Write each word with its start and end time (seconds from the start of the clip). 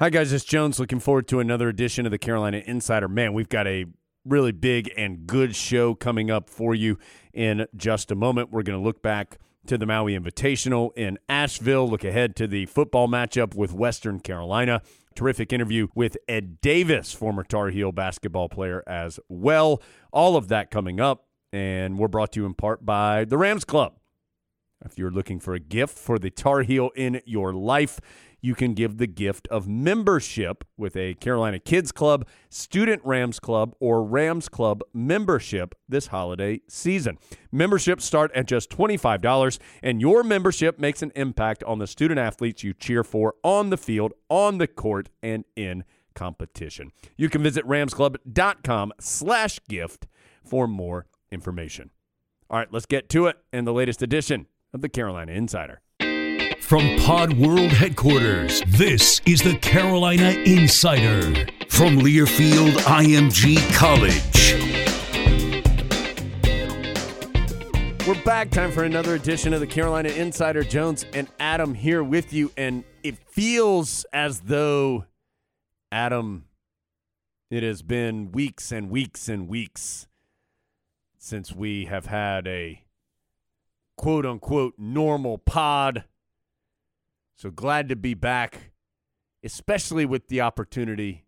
Hi, 0.00 0.08
guys. 0.08 0.32
It's 0.32 0.46
Jones. 0.46 0.80
Looking 0.80 0.98
forward 0.98 1.28
to 1.28 1.40
another 1.40 1.68
edition 1.68 2.06
of 2.06 2.10
the 2.10 2.16
Carolina 2.16 2.62
Insider. 2.64 3.06
Man, 3.06 3.34
we've 3.34 3.50
got 3.50 3.66
a 3.66 3.84
really 4.24 4.50
big 4.50 4.90
and 4.96 5.26
good 5.26 5.54
show 5.54 5.94
coming 5.94 6.30
up 6.30 6.48
for 6.48 6.74
you 6.74 6.96
in 7.34 7.66
just 7.76 8.10
a 8.10 8.14
moment. 8.14 8.50
We're 8.50 8.62
going 8.62 8.78
to 8.78 8.82
look 8.82 9.02
back 9.02 9.36
to 9.66 9.76
the 9.76 9.84
Maui 9.84 10.18
Invitational 10.18 10.96
in 10.96 11.18
Asheville, 11.28 11.86
look 11.86 12.02
ahead 12.02 12.34
to 12.36 12.46
the 12.46 12.64
football 12.64 13.08
matchup 13.08 13.54
with 13.54 13.74
Western 13.74 14.20
Carolina. 14.20 14.80
Terrific 15.14 15.52
interview 15.52 15.88
with 15.94 16.16
Ed 16.26 16.62
Davis, 16.62 17.12
former 17.12 17.44
Tar 17.44 17.68
Heel 17.68 17.92
basketball 17.92 18.48
player, 18.48 18.82
as 18.86 19.20
well. 19.28 19.82
All 20.14 20.34
of 20.34 20.48
that 20.48 20.70
coming 20.70 20.98
up. 20.98 21.26
And 21.52 21.98
we're 21.98 22.08
brought 22.08 22.32
to 22.32 22.40
you 22.40 22.46
in 22.46 22.54
part 22.54 22.86
by 22.86 23.26
the 23.26 23.36
Rams 23.36 23.66
Club. 23.66 23.98
If 24.82 24.96
you're 24.96 25.10
looking 25.10 25.40
for 25.40 25.52
a 25.52 25.60
gift 25.60 25.98
for 25.98 26.18
the 26.18 26.30
Tar 26.30 26.62
Heel 26.62 26.88
in 26.96 27.20
your 27.26 27.52
life, 27.52 28.00
you 28.40 28.54
can 28.54 28.74
give 28.74 28.98
the 28.98 29.06
gift 29.06 29.48
of 29.48 29.68
membership 29.68 30.64
with 30.76 30.96
a 30.96 31.14
Carolina 31.14 31.58
Kids 31.58 31.92
Club, 31.92 32.26
Student 32.48 33.02
Rams 33.04 33.40
Club, 33.40 33.74
or 33.80 34.02
Rams 34.02 34.48
Club 34.48 34.82
membership 34.92 35.74
this 35.88 36.08
holiday 36.08 36.60
season. 36.68 37.18
Memberships 37.52 38.04
start 38.04 38.30
at 38.34 38.46
just 38.46 38.70
$25, 38.70 39.58
and 39.82 40.00
your 40.00 40.22
membership 40.22 40.78
makes 40.78 41.02
an 41.02 41.12
impact 41.14 41.62
on 41.64 41.78
the 41.78 41.86
student 41.86 42.18
athletes 42.18 42.64
you 42.64 42.72
cheer 42.74 43.04
for 43.04 43.34
on 43.42 43.70
the 43.70 43.76
field, 43.76 44.12
on 44.28 44.58
the 44.58 44.66
court, 44.66 45.08
and 45.22 45.44
in 45.56 45.84
competition. 46.14 46.92
You 47.16 47.28
can 47.28 47.42
visit 47.42 47.66
ramsclub.com 47.66 48.92
slash 49.00 49.60
gift 49.68 50.06
for 50.44 50.66
more 50.66 51.06
information. 51.30 51.90
All 52.48 52.58
right, 52.58 52.72
let's 52.72 52.86
get 52.86 53.08
to 53.10 53.26
it 53.26 53.36
in 53.52 53.64
the 53.64 53.72
latest 53.72 54.02
edition 54.02 54.46
of 54.72 54.80
the 54.80 54.88
Carolina 54.88 55.32
Insider. 55.32 55.80
From 56.70 56.96
Pod 56.98 57.32
World 57.32 57.72
headquarters, 57.72 58.62
this 58.68 59.20
is 59.26 59.42
the 59.42 59.58
Carolina 59.58 60.30
Insider 60.46 61.20
from 61.68 61.98
Learfield 61.98 62.74
IMG 62.84 63.58
College. 63.74 64.54
We're 68.06 68.22
back. 68.22 68.50
Time 68.50 68.70
for 68.70 68.84
another 68.84 69.16
edition 69.16 69.52
of 69.52 69.58
the 69.58 69.66
Carolina 69.66 70.10
Insider. 70.10 70.62
Jones 70.62 71.04
and 71.12 71.26
Adam 71.40 71.74
here 71.74 72.04
with 72.04 72.32
you. 72.32 72.52
And 72.56 72.84
it 73.02 73.18
feels 73.18 74.06
as 74.12 74.42
though, 74.42 75.06
Adam, 75.90 76.44
it 77.50 77.64
has 77.64 77.82
been 77.82 78.30
weeks 78.30 78.70
and 78.70 78.90
weeks 78.90 79.28
and 79.28 79.48
weeks 79.48 80.06
since 81.18 81.52
we 81.52 81.86
have 81.86 82.06
had 82.06 82.46
a 82.46 82.84
quote 83.96 84.24
unquote 84.24 84.74
normal 84.78 85.36
pod. 85.36 86.04
So 87.40 87.50
glad 87.50 87.88
to 87.88 87.96
be 87.96 88.12
back, 88.12 88.72
especially 89.42 90.04
with 90.04 90.28
the 90.28 90.42
opportunity 90.42 91.24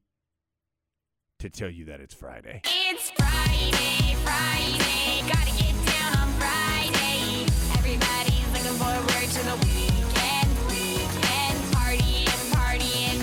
to 1.39 1.49
tell 1.49 1.71
you 1.71 1.87
that 1.87 2.01
it's 2.01 2.13
Friday. 2.13 2.61
It's 2.67 3.09
Friday, 3.13 4.15
Friday, 4.17 5.23
gotta 5.27 5.57
get 5.57 5.73
down 5.87 6.13
on 6.19 6.29
Friday. 6.37 7.47
Everybody's 7.79 8.47
looking 8.53 8.77
forward 8.77 9.09
to 9.09 9.43
the 9.43 9.57
weekend, 9.65 10.53
weekend. 10.69 11.57
Partying, 11.73 12.41
partying, 12.53 13.19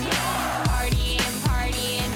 partying, 0.66 1.32
partying. 1.46 2.10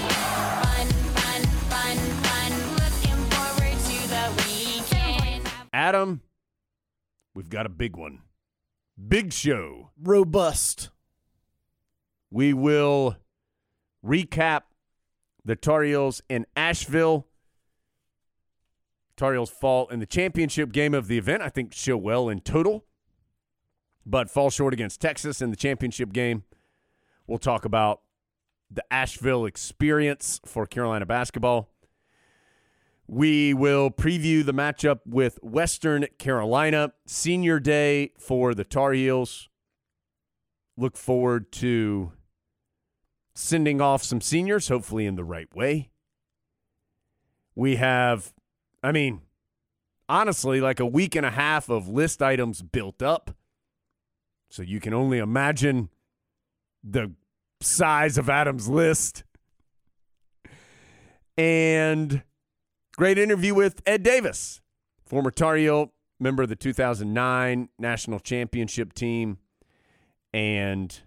Fun, 0.65 0.89
fun, 1.15 1.43
fun, 1.71 1.97
fun. 2.27 2.51
Looking 2.83 3.21
forward 3.31 3.79
to 3.79 3.99
the 4.11 4.25
weekend. 4.43 5.47
Adam, 5.73 6.21
we've 7.33 7.49
got 7.49 7.65
a 7.65 7.69
big 7.69 7.95
one. 7.95 8.24
Big 9.07 9.33
show. 9.33 9.91
robust. 10.03 10.91
We 12.31 12.53
will 12.53 13.17
recap 14.05 14.63
the 15.45 15.57
Tar 15.57 15.83
Heels 15.83 16.23
in 16.29 16.47
Asheville. 16.57 17.27
Tar 19.17 19.35
Heels 19.35 19.51
fall 19.51 19.89
in 19.89 20.01
the 20.01 20.07
championship 20.07 20.73
game 20.73 20.95
of 20.95 21.07
the 21.07 21.19
event. 21.19 21.43
I 21.43 21.49
think 21.49 21.73
show 21.73 21.97
well 21.97 22.29
in 22.29 22.41
total, 22.41 22.85
but 24.07 24.31
fall 24.31 24.51
short 24.51 24.73
against 24.73 25.01
Texas 25.01 25.43
in 25.43 25.51
the 25.51 25.57
championship 25.57 26.13
game. 26.13 26.45
We'll 27.27 27.39
talk 27.39 27.65
about 27.65 28.01
the 28.71 28.85
Asheville 28.93 29.45
experience 29.45 30.41
for 30.45 30.67
Carolina 30.67 31.07
basketball. 31.07 31.74
We 33.07 33.53
will 33.53 33.91
preview 33.91 34.45
the 34.45 34.55
matchup 34.55 35.01
with 35.05 35.39
Western 35.43 36.07
Carolina, 36.19 36.93
senior 37.07 37.61
day 37.61 38.13
for 38.19 38.55
the 38.55 38.65
Tar 38.65 38.93
Heels. 38.93 39.49
Look 40.77 40.97
forward 40.97 41.53
to 41.53 42.13
sending 43.35 43.81
off 43.81 44.03
some 44.03 44.21
seniors, 44.21 44.69
hopefully 44.69 45.07
in 45.07 45.17
the 45.17 45.25
right 45.25 45.55
way. 45.55 45.91
We 47.55 47.77
have, 47.77 48.33
I 48.83 48.91
mean, 48.91 49.21
honestly, 50.09 50.61
like 50.61 50.81
a 50.81 50.87
week 50.87 51.15
and 51.15 51.27
a 51.27 51.31
half 51.31 51.69
of 51.69 51.89
list 51.89 52.23
items 52.23 52.63
built 52.63 53.03
up. 53.03 53.37
So 54.49 54.63
you 54.63 54.81
can 54.81 54.95
only 54.95 55.19
imagine 55.19 55.91
the 56.83 57.13
size 57.61 58.17
of 58.19 58.31
Adam's 58.31 58.69
list. 58.69 59.25
And 61.37 62.23
great 62.97 63.19
interview 63.19 63.55
with 63.55 63.83
Ed 63.87 64.03
Davis, 64.03 64.61
former 65.05 65.31
Tar 65.31 65.57
Heel, 65.57 65.93
member 66.21 66.43
of 66.43 66.49
the 66.49 66.57
2009 66.57 67.69
national 67.79 68.21
championship 68.21 68.93
team, 68.93 69.39
and 70.33 71.03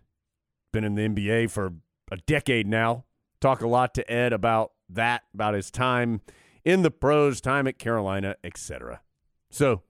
been 0.71 0.83
in 0.83 0.95
the 0.95 1.07
NBA 1.07 1.49
for 1.49 1.73
a 2.11 2.17
decade 2.17 2.67
now. 2.67 3.05
Talk 3.39 3.61
a 3.61 3.67
lot 3.67 3.93
to 3.95 4.11
Ed 4.11 4.33
about 4.33 4.71
that, 4.89 5.23
about 5.33 5.53
his 5.53 5.69
time 5.69 6.21
in 6.65 6.81
the 6.81 6.91
pros, 6.91 7.39
time 7.39 7.67
at 7.67 7.77
Carolina, 7.77 8.35
etc. 8.43 9.01
So 9.49 9.83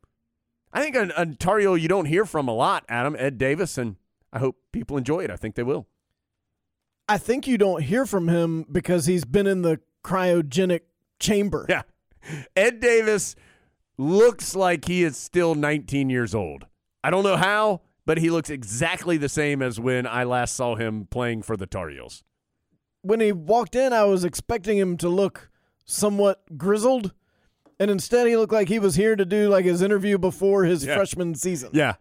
I 0.74 0.82
think 0.82 0.96
an 0.96 1.12
Ontario 1.14 1.74
you 1.76 1.88
don't 1.88 2.06
hear 2.06 2.26
from 2.26 2.48
a 2.48 2.54
lot, 2.54 2.86
Adam, 2.90 3.16
Ed 3.18 3.38
Davis, 3.38 3.78
and 3.78 3.96
I 4.32 4.40
hope 4.40 4.58
people 4.72 4.98
enjoy 4.98 5.24
it. 5.24 5.32
I 5.32 5.36
think 5.36 5.56
they 5.56 5.64
will. 5.64 5.88
I 7.10 7.18
think 7.18 7.48
you 7.48 7.58
don't 7.58 7.84
hear 7.84 8.06
from 8.06 8.28
him 8.28 8.66
because 8.70 9.06
he's 9.06 9.24
been 9.24 9.48
in 9.48 9.62
the 9.62 9.80
cryogenic 10.04 10.82
chamber. 11.20 11.66
Yeah. 11.70 11.84
Ed 12.56 12.80
Davis 12.80 13.36
looks 13.98 14.56
like 14.56 14.86
he 14.86 15.04
is 15.04 15.18
still 15.18 15.56
19 15.56 16.10
years 16.10 16.36
old. 16.36 16.66
I 17.04 17.10
don't 17.10 17.24
know 17.24 17.38
how, 17.38 17.82
but 18.06 18.18
he 18.18 18.30
looks 18.30 18.50
exactly 18.50 19.18
the 19.18 19.30
same 19.30 19.62
as 19.62 19.80
when 19.80 20.06
I 20.06 20.24
last 20.24 20.56
saw 20.56 20.76
him 20.76 21.06
playing 21.10 21.44
for 21.44 21.56
the 21.56 21.66
Tar 21.66 21.90
Heels. 21.90 22.24
When 23.02 23.20
he 23.22 23.32
walked 23.32 23.76
in, 23.76 23.94
I 23.94 24.04
was 24.04 24.24
expecting 24.26 24.78
him 24.78 24.98
to 24.98 25.08
look 25.10 25.50
somewhat 25.86 26.58
grizzled, 26.58 27.14
and 27.80 27.90
instead 27.90 28.28
he 28.28 28.36
looked 28.36 28.52
like 28.52 28.68
he 28.68 28.80
was 28.80 28.96
here 28.96 29.16
to 29.16 29.24
do 29.24 29.48
like 29.50 29.64
his 29.66 29.82
interview 29.82 30.18
before 30.18 30.66
his 30.66 30.84
Yeah. 30.86 30.96
freshman 30.96 31.36
season. 31.36 31.70
Yeah. 31.74 31.96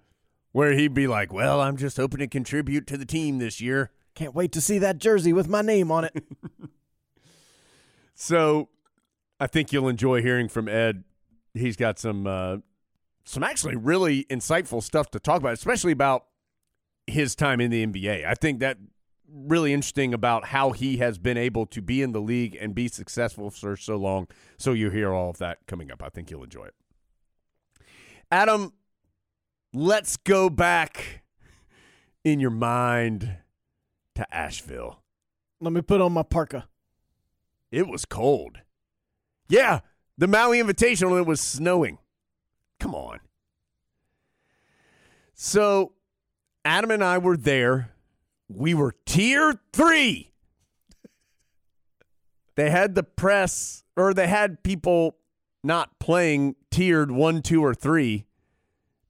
Where 0.52 0.72
he'd 0.72 0.94
be 0.94 1.06
like, 1.06 1.32
Well, 1.32 1.60
I'm 1.60 1.76
just 1.76 1.98
hoping 1.98 2.18
to 2.18 2.26
contribute 2.26 2.86
to 2.88 2.96
the 2.96 3.06
team 3.06 3.38
this 3.38 3.60
year. 3.60 3.90
Can't 4.14 4.34
wait 4.34 4.50
to 4.52 4.60
see 4.60 4.78
that 4.78 4.98
jersey 4.98 5.32
with 5.32 5.48
my 5.48 5.60
name 5.62 5.92
on 5.92 6.04
it. 6.04 6.14
So 8.14 8.68
I 9.38 9.46
think 9.46 9.72
you'll 9.72 9.88
enjoy 9.88 10.22
hearing 10.22 10.48
from 10.48 10.68
Ed. 10.68 11.04
He's 11.54 11.76
got 11.76 11.98
some 11.98 12.26
uh, 12.26 12.58
some 13.24 13.42
actually 13.42 13.76
really 13.76 14.24
insightful 14.24 14.82
stuff 14.82 15.10
to 15.10 15.20
talk 15.20 15.40
about, 15.40 15.52
especially 15.52 15.92
about 15.92 16.26
his 17.06 17.34
time 17.34 17.60
in 17.60 17.70
the 17.70 17.86
NBA. 17.86 18.26
I 18.26 18.34
think 18.34 18.60
that 18.60 18.78
really 19.28 19.72
interesting 19.72 20.14
about 20.14 20.46
how 20.46 20.70
he 20.70 20.98
has 20.98 21.18
been 21.18 21.36
able 21.36 21.66
to 21.66 21.82
be 21.82 22.02
in 22.02 22.12
the 22.12 22.20
league 22.20 22.56
and 22.60 22.74
be 22.74 22.88
successful 22.88 23.50
for 23.50 23.76
so 23.76 23.96
long. 23.96 24.28
So 24.58 24.72
you 24.72 24.90
hear 24.90 25.12
all 25.12 25.30
of 25.30 25.38
that 25.38 25.58
coming 25.66 25.90
up. 25.90 26.02
I 26.02 26.08
think 26.08 26.30
you'll 26.30 26.44
enjoy 26.44 26.66
it. 26.66 26.74
Adam, 28.30 28.72
let's 29.72 30.16
go 30.16 30.48
back 30.48 31.22
in 32.24 32.40
your 32.40 32.50
mind 32.50 33.36
to 34.14 34.34
Asheville. 34.34 35.02
Let 35.60 35.72
me 35.72 35.80
put 35.80 36.00
on 36.00 36.12
my 36.12 36.22
parka. 36.22 36.68
It 37.70 37.88
was 37.88 38.04
cold. 38.04 38.58
Yeah, 39.48 39.80
the 40.18 40.26
Maui 40.26 40.60
Invitational, 40.60 41.18
it 41.18 41.26
was 41.26 41.40
snowing. 41.40 41.98
Come 42.80 42.94
on. 42.94 43.20
So, 45.34 45.92
Adam 46.64 46.90
and 46.90 47.04
I 47.04 47.18
were 47.18 47.36
there. 47.36 47.92
We 48.48 48.74
were 48.74 48.94
tier 49.04 49.60
three. 49.72 50.32
They 52.54 52.70
had 52.70 52.94
the 52.94 53.02
press, 53.02 53.84
or 53.96 54.14
they 54.14 54.28
had 54.28 54.62
people 54.62 55.18
not 55.62 55.98
playing 55.98 56.56
tiered 56.70 57.10
one, 57.10 57.42
two, 57.42 57.62
or 57.62 57.74
three. 57.74 58.26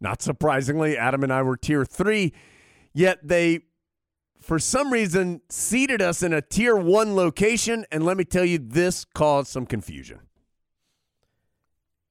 Not 0.00 0.20
surprisingly, 0.20 0.98
Adam 0.98 1.22
and 1.22 1.32
I 1.32 1.42
were 1.42 1.56
tier 1.56 1.84
three, 1.84 2.32
yet 2.92 3.20
they 3.22 3.60
for 4.46 4.58
some 4.60 4.92
reason 4.92 5.40
seated 5.48 6.00
us 6.00 6.22
in 6.22 6.32
a 6.32 6.40
tier 6.40 6.76
one 6.76 7.16
location 7.16 7.84
and 7.90 8.04
let 8.04 8.16
me 8.16 8.24
tell 8.24 8.44
you 8.44 8.58
this 8.58 9.04
caused 9.04 9.48
some 9.48 9.66
confusion 9.66 10.20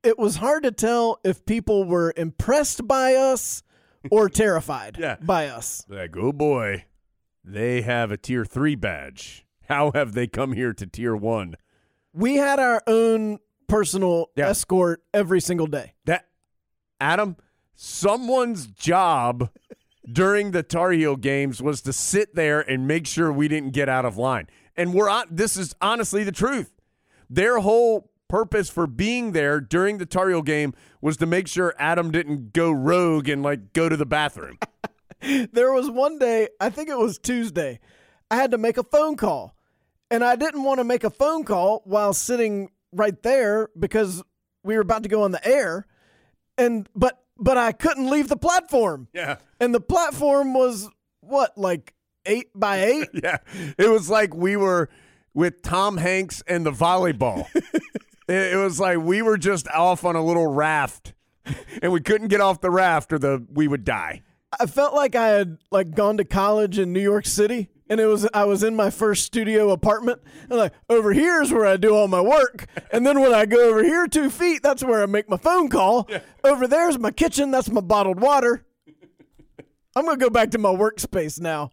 It 0.03 0.19
was 0.19 0.35
hard 0.37 0.63
to 0.63 0.71
tell 0.71 1.19
if 1.23 1.45
people 1.45 1.85
were 1.85 2.13
impressed 2.15 2.87
by 2.87 3.15
us 3.15 3.63
or 4.11 4.29
terrified 4.43 4.97
Yeah. 4.99 5.15
by 5.21 5.47
us. 5.47 5.85
like 5.89 6.15
oh 6.17 6.31
boy 6.33 6.85
they 7.43 7.81
have 7.81 8.11
a 8.11 8.17
tier 8.17 8.43
three 8.45 8.75
badge 8.75 9.45
how 9.69 9.91
have 9.93 10.13
they 10.13 10.27
come 10.27 10.53
here 10.53 10.73
to 10.73 10.85
tier 10.85 11.15
one 11.15 11.55
We 12.13 12.35
had 12.35 12.59
our 12.59 12.81
own 12.85 13.39
personal 13.67 14.27
Yeah. 14.35 14.49
escort 14.49 15.01
every 15.13 15.39
single 15.41 15.67
day. 15.67 15.93
that 16.05 16.27
adam 16.99 17.37
someone's 17.75 18.67
job 18.67 19.49
during 20.11 20.51
the 20.51 20.63
tar 20.63 20.91
heel 20.91 21.15
games 21.15 21.61
was 21.61 21.81
to 21.81 21.93
sit 21.93 22.35
there 22.35 22.61
and 22.61 22.87
make 22.87 23.07
sure 23.07 23.31
we 23.31 23.47
didn't 23.47 23.71
get 23.71 23.89
out 23.89 24.05
of 24.05 24.17
line 24.17 24.47
and 24.75 24.93
we're 24.93 25.09
on 25.09 25.25
this 25.31 25.57
is 25.57 25.75
honestly 25.81 26.23
the 26.23 26.31
truth 26.31 26.71
their 27.29 27.59
whole 27.59 28.11
purpose 28.27 28.69
for 28.69 28.87
being 28.87 29.31
there 29.31 29.59
during 29.59 29.97
the 29.97 30.05
tar 30.05 30.29
heel 30.29 30.41
game 30.41 30.73
was 31.01 31.17
to 31.17 31.25
make 31.25 31.47
sure 31.47 31.73
adam 31.79 32.11
didn't 32.11 32.53
go 32.53 32.71
rogue 32.71 33.27
and 33.27 33.41
like 33.43 33.73
go 33.73 33.89
to 33.89 33.97
the 33.97 34.05
bathroom 34.05 34.57
There 35.21 35.71
was 35.71 35.89
one 35.89 36.19
day, 36.19 36.49
I 36.59 36.69
think 36.69 36.89
it 36.89 36.97
was 36.97 37.17
Tuesday, 37.17 37.79
I 38.29 38.35
had 38.35 38.51
to 38.51 38.57
make 38.57 38.77
a 38.77 38.83
phone 38.83 39.15
call. 39.15 39.55
And 40.11 40.23
I 40.23 40.35
didn't 40.35 40.63
want 40.63 40.79
to 40.79 40.83
make 40.83 41.03
a 41.03 41.09
phone 41.09 41.43
call 41.43 41.81
while 41.85 42.13
sitting 42.13 42.69
right 42.91 43.21
there 43.23 43.69
because 43.77 44.21
we 44.63 44.75
were 44.75 44.81
about 44.81 45.03
to 45.03 45.09
go 45.09 45.23
on 45.23 45.31
the 45.31 45.45
air. 45.45 45.87
And 46.59 46.87
but 46.95 47.23
but 47.37 47.57
I 47.57 47.71
couldn't 47.71 48.09
leave 48.09 48.27
the 48.29 48.37
platform. 48.37 49.07
yeah 49.13 49.37
And 49.59 49.73
the 49.73 49.81
platform 49.81 50.53
was 50.53 50.89
what, 51.21 51.57
like 51.57 51.93
eight 52.25 52.47
by 52.55 52.83
eight? 52.83 53.07
Yeah. 53.23 53.37
It 53.77 53.89
was 53.89 54.09
like 54.09 54.33
we 54.33 54.55
were 54.55 54.89
with 55.33 55.61
Tom 55.61 55.97
Hanks 55.97 56.43
and 56.47 56.65
the 56.65 56.71
volleyball. 56.71 57.47
it, 57.55 58.53
it 58.53 58.57
was 58.57 58.79
like 58.79 58.99
we 58.99 59.21
were 59.21 59.37
just 59.37 59.67
off 59.69 60.05
on 60.05 60.15
a 60.15 60.23
little 60.23 60.47
raft 60.47 61.13
and 61.81 61.91
we 61.91 62.01
couldn't 62.01 62.27
get 62.29 62.41
off 62.41 62.61
the 62.61 62.71
raft 62.71 63.13
or 63.13 63.19
the 63.19 63.45
we 63.51 63.67
would 63.67 63.83
die. 63.83 64.23
I 64.57 64.65
felt 64.67 64.93
like 64.93 65.15
I 65.15 65.27
had 65.27 65.57
like 65.71 65.93
gone 65.93 66.17
to 66.17 66.25
college 66.25 66.79
in 66.79 66.93
New 66.93 67.01
York 67.01 67.25
City 67.25 67.69
and 67.89 67.99
it 67.99 68.05
was 68.05 68.27
I 68.33 68.45
was 68.45 68.63
in 68.63 68.75
my 68.75 68.89
first 68.89 69.25
studio 69.25 69.71
apartment 69.71 70.21
and 70.49 70.57
like 70.57 70.73
over 70.89 71.13
here 71.13 71.41
is 71.41 71.51
where 71.51 71.65
I 71.65 71.77
do 71.77 71.95
all 71.95 72.07
my 72.07 72.21
work 72.21 72.67
and 72.91 73.05
then 73.05 73.19
when 73.19 73.33
I 73.33 73.45
go 73.45 73.69
over 73.69 73.83
here 73.83 74.07
2 74.07 74.29
feet 74.29 74.63
that's 74.63 74.83
where 74.83 75.03
I 75.03 75.05
make 75.05 75.29
my 75.29 75.37
phone 75.37 75.69
call. 75.69 76.09
Over 76.43 76.67
there's 76.67 76.97
my 76.99 77.11
kitchen, 77.11 77.51
that's 77.51 77.69
my 77.69 77.81
bottled 77.81 78.19
water. 78.19 78.65
I'm 79.95 80.05
going 80.05 80.19
to 80.19 80.25
go 80.25 80.29
back 80.29 80.51
to 80.51 80.57
my 80.57 80.73
workspace 80.73 81.39
now. 81.39 81.71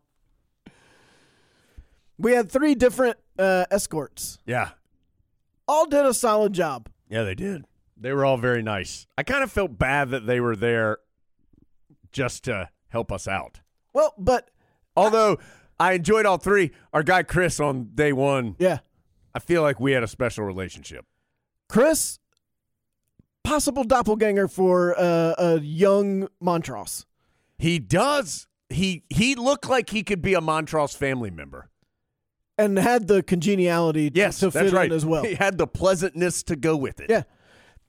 We 2.18 2.32
had 2.32 2.52
three 2.52 2.76
different 2.76 3.16
uh, 3.36 3.64
escorts. 3.68 4.38
Yeah. 4.46 4.70
All 5.66 5.86
did 5.86 6.06
a 6.06 6.14
solid 6.14 6.52
job. 6.52 6.88
Yeah, 7.08 7.24
they 7.24 7.34
did. 7.34 7.64
They 7.96 8.12
were 8.12 8.24
all 8.24 8.36
very 8.36 8.62
nice. 8.62 9.08
I 9.18 9.24
kind 9.24 9.42
of 9.42 9.50
felt 9.50 9.76
bad 9.76 10.10
that 10.10 10.26
they 10.26 10.38
were 10.38 10.54
there 10.54 10.98
just 12.12 12.44
to 12.44 12.68
help 12.90 13.10
us 13.10 13.26
out. 13.26 13.60
Well, 13.92 14.14
but 14.16 14.52
Although 14.96 15.32
I 15.32 15.36
enjoyed 15.92 16.24
all 16.24 16.38
three. 16.38 16.70
Our 16.92 17.02
guy 17.02 17.24
Chris 17.24 17.58
on 17.58 17.90
day 17.94 18.12
one, 18.12 18.54
yeah, 18.60 18.78
I 19.34 19.40
feel 19.40 19.62
like 19.62 19.80
we 19.80 19.90
had 19.92 20.04
a 20.04 20.08
special 20.08 20.44
relationship. 20.44 21.04
Chris, 21.68 22.20
possible 23.44 23.84
doppelganger 23.84 24.48
for 24.48 24.94
uh, 24.98 25.34
a 25.38 25.60
young 25.60 26.28
Montrose. 26.40 27.06
He 27.58 27.78
does. 27.78 28.46
He 28.68 29.02
he 29.10 29.34
looked 29.34 29.68
like 29.68 29.90
he 29.90 30.02
could 30.02 30.22
be 30.22 30.34
a 30.34 30.40
Montrose 30.40 30.94
family 30.94 31.30
member. 31.30 31.68
and 32.58 32.78
had 32.78 33.08
the 33.08 33.22
congeniality 33.22 34.10
t- 34.10 34.18
Yes, 34.20 34.38
to 34.40 34.50
fit 34.50 34.72
right. 34.72 34.86
in 34.90 34.96
as 34.96 35.04
well. 35.04 35.24
He 35.26 35.34
had 35.34 35.58
the 35.58 35.66
pleasantness 35.66 36.42
to 36.44 36.56
go 36.56 36.76
with 36.76 37.00
it. 37.00 37.10
Yeah. 37.10 37.22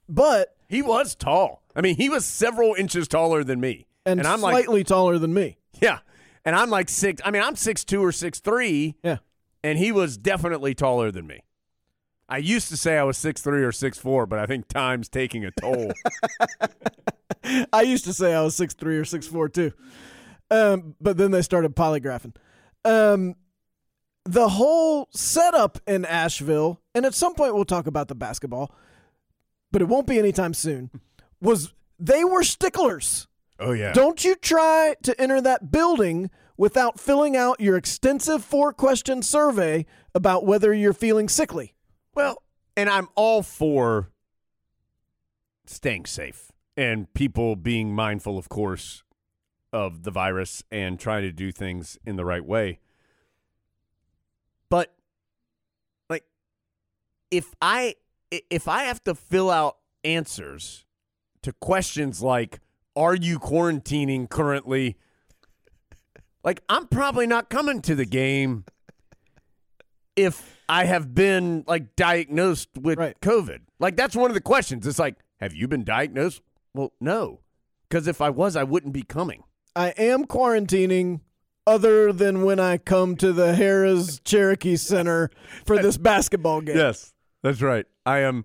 But 0.08 0.56
He 0.68 0.82
was 0.82 1.14
tall. 1.14 1.62
I 1.76 1.80
mean, 1.80 1.96
he 1.96 2.08
was 2.08 2.24
several 2.24 2.74
inches 2.74 3.08
taller 3.08 3.42
than 3.44 3.60
me. 3.60 3.86
and, 4.06 4.20
I'm 4.26 4.40
like, 4.40 4.52
slightly 4.64 4.84
taller 4.84 5.18
than 5.18 5.32
me. 5.32 5.56
yeah. 5.80 6.00
And 6.44 6.54
I'm 6.54 6.68
like 6.70 6.88
six. 6.88 7.22
I 7.24 7.30
mean, 7.30 7.42
I'm 7.42 7.56
six 7.56 7.84
two 7.84 8.04
or 8.04 8.12
six 8.12 8.40
three, 8.40 8.96
Yeah. 9.02 9.18
and 9.62 9.78
he 9.78 9.90
was 9.92 10.16
definitely 10.16 10.74
taller 10.74 11.10
than 11.10 11.26
me. 11.26 11.40
I 12.28 12.38
used 12.38 12.68
to 12.68 12.76
say 12.76 12.96
I 12.98 13.02
was 13.04 13.16
six 13.18 13.40
three 13.42 13.62
or 13.64 13.72
six 13.72 13.98
four, 13.98 14.26
but 14.26 14.38
I 14.38 14.46
think 14.46 14.68
time's 14.68 15.08
taking 15.08 15.44
a 15.44 15.50
toll. 15.60 15.92
I 17.72 17.82
used 17.82 18.04
to 18.04 18.12
say 18.12 18.34
I 18.34 18.42
was 18.42 18.54
six 18.54 18.74
three 18.74 18.96
or 18.96 19.04
six 19.04 19.26
four 19.26 19.48
too. 19.48 19.72
Um, 20.50 20.94
but 21.00 21.16
then 21.16 21.30
they 21.30 21.42
started 21.42 21.74
polygraphing. 21.74 22.34
Um, 22.84 23.34
the 24.24 24.48
whole 24.48 25.08
setup 25.12 25.78
in 25.86 26.04
Asheville, 26.04 26.80
and 26.94 27.04
at 27.04 27.14
some 27.14 27.34
point 27.34 27.54
we'll 27.54 27.64
talk 27.64 27.86
about 27.86 28.08
the 28.08 28.14
basketball, 28.14 28.74
but 29.70 29.82
it 29.82 29.86
won't 29.88 30.06
be 30.06 30.18
anytime 30.18 30.54
soon, 30.54 30.90
was 31.40 31.72
they 31.98 32.24
were 32.24 32.42
sticklers. 32.42 33.26
Oh 33.60 33.72
yeah. 33.72 33.92
Don't 33.92 34.24
you 34.24 34.34
try 34.36 34.94
to 35.02 35.18
enter 35.20 35.40
that 35.40 35.70
building 35.70 36.30
without 36.56 36.98
filling 37.00 37.36
out 37.36 37.60
your 37.60 37.76
extensive 37.76 38.44
four 38.44 38.72
question 38.72 39.22
survey 39.22 39.86
about 40.14 40.44
whether 40.46 40.72
you're 40.72 40.92
feeling 40.92 41.28
sickly. 41.28 41.74
Well, 42.14 42.42
and 42.76 42.88
I'm 42.88 43.08
all 43.16 43.42
for 43.42 44.10
staying 45.66 46.06
safe 46.06 46.52
and 46.76 47.12
people 47.14 47.56
being 47.56 47.94
mindful, 47.94 48.36
of 48.38 48.48
course, 48.48 49.02
of 49.72 50.02
the 50.04 50.10
virus 50.10 50.62
and 50.70 50.98
trying 51.00 51.22
to 51.22 51.32
do 51.32 51.50
things 51.50 51.98
in 52.06 52.16
the 52.16 52.24
right 52.24 52.44
way. 52.44 52.78
But 54.68 54.94
like 56.08 56.24
if 57.30 57.54
I 57.60 57.96
i- 58.32 58.42
if 58.50 58.68
I 58.68 58.84
have 58.84 59.02
to 59.04 59.14
fill 59.14 59.50
out 59.50 59.78
answers 60.04 60.84
to 61.42 61.52
questions 61.52 62.22
like 62.22 62.60
are 62.96 63.14
you 63.14 63.38
quarantining 63.38 64.28
currently? 64.28 64.96
Like 66.42 66.62
I'm 66.68 66.86
probably 66.86 67.26
not 67.26 67.48
coming 67.50 67.80
to 67.82 67.94
the 67.94 68.04
game 68.04 68.64
if 70.16 70.58
I 70.68 70.84
have 70.84 71.14
been 71.14 71.64
like 71.66 71.96
diagnosed 71.96 72.68
with 72.80 72.98
Right. 72.98 73.18
COVID. 73.20 73.60
Like 73.80 73.96
that's 73.96 74.14
one 74.16 74.30
of 74.30 74.34
the 74.34 74.40
questions. 74.40 74.86
It's 74.86 74.98
like, 74.98 75.16
have 75.40 75.54
you 75.54 75.68
been 75.68 75.84
diagnosed? 75.84 76.40
Well, 76.74 76.92
no, 77.00 77.40
because 77.88 78.06
if 78.06 78.20
I 78.20 78.30
was, 78.30 78.56
I 78.56 78.64
wouldn't 78.64 78.92
be 78.92 79.02
coming. 79.02 79.44
I 79.76 79.88
am 79.90 80.24
quarantining 80.26 81.20
other 81.66 82.12
than 82.12 82.42
when 82.44 82.60
I 82.60 82.78
come 82.78 83.16
to 83.16 83.32
the 83.32 83.54
Harrah's 83.54 84.20
Cherokee 84.24 84.76
Center 84.76 85.30
for 85.66 85.78
this 85.78 85.96
basketball 85.96 86.60
game. 86.60 86.76
Yes, 86.76 87.14
that's 87.42 87.62
right. 87.62 87.86
I 88.06 88.18
am 88.20 88.44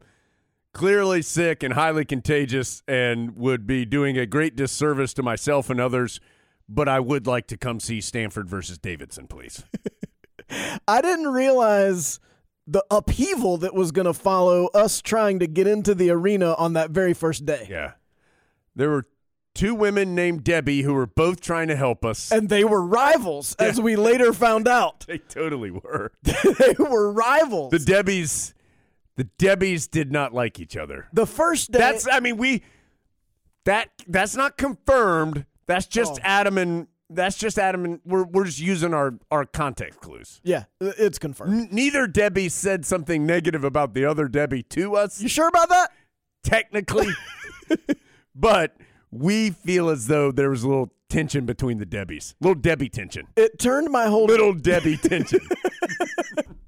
clearly 0.80 1.22
sick 1.22 1.62
and 1.62 1.74
highly 1.74 2.06
contagious 2.06 2.82
and 2.88 3.36
would 3.36 3.68
be 3.68 3.84
doing 3.84 4.18
a 4.18 4.26
great 4.26 4.56
disservice 4.56 5.14
to 5.14 5.22
myself 5.22 5.70
and 5.70 5.78
others, 5.78 6.22
but 6.70 6.88
I 6.88 7.02
would 7.02 7.28
like 7.28 7.48
to 7.48 7.58
come 7.58 7.82
see 7.82 8.00
Stanford 8.00 8.48
versus 8.48 8.78
Davidson, 8.78 9.28
please. 9.28 9.62
I 10.88 11.02
didn't 11.02 11.28
realize 11.28 12.22
the 12.66 12.82
upheaval 12.90 13.58
that 13.58 13.74
was 13.74 13.92
going 13.92 14.06
to 14.06 14.14
follow 14.14 14.68
us 14.68 15.02
trying 15.02 15.40
to 15.40 15.48
get 15.48 15.68
into 15.68 15.94
the 15.94 16.12
arena 16.12 16.54
on 16.54 16.72
that 16.74 16.92
very 16.92 17.14
first 17.14 17.46
day. 17.46 17.68
yeah. 17.70 17.92
There 18.74 18.90
were 18.90 19.06
two 19.54 19.76
women 19.76 20.16
named 20.16 20.46
Debbie 20.46 20.84
who 20.84 20.94
were 20.94 21.08
both 21.08 21.42
trying 21.42 21.68
to 21.68 21.76
help 21.76 22.06
us. 22.06 22.32
And 22.32 22.48
they 22.48 22.64
were 22.64 22.82
rivals, 22.82 23.54
as 23.60 23.82
we 23.82 23.98
later 23.98 24.32
found 24.32 24.66
out. 24.66 25.02
they 25.10 25.18
totally 25.18 25.72
were. 25.72 26.14
they 26.24 26.76
were 26.80 27.12
rivals. 27.12 27.72
The 27.72 27.80
Debbies 27.80 28.54
the 29.20 29.26
Debbies 29.38 29.90
did 29.92 30.12
not 30.12 30.34
like 30.34 30.60
each 30.60 30.76
other. 30.78 31.08
The 31.14 31.28
first 31.28 31.72
day. 31.72 31.80
That's 31.80 32.08
I 32.10 32.20
mean 32.20 32.38
we 32.38 32.64
that 33.66 33.90
that's 34.08 34.36
not 34.36 34.58
confirmed. 34.58 35.46
That's 35.68 35.86
just 35.86 36.14
Oh. 36.14 36.24
Adam 36.24 36.58
and 36.58 36.88
that's 37.10 37.38
just 37.38 37.58
Adam 37.60 37.86
and 37.86 38.00
we're 38.06 38.24
we're 38.24 38.46
just 38.46 38.60
using 38.60 38.94
our 38.94 39.16
our 39.32 39.44
context 39.46 40.00
clues. 40.00 40.40
yeah, 40.44 40.64
it's 40.80 41.20
confirmed. 41.20 41.54
N- 41.54 41.68
neither 41.72 42.08
Debbie 42.08 42.50
said 42.50 42.86
something 42.86 43.26
negative 43.26 43.64
about 43.64 43.94
the 43.94 44.06
other 44.06 44.28
Debbie 44.28 44.64
to 44.64 44.96
us 44.96 45.20
You 45.22 45.28
sure 45.28 45.48
about 45.48 45.70
that? 45.70 45.90
technically, 46.44 47.08
but 48.36 48.78
we 49.12 49.50
feel 49.50 49.90
as 49.90 50.08
though 50.08 50.32
there 50.32 50.50
was 50.50 50.64
a 50.64 50.68
little 50.70 50.94
tension 51.10 51.46
between 51.48 51.80
the 51.80 51.86
Debbies. 51.86 52.36
Little 52.40 52.56
Debbie 52.56 52.90
tension. 52.90 53.26
It 53.36 53.58
turned 53.60 53.90
my 53.90 54.06
whole 54.06 54.26
Little 54.26 54.54
Debbie 54.54 54.96
tension. 54.98 55.40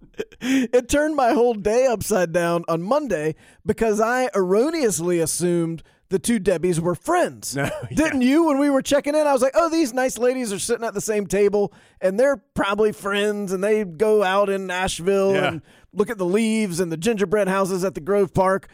it 0.42 0.90
turned 0.90 1.16
my 1.16 1.34
whole 1.34 1.54
day 1.54 1.86
upside 1.86 2.32
down 2.32 2.64
on 2.68 2.82
Monday 2.82 3.36
because 3.66 4.02
I 4.02 4.30
erroneously 4.36 5.20
assumed 5.20 5.84
the 6.10 6.20
two 6.20 6.40
Debbies 6.40 6.80
were 6.80 6.96
friends. 6.96 7.56
No, 7.56 7.64
yeah. 7.64 7.96
Didn't 7.96 8.22
you? 8.22 8.46
When 8.46 8.58
we 8.60 8.70
were 8.70 8.82
checking 8.82 9.16
in, 9.16 9.26
I 9.28 9.34
was 9.34 9.42
like, 9.42 9.54
"Oh, 9.56 9.70
these 9.70 9.94
nice 9.94 10.18
ladies 10.18 10.52
are 10.52 10.60
sitting 10.60 10.86
at 10.86 10.94
the 10.94 11.00
same 11.02 11.26
table, 11.28 11.72
and 12.02 12.20
they're 12.20 12.38
probably 12.54 12.92
friends, 12.92 13.52
and 13.54 13.64
they 13.64 13.84
go 13.86 14.24
out 14.24 14.50
in 14.50 14.70
Asheville 14.72 15.34
Yeah. 15.34 15.48
and 15.48 15.62
look 15.94 16.10
at 16.10 16.18
the 16.18 16.26
leaves 16.26 16.80
and 16.80 16.92
the 16.92 16.98
gingerbread 16.98 17.48
houses 17.48 17.84
at 17.86 17.94
the 17.96 18.02
Grove 18.02 18.34
Park." 18.34 18.68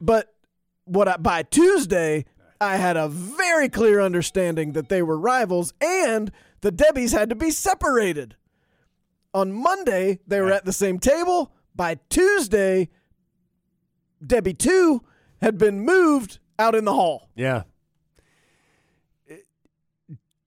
But 0.00 0.34
what 0.84 1.08
I, 1.08 1.16
by 1.16 1.42
Tuesday, 1.44 2.26
I 2.60 2.76
had 2.76 2.96
a 2.96 3.08
very 3.08 3.68
clear 3.70 4.00
understanding 4.00 4.72
that 4.72 4.88
they 4.90 5.00
were 5.02 5.18
rivals, 5.18 5.72
and 5.80 6.30
the 6.60 6.72
Debbies 6.72 7.12
had 7.12 7.28
to 7.30 7.34
be 7.34 7.50
separated. 7.50 8.36
On 9.34 9.52
Monday, 9.52 10.20
they 10.26 10.40
were 10.40 10.52
at 10.52 10.64
the 10.64 10.72
same 10.72 11.00
table. 11.00 11.52
By 11.74 11.98
Tuesday, 12.08 12.88
Debbie 14.24 14.54
2 14.54 15.02
had 15.42 15.58
been 15.58 15.80
moved 15.80 16.38
out 16.56 16.76
in 16.76 16.84
the 16.84 16.94
hall. 16.94 17.30
Yeah. 17.34 17.64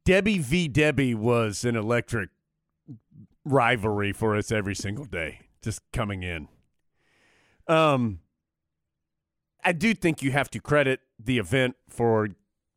Debbie 0.06 0.40
v. 0.40 0.70
Debbie 0.70 1.14
was 1.14 1.66
an 1.66 1.76
electric 1.76 2.30
rivalry 3.44 4.14
for 4.14 4.38
us 4.38 4.54
every 4.54 4.76
single 4.76 5.04
day, 5.04 5.42
just 5.62 5.82
coming 5.92 6.24
in. 6.24 6.48
Um, 7.68 8.20
I 9.66 9.74
do 9.74 9.94
think 9.94 10.22
you 10.22 10.32
have 10.32 10.50
to 10.52 10.62
credit 10.62 11.02
the 11.20 11.40
event 11.40 11.76
for 11.90 12.30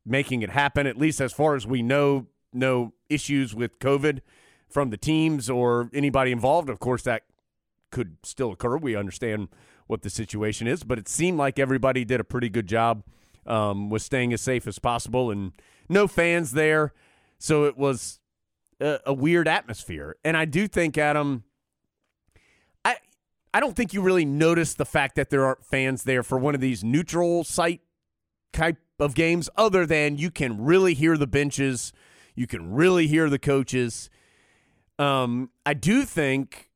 making 0.05 0.41
it 0.41 0.49
happen, 0.49 0.85
at 0.87 0.97
least 0.97 1.21
as 1.21 1.31
far 1.31 1.55
as 1.55 1.65
we 1.65 1.81
know, 1.81 2.27
no 2.51 2.91
issues 3.07 3.55
with 3.55 3.79
COVID 3.79 4.19
from 4.71 4.89
the 4.89 4.97
teams 4.97 5.49
or 5.49 5.89
anybody 5.93 6.31
involved. 6.31 6.69
Of 6.69 6.79
course, 6.79 7.03
that 7.03 7.23
could 7.91 8.17
still 8.23 8.51
occur. 8.51 8.77
We 8.77 8.95
understand 8.95 9.49
what 9.87 10.01
the 10.01 10.09
situation 10.09 10.67
is, 10.67 10.83
but 10.83 10.97
it 10.97 11.09
seemed 11.09 11.37
like 11.37 11.59
everybody 11.59 12.05
did 12.05 12.19
a 12.19 12.23
pretty 12.23 12.49
good 12.49 12.67
job 12.67 13.03
um, 13.45 13.89
with 13.89 14.01
staying 14.01 14.31
as 14.33 14.41
safe 14.41 14.65
as 14.67 14.79
possible 14.79 15.29
and 15.31 15.51
no 15.89 16.07
fans 16.07 16.51
there. 16.53 16.93
So 17.37 17.65
it 17.65 17.77
was 17.77 18.19
a, 18.79 18.99
a 19.07 19.13
weird 19.13 19.47
atmosphere. 19.47 20.15
And 20.23 20.37
I 20.37 20.45
do 20.45 20.67
think, 20.67 20.97
Adam, 20.97 21.43
I 22.85 22.97
I 23.53 23.59
don't 23.59 23.75
think 23.75 23.93
you 23.93 24.01
really 24.01 24.25
notice 24.25 24.73
the 24.73 24.85
fact 24.85 25.15
that 25.15 25.29
there 25.29 25.45
aren't 25.45 25.65
fans 25.65 26.03
there 26.03 26.23
for 26.23 26.37
one 26.37 26.55
of 26.55 26.61
these 26.61 26.83
neutral 26.83 27.43
site 27.43 27.81
type 28.53 28.77
of 28.99 29.15
games, 29.15 29.49
other 29.57 29.85
than 29.85 30.17
you 30.17 30.31
can 30.31 30.63
really 30.63 30.93
hear 30.93 31.17
the 31.17 31.27
benches, 31.27 31.91
you 32.35 32.47
can 32.47 32.71
really 32.73 33.07
hear 33.07 33.29
the 33.29 33.39
coaches. 33.39 34.09
Um, 35.01 35.49
I 35.65 35.73
do 35.73 36.05
think, 36.05 36.69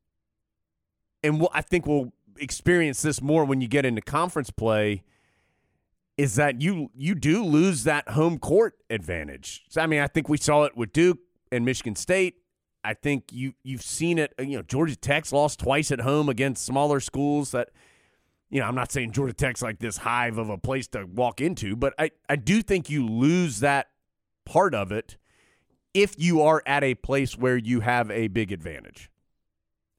and 1.23 1.47
I 1.53 1.61
think 1.61 1.85
we'll 1.85 2.11
experience 2.39 3.03
this 3.03 3.21
more 3.21 3.45
when 3.45 3.61
you 3.61 3.67
get 3.67 3.85
into 3.85 4.01
conference 4.01 4.49
play. 4.49 5.03
Is 6.17 6.35
that 6.35 6.59
you 6.59 6.89
you 6.95 7.13
do 7.13 7.43
lose 7.45 7.83
that 7.83 8.09
home 8.09 8.39
court 8.39 8.77
advantage? 8.89 9.65
So, 9.69 9.81
I 9.81 9.85
mean, 9.85 9.99
I 9.99 10.07
think 10.07 10.27
we 10.27 10.37
saw 10.37 10.63
it 10.63 10.75
with 10.75 10.91
Duke 10.91 11.19
and 11.51 11.65
Michigan 11.65 11.95
State. 11.95 12.37
I 12.83 12.95
think 12.95 13.25
you 13.31 13.53
you've 13.63 13.83
seen 13.83 14.17
it. 14.17 14.33
You 14.39 14.57
know, 14.57 14.61
Georgia 14.63 14.95
Tech's 14.95 15.31
lost 15.31 15.59
twice 15.59 15.91
at 15.91 15.99
home 15.99 16.27
against 16.27 16.65
smaller 16.65 17.01
schools. 17.01 17.51
That 17.51 17.69
you 18.49 18.59
know, 18.59 18.65
I'm 18.65 18.75
not 18.75 18.91
saying 18.91 19.11
Georgia 19.11 19.33
Tech's 19.33 19.61
like 19.61 19.77
this 19.79 19.97
hive 19.97 20.39
of 20.39 20.49
a 20.49 20.57
place 20.57 20.87
to 20.89 21.05
walk 21.05 21.41
into, 21.41 21.75
but 21.75 21.93
I 21.99 22.09
I 22.27 22.37
do 22.37 22.63
think 22.63 22.89
you 22.89 23.05
lose 23.05 23.59
that 23.59 23.89
part 24.45 24.73
of 24.73 24.91
it 24.91 25.17
if 25.95 26.13
you 26.17 26.41
are 26.41 26.61
at 26.67 26.83
a 26.83 26.93
place 26.93 27.37
where 27.37 27.57
you 27.57 27.79
have 27.79 28.11
a 28.11 28.27
big 28.27 28.51
advantage. 28.51 29.09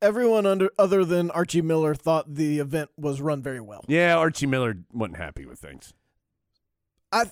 Everyone 0.02 0.44
under 0.44 0.70
other 0.78 1.04
than 1.06 1.30
Archie 1.30 1.62
Miller 1.62 1.94
thought 1.94 2.34
the 2.34 2.58
event 2.60 2.90
was 2.98 3.20
run 3.22 3.42
very 3.42 3.62
well. 3.62 3.82
Yeah, 3.88 4.16
Archie 4.16 4.46
Miller 4.46 4.76
wasn't 4.92 5.16
happy 5.16 5.46
with 5.46 5.58
things. 5.58 5.94
I 7.10 7.30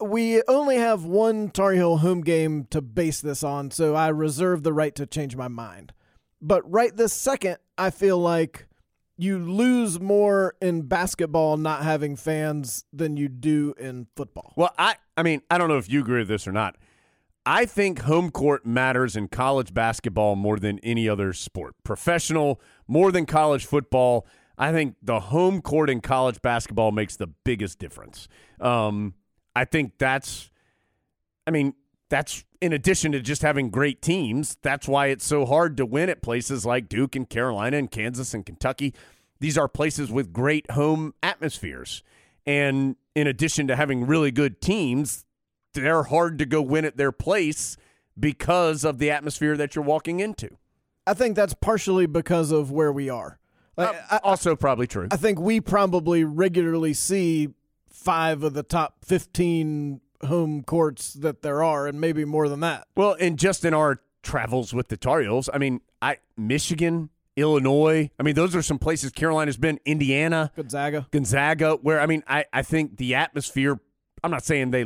we 0.00 0.42
only 0.46 0.76
have 0.76 1.04
one 1.04 1.48
Tar 1.50 1.72
Heel 1.72 1.96
home 1.96 2.20
game 2.20 2.66
to 2.70 2.80
base 2.82 3.20
this 3.20 3.42
on, 3.42 3.70
so 3.70 3.96
I 3.96 4.08
reserve 4.08 4.62
the 4.62 4.72
right 4.72 4.94
to 4.94 5.06
change 5.06 5.34
my 5.34 5.48
mind. 5.48 5.92
But 6.40 6.70
right 6.70 6.94
this 6.94 7.14
second, 7.14 7.56
I 7.78 7.90
feel 7.90 8.18
like 8.18 8.68
you 9.16 9.38
lose 9.38 9.98
more 9.98 10.54
in 10.60 10.82
basketball 10.82 11.56
not 11.56 11.82
having 11.82 12.16
fans 12.16 12.84
than 12.92 13.16
you 13.16 13.28
do 13.28 13.74
in 13.78 14.06
football. 14.14 14.52
Well, 14.56 14.74
I 14.76 14.96
I 15.16 15.22
mean, 15.22 15.40
I 15.50 15.56
don't 15.56 15.68
know 15.68 15.78
if 15.78 15.88
you 15.88 16.00
agree 16.00 16.18
with 16.18 16.28
this 16.28 16.46
or 16.46 16.52
not. 16.52 16.76
I 17.50 17.64
think 17.64 18.00
home 18.00 18.30
court 18.30 18.66
matters 18.66 19.16
in 19.16 19.28
college 19.28 19.72
basketball 19.72 20.36
more 20.36 20.58
than 20.58 20.78
any 20.80 21.08
other 21.08 21.32
sport. 21.32 21.76
Professional, 21.82 22.60
more 22.86 23.10
than 23.10 23.24
college 23.24 23.64
football. 23.64 24.26
I 24.58 24.70
think 24.70 24.96
the 25.02 25.18
home 25.18 25.62
court 25.62 25.88
in 25.88 26.02
college 26.02 26.42
basketball 26.42 26.92
makes 26.92 27.16
the 27.16 27.28
biggest 27.44 27.78
difference. 27.78 28.28
Um, 28.60 29.14
I 29.56 29.64
think 29.64 29.94
that's, 29.96 30.50
I 31.46 31.50
mean, 31.50 31.72
that's 32.10 32.44
in 32.60 32.74
addition 32.74 33.12
to 33.12 33.20
just 33.20 33.40
having 33.40 33.70
great 33.70 34.02
teams. 34.02 34.58
That's 34.60 34.86
why 34.86 35.06
it's 35.06 35.24
so 35.24 35.46
hard 35.46 35.78
to 35.78 35.86
win 35.86 36.10
at 36.10 36.20
places 36.20 36.66
like 36.66 36.86
Duke 36.86 37.16
and 37.16 37.26
Carolina 37.26 37.78
and 37.78 37.90
Kansas 37.90 38.34
and 38.34 38.44
Kentucky. 38.44 38.92
These 39.40 39.56
are 39.56 39.68
places 39.68 40.12
with 40.12 40.34
great 40.34 40.70
home 40.72 41.14
atmospheres. 41.22 42.02
And 42.44 42.96
in 43.14 43.26
addition 43.26 43.68
to 43.68 43.76
having 43.76 44.06
really 44.06 44.32
good 44.32 44.60
teams, 44.60 45.24
they're 45.74 46.04
hard 46.04 46.38
to 46.38 46.46
go 46.46 46.62
win 46.62 46.84
at 46.84 46.96
their 46.96 47.12
place 47.12 47.76
because 48.18 48.84
of 48.84 48.98
the 48.98 49.10
atmosphere 49.10 49.56
that 49.56 49.74
you're 49.74 49.84
walking 49.84 50.20
into. 50.20 50.56
I 51.06 51.14
think 51.14 51.36
that's 51.36 51.54
partially 51.54 52.06
because 52.06 52.50
of 52.50 52.70
where 52.70 52.92
we 52.92 53.08
are. 53.08 53.38
Like, 53.76 53.88
um, 53.90 53.96
I, 54.10 54.20
also, 54.24 54.56
probably 54.56 54.86
true. 54.86 55.08
I 55.10 55.16
think 55.16 55.38
we 55.38 55.60
probably 55.60 56.24
regularly 56.24 56.92
see 56.92 57.54
five 57.88 58.42
of 58.42 58.54
the 58.54 58.62
top 58.62 59.04
15 59.04 60.00
home 60.26 60.62
courts 60.64 61.14
that 61.14 61.42
there 61.42 61.62
are, 61.62 61.86
and 61.86 62.00
maybe 62.00 62.24
more 62.24 62.48
than 62.48 62.60
that. 62.60 62.88
Well, 62.96 63.16
and 63.20 63.38
just 63.38 63.64
in 63.64 63.72
our 63.72 64.00
travels 64.22 64.74
with 64.74 64.88
the 64.88 64.96
Tar 64.96 65.20
Heels, 65.20 65.48
I 65.52 65.58
mean, 65.58 65.80
I 66.02 66.18
Michigan, 66.36 67.10
Illinois. 67.36 68.10
I 68.18 68.22
mean, 68.22 68.34
those 68.34 68.54
are 68.56 68.62
some 68.62 68.78
places 68.78 69.12
Carolina's 69.12 69.56
been. 69.56 69.78
Indiana, 69.84 70.52
Gonzaga. 70.56 71.06
Gonzaga, 71.10 71.74
where 71.76 72.00
I 72.00 72.06
mean, 72.06 72.22
I 72.26 72.44
I 72.52 72.62
think 72.62 72.96
the 72.96 73.14
atmosphere. 73.14 73.80
I'm 74.24 74.32
not 74.32 74.44
saying 74.44 74.72
they 74.72 74.84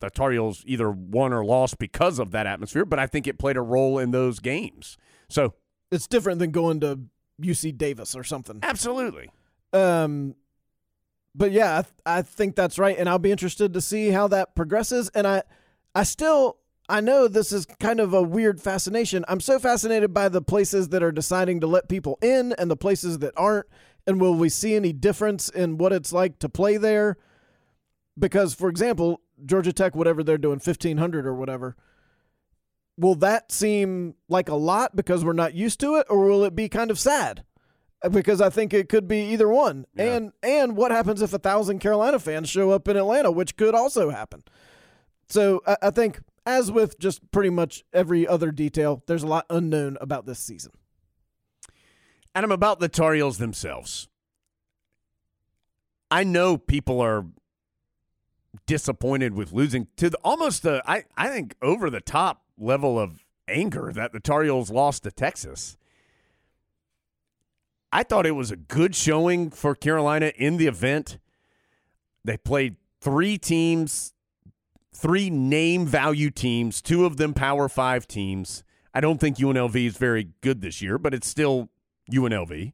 the 0.00 0.10
Tar 0.10 0.32
Heels 0.32 0.62
either 0.66 0.90
won 0.90 1.32
or 1.32 1.44
lost 1.44 1.78
because 1.78 2.18
of 2.18 2.30
that 2.32 2.46
atmosphere, 2.46 2.84
but 2.84 2.98
I 2.98 3.06
think 3.06 3.26
it 3.26 3.38
played 3.38 3.56
a 3.56 3.62
role 3.62 3.98
in 3.98 4.10
those 4.10 4.38
games. 4.40 4.96
So 5.28 5.54
It's 5.90 6.06
different 6.06 6.38
than 6.40 6.50
going 6.50 6.80
to 6.80 7.00
UC 7.40 7.76
Davis 7.78 8.14
or 8.16 8.24
something. 8.24 8.58
absolutely. 8.62 9.30
Um, 9.72 10.34
but 11.34 11.52
yeah, 11.52 11.78
I, 11.78 11.82
th- 11.82 11.94
I 12.04 12.22
think 12.22 12.56
that's 12.56 12.78
right, 12.78 12.98
and 12.98 13.08
I'll 13.08 13.18
be 13.18 13.30
interested 13.30 13.72
to 13.74 13.80
see 13.80 14.08
how 14.10 14.26
that 14.28 14.54
progresses. 14.56 15.10
And 15.14 15.26
I, 15.26 15.42
I 15.94 16.02
still, 16.02 16.56
I 16.88 17.00
know 17.00 17.28
this 17.28 17.52
is 17.52 17.66
kind 17.78 18.00
of 18.00 18.12
a 18.12 18.20
weird 18.22 18.60
fascination. 18.60 19.24
I'm 19.28 19.40
so 19.40 19.58
fascinated 19.60 20.12
by 20.12 20.28
the 20.28 20.42
places 20.42 20.88
that 20.88 21.02
are 21.04 21.12
deciding 21.12 21.60
to 21.60 21.66
let 21.68 21.88
people 21.88 22.18
in 22.20 22.52
and 22.58 22.68
the 22.70 22.76
places 22.76 23.20
that 23.20 23.32
aren't, 23.36 23.66
And 24.08 24.20
will 24.20 24.34
we 24.34 24.48
see 24.48 24.74
any 24.74 24.92
difference 24.92 25.48
in 25.48 25.78
what 25.78 25.92
it's 25.92 26.12
like 26.12 26.40
to 26.40 26.48
play 26.48 26.76
there? 26.78 27.16
Because, 28.18 28.52
for 28.54 28.68
example, 28.68 29.20
Georgia 29.44 29.72
Tech, 29.72 29.94
whatever 29.94 30.22
they're 30.22 30.38
doing, 30.38 30.54
1500 30.54 31.26
or 31.26 31.34
whatever, 31.34 31.76
will 32.96 33.14
that 33.16 33.50
seem 33.50 34.14
like 34.28 34.48
a 34.48 34.54
lot 34.54 34.94
because 34.94 35.24
we're 35.24 35.32
not 35.32 35.54
used 35.54 35.80
to 35.80 35.96
it, 35.96 36.06
or 36.10 36.26
will 36.26 36.44
it 36.44 36.54
be 36.54 36.68
kind 36.68 36.90
of 36.90 36.98
sad? 36.98 37.44
Uh, 38.02 38.08
because 38.08 38.40
I 38.40 38.50
think 38.50 38.72
it 38.72 38.88
could 38.88 39.08
be 39.08 39.22
either 39.32 39.48
one. 39.48 39.86
Yeah. 39.94 40.14
And 40.14 40.32
and 40.42 40.76
what 40.76 40.90
happens 40.90 41.22
if 41.22 41.32
a 41.32 41.38
thousand 41.38 41.80
Carolina 41.80 42.18
fans 42.18 42.48
show 42.48 42.70
up 42.70 42.88
in 42.88 42.96
Atlanta, 42.96 43.30
which 43.30 43.56
could 43.56 43.74
also 43.74 44.10
happen. 44.10 44.42
So 45.28 45.62
I, 45.66 45.76
I 45.82 45.90
think, 45.90 46.20
as 46.46 46.70
with 46.70 46.98
just 46.98 47.30
pretty 47.30 47.50
much 47.50 47.84
every 47.92 48.26
other 48.26 48.50
detail, 48.50 49.02
there's 49.06 49.22
a 49.22 49.28
lot 49.28 49.46
unknown 49.50 49.96
about 50.00 50.26
this 50.26 50.38
season. 50.38 50.72
Adam, 52.34 52.52
about 52.52 52.80
the 52.80 52.88
Tar 52.88 53.14
Heels 53.14 53.38
themselves. 53.38 54.08
I 56.10 56.24
know 56.24 56.58
people 56.58 57.00
are 57.00 57.26
disappointed 58.66 59.34
with 59.34 59.52
losing 59.52 59.86
to 59.96 60.10
the, 60.10 60.18
almost 60.18 60.62
the 60.62 60.82
I, 60.86 61.04
I 61.16 61.28
think 61.28 61.54
over 61.62 61.90
the 61.90 62.00
top 62.00 62.42
level 62.58 62.98
of 62.98 63.24
anger 63.48 63.92
that 63.92 64.12
the 64.12 64.20
Tar 64.20 64.42
Heels 64.44 64.70
lost 64.70 65.02
to 65.04 65.10
Texas. 65.10 65.76
I 67.92 68.02
thought 68.04 68.26
it 68.26 68.32
was 68.32 68.50
a 68.50 68.56
good 68.56 68.94
showing 68.94 69.50
for 69.50 69.74
Carolina 69.74 70.32
in 70.36 70.56
the 70.56 70.66
event. 70.66 71.18
They 72.24 72.36
played 72.36 72.76
three 73.00 73.36
teams, 73.36 74.14
three 74.94 75.30
name 75.30 75.86
value 75.86 76.30
teams, 76.30 76.80
two 76.80 77.04
of 77.04 77.16
them 77.16 77.34
Power 77.34 77.68
Five 77.68 78.06
teams. 78.06 78.62
I 78.94 79.00
don't 79.00 79.18
think 79.18 79.38
UNLV 79.38 79.86
is 79.86 79.96
very 79.96 80.28
good 80.40 80.60
this 80.60 80.82
year, 80.82 80.98
but 80.98 81.14
it's 81.14 81.26
still 81.26 81.68
UNLV. 82.12 82.72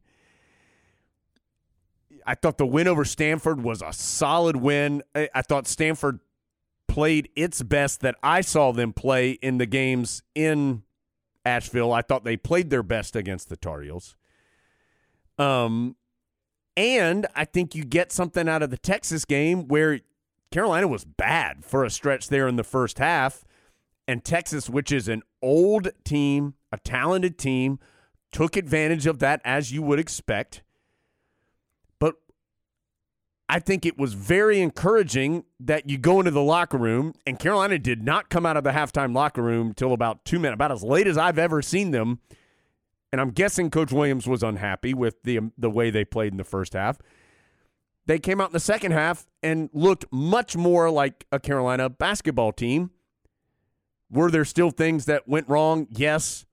I 2.27 2.35
thought 2.35 2.57
the 2.57 2.67
win 2.67 2.89
over 2.89 3.05
Stanford 3.05 3.63
was 3.63 3.81
a 3.81 3.93
solid 3.93 4.57
win. 4.57 5.01
I, 5.15 5.41
thought 5.41 5.65
Stanford 5.65 6.19
played 6.89 7.29
its 7.37 7.63
best 7.63 8.01
that 8.01 8.15
I 8.21 8.41
saw 8.41 8.73
them 8.73 8.91
play 8.91 9.31
in 9.31 9.59
the 9.59 9.65
games 9.65 10.21
in 10.35 10.83
Asheville. 11.45 11.93
I 11.93 12.01
thought 12.01 12.25
they 12.25 12.35
played 12.35 12.69
their 12.69 12.83
best 12.83 13.15
against 13.15 13.47
the 13.47 13.55
Tar 13.55 13.81
Heels. 13.81 14.17
Um, 15.39 15.95
and 16.75 17.25
I 17.33 17.45
think 17.45 17.73
you 17.73 17.85
get 17.85 18.11
something 18.11 18.49
out 18.49 18.61
of 18.61 18.71
the 18.71 18.77
Texas 18.77 19.23
game 19.23 19.69
where 19.69 20.01
Carolina 20.51 20.89
was 20.89 21.05
bad 21.05 21.63
for 21.63 21.85
a 21.85 21.89
stretch 21.89 22.27
there 22.27 22.47
in 22.49 22.57
the 22.57 22.63
first 22.63 22.99
half, 22.99 23.45
and 24.05 24.23
Texas, 24.23 24.69
which 24.69 24.91
is 24.91 25.07
an 25.07 25.23
old 25.41 25.89
team, 26.03 26.55
a 26.73 26.77
talented 26.77 27.37
team, 27.37 27.79
took 28.33 28.57
advantage 28.57 29.05
of 29.05 29.19
that 29.19 29.39
as 29.45 29.71
you 29.71 29.81
would 29.81 29.99
expect. 29.99 30.61
I 33.49 33.59
think 33.59 33.85
it 33.85 33.97
was 33.97 34.13
very 34.13 34.59
encouraging 34.59 35.45
that 35.61 35.89
you 35.89 35.97
go 35.97 36.19
into 36.19 36.31
the 36.31 36.41
locker 36.41 36.77
room, 36.77 37.13
and 37.25 37.39
Carolina 37.39 37.79
did 37.79 38.03
not 38.03 38.29
come 38.29 38.45
out 38.45 38.57
of 38.57 38.65
the 38.65 38.71
halftime 38.71 39.15
locker 39.15 39.41
room 39.41 39.73
till 39.73 39.93
about 39.93 40.25
two 40.25 40.37
minutes, 40.37 40.55
about 40.55 40.71
as 40.71 40.83
late 40.83 41.07
as 41.07 41.17
I've 41.17 41.39
ever 41.39 41.61
seen 41.61 41.91
them. 41.91 42.19
And 43.11 43.21
I'm 43.21 43.31
guessing 43.31 43.69
Coach 43.69 43.93
Williams 43.93 44.27
was 44.27 44.43
unhappy 44.43 44.93
with 44.93 45.23
the 45.23 45.37
um, 45.37 45.53
the 45.57 45.69
way 45.69 45.89
they 45.89 46.03
played 46.03 46.33
in 46.33 46.37
the 46.37 46.43
first 46.43 46.73
half. 46.73 46.97
They 48.05 48.19
came 48.19 48.41
out 48.41 48.49
in 48.49 48.53
the 48.53 48.59
second 48.59 48.91
half 48.91 49.27
and 49.41 49.69
looked 49.71 50.05
much 50.11 50.57
more 50.57 50.89
like 50.89 51.25
a 51.31 51.39
Carolina 51.39 51.89
basketball 51.89 52.51
team. 52.51 52.91
Were 54.09 54.31
there 54.31 54.45
still 54.45 54.71
things 54.71 55.05
that 55.05 55.27
went 55.27 55.47
wrong? 55.47 55.87
Yes. 55.89 56.45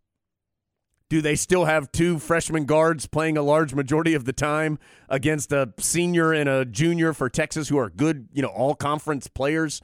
Do 1.14 1.23
they 1.23 1.37
still 1.37 1.66
have 1.66 1.92
two 1.92 2.18
freshman 2.18 2.64
guards 2.64 3.06
playing 3.06 3.38
a 3.38 3.42
large 3.42 3.73
majority 3.73 4.14
of 4.14 4.25
the 4.25 4.33
time 4.33 4.80
against 5.09 5.52
a 5.52 5.73
senior 5.78 6.33
and 6.33 6.49
a 6.49 6.64
junior 6.64 7.12
for 7.12 7.30
Texas 7.30 7.68
who 7.68 7.78
are 7.78 7.88
good, 7.88 8.28
you 8.33 8.42
know, 8.42 8.49
all 8.49 8.75
conference 8.75 9.28
players 9.28 9.80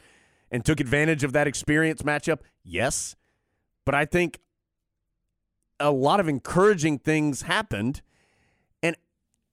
and 0.51 0.65
took 0.65 0.81
advantage 0.81 1.23
of 1.23 1.33
that 1.33 1.47
experience 1.47 2.03
matchup? 2.03 2.41
Yes. 2.65 3.15
But 3.87 3.95
I 3.95 4.07
think 4.07 4.41
a 5.79 5.93
lot 5.93 6.19
of 6.19 6.29
encouraging 6.29 6.99
things 6.99 7.43
happened. 7.43 8.03
And 8.83 8.97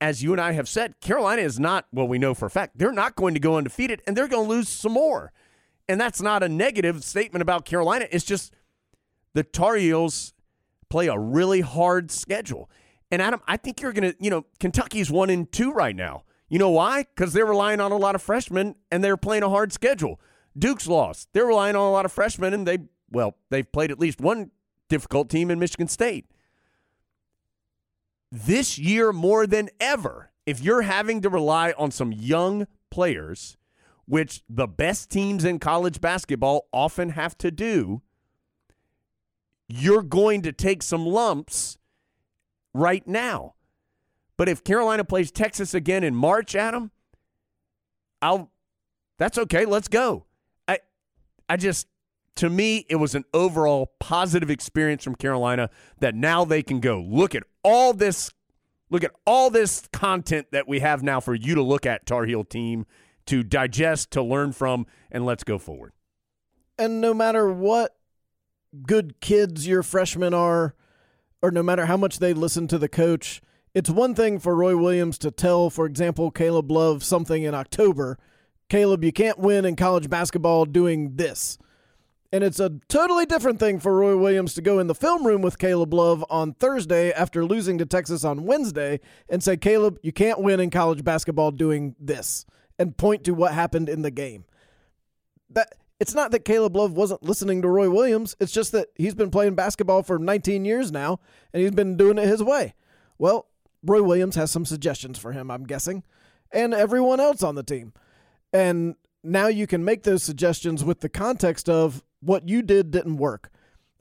as 0.01 0.23
you 0.23 0.31
and 0.31 0.41
I 0.41 0.53
have 0.53 0.67
said, 0.67 0.99
Carolina 0.99 1.43
is 1.43 1.59
not, 1.59 1.85
well, 1.93 2.07
we 2.07 2.17
know 2.17 2.33
for 2.33 2.47
a 2.47 2.49
fact, 2.49 2.79
they're 2.79 2.91
not 2.91 3.15
going 3.15 3.35
to 3.35 3.39
go 3.39 3.55
undefeated 3.55 4.01
and 4.07 4.17
they're 4.17 4.27
going 4.27 4.47
to 4.47 4.49
lose 4.49 4.67
some 4.67 4.93
more. 4.93 5.31
And 5.87 6.01
that's 6.01 6.23
not 6.23 6.41
a 6.41 6.49
negative 6.49 7.03
statement 7.03 7.43
about 7.43 7.65
Carolina. 7.65 8.07
It's 8.09 8.25
just 8.25 8.51
the 9.35 9.43
Tar 9.43 9.75
Heels 9.75 10.33
play 10.89 11.07
a 11.07 11.17
really 11.17 11.61
hard 11.61 12.11
schedule. 12.11 12.69
And 13.11 13.21
Adam, 13.21 13.41
I 13.47 13.57
think 13.57 13.81
you're 13.81 13.93
going 13.93 14.11
to, 14.11 14.17
you 14.19 14.29
know, 14.29 14.45
Kentucky's 14.59 15.09
one 15.09 15.29
and 15.29 15.51
two 15.51 15.71
right 15.71 15.95
now. 15.95 16.23
You 16.49 16.59
know 16.59 16.69
why? 16.69 17.03
Because 17.03 17.33
they're 17.33 17.45
relying 17.45 17.79
on 17.81 17.91
a 17.91 17.97
lot 17.97 18.15
of 18.15 18.21
freshmen 18.21 18.75
and 18.91 19.03
they're 19.03 19.17
playing 19.17 19.43
a 19.43 19.49
hard 19.49 19.73
schedule. 19.73 20.19
Duke's 20.57 20.87
lost. 20.87 21.29
They're 21.33 21.45
relying 21.45 21.75
on 21.75 21.87
a 21.87 21.91
lot 21.91 22.05
of 22.05 22.11
freshmen 22.11 22.53
and 22.53 22.67
they, 22.67 22.79
well, 23.09 23.35
they've 23.49 23.69
played 23.69 23.91
at 23.91 23.99
least 23.99 24.21
one 24.21 24.51
difficult 24.89 25.29
team 25.29 25.51
in 25.51 25.59
Michigan 25.59 25.87
State. 25.87 26.25
This 28.31 28.77
year, 28.77 29.13
more 29.13 29.47
than 29.47 29.69
ever, 29.79 30.31
if 30.45 30.61
you're 30.61 30.81
having 30.81 31.21
to 31.21 31.29
rely 31.29 31.73
on 31.77 31.91
some 31.91 32.11
young 32.11 32.67
players, 32.89 33.57
which 34.05 34.41
the 34.49 34.67
best 34.67 35.09
teams 35.09 35.43
in 35.43 35.59
college 35.59 36.01
basketball 36.01 36.67
often 36.71 37.09
have 37.09 37.37
to 37.37 37.51
do, 37.51 38.01
you're 39.67 40.03
going 40.03 40.41
to 40.43 40.51
take 40.51 40.81
some 40.81 41.05
lumps 41.05 41.77
right 42.73 43.05
now. 43.07 43.55
But 44.37 44.47
if 44.47 44.63
Carolina 44.63 45.03
plays 45.03 45.31
Texas 45.31 45.73
again 45.73 46.03
in 46.03 46.15
March, 46.15 46.55
Adam, 46.55 46.91
I'll 48.21 48.51
that's 49.17 49.37
okay. 49.37 49.65
Let's 49.65 49.87
go. 49.87 50.25
I 50.67 50.79
I 51.49 51.57
just 51.57 51.87
to 52.35 52.49
me 52.49 52.85
it 52.89 52.97
was 52.97 53.15
an 53.15 53.25
overall 53.33 53.93
positive 53.99 54.49
experience 54.49 55.03
from 55.03 55.15
Carolina 55.15 55.69
that 55.99 56.13
now 56.13 56.45
they 56.45 56.61
can 56.61 56.79
go 56.79 57.01
look 57.01 57.33
at 57.33 57.43
all 57.63 57.93
this 57.93 58.31
look 58.89 59.03
at 59.03 59.11
all 59.25 59.49
this 59.49 59.87
content 59.91 60.47
that 60.51 60.67
we 60.67 60.79
have 60.79 61.03
now 61.03 61.19
for 61.19 61.33
you 61.33 61.55
to 61.55 61.63
look 61.63 61.85
at 61.85 62.05
Tar 62.05 62.25
Heel 62.25 62.43
team 62.43 62.85
to 63.25 63.43
digest, 63.43 64.11
to 64.11 64.21
learn 64.21 64.53
from 64.53 64.85
and 65.11 65.25
let's 65.25 65.43
go 65.43 65.57
forward. 65.57 65.91
And 66.79 67.01
no 67.01 67.13
matter 67.13 67.51
what 67.51 67.97
good 68.83 69.19
kids 69.21 69.67
your 69.67 69.83
freshmen 69.83 70.33
are, 70.33 70.75
or 71.41 71.51
no 71.51 71.63
matter 71.63 71.85
how 71.85 71.97
much 71.97 72.19
they 72.19 72.33
listen 72.33 72.67
to 72.67 72.77
the 72.77 72.89
coach, 72.89 73.41
it's 73.73 73.89
one 73.89 74.15
thing 74.15 74.39
for 74.39 74.55
Roy 74.55 74.75
Williams 74.75 75.17
to 75.19 75.31
tell, 75.31 75.69
for 75.69 75.85
example, 75.85 76.31
Caleb 76.31 76.71
Love 76.71 77.03
something 77.03 77.43
in 77.43 77.53
October. 77.53 78.17
Caleb, 78.69 79.03
you 79.03 79.11
can't 79.11 79.37
win 79.37 79.65
in 79.65 79.75
college 79.75 80.09
basketball 80.09 80.65
doing 80.65 81.15
this. 81.15 81.57
And 82.31 82.43
it's 82.43 82.59
a 82.59 82.73
totally 82.89 83.25
different 83.25 83.59
thing 83.59 83.79
for 83.79 83.95
Roy 83.95 84.17
Williams 84.17 84.53
to 84.55 84.61
go 84.61 84.79
in 84.79 84.87
the 84.87 84.95
film 84.95 85.25
room 85.25 85.41
with 85.41 85.57
Caleb 85.57 85.93
Love 85.93 86.25
on 86.29 86.53
Thursday 86.53 87.11
after 87.13 87.45
losing 87.45 87.77
to 87.77 87.85
Texas 87.85 88.25
on 88.25 88.43
Wednesday 88.43 88.99
and 89.29 89.41
say, 89.41 89.55
Caleb, 89.55 89.97
you 90.03 90.11
can't 90.11 90.41
win 90.41 90.59
in 90.59 90.69
college 90.69 91.05
basketball 91.05 91.51
doing 91.51 91.95
this, 91.99 92.45
and 92.77 92.97
point 92.97 93.23
to 93.23 93.31
what 93.31 93.53
happened 93.53 93.87
in 93.87 94.01
the 94.01 94.11
game. 94.11 94.43
That 95.51 95.75
it's 95.99 96.13
not 96.13 96.31
that 96.31 96.45
Caleb 96.45 96.75
Love 96.75 96.93
wasn't 96.93 97.23
listening 97.23 97.61
to 97.61 97.67
Roy 97.67 97.89
Williams. 97.89 98.35
It's 98.39 98.51
just 98.51 98.71
that 98.71 98.89
he's 98.95 99.15
been 99.15 99.31
playing 99.31 99.55
basketball 99.55 100.03
for 100.03 100.19
19 100.19 100.65
years 100.65 100.91
now, 100.91 101.19
and 101.53 101.61
he's 101.61 101.71
been 101.71 101.97
doing 101.97 102.17
it 102.17 102.27
his 102.27 102.43
way. 102.43 102.73
Well, 103.17 103.47
Roy 103.83 104.03
Williams 104.03 104.35
has 104.35 104.51
some 104.51 104.65
suggestions 104.65 105.17
for 105.17 105.31
him, 105.31 105.49
I'm 105.49 105.63
guessing, 105.63 106.03
and 106.51 106.73
everyone 106.73 107.19
else 107.19 107.41
on 107.41 107.55
the 107.55 107.63
team. 107.63 107.93
And 108.53 108.95
now 109.23 109.47
you 109.47 109.67
can 109.67 109.83
make 109.83 110.03
those 110.03 110.23
suggestions 110.23 110.83
with 110.83 111.01
the 111.01 111.09
context 111.09 111.67
of 111.67 112.03
what 112.19 112.47
you 112.47 112.61
did 112.61 112.91
didn't 112.91 113.17
work. 113.17 113.51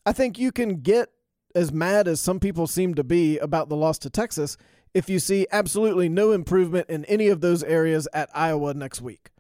I 0.05 0.13
think 0.13 0.39
you 0.39 0.53
can 0.53 0.81
get 0.81 1.11
as 1.55 1.73
mad 1.73 2.07
as 2.07 2.21
some 2.21 2.39
people 2.39 2.67
seem 2.67 2.95
to 2.95 3.05
be 3.05 3.39
about 3.39 3.69
the 3.69 3.77
loss 3.77 3.99
to 4.01 4.11
Texas 4.11 4.57
if 4.93 5.09
you 5.09 5.19
see 5.19 5.47
absolutely 5.51 6.09
no 6.09 6.33
improvement 6.33 6.89
in 6.89 7.05
any 7.07 7.29
of 7.29 7.41
those 7.41 7.63
areas 7.65 8.07
at 8.13 8.31
Iowa 8.35 8.75
next 8.75 9.01
week. 9.01 9.31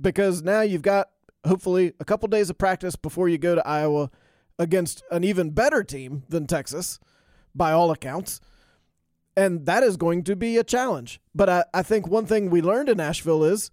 Because 0.00 0.42
now 0.42 0.60
you've 0.60 0.82
got 0.82 1.08
hopefully 1.46 1.92
a 2.00 2.04
couple 2.04 2.28
days 2.28 2.50
of 2.50 2.58
practice 2.58 2.96
before 2.96 3.28
you 3.28 3.38
go 3.38 3.54
to 3.54 3.66
Iowa 3.66 4.10
against 4.58 5.02
an 5.10 5.24
even 5.24 5.50
better 5.50 5.82
team 5.82 6.24
than 6.28 6.46
Texas, 6.46 6.98
by 7.54 7.72
all 7.72 7.90
accounts. 7.90 8.40
And 9.36 9.66
that 9.66 9.82
is 9.82 9.96
going 9.96 10.24
to 10.24 10.36
be 10.36 10.56
a 10.56 10.64
challenge. 10.64 11.20
But 11.34 11.48
I, 11.48 11.64
I 11.74 11.82
think 11.82 12.08
one 12.08 12.26
thing 12.26 12.48
we 12.48 12.62
learned 12.62 12.88
in 12.88 13.00
Asheville 13.00 13.44
is 13.44 13.70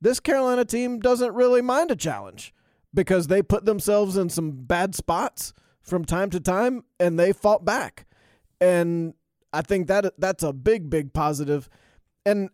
this 0.00 0.20
Carolina 0.20 0.64
team 0.64 0.98
doesn't 0.98 1.34
really 1.34 1.62
mind 1.62 1.90
a 1.90 1.96
challenge 1.96 2.52
because 2.92 3.26
they 3.26 3.42
put 3.42 3.64
themselves 3.64 4.16
in 4.16 4.28
some 4.28 4.52
bad 4.52 4.94
spots 4.94 5.52
from 5.82 6.04
time 6.04 6.30
to 6.30 6.40
time 6.40 6.84
and 6.98 7.18
they 7.18 7.32
fought 7.32 7.64
back. 7.64 8.06
And 8.60 9.14
I 9.52 9.62
think 9.62 9.86
that 9.88 10.14
that's 10.18 10.42
a 10.42 10.52
big, 10.52 10.90
big 10.90 11.12
positive. 11.12 11.68
And 12.26 12.50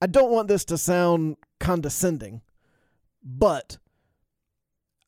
I 0.00 0.06
don't 0.06 0.32
want 0.32 0.48
this 0.48 0.64
to 0.66 0.78
sound 0.78 1.36
condescending, 1.60 2.42
but 3.22 3.78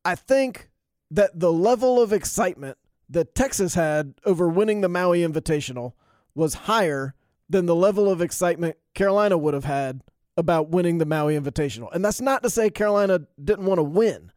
I 0.05 0.15
think 0.15 0.71
that 1.11 1.39
the 1.39 1.53
level 1.53 2.01
of 2.01 2.13
excitement 2.13 2.79
that 3.09 3.35
Texas 3.35 3.75
had 3.75 4.15
over 4.25 4.49
winning 4.49 4.81
the 4.81 4.89
Maui 4.89 5.21
Invitational 5.21 5.93
was 6.35 6.55
higher 6.55 7.15
than 7.49 7.67
the 7.67 7.75
level 7.75 8.09
of 8.09 8.21
excitement 8.21 8.77
Carolina 8.95 9.37
would 9.37 9.55
have 9.55 9.65
had 9.65 10.03
about 10.37 10.71
winning 10.71 10.99
the 10.99 11.05
Maui 11.05 11.39
Invitational. 11.39 11.93
And 11.93 12.05
that's 12.05 12.21
not 12.21 12.43
to 12.45 12.51
say 12.51 12.71
Carolina 12.71 13.23
didn't 13.43 13.67
want 13.67 13.79
to 13.79 13.83
win, 13.83 14.31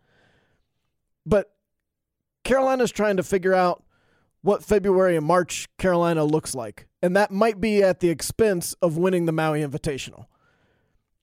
but 1.26 1.54
Carolina's 2.44 2.92
trying 2.92 3.18
to 3.18 3.24
figure 3.24 3.54
out 3.54 3.84
what 4.42 4.64
February 4.64 5.16
and 5.16 5.26
March 5.26 5.70
Carolina 5.78 6.26
looks 6.26 6.54
like. 6.54 6.88
And 7.02 7.16
that 7.16 7.32
might 7.32 7.62
be 7.62 7.82
at 7.82 8.00
the 8.00 8.10
expense 8.10 8.76
of 8.82 8.98
winning 8.98 9.26
the 9.26 9.32
Maui 9.32 9.62
Invitational. 9.62 10.26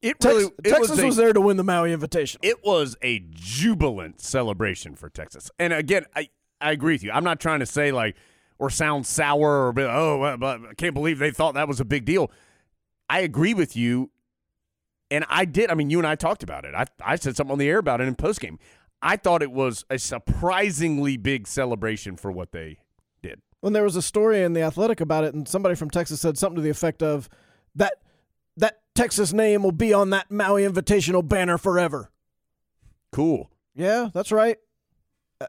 It 0.03 0.19
Tex- 0.19 0.35
really 0.35 0.53
it 0.65 0.71
Texas 0.71 0.99
a- 0.99 1.07
was 1.07 1.17
there 1.17 1.33
to 1.33 1.41
win 1.41 1.57
the 1.57 1.65
Maui 1.65 1.93
Invitation. 1.93 2.41
it 2.43 2.65
was 2.65 2.97
a 3.03 3.19
jubilant 3.31 4.21
celebration 4.21 4.95
for 4.97 5.11
Texas. 5.11 5.51
And 5.59 5.73
again, 5.73 6.07
I, 6.17 6.31
I 6.61 6.73
agree 6.73 6.95
with 6.95 7.03
you. 7.03 7.11
I'm 7.13 7.25
not 7.25 7.39
trying 7.41 7.61
to 7.61 7.67
say 7.67 7.93
like 7.93 8.17
or 8.59 8.71
sound 8.71 9.07
sour 9.07 9.67
or 9.67 9.73
be, 9.73 9.83
oh, 9.83 10.37
but 10.39 10.61
I 10.71 10.75
can't 10.75 10.95
believe 10.95 11.19
they 11.19 11.31
thought 11.31 11.55
that 11.55 11.69
was 11.69 11.81
a 11.81 11.85
big 11.85 12.05
deal. 12.05 12.31
I 13.09 13.21
agree 13.21 13.55
with 13.55 13.77
you. 13.77 14.11
And 15.11 15.25
I 15.29 15.45
did. 15.45 15.71
I 15.71 15.75
mean, 15.75 15.91
you 15.91 15.99
and 15.99 16.07
I 16.07 16.15
talked 16.15 16.43
about 16.43 16.65
it. 16.65 16.75
I, 16.75 16.85
I 17.05 17.17
said 17.17 17.37
something 17.37 17.53
on 17.53 17.59
the 17.59 17.69
air 17.69 17.79
about 17.79 18.01
it 18.01 18.07
in 18.09 18.15
postgame. 18.15 18.59
I 19.03 19.17
thought 19.17 19.43
it 19.43 19.51
was 19.51 19.85
a 19.91 19.99
surprisingly 19.99 21.17
big 21.17 21.47
celebration 21.49 22.17
for 22.17 22.31
what 22.31 22.53
they 22.53 22.79
did. 23.23 23.41
when 23.61 23.73
there 23.73 23.83
was 23.83 23.97
a 23.97 24.03
story 24.03 24.43
in 24.43 24.53
the 24.53 24.63
Athletic 24.63 25.01
about 25.01 25.25
it, 25.25 25.35
and 25.35 25.49
somebody 25.49 25.75
from 25.75 25.91
Texas 25.91 26.21
said 26.21 26.39
something 26.39 26.57
to 26.57 26.63
the 26.63 26.71
effect 26.71 27.03
of 27.03 27.29
that 27.75 27.95
that 28.57 28.81
Texas 29.01 29.33
name 29.33 29.63
will 29.63 29.73
be 29.73 29.95
on 29.95 30.11
that 30.11 30.31
Maui 30.31 30.63
Invitational 30.63 31.27
banner 31.27 31.57
forever. 31.57 32.11
Cool. 33.13 33.51
Yeah, 33.75 34.11
that's 34.13 34.31
right. 34.31 34.59
Uh, 35.41 35.47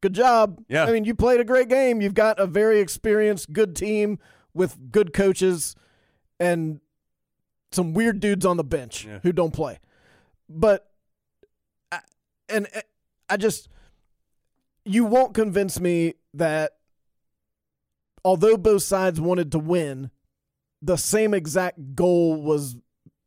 Good 0.00 0.14
job. 0.14 0.60
Yeah. 0.68 0.86
I 0.86 0.90
mean, 0.90 1.04
you 1.04 1.14
played 1.14 1.38
a 1.38 1.44
great 1.44 1.68
game. 1.68 2.00
You've 2.00 2.14
got 2.14 2.40
a 2.40 2.48
very 2.48 2.80
experienced, 2.80 3.52
good 3.52 3.76
team 3.76 4.18
with 4.52 4.90
good 4.90 5.12
coaches 5.12 5.76
and 6.40 6.80
some 7.70 7.94
weird 7.94 8.18
dudes 8.18 8.44
on 8.44 8.56
the 8.56 8.64
bench 8.64 9.04
Yeah. 9.04 9.20
who 9.22 9.30
don't 9.30 9.52
play. 9.52 9.78
But, 10.48 10.90
I, 11.92 12.00
and 12.48 12.66
uh, 12.74 12.80
I 13.28 13.36
just, 13.36 13.68
you 14.84 15.04
won't 15.04 15.32
convince 15.32 15.78
me 15.78 16.14
that 16.34 16.72
although 18.24 18.56
both 18.56 18.82
sides 18.82 19.20
wanted 19.20 19.52
to 19.52 19.60
win, 19.60 20.10
the 20.82 20.96
same 20.96 21.34
exact 21.34 21.94
goal 21.94 22.40
was 22.40 22.76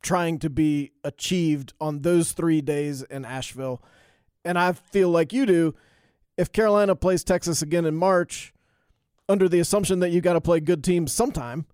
trying 0.02 0.38
to 0.38 0.50
be 0.50 0.92
achieved 1.02 1.72
on 1.80 2.02
those 2.02 2.32
three 2.32 2.60
days 2.60 3.02
in 3.02 3.24
Asheville. 3.24 3.82
And 4.44 4.58
I 4.58 4.72
feel 4.72 5.08
like 5.08 5.32
you 5.32 5.46
do. 5.46 5.74
If 6.36 6.52
Carolina 6.52 6.94
plays 6.94 7.24
Texas 7.24 7.62
again 7.62 7.84
in 7.84 7.96
March, 7.96 8.52
under 9.28 9.48
the 9.48 9.60
assumption 9.60 10.00
that 10.00 10.10
you 10.10 10.20
got 10.20 10.34
to 10.34 10.40
play 10.40 10.60
good 10.60 10.84
teams 10.84 11.12
sometime, 11.12 11.66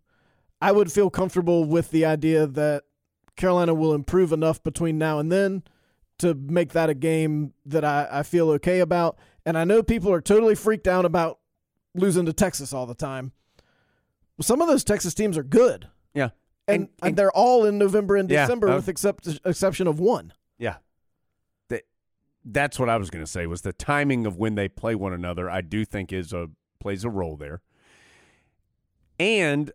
I 0.60 0.72
would 0.72 0.92
feel 0.92 1.10
comfortable 1.10 1.64
with 1.64 1.90
the 1.90 2.04
idea 2.04 2.46
that 2.46 2.84
Carolina 3.36 3.74
will 3.74 3.94
improve 3.94 4.32
enough 4.32 4.62
between 4.62 4.98
now 4.98 5.18
and 5.18 5.32
then 5.32 5.62
to 6.18 6.34
make 6.34 6.72
that 6.72 6.90
a 6.90 6.94
game 6.94 7.54
that 7.64 7.84
I, 7.84 8.06
I 8.10 8.22
feel 8.22 8.50
okay 8.50 8.80
about. 8.80 9.18
And 9.46 9.56
I 9.56 9.64
know 9.64 9.82
people 9.82 10.12
are 10.12 10.20
totally 10.20 10.54
freaked 10.54 10.86
out 10.86 11.06
about 11.06 11.38
losing 11.94 12.26
to 12.26 12.32
Texas 12.32 12.72
all 12.72 12.86
the 12.86 12.94
time. 12.94 13.32
Some 14.40 14.60
of 14.62 14.68
those 14.68 14.84
Texas 14.84 15.14
teams 15.14 15.36
are 15.38 15.42
good, 15.42 15.88
Yeah. 16.14 16.30
and, 16.66 16.88
and 17.02 17.16
they're 17.16 17.32
all 17.32 17.64
in 17.66 17.78
November 17.78 18.16
and 18.16 18.30
Yeah, 18.30 18.44
December, 18.46 18.68
uh, 18.70 18.76
with 18.76 18.88
except 18.88 19.28
exception 19.44 19.86
of 19.86 20.00
one. 20.00 20.32
Yeah. 20.58 20.76
That 21.68 21.82
that's 22.44 22.78
what 22.78 22.88
I 22.88 22.96
was 22.96 23.10
going 23.10 23.24
to 23.24 23.30
say 23.30 23.46
was 23.46 23.62
the 23.62 23.72
timing 23.72 24.26
of 24.26 24.36
when 24.36 24.54
they 24.54 24.68
play 24.68 24.94
one 24.94 25.12
another 25.12 25.48
I 25.50 25.60
do 25.60 25.84
think 25.84 26.12
is 26.12 26.32
a 26.32 26.48
plays 26.80 27.04
a 27.04 27.10
role 27.10 27.36
there. 27.36 27.60
And 29.18 29.70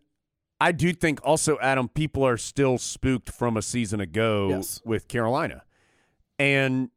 I 0.60 0.72
do 0.72 0.94
think 0.94 1.20
also 1.24 1.60
Adam 1.62 1.88
people 1.90 2.26
are 2.26 2.38
still 2.38 2.78
spooked 2.78 3.30
from 3.32 3.58
a 3.58 3.62
season 3.62 4.00
ago 4.00 4.50
Yes. 4.50 4.82
with 4.86 5.08
Carolina. 5.08 5.64
And 6.40 6.90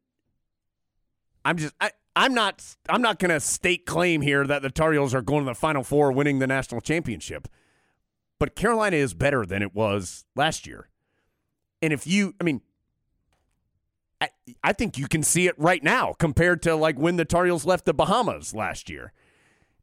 I'm 1.45 1.57
just 1.57 1.73
I 1.79 1.91
I'm 2.19 2.33
not 2.33 2.75
I'm 2.89 3.01
not 3.01 3.17
going 3.17 3.29
to 3.29 3.39
state 3.39 3.85
claim 3.85 4.19
here 4.19 4.45
that 4.45 4.61
the 4.61 4.69
Tar 4.69 4.91
Heels 4.91 5.15
are 5.15 5.21
going 5.21 5.45
to 5.45 5.51
the 5.51 5.55
final 5.55 5.83
four 5.83 6.11
winning 6.11 6.39
the 6.39 6.47
national 6.47 6.81
championship. 6.81 7.47
But 8.39 8.57
Carolina 8.57 8.97
is 8.97 9.13
better 9.13 9.45
than 9.45 9.61
it 9.61 9.73
was 9.73 10.25
last 10.35 10.67
year. 10.67 10.89
And 11.81 11.93
if 11.93 12.05
you 12.05 12.35
I 12.41 12.43
mean 12.43 12.59
I, 14.19 14.29
I 14.61 14.73
think 14.73 14.97
you 14.97 15.07
can 15.07 15.23
see 15.23 15.47
it 15.47 15.57
right 15.57 15.81
now 15.81 16.11
compared 16.11 16.61
to 16.63 16.75
like 16.75 16.99
when 16.99 17.15
the 17.15 17.23
Tar 17.23 17.45
Heels 17.45 17.65
left 17.65 17.85
the 17.85 17.93
Bahamas 17.93 18.53
last 18.53 18.89
year. 18.89 19.13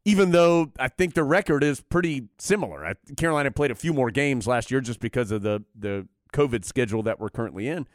Even 0.05 0.29
though 0.29 0.71
I 0.77 0.89
think 0.89 1.15
the 1.15 1.23
record 1.23 1.63
is 1.63 1.81
pretty 1.81 2.27
similar. 2.37 2.85
I, 2.85 2.93
Carolina 3.15 3.49
played 3.49 3.71
a 3.71 3.75
few 3.75 3.93
more 3.93 4.11
games 4.11 4.45
last 4.45 4.69
year 4.69 4.79
just 4.79 4.99
because 4.99 5.31
of 5.31 5.41
the 5.41 5.63
the 5.73 6.07
COVID 6.33 6.65
schedule 6.65 7.01
that 7.01 7.19
we're 7.19 7.29
currently 7.29 7.67
in. 7.67 7.87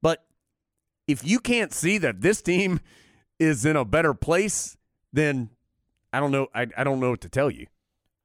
But 0.00 0.24
if 1.06 1.22
you 1.26 1.40
can't 1.40 1.74
see 1.74 1.98
that 1.98 2.22
this 2.22 2.40
team 2.40 2.80
is 3.42 3.64
in 3.64 3.76
a 3.76 3.84
better 3.84 4.14
place, 4.14 4.76
then 5.12 5.50
I 6.12 6.20
don't 6.20 6.30
know. 6.30 6.48
I, 6.54 6.66
I 6.76 6.84
don't 6.84 7.00
know 7.00 7.10
what 7.10 7.20
to 7.22 7.28
tell 7.28 7.50
you. 7.50 7.66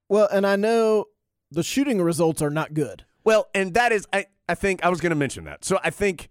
Well, 0.10 0.28
and 0.32 0.46
I 0.46 0.56
know 0.56 1.06
the 1.52 1.64
shooting 1.64 2.02
results 2.02 2.42
are 2.42 2.50
not 2.50 2.74
good. 2.74 3.06
Well, 3.24 3.48
and 3.54 3.74
that 3.74 3.92
is, 3.92 4.08
I, 4.14 4.28
I 4.48 4.56
think 4.56 4.84
I 4.84 4.90
was 4.90 5.02
going 5.02 5.10
to 5.10 5.16
mention 5.16 5.44
that. 5.46 5.66
So 5.66 5.80
I 5.84 5.90
think 5.90 6.30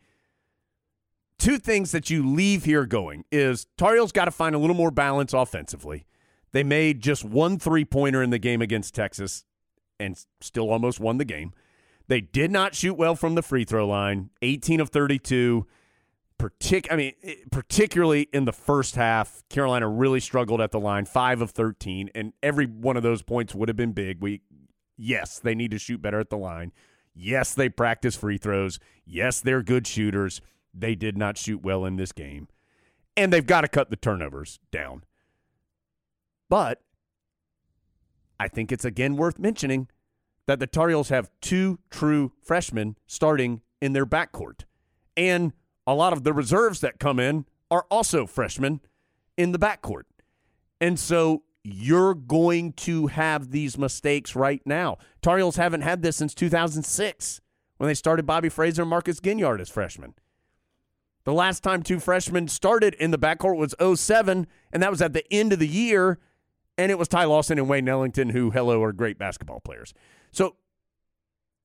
two 1.38 1.59
things 1.59 1.92
that 1.92 2.09
you 2.09 2.27
leave 2.27 2.64
here 2.64 2.87
going 2.87 3.25
is 3.31 3.66
Tar 3.77 3.94
Heels 3.94 4.12
got 4.12 4.27
to 4.27 4.31
find 4.31 4.55
a 4.55 4.59
little 4.59 4.77
more 4.77 4.90
balance 4.90 5.33
offensively. 5.33 6.07
They 6.53 6.62
made 6.62 7.01
just 7.01 7.25
one 7.25 7.59
three 7.59 7.85
pointer 7.85 8.22
in 8.22 8.31
the 8.31 8.38
game 8.38 8.62
against 8.62 8.94
Texas 8.94 9.44
and 10.01 10.16
still 10.40 10.70
almost 10.70 11.01
won 11.01 11.18
the 11.18 11.25
game. 11.25 11.53
They 12.09 12.20
did 12.20 12.51
not 12.51 12.75
shoot 12.75 12.94
well 12.94 13.16
from 13.16 13.35
the 13.35 13.42
free 13.42 13.64
throw 13.64 13.87
line, 13.87 14.31
18 14.40 14.81
of 14.81 14.90
32. 14.90 15.66
Partic- 16.38 16.87
I 16.90 16.96
mean, 16.96 17.14
particularly 17.51 18.29
in 18.33 18.44
the 18.44 18.53
first 18.53 18.94
half, 18.94 19.42
Carolina 19.49 19.88
really 19.88 20.20
struggled 20.20 20.61
at 20.61 20.70
the 20.70 20.81
line, 20.81 21.07
5 21.07 21.40
of 21.40 21.51
13, 21.51 22.11
and 22.14 22.33
every 22.42 22.66
one 22.66 22.96
of 22.96 23.03
those 23.03 23.22
points 23.22 23.55
would 23.55 23.68
have 23.68 23.77
been 23.77 23.92
big. 23.92 24.20
We 24.20 24.42
yes, 24.96 25.38
they 25.38 25.55
need 25.55 25.70
to 25.70 25.79
shoot 25.79 26.03
better 26.03 26.20
at 26.20 26.31
the 26.31 26.37
line. 26.37 26.72
Yes, 27.14 27.55
they 27.55 27.68
practice 27.68 28.16
free 28.16 28.37
throws. 28.37 28.79
Yes, 29.07 29.40
they're 29.40 29.62
good 29.62 29.87
shooters. 29.87 30.42
They 30.75 30.94
did 30.94 31.16
not 31.16 31.38
shoot 31.38 31.62
well 31.62 31.87
in 31.87 31.96
this 31.96 32.12
game. 32.12 32.49
And 33.16 33.33
they've 33.33 33.46
got 33.46 33.62
to 33.62 33.68
cut 33.68 33.88
the 33.88 33.96
turnovers 33.96 34.59
down. 34.70 35.05
But 36.51 36.83
I 38.38 38.49
think 38.49 38.70
it's 38.70 38.85
again 38.85 39.16
worth 39.16 39.38
mentioning 39.38 39.88
that 40.46 40.61
the 40.61 40.66
Tar 40.66 40.90
Heels 40.90 41.09
have 41.09 41.31
two 41.40 41.79
true 41.90 42.33
freshmen 42.42 42.96
starting 43.07 43.62
in 43.81 43.94
their 43.94 44.07
backcourt. 44.07 44.64
And 45.16 45.55
a 45.87 45.94
lot 45.94 46.12
of 46.12 46.25
the 46.25 46.33
reserves 46.33 46.81
that 46.81 46.99
come 46.99 47.18
in 47.20 47.46
are 47.70 47.87
also 47.90 48.27
freshmen 48.27 48.81
in 49.37 49.53
the 49.53 49.59
backcourt. 49.59 50.03
And 50.81 50.99
so 50.99 51.42
you're 51.62 52.14
going 52.14 52.72
to 52.72 53.09
have 53.09 53.51
these 53.51 53.77
mistakes 53.77 54.37
right 54.37 54.62
now. 54.64 54.99
Tar 55.22 55.38
Heels 55.38 55.57
haven't 55.57 55.81
had 55.81 56.03
this 56.03 56.16
since 56.16 56.35
2006 56.35 57.40
when 57.79 57.88
they 57.88 57.94
started 57.94 58.25
Bobby 58.25 58.49
Frasor 58.49 58.81
and 58.81 58.90
Marcus 58.90 59.20
Ginyard 59.20 59.61
as 59.61 59.68
freshmen. 59.68 60.14
The 61.25 61.33
last 61.33 61.64
time 61.64 61.83
two 61.83 61.99
freshmen 61.99 62.46
started 62.46 62.94
in 62.94 63.11
the 63.11 63.18
backcourt 63.18 63.57
was 63.57 63.75
07, 64.01 64.46
and 64.72 64.83
that 64.83 64.90
was 64.90 65.03
at 65.03 65.12
the 65.12 65.25
end 65.33 65.53
of 65.53 65.59
the 65.59 65.66
year, 65.66 66.20
and 66.79 66.92
it 66.92 66.99
was 66.99 67.09
Ty 67.09 67.25
Lawson 67.25 67.59
and 67.59 67.68
Wayne 67.68 67.88
Ellington, 67.88 68.31
who, 68.31 68.53
hello, 68.53 68.81
are 68.85 68.92
great 68.92 69.18
basketball 69.18 69.59
players. 69.59 69.92
So 70.31 70.55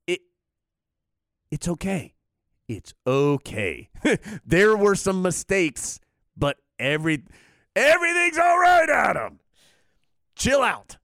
it 0.08 0.22
it's 1.52 1.68
okay. 1.68 2.16
It's 2.72 2.94
okay. 3.06 3.90
there 4.46 4.78
were 4.78 4.96
some 4.96 5.22
mistakes, 5.22 6.00
but 6.38 6.58
every 6.80 7.26
everything's 7.76 8.38
all 8.38 8.60
right, 8.60 8.90
Adam. 8.90 9.42
Chill 10.38 10.62
out. 10.62 10.96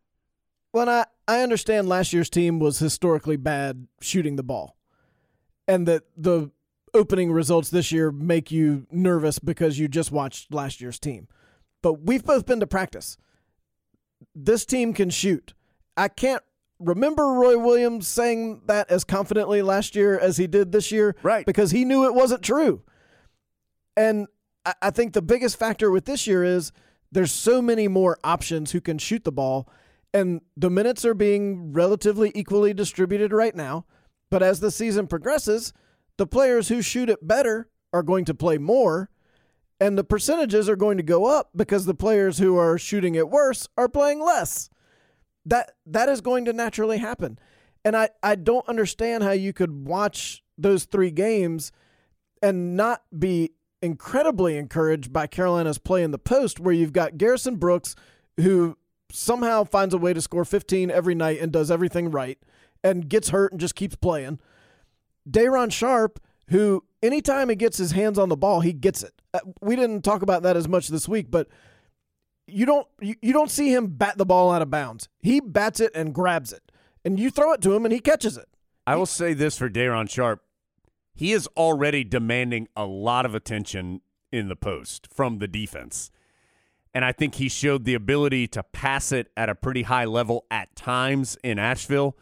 Well, 0.72 0.88
I, 0.88 1.06
I 1.28 1.42
understand 1.42 1.90
last 1.90 2.14
year's 2.14 2.30
team 2.30 2.60
was 2.60 2.80
historically 2.80 3.36
bad 3.36 3.88
shooting 4.00 4.38
the 4.38 4.44
ball, 4.44 4.78
and 5.68 5.86
that 5.90 6.04
the 6.16 6.52
opening 6.94 7.34
results 7.34 7.70
this 7.70 7.92
year 7.92 8.14
make 8.14 8.50
you 8.50 8.88
nervous 8.90 9.38
because 9.38 9.78
you 9.78 9.90
just 9.90 10.10
watched 10.10 10.54
last 10.54 10.80
year's 10.80 11.00
team. 11.00 11.28
But 11.82 12.02
we've 12.04 12.24
both 12.24 12.46
been 12.46 12.62
to 12.62 12.68
practice. 12.68 13.18
This 14.34 14.66
team 14.66 14.94
can 14.94 15.10
shoot. 15.10 15.54
I 15.98 16.08
can't 16.08 16.44
remember 16.80 17.34
Roy 17.34 17.58
Williams 17.58 18.08
saying 18.08 18.62
that 18.66 18.90
as 18.92 19.04
confidently 19.04 19.62
last 19.62 19.96
year 19.96 20.18
as 20.18 20.38
he 20.38 20.48
did 20.48 20.72
this 20.72 20.92
year, 20.92 21.16
Right. 21.24 21.46
Because 21.46 21.72
he 21.72 21.86
knew 21.86 22.06
it 22.06 22.14
wasn't 22.14 22.44
true. 22.44 22.84
And 23.96 24.28
I, 24.66 24.74
I 24.84 24.92
think 24.92 25.14
the 25.14 25.22
biggest 25.22 25.58
factor 25.58 25.90
with 25.92 26.06
this 26.06 26.28
year 26.28 26.44
is 26.44 26.72
there's 27.12 27.32
so 27.32 27.62
many 27.62 27.88
more 27.88 28.18
options 28.24 28.72
who 28.72 28.82
can 28.82 28.98
shoot 28.98 29.24
the 29.24 29.32
ball, 29.32 29.70
and 30.14 30.42
the 30.56 30.70
minutes 30.70 31.06
are 31.06 31.14
being 31.14 31.74
relatively 31.74 32.32
equally 32.36 32.74
distributed 32.74 33.32
right 33.32 33.56
now. 33.56 33.86
But 34.30 34.44
as 34.44 34.60
the 34.60 34.72
season 34.72 35.08
progresses, 35.08 35.74
the 36.18 36.28
players 36.28 36.68
who 36.68 36.82
shoot 36.82 37.10
it 37.10 37.26
better 37.26 37.70
are 37.94 38.04
going 38.04 38.26
to 38.26 38.34
play 38.34 38.58
more, 38.58 39.10
and 39.80 39.98
the 39.98 40.04
percentages 40.04 40.68
are 40.68 40.76
going 40.76 40.98
to 40.98 41.04
go 41.04 41.26
up 41.26 41.52
because 41.56 41.86
the 41.86 41.94
players 41.94 42.40
who 42.40 42.58
are 42.58 42.78
shooting 42.78 43.16
it 43.16 43.30
worse 43.30 43.68
are 43.78 43.88
playing 43.88 44.22
less. 44.22 44.70
That 45.48 45.72
that 45.86 46.10
is 46.10 46.22
going 46.22 46.46
to 46.46 46.54
naturally 46.54 46.98
happen. 46.98 47.40
And 47.86 47.96
I, 47.96 48.10
I 48.22 48.36
don't 48.36 48.68
understand 48.68 49.24
how 49.24 49.32
you 49.32 49.54
could 49.54 49.88
watch 49.88 50.44
those 50.58 50.84
three 50.86 51.12
games 51.12 51.72
and 52.42 52.76
not 52.76 53.04
be 53.18 53.52
incredibly 53.82 54.58
encouraged 54.58 55.14
by 55.14 55.28
Carolina's 55.28 55.78
play 55.78 56.04
in 56.04 56.12
the 56.12 56.18
post, 56.18 56.60
where 56.60 56.74
you've 56.74 56.92
got 56.92 57.18
Garrison 57.18 57.56
Brooks, 57.56 57.96
who 58.38 58.78
somehow 59.12 59.64
finds 59.64 59.94
a 59.94 59.98
way 59.98 60.14
to 60.14 60.22
score 60.22 60.44
15 60.44 60.92
every 60.92 61.16
night 61.16 61.40
and 61.40 61.52
does 61.52 61.72
everything 61.72 62.12
right 62.12 62.38
and 62.84 63.08
gets 63.08 63.30
hurt 63.30 63.52
and 63.52 63.62
just 63.62 63.76
keeps 63.76 63.96
playing. 63.96 64.40
Day'Ron 65.30 65.70
Sharpe, 65.70 66.20
who 66.50 66.84
anytime 67.02 67.50
he 67.50 67.56
gets 67.56 67.78
his 67.78 67.92
hands 67.92 68.20
on 68.20 68.30
the 68.30 68.38
ball, 68.38 68.62
he 68.62 68.74
gets 68.74 69.04
it. 69.04 69.14
Uh, 69.34 69.40
We 69.62 69.76
didn't 69.76 70.02
talk 70.04 70.22
about 70.22 70.44
that 70.44 70.58
as 70.58 70.68
much 70.68 70.88
this 70.90 71.08
week, 71.08 71.32
but 71.32 71.48
you 72.48 72.66
don't 72.66 72.88
you, 73.00 73.16
you 73.22 73.34
don't 73.34 73.52
see 73.52 73.74
him 73.74 73.88
bat 73.88 74.18
the 74.18 74.26
ball 74.26 74.52
out 74.52 74.62
of 74.62 74.70
bounds. 74.70 75.10
He 75.20 75.40
bats 75.40 75.80
it 75.80 75.92
and 75.94 76.14
grabs 76.14 76.52
it. 76.52 76.72
And 77.06 77.20
you 77.20 77.30
throw 77.30 77.54
it 77.54 77.62
to 77.62 77.76
him 77.76 77.86
and 77.86 77.94
he 77.94 78.00
catches 78.00 78.38
it. 78.38 78.48
I 78.86 78.96
will 78.96 79.06
say 79.06 79.34
this 79.34 79.58
for 79.58 79.70
Day'Ron 79.70 80.10
Sharpe. 80.10 80.42
He 81.14 81.34
is 81.34 81.48
already 81.58 82.04
demanding 82.04 82.68
a 82.76 82.86
lot 82.86 83.26
of 83.26 83.36
attention 83.36 84.02
in 84.32 84.50
the 84.50 84.56
post 84.56 85.08
from 85.14 85.40
the 85.40 85.48
defense. 85.48 86.12
And 86.94 87.04
I 87.04 87.12
think 87.12 87.36
he 87.36 87.50
showed 87.50 87.86
the 87.86 87.94
ability 87.94 88.48
to 88.50 88.64
pass 88.64 89.12
it 89.12 89.30
at 89.36 89.50
a 89.50 89.56
pretty 89.56 89.84
high 89.84 90.06
level 90.06 90.46
at 90.50 90.76
times 90.76 91.38
in 91.44 91.60
Asheville. 91.60 92.18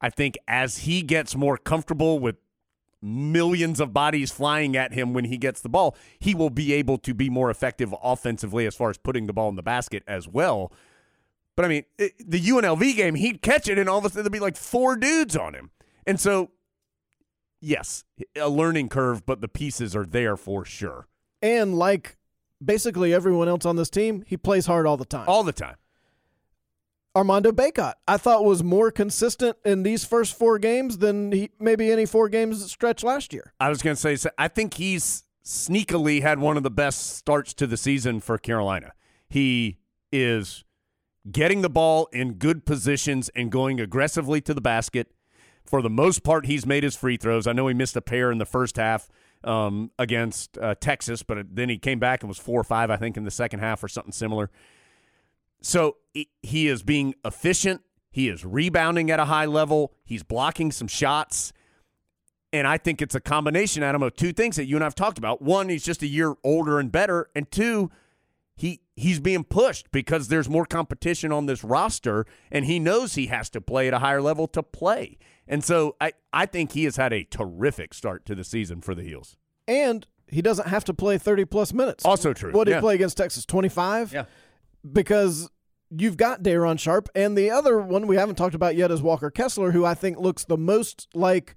I 0.00 0.10
think 0.10 0.36
as 0.46 0.78
he 0.78 1.02
gets 1.02 1.34
more 1.34 1.56
comfortable 1.56 2.18
with 2.18 2.36
millions 3.06 3.80
of 3.80 3.92
bodies 3.92 4.30
flying 4.32 4.76
at 4.76 4.92
him 4.92 5.14
when 5.14 5.26
he 5.26 5.38
gets 5.38 5.60
the 5.60 5.68
ball, 5.68 5.96
he 6.18 6.34
will 6.34 6.50
be 6.50 6.72
able 6.72 6.98
to 6.98 7.14
be 7.14 7.30
more 7.30 7.50
effective 7.50 7.94
offensively 8.02 8.66
as 8.66 8.74
far 8.74 8.90
as 8.90 8.98
putting 8.98 9.26
the 9.26 9.32
ball 9.32 9.48
in 9.48 9.56
the 9.56 9.62
basket 9.62 10.02
as 10.06 10.26
well. 10.26 10.72
But 11.54 11.64
I 11.64 11.68
mean, 11.68 11.84
it, 11.98 12.12
the 12.18 12.40
UNLV 12.40 12.96
game, 12.96 13.14
he'd 13.14 13.40
catch 13.40 13.68
it, 13.68 13.78
and 13.78 13.88
all 13.88 13.98
of 13.98 14.04
a 14.04 14.08
sudden 14.08 14.24
there'd 14.24 14.32
be 14.32 14.40
like 14.40 14.56
four 14.56 14.96
dudes 14.96 15.36
on 15.36 15.54
him. 15.54 15.70
And 16.06 16.20
so, 16.20 16.50
yes, 17.60 18.04
a 18.36 18.48
learning 18.48 18.90
curve, 18.90 19.24
but 19.24 19.40
the 19.40 19.48
pieces 19.48 19.96
are 19.96 20.04
there 20.04 20.36
for 20.36 20.64
sure. 20.64 21.08
And 21.40 21.78
like 21.78 22.16
basically 22.64 23.14
everyone 23.14 23.48
else 23.48 23.64
on 23.64 23.76
this 23.76 23.90
team, 23.90 24.24
he 24.26 24.36
plays 24.36 24.66
hard 24.66 24.86
all 24.86 24.96
the 24.96 25.04
time. 25.04 25.28
All 25.28 25.42
the 25.42 25.52
time. 25.52 25.76
Armando 27.16 27.50
Bacot, 27.50 27.94
I 28.06 28.18
thought 28.18 28.44
was 28.44 28.62
more 28.62 28.90
consistent 28.90 29.56
in 29.64 29.84
these 29.84 30.04
first 30.04 30.36
four 30.38 30.58
games 30.58 30.98
than 30.98 31.32
he 31.32 31.50
maybe 31.58 31.90
any 31.90 32.04
four 32.04 32.28
games 32.28 32.70
stretch 32.70 33.02
last 33.02 33.32
year. 33.32 33.54
I 33.58 33.70
was 33.70 33.80
going 33.80 33.96
to 33.96 34.18
say, 34.18 34.30
I 34.36 34.48
think 34.48 34.74
he's 34.74 35.24
sneakily 35.42 36.20
had 36.20 36.38
one 36.38 36.58
of 36.58 36.62
the 36.62 36.70
best 36.70 37.16
starts 37.16 37.54
to 37.54 37.66
the 37.66 37.78
season 37.78 38.20
for 38.20 38.36
Carolina. 38.36 38.92
He 39.30 39.78
is 40.12 40.64
getting 41.32 41.62
the 41.62 41.70
ball 41.70 42.06
in 42.12 42.34
good 42.34 42.66
positions 42.66 43.30
and 43.30 43.50
going 43.50 43.80
aggressively 43.80 44.42
to 44.42 44.52
the 44.52 44.60
basket. 44.60 45.10
For 45.64 45.80
the 45.80 45.90
most 45.90 46.22
part, 46.22 46.44
he's 46.44 46.66
made 46.66 46.84
his 46.84 46.96
free 46.96 47.16
throws. 47.16 47.46
I 47.46 47.54
know 47.54 47.66
he 47.66 47.74
missed 47.74 47.96
a 47.96 48.02
pair 48.02 48.30
in 48.30 48.36
the 48.36 48.44
first 48.44 48.76
half 48.76 49.08
um, 49.42 49.90
against 49.98 50.58
uh, 50.58 50.74
Texas, 50.74 51.22
but 51.22 51.38
then 51.50 51.70
he 51.70 51.78
came 51.78 51.98
back 51.98 52.22
and 52.22 52.28
was 52.28 52.38
four 52.38 52.60
or 52.60 52.64
five, 52.64 52.90
I 52.90 52.98
think, 52.98 53.16
in 53.16 53.24
the 53.24 53.30
second 53.30 53.60
half 53.60 53.82
or 53.82 53.88
something 53.88 54.12
similar. 54.12 54.50
So 55.66 55.96
he- 56.14 56.30
he 56.42 56.68
is 56.68 56.82
being 56.82 57.14
efficient. 57.24 57.82
He 58.10 58.28
is 58.28 58.44
rebounding 58.44 59.10
at 59.10 59.20
a 59.20 59.24
high 59.26 59.46
level. 59.46 59.92
He's 60.04 60.22
blocking 60.22 60.70
some 60.72 60.88
shots. 60.88 61.52
And 62.52 62.66
I 62.66 62.78
think 62.78 63.02
it's 63.02 63.14
a 63.14 63.20
combination, 63.20 63.82
Adam, 63.82 64.02
of 64.02 64.14
two 64.14 64.32
things 64.32 64.56
that 64.56 64.66
you 64.66 64.76
and 64.76 64.84
I've 64.84 64.94
talked 64.94 65.18
about. 65.18 65.42
One, 65.42 65.68
he's 65.68 65.84
just 65.84 66.02
a 66.02 66.06
year 66.06 66.34
older 66.44 66.78
and 66.78 66.90
better. 66.90 67.28
And 67.34 67.50
two, 67.50 67.90
he 68.56 68.80
he's 68.94 69.20
being 69.20 69.44
pushed 69.44 69.90
because 69.90 70.28
there's 70.28 70.48
more 70.48 70.64
competition 70.64 71.30
on 71.32 71.44
this 71.44 71.62
roster 71.62 72.24
and 72.50 72.64
he 72.64 72.78
knows 72.78 73.14
he 73.14 73.26
has 73.26 73.50
to 73.50 73.60
play 73.60 73.88
at 73.88 73.92
a 73.92 73.98
higher 73.98 74.22
level 74.22 74.46
to 74.48 74.62
play. 74.62 75.18
And 75.46 75.62
so 75.62 75.96
I, 76.00 76.12
I 76.32 76.46
think 76.46 76.72
he 76.72 76.84
has 76.84 76.96
had 76.96 77.12
a 77.12 77.24
terrific 77.24 77.92
start 77.92 78.24
to 78.26 78.34
the 78.34 78.44
season 78.44 78.80
for 78.80 78.94
the 78.94 79.02
Heels. 79.02 79.36
And 79.68 80.06
he 80.28 80.40
doesn't 80.40 80.68
have 80.68 80.84
to 80.84 80.94
play 80.94 81.18
30 81.18 81.44
plus 81.44 81.74
minutes. 81.74 82.04
Also 82.06 82.32
true. 82.32 82.52
What 82.52 82.64
did 82.64 82.70
Yeah. 82.70 82.76
he 82.78 82.80
play 82.82 82.94
against 82.94 83.18
Texas? 83.18 83.44
25? 83.44 84.14
Yeah. 84.14 84.24
Because 84.90 85.50
you've 85.90 86.16
got 86.16 86.42
Day'Ron 86.42 86.76
Sharpe, 86.76 87.08
and 87.14 87.36
the 87.36 87.50
other 87.50 87.78
one 87.78 88.06
we 88.06 88.16
haven't 88.16 88.36
talked 88.36 88.54
about 88.54 88.76
yet 88.76 88.90
is 88.90 89.02
Walker 89.02 89.30
Kessler, 89.30 89.72
who 89.72 89.84
I 89.84 89.94
think 89.94 90.18
looks 90.18 90.44
the 90.44 90.56
most 90.56 91.08
like 91.14 91.56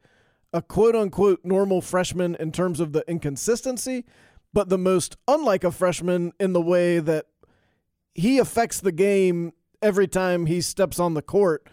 a 0.54 0.62
quote 0.62 0.96
unquote 0.96 1.42
normal 1.44 1.82
freshman 1.82 2.36
in 2.36 2.52
terms 2.52 2.80
of 2.80 2.94
the 2.94 3.04
inconsistency, 3.08 4.06
but 4.54 4.70
the 4.70 4.78
most 4.78 5.18
unlike 5.28 5.64
a 5.64 5.72
freshman 5.72 6.34
in 6.40 6.54
the 6.54 6.62
way 6.62 7.00
that 7.00 7.26
he 8.16 8.40
affects 8.40 8.80
the 8.80 8.92
game 8.92 9.54
every 9.82 10.08
time 10.08 10.46
he 10.46 10.62
steps 10.62 11.00
on 11.00 11.14
the 11.14 11.22
court, 11.22 11.70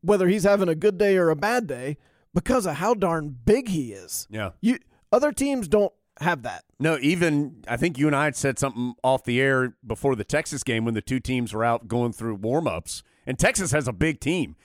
whether 0.00 0.28
he's 0.28 0.44
having 0.44 0.68
a 0.68 0.74
good 0.74 0.98
day 0.98 1.16
or 1.16 1.30
a 1.30 1.36
bad 1.36 1.66
day, 1.66 1.96
because 2.32 2.66
of 2.66 2.76
how 2.76 2.94
darn 2.94 3.36
big 3.44 3.68
he 3.68 3.92
is. 3.92 4.26
Yeah. 4.30 4.50
You 4.60 4.78
other 5.12 5.32
teams 5.32 5.68
don't 5.68 5.92
have 6.20 6.42
that. 6.42 6.64
No, 6.78 6.98
even 7.00 7.64
I 7.68 7.76
think 7.76 7.98
you 7.98 8.06
and 8.06 8.14
I 8.14 8.24
had 8.24 8.36
said 8.36 8.58
something 8.58 8.94
off 9.02 9.24
the 9.24 9.40
air 9.40 9.76
before 9.86 10.16
the 10.16 10.24
Texas 10.24 10.62
game 10.62 10.84
when 10.84 10.94
the 10.94 11.02
two 11.02 11.20
teams 11.20 11.52
were 11.52 11.64
out 11.64 11.88
going 11.88 12.12
through 12.12 12.36
warm-ups. 12.36 13.02
And 13.26 13.38
Texas 13.38 13.72
has 13.72 13.88
a 13.88 13.92
big 13.92 14.20
team. 14.20 14.56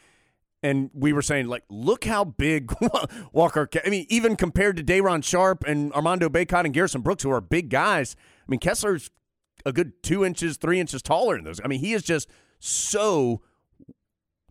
And 0.62 0.90
we 0.94 1.14
were 1.14 1.22
saying, 1.22 1.48
like, 1.48 1.64
look 1.70 2.04
how 2.04 2.26
big 2.26 2.74
Walker. 3.32 3.70
I 3.86 3.90
mean, 3.90 4.06
even 4.10 4.36
compared 4.36 4.76
to 4.78 4.84
Day'Ron 4.84 5.22
Sharpe 5.22 5.64
and 5.66 5.94
Armando 5.94 6.28
Bacot 6.28 6.66
and 6.66 6.74
Garrison 6.74 7.02
Brooks, 7.02 7.24
who 7.24 7.32
are 7.32 7.40
big 7.40 7.70
guys. 7.70 8.18
I 8.42 8.52
mean, 8.52 8.60
Kessler's 8.60 9.10
a 9.66 9.72
good 9.72 10.04
two 10.04 10.26
inches, 10.26 10.58
three 10.58 10.80
inches 10.80 11.02
taller 11.02 11.36
than 11.36 11.46
those. 11.46 11.62
I 11.64 11.68
mean, 11.68 11.80
he 11.80 11.94
is 11.94 12.04
just 12.04 12.30
so 12.60 13.42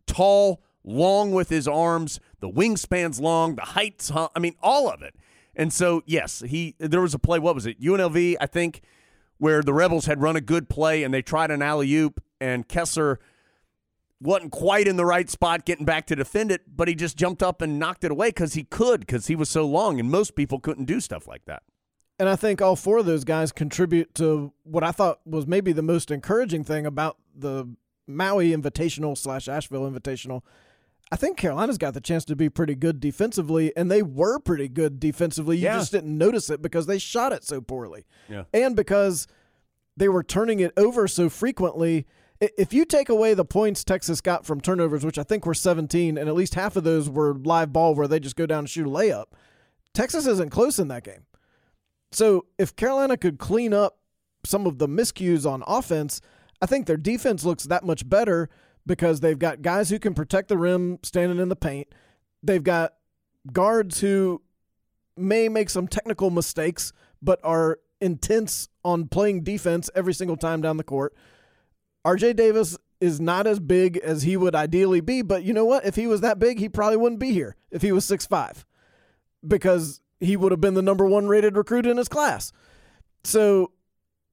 tall, 0.07 0.63
long 0.83 1.33
with 1.33 1.51
his 1.51 1.69
arms, 1.69 2.21
the 2.41 2.49
wingspan's 2.49 3.21
long, 3.21 3.57
the 3.57 3.63
height's. 3.63 4.11
I 4.11 4.39
mean, 4.39 4.55
all 4.63 4.91
of 4.91 5.03
it. 5.03 5.15
And 5.59 5.73
so, 5.73 6.03
yes, 6.07 6.43
he. 6.47 6.77
There 6.79 7.01
was 7.01 7.15
a 7.15 7.19
play. 7.19 7.41
What 7.41 7.57
was 7.57 7.67
it? 7.67 7.81
UNLV, 7.81 8.37
I 8.41 8.47
think, 8.47 8.81
where 9.39 9.61
the 9.61 9.75
Rebels 9.75 10.07
had 10.07 10.23
run 10.23 10.37
a 10.37 10.41
good 10.41 10.69
play 10.69 11.03
and 11.03 11.13
they 11.13 11.21
tried 11.21 11.51
an 11.51 11.61
alley 11.61 11.93
oop, 11.95 12.23
and 12.41 12.67
Kessler 12.67 13.19
wasn't 14.21 14.53
quite 14.53 14.89
in 14.89 14.97
the 14.97 15.05
right 15.05 15.29
spot 15.29 15.65
getting 15.65 15.85
back 15.85 16.07
to 16.07 16.17
defend 16.17 16.51
it, 16.51 16.63
but 16.77 16.89
he 16.89 16.95
just 16.95 17.17
jumped 17.17 17.43
up 17.43 17.61
and 17.61 17.79
knocked 17.79 18.05
it 18.05 18.11
away 18.11 18.29
because 18.29 18.55
he 18.55 18.65
could, 18.65 19.01
because 19.01 19.27
he 19.27 19.37
was 19.37 19.49
so 19.49 19.67
long, 19.67 20.01
and 20.01 20.11
most 20.11 20.35
people 20.35 20.59
couldn't 20.59 20.87
do 20.87 21.01
stuff 21.01 21.29
like 21.29 21.45
that. 21.47 21.63
And 22.19 22.29
I 22.29 22.35
think 22.35 22.61
all 22.61 22.75
four 22.75 22.99
of 22.99 23.07
those 23.07 23.23
guys 23.25 23.53
contribute 23.53 24.15
to 24.17 24.53
what 24.65 24.83
I 24.83 24.91
thought 24.91 25.21
was 25.25 25.47
maybe 25.47 25.73
the 25.73 25.83
most 25.83 26.11
encouraging 26.11 26.65
thing 26.65 26.85
about 26.85 27.17
the 27.33 27.69
Maui 28.09 28.51
Invitational 28.51 29.17
slash 29.17 29.49
Asheville 29.49 29.89
Invitational. 29.89 30.43
I 31.11 31.17
think 31.17 31.37
Carolina's 31.39 31.79
got 31.79 31.95
the 31.95 32.01
chance 32.01 32.25
to 32.27 32.37
be 32.37 32.49
pretty 32.51 32.75
good 32.75 33.01
defensively, 33.01 33.75
and 33.77 33.91
they 33.91 34.03
were 34.03 34.39
pretty 34.39 34.69
good 34.69 35.01
defensively. 35.01 35.57
You 35.57 35.65
Yeah. 35.65 35.79
just 35.79 35.93
didn't 35.93 36.17
notice 36.17 36.51
it 36.51 36.61
because 36.61 36.87
they 36.87 36.99
shot 36.99 37.33
it 37.33 37.45
so 37.45 37.61
poorly. 37.61 38.05
Yeah. 38.29 38.45
And 38.53 38.77
because 38.77 39.27
they 39.97 40.09
were 40.09 40.23
turning 40.23 40.61
it 40.61 40.73
over 40.77 41.09
so 41.09 41.29
frequently. 41.29 42.07
If 42.41 42.73
you 42.73 42.85
take 42.85 43.09
away 43.09 43.35
the 43.35 43.45
points 43.45 43.83
Texas 43.83 44.21
got 44.21 44.47
from 44.47 44.61
turnovers, 44.61 45.05
which 45.05 45.19
I 45.19 45.25
think 45.25 45.45
were 45.45 45.55
17, 45.55 46.17
and 46.17 46.29
at 46.29 46.37
least 46.37 46.55
half 46.55 46.77
of 46.77 46.85
those 46.85 47.11
were 47.11 47.35
live 47.35 47.73
ball 47.73 47.97
where 47.97 48.07
they 48.07 48.21
just 48.21 48.37
go 48.37 48.47
down 48.47 48.61
and 48.61 48.71
shoot 48.71 48.87
a 48.87 48.91
layup, 48.91 49.25
Texas 49.95 50.25
isn't 50.27 50.51
close 50.51 50.79
in 50.79 50.87
that 50.89 51.03
game. 51.03 51.25
So 52.13 52.47
if 52.59 52.77
Carolina 52.77 53.17
could 53.17 53.39
clean 53.39 53.75
up 53.75 53.99
some 54.45 54.67
of 54.67 54.79
the 54.79 54.87
miscues 54.87 55.51
on 55.51 55.65
offense, 55.67 56.21
I 56.63 56.67
think 56.67 56.87
their 56.87 56.97
defense 56.97 57.45
looks 57.45 57.65
that 57.65 57.85
much 57.85 58.09
better 58.09 58.49
because 58.87 59.21
they've 59.21 59.39
got 59.39 59.63
guys 59.63 59.91
who 59.91 59.99
can 59.99 60.15
protect 60.15 60.49
the 60.49 60.59
rim 60.59 60.99
standing 61.03 61.39
in 61.39 61.49
the 61.49 61.57
paint. 61.57 61.89
They've 62.43 62.63
got 62.63 62.95
guards 63.53 64.01
who 64.01 64.43
may 65.17 65.49
make 65.49 65.71
some 65.71 65.89
technical 65.89 66.31
mistakes, 66.31 66.93
but 67.21 67.41
are 67.43 67.79
intense 68.01 68.69
on 68.85 69.09
playing 69.09 69.43
defense 69.43 69.91
every 69.95 70.15
single 70.15 70.37
time 70.37 70.63
down 70.63 70.77
the 70.77 70.85
court. 70.85 71.15
RJ 72.07 72.37
Davis 72.37 72.79
is 73.01 73.21
not 73.21 73.47
as 73.47 73.61
big 73.61 73.97
as 73.99 74.23
he 74.23 74.37
would 74.37 74.55
ideally 74.55 75.01
be, 75.01 75.23
but 75.23 75.43
you 75.43 75.53
know 75.53 75.65
what? 75.65 75.85
If 75.85 75.97
he 75.97 76.07
was 76.07 76.21
that 76.21 76.39
big, 76.39 76.59
he 76.59 76.69
probably 76.69 76.97
wouldn't 76.97 77.21
be 77.21 77.33
here 77.33 77.57
if 77.71 77.83
he 77.83 77.93
was 77.93 78.05
6'5 78.07 78.65
because 79.47 80.01
he 80.21 80.37
would 80.37 80.53
have 80.53 80.61
been 80.61 80.75
the 80.75 80.83
number 80.83 81.07
one 81.07 81.29
rated 81.29 81.57
recruit 81.57 81.87
in 81.87 81.97
his 81.97 82.09
class. 82.09 82.53
So 83.25 83.73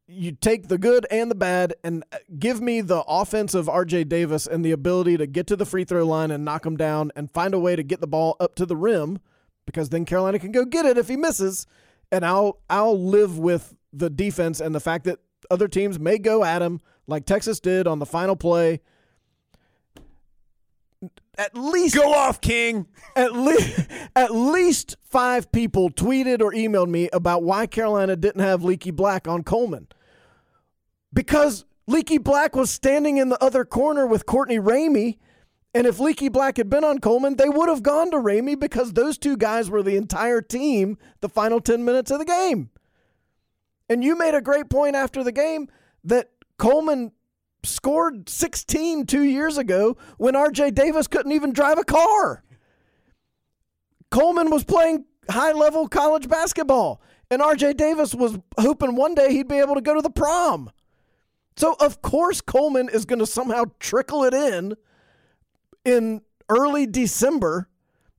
you 0.08 0.32
take 0.32 0.68
the 0.68 0.78
good 0.78 1.06
and 1.10 1.32
the 1.32 1.36
bad 1.36 1.74
and 1.84 2.04
uh, 2.12 2.18
give 2.38 2.62
me 2.62 2.82
the 2.82 3.04
offense 3.08 3.54
of 3.54 3.66
RJ 3.66 4.08
Davis 4.08 4.46
and 4.46 4.64
the 4.64 4.72
ability 4.72 5.18
to 5.18 5.26
get 5.26 5.48
to 5.48 5.56
the 5.56 5.66
free 5.66 5.84
throw 5.84 6.06
line 6.06 6.32
and 6.32 6.46
knock 6.46 6.66
him 6.66 6.78
down 6.78 7.12
and 7.16 7.32
find 7.32 7.54
a 7.54 7.60
way 7.60 7.76
to 7.76 7.84
get 7.84 8.02
the 8.02 8.08
ball 8.08 8.36
up 8.40 8.56
to 8.56 8.66
the 8.66 8.76
rim 8.76 9.20
because 9.66 9.90
then 9.90 10.06
Carolina 10.06 10.38
can 10.38 10.52
go 10.52 10.64
get 10.64 10.86
it 10.86 10.98
if 10.98 11.08
he 11.08 11.18
misses. 11.18 11.66
And 12.12 12.24
I'll 12.24 12.60
I'll 12.70 13.00
live 13.00 13.40
with 13.40 13.76
the 13.92 14.10
defense 14.10 14.60
and 14.60 14.76
the 14.76 14.80
fact 14.80 15.06
that 15.06 15.20
other 15.50 15.68
teams 15.68 16.00
may 16.00 16.20
go 16.20 16.44
at 16.44 16.62
him 16.62 16.82
like 17.08 17.26
Texas 17.26 17.60
did 17.60 17.88
on 17.88 18.00
the 18.00 18.06
final 18.06 18.36
play 18.36 18.82
at 21.38 21.56
least 21.58 21.96
Go 21.96 22.14
off, 22.14 22.42
King. 22.42 22.88
at 23.16 23.34
least 23.34 23.88
at 24.16 24.32
least 24.34 24.96
five 25.04 25.52
people 25.52 25.90
tweeted 25.90 26.42
or 26.42 26.52
emailed 26.52 26.90
me 26.90 27.10
about 27.14 27.44
why 27.44 27.68
Carolina 27.68 28.16
didn't 28.16 28.42
have 28.42 28.64
Leaky 28.64 28.92
Black 28.92 29.28
on 29.28 29.44
Coleman. 29.44 29.88
Because 31.14 31.66
Leaky 31.88 32.18
Black 32.18 32.56
was 32.56 32.70
standing 32.70 33.18
in 33.18 33.30
the 33.30 33.42
other 33.44 33.64
corner 33.66 34.06
with 34.06 34.26
Courtney 34.26 34.60
Ramey, 34.60 35.18
And 35.74 35.86
if 35.88 36.00
Leaky 36.00 36.30
Black 36.30 36.58
had 36.58 36.70
been 36.70 36.84
on 36.84 37.00
Coleman, 37.00 37.36
they 37.36 37.50
would 37.50 37.70
have 37.70 37.84
gone 37.84 38.12
to 38.12 38.18
Ramey 38.18 38.60
because 38.60 38.94
those 38.94 39.18
two 39.18 39.38
guys 39.38 39.70
were 39.70 39.84
the 39.84 39.98
entire 39.98 40.42
team 40.42 40.98
the 41.22 41.30
final 41.30 41.60
10 41.60 41.84
minutes 41.86 42.12
of 42.12 42.20
the 42.20 42.26
game. 42.26 42.70
And 43.90 44.04
you 44.04 44.18
made 44.18 44.34
a 44.34 44.42
great 44.42 44.70
point 44.70 44.96
after 44.96 45.24
the 45.24 45.32
game 45.32 45.68
that 46.04 46.30
Coleman 46.58 47.12
scored 47.66 48.30
16 48.30 49.06
two 49.06 49.24
years 49.24 49.58
ago 49.58 49.98
when 50.18 50.34
RJ 50.34 50.74
Davis 50.76 51.08
couldn't 51.08 51.32
even 51.32 51.54
drive 51.54 51.78
a 51.78 51.84
car. 51.84 52.44
Coleman 54.12 54.50
was 54.50 54.64
playing 54.64 55.06
high 55.30 55.52
level 55.52 55.88
college 55.88 56.30
basketball, 56.30 57.02
and 57.30 57.42
RJ 57.42 57.78
Davis 57.78 58.14
was 58.16 58.38
hoping 58.60 58.96
one 58.96 59.16
day 59.16 59.32
he'd 59.32 59.48
be 59.48 59.60
able 59.60 59.76
to 59.76 59.82
go 59.82 59.96
to 59.96 60.02
the 60.02 60.10
prom. 60.10 60.72
So, 61.58 61.76
of 61.80 62.02
course, 62.02 62.42
Coleman 62.42 62.90
is 62.90 63.06
going 63.06 63.20
to 63.20 63.26
somehow 63.26 63.66
trickle 63.80 64.24
it 64.24 64.34
in 64.34 64.76
in 65.84 66.22
early 66.50 66.86
December 66.86 67.70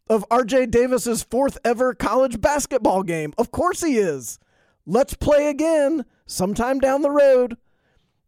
of 0.08 0.26
RJ 0.30 0.70
Davis's 0.70 1.22
fourth 1.22 1.58
ever 1.64 1.94
college 1.94 2.40
basketball 2.40 3.02
game. 3.02 3.34
Of 3.36 3.50
course 3.50 3.82
he 3.82 3.98
is. 3.98 4.38
Let's 4.86 5.14
play 5.14 5.48
again 5.48 6.04
sometime 6.26 6.78
down 6.78 7.02
the 7.02 7.10
road. 7.10 7.56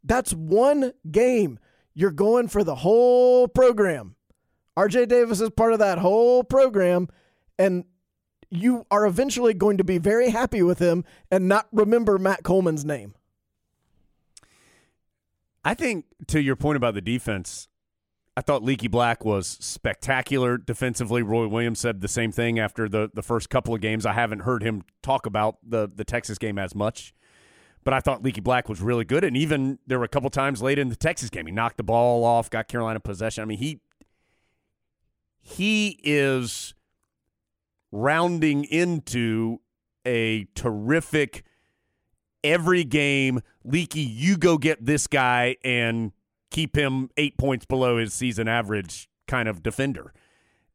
That's 0.09 0.33
one 0.33 0.92
game. 1.11 1.61
You're 1.94 2.11
going 2.11 2.49
for 2.49 2.64
the 2.64 2.77
whole 2.77 3.47
program. 3.47 4.16
RJ 4.77 5.09
Davis 5.09 5.40
is 5.40 5.51
part 5.51 5.73
of 5.73 5.79
that 5.81 5.99
whole 5.99 6.42
program, 6.42 7.09
and 7.59 7.85
you 8.51 8.87
are 8.90 9.07
eventually 9.07 9.55
going 9.55 9.77
to 9.79 9.85
be 9.85 9.99
very 9.99 10.31
happy 10.31 10.62
with 10.62 10.79
him 10.79 11.05
and 11.31 11.49
not 11.49 11.68
remember 11.73 12.18
Matt 12.18 12.42
Coleman's 12.42 12.85
name. 12.85 13.14
I 15.64 15.75
think 15.75 16.07
to 16.29 16.40
your 16.40 16.57
point 16.57 16.77
about 16.77 16.94
the 16.94 17.01
defense, 17.01 17.68
I 18.37 18.40
thought 18.40 18.62
Leaky 18.62 18.88
Black 18.88 19.25
was 19.25 19.59
spectacular 19.61 20.57
defensively. 20.57 21.23
Roy 21.23 21.49
Williams 21.49 21.81
said 21.81 22.01
the 22.01 22.09
same 22.09 22.31
thing 22.31 22.59
after 22.59 22.88
the, 22.88 23.11
the 23.12 23.23
first 23.23 23.51
couple 23.51 23.75
of 23.75 23.81
games. 23.81 24.07
I 24.07 24.12
haven't 24.12 24.40
heard 24.40 24.62
him 24.62 24.85
talk 25.03 25.27
about 25.27 25.59
the, 25.68 25.90
the 25.92 26.05
Texas 26.05 26.38
game 26.38 26.57
as 26.57 26.75
much, 26.75 27.12
but 27.85 27.95
I 27.95 28.01
thought 28.01 28.23
Leaky 28.23 28.41
Black 28.41 28.69
was 28.69 28.81
really 28.81 29.05
good. 29.05 29.25
And 29.25 29.37
even 29.37 29.79
there 29.87 29.99
were 29.99 30.05
a 30.05 30.09
couple 30.09 30.31
times 30.31 30.62
late 30.62 30.79
in 30.79 30.88
the 30.88 30.97
Texas 30.97 31.31
game, 31.31 31.47
he 31.47 31.53
knocked 31.53 31.77
the 31.77 31.83
ball 31.83 32.25
off, 32.25 32.51
got 32.51 32.69
Carolina 32.69 33.01
possession. 33.01 33.43
I 33.43 33.45
mean, 33.45 33.59
he 33.59 33.81
he 35.41 35.99
is 36.03 36.75
rounding 37.91 38.64
into 38.64 39.59
a 40.05 40.45
terrific 40.55 41.45
every 42.45 42.85
game 42.85 43.41
leaky 43.64 44.01
you 44.01 44.37
go 44.37 44.59
get 44.59 44.85
this 44.85 45.07
guy 45.07 45.57
and 45.64 46.12
keep 46.51 46.77
him 46.77 47.11
8 47.17 47.37
points 47.37 47.67
below 47.67 47.99
his 47.99 48.14
season 48.14 48.47
average 48.47 49.09
kind 49.27 49.49
of 49.49 49.62
defender 49.62 50.12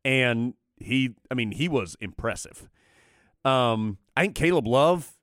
and 0.03 0.55
he 0.77 1.15
i 1.31 1.33
mean 1.33 1.51
he 1.51 1.69
was 1.69 1.95
impressive 2.01 2.67
um 3.45 3.97
i 4.17 4.21
think 4.23 4.35
caleb 4.35 4.67
love 4.67 5.13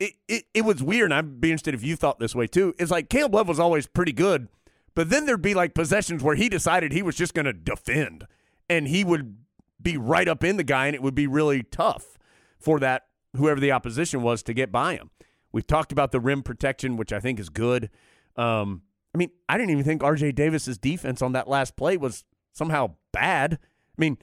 it, 0.00 0.14
it, 0.28 0.44
it 0.54 0.62
was 0.62 0.82
weird 0.82 1.12
and 1.12 1.14
i'd 1.14 1.40
be 1.40 1.50
interested 1.50 1.74
if 1.74 1.84
you 1.84 1.96
thought 1.96 2.18
this 2.18 2.34
way 2.34 2.46
too 2.46 2.74
it's 2.78 2.90
like 2.90 3.08
caleb 3.08 3.34
love 3.34 3.48
was 3.48 3.60
always 3.60 3.86
pretty 3.86 4.12
good 4.12 4.48
but 4.94 5.10
then 5.10 5.26
there'd 5.26 5.42
be 5.42 5.54
like 5.54 5.74
possessions 5.74 6.22
where 6.22 6.36
he 6.36 6.48
decided 6.48 6.92
he 6.92 7.02
was 7.02 7.16
just 7.16 7.34
going 7.34 7.46
to 7.46 7.52
defend 7.52 8.26
and 8.68 8.88
he 8.88 9.04
would 9.04 9.36
be 9.80 9.96
right 9.96 10.26
up 10.26 10.42
in 10.42 10.56
the 10.56 10.64
guy, 10.64 10.86
and 10.86 10.94
it 10.94 11.02
would 11.02 11.14
be 11.14 11.26
really 11.26 11.62
tough 11.62 12.18
for 12.58 12.80
that 12.80 13.06
whoever 13.36 13.60
the 13.60 13.72
opposition 13.72 14.22
was 14.22 14.42
to 14.44 14.54
get 14.54 14.72
by 14.72 14.94
him. 14.94 15.10
We've 15.52 15.66
talked 15.66 15.92
about 15.92 16.10
the 16.10 16.20
rim 16.20 16.42
protection, 16.42 16.96
which 16.96 17.12
I 17.12 17.20
think 17.20 17.38
is 17.38 17.48
good. 17.48 17.90
Um, 18.36 18.82
I 19.14 19.18
mean, 19.18 19.30
I 19.48 19.56
didn't 19.56 19.70
even 19.70 19.84
think 19.84 20.02
R.J. 20.02 20.32
Davis's 20.32 20.78
defense 20.78 21.22
on 21.22 21.32
that 21.32 21.46
last 21.46 21.76
play 21.76 21.96
was 21.96 22.24
somehow 22.52 22.96
bad. 23.12 23.58
I 23.62 24.00
mean, 24.00 24.18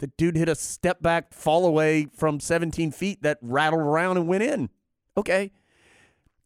the 0.00 0.08
dude 0.18 0.36
hit 0.36 0.48
a 0.48 0.54
step 0.54 1.00
back 1.00 1.32
fall 1.32 1.64
away 1.64 2.08
from 2.14 2.40
17 2.40 2.90
feet 2.90 3.22
that 3.22 3.38
rattled 3.40 3.82
around 3.82 4.18
and 4.18 4.28
went 4.28 4.42
in. 4.42 4.68
Okay. 5.20 5.52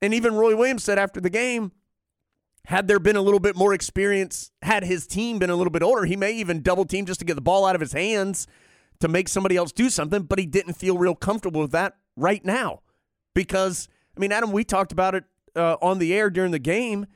And 0.02 0.12
even 0.12 0.34
Roy 0.34 0.54
Williams 0.54 0.84
said 0.84 0.98
after 0.98 1.20
the 1.20 1.30
game, 1.30 1.72
had 2.66 2.88
there 2.88 2.98
been 2.98 3.16
a 3.16 3.22
little 3.22 3.40
bit 3.40 3.56
more 3.56 3.72
experience, 3.74 4.50
had 4.62 4.84
his 4.84 5.06
team 5.06 5.38
been 5.38 5.50
a 5.50 5.56
little 5.56 5.70
bit 5.70 5.82
older, 5.82 6.04
he 6.04 6.16
may 6.16 6.32
even 6.32 6.62
double 6.62 6.84
team 6.84 7.06
just 7.06 7.20
to 7.20 7.26
get 7.26 7.34
the 7.34 7.40
ball 7.40 7.64
out 7.64 7.74
of 7.74 7.80
his 7.80 7.92
hands 7.92 8.46
to 9.00 9.08
make 9.08 9.28
somebody 9.28 9.56
else 9.56 9.72
do 9.72 9.90
something, 9.90 10.22
but 10.22 10.38
he 10.38 10.46
didn't 10.46 10.74
feel 10.74 10.96
real 10.96 11.14
comfortable 11.14 11.60
with 11.60 11.72
that 11.72 11.96
right 12.16 12.44
now. 12.44 12.80
Because, 13.34 13.88
I 14.16 14.20
mean, 14.20 14.32
Adam, 14.32 14.52
we 14.52 14.64
talked 14.64 14.92
about 14.92 15.14
it 15.14 15.24
uh, 15.56 15.76
on 15.82 15.98
the 15.98 16.14
air 16.14 16.30
during 16.30 16.52
the 16.52 16.58
game. 16.58 17.06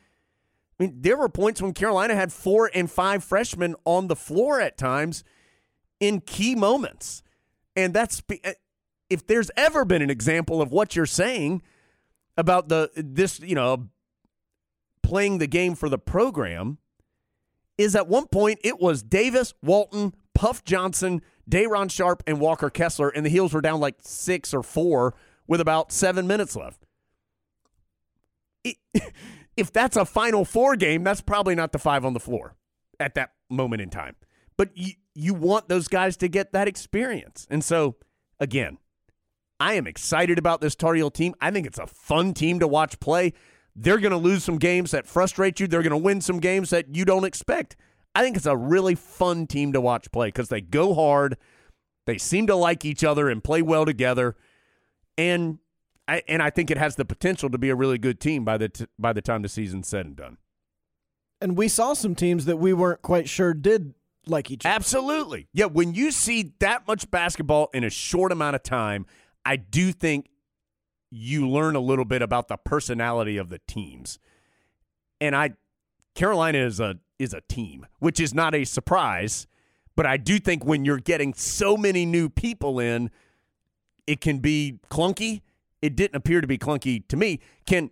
I 0.79 0.85
mean, 0.85 0.99
there 1.01 1.17
were 1.17 1.29
points 1.29 1.63
when 1.63 1.73
Carolina 1.73 2.15
had 2.15 2.33
four 2.33 2.71
and 2.75 2.91
five 2.91 3.25
freshmen 3.25 3.75
on 3.85 4.09
the 4.09 4.17
floor 4.17 4.61
at 4.61 4.77
times 4.77 5.25
in 5.99 6.21
key 6.21 6.55
moments. 6.55 7.23
And 7.75 7.95
that's 7.95 8.23
if 9.11 9.27
there's 9.27 9.51
ever 9.57 9.85
been 9.85 10.03
an 10.03 10.11
example 10.11 10.61
of 10.61 10.71
what 10.71 10.97
you're 10.97 11.07
saying 11.07 11.63
about 12.37 12.69
the 12.69 12.91
this, 12.95 13.41
you 13.41 13.55
know, 13.55 13.89
playing 15.03 15.39
the 15.39 15.47
game 15.47 15.75
for 15.75 15.89
the 15.89 15.99
program 15.99 16.79
is 17.77 17.95
at 17.95 18.09
one 18.09 18.27
point 18.27 18.59
it 18.63 18.81
was 18.81 19.03
Davis, 19.03 19.55
Walton, 19.63 20.15
Puff 20.35 20.65
Johnson, 20.65 21.23
Day'Ron 21.49 21.89
Sharpe, 21.89 22.23
and 22.27 22.41
Walker 22.41 22.71
Kessler, 22.71 23.09
and 23.09 23.25
the 23.25 23.31
Heels 23.31 23.55
were 23.55 23.61
down 23.61 23.81
like 23.81 23.97
six 24.01 24.53
or 24.53 24.63
four 24.63 25.15
with 25.47 25.61
about 25.61 25.93
seven 25.93 26.27
minutes 26.27 26.57
left. 26.57 26.85
If 29.59 29.73
that's 29.73 29.97
a 29.97 30.05
Final 30.05 30.45
Four 30.45 30.77
game, 30.77 31.03
that's 31.03 31.21
probably 31.21 31.57
not 31.57 31.73
the 31.73 31.81
five 31.81 32.05
on 32.05 32.13
the 32.15 32.21
floor 32.21 32.55
at 33.01 33.17
that 33.17 33.33
moment 33.51 33.83
in 33.83 33.91
time. 33.91 34.15
But 34.57 34.71
you, 34.77 34.93
you 35.17 35.35
want 35.35 35.69
those 35.69 35.89
guys 35.89 36.17
to 36.19 36.29
get 36.29 36.53
that 36.53 36.69
experience. 36.69 37.45
And 37.51 37.65
so, 37.65 37.97
again, 38.39 38.79
I 39.61 39.75
am 39.75 39.87
excited 39.87 40.39
about 40.39 40.61
this 40.61 40.75
Tar 40.75 40.95
Heel 40.95 41.11
team. 41.11 41.35
I 41.41 41.51
think 41.51 41.67
it's 41.67 41.79
a 41.79 41.87
fun 41.87 42.35
team 42.35 42.61
to 42.61 42.69
watch 42.69 43.01
play. 43.01 43.33
They're 43.75 43.99
going 43.99 44.13
to 44.13 44.17
lose 44.17 44.45
some 44.45 44.59
games 44.59 44.91
that 44.93 45.07
frustrate 45.07 45.61
you. 45.61 45.67
They're 45.67 45.83
going 45.83 45.91
to 45.91 45.97
win 45.97 46.21
some 46.21 46.41
games 46.41 46.71
that 46.71 46.95
you 46.95 47.05
don't 47.05 47.25
expect. 47.25 47.77
I 48.15 48.23
think 48.23 48.37
it's 48.37 48.47
a 48.47 48.57
really 48.57 48.95
fun 48.95 49.47
team 49.47 49.73
to 49.73 49.81
watch 49.81 50.11
play 50.11 50.29
because 50.29 50.49
they 50.49 50.61
go 50.61 50.95
hard. 50.95 51.37
They 52.07 52.19
seem 52.19 52.47
to 52.47 52.57
like 52.57 52.85
each 52.85 53.05
other 53.05 53.29
and 53.29 53.45
play 53.45 53.63
well 53.63 53.85
together. 53.85 54.37
And 55.17 55.59
I, 56.07 56.23
and 56.27 56.43
I 56.43 56.51
think 56.51 56.71
it 56.71 56.79
has 56.79 56.97
the 56.97 57.05
potential 57.05 57.51
to 57.51 57.59
be 57.59 57.69
a 57.69 57.77
really 57.77 57.99
good 57.99 58.19
team 58.19 58.45
by 58.45 58.57
the 58.57 58.69
t- 58.71 58.87
by 58.99 59.13
the 59.13 59.21
time 59.21 59.43
the 59.43 59.49
season's 59.49 59.89
said 59.89 60.07
and 60.07 60.17
done. 60.17 60.39
And 61.41 61.57
we 61.57 61.69
saw 61.69 61.93
some 61.93 62.15
teams 62.15 62.47
that 62.47 62.57
we 62.57 62.73
weren't 62.73 63.03
quite 63.03 63.29
sure 63.29 63.55
did 63.55 63.95
like 64.27 64.51
each 64.51 64.65
other. 64.65 64.75
Absolutely. 64.75 65.49
Yeah, 65.53 65.67
when 65.67 65.95
you 65.95 66.11
see 66.11 66.55
that 66.61 66.89
much 66.89 67.11
basketball 67.11 67.69
in 67.73 67.85
a 67.85 67.91
short 67.91 68.33
amount 68.33 68.57
of 68.57 68.63
time, 68.63 69.07
I 69.49 69.57
do 69.57 69.93
think 69.93 70.29
you 71.11 71.49
learn 71.49 71.75
a 71.75 71.81
little 71.81 72.05
bit 72.05 72.21
about 72.21 72.49
the 72.49 72.59
personality 72.59 73.39
of 73.39 73.49
the 73.49 73.61
teams. 73.67 74.19
And 75.23 75.35
I 75.35 75.55
Carolina 76.15 76.59
is 76.59 76.81
a 76.81 76.97
is 77.19 77.33
a 77.33 77.41
team, 77.41 77.87
which 77.99 78.21
is 78.21 78.35
not 78.35 78.55
a 78.55 78.65
surprise, 78.65 79.47
but 79.97 80.05
I 80.05 80.19
do 80.19 80.39
think 80.39 80.67
when 80.67 80.85
you're 80.85 80.99
getting 80.99 81.33
so 81.33 81.79
many 81.79 82.05
new 82.05 82.29
people 82.29 82.79
in, 82.79 83.11
it 84.07 84.21
can 84.21 84.41
be 84.41 84.81
clunky. 84.91 85.41
It 85.81 85.97
didn't 85.97 86.17
appear 86.17 86.43
to 86.43 86.47
be 86.47 86.59
clunky 86.59 87.09
to 87.09 87.17
me. 87.17 87.41
Can 87.65 87.91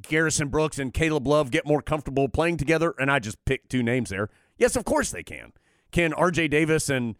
Garrison 0.00 0.48
Brooks 0.48 0.78
and 0.78 0.94
Caleb 0.94 1.26
Love 1.26 1.50
get 1.50 1.66
more 1.66 1.82
comfortable 1.82 2.30
playing 2.30 2.56
together? 2.56 2.94
And 2.98 3.10
I 3.10 3.18
just 3.18 3.44
picked 3.44 3.68
two 3.68 3.82
names 3.82 4.08
there. 4.08 4.30
Yes, 4.56 4.74
of 4.74 4.86
course 4.86 5.10
they 5.10 5.22
can. 5.22 5.52
Can 5.92 6.12
RJ 6.12 6.48
Davis 6.48 6.88
and 6.88 7.14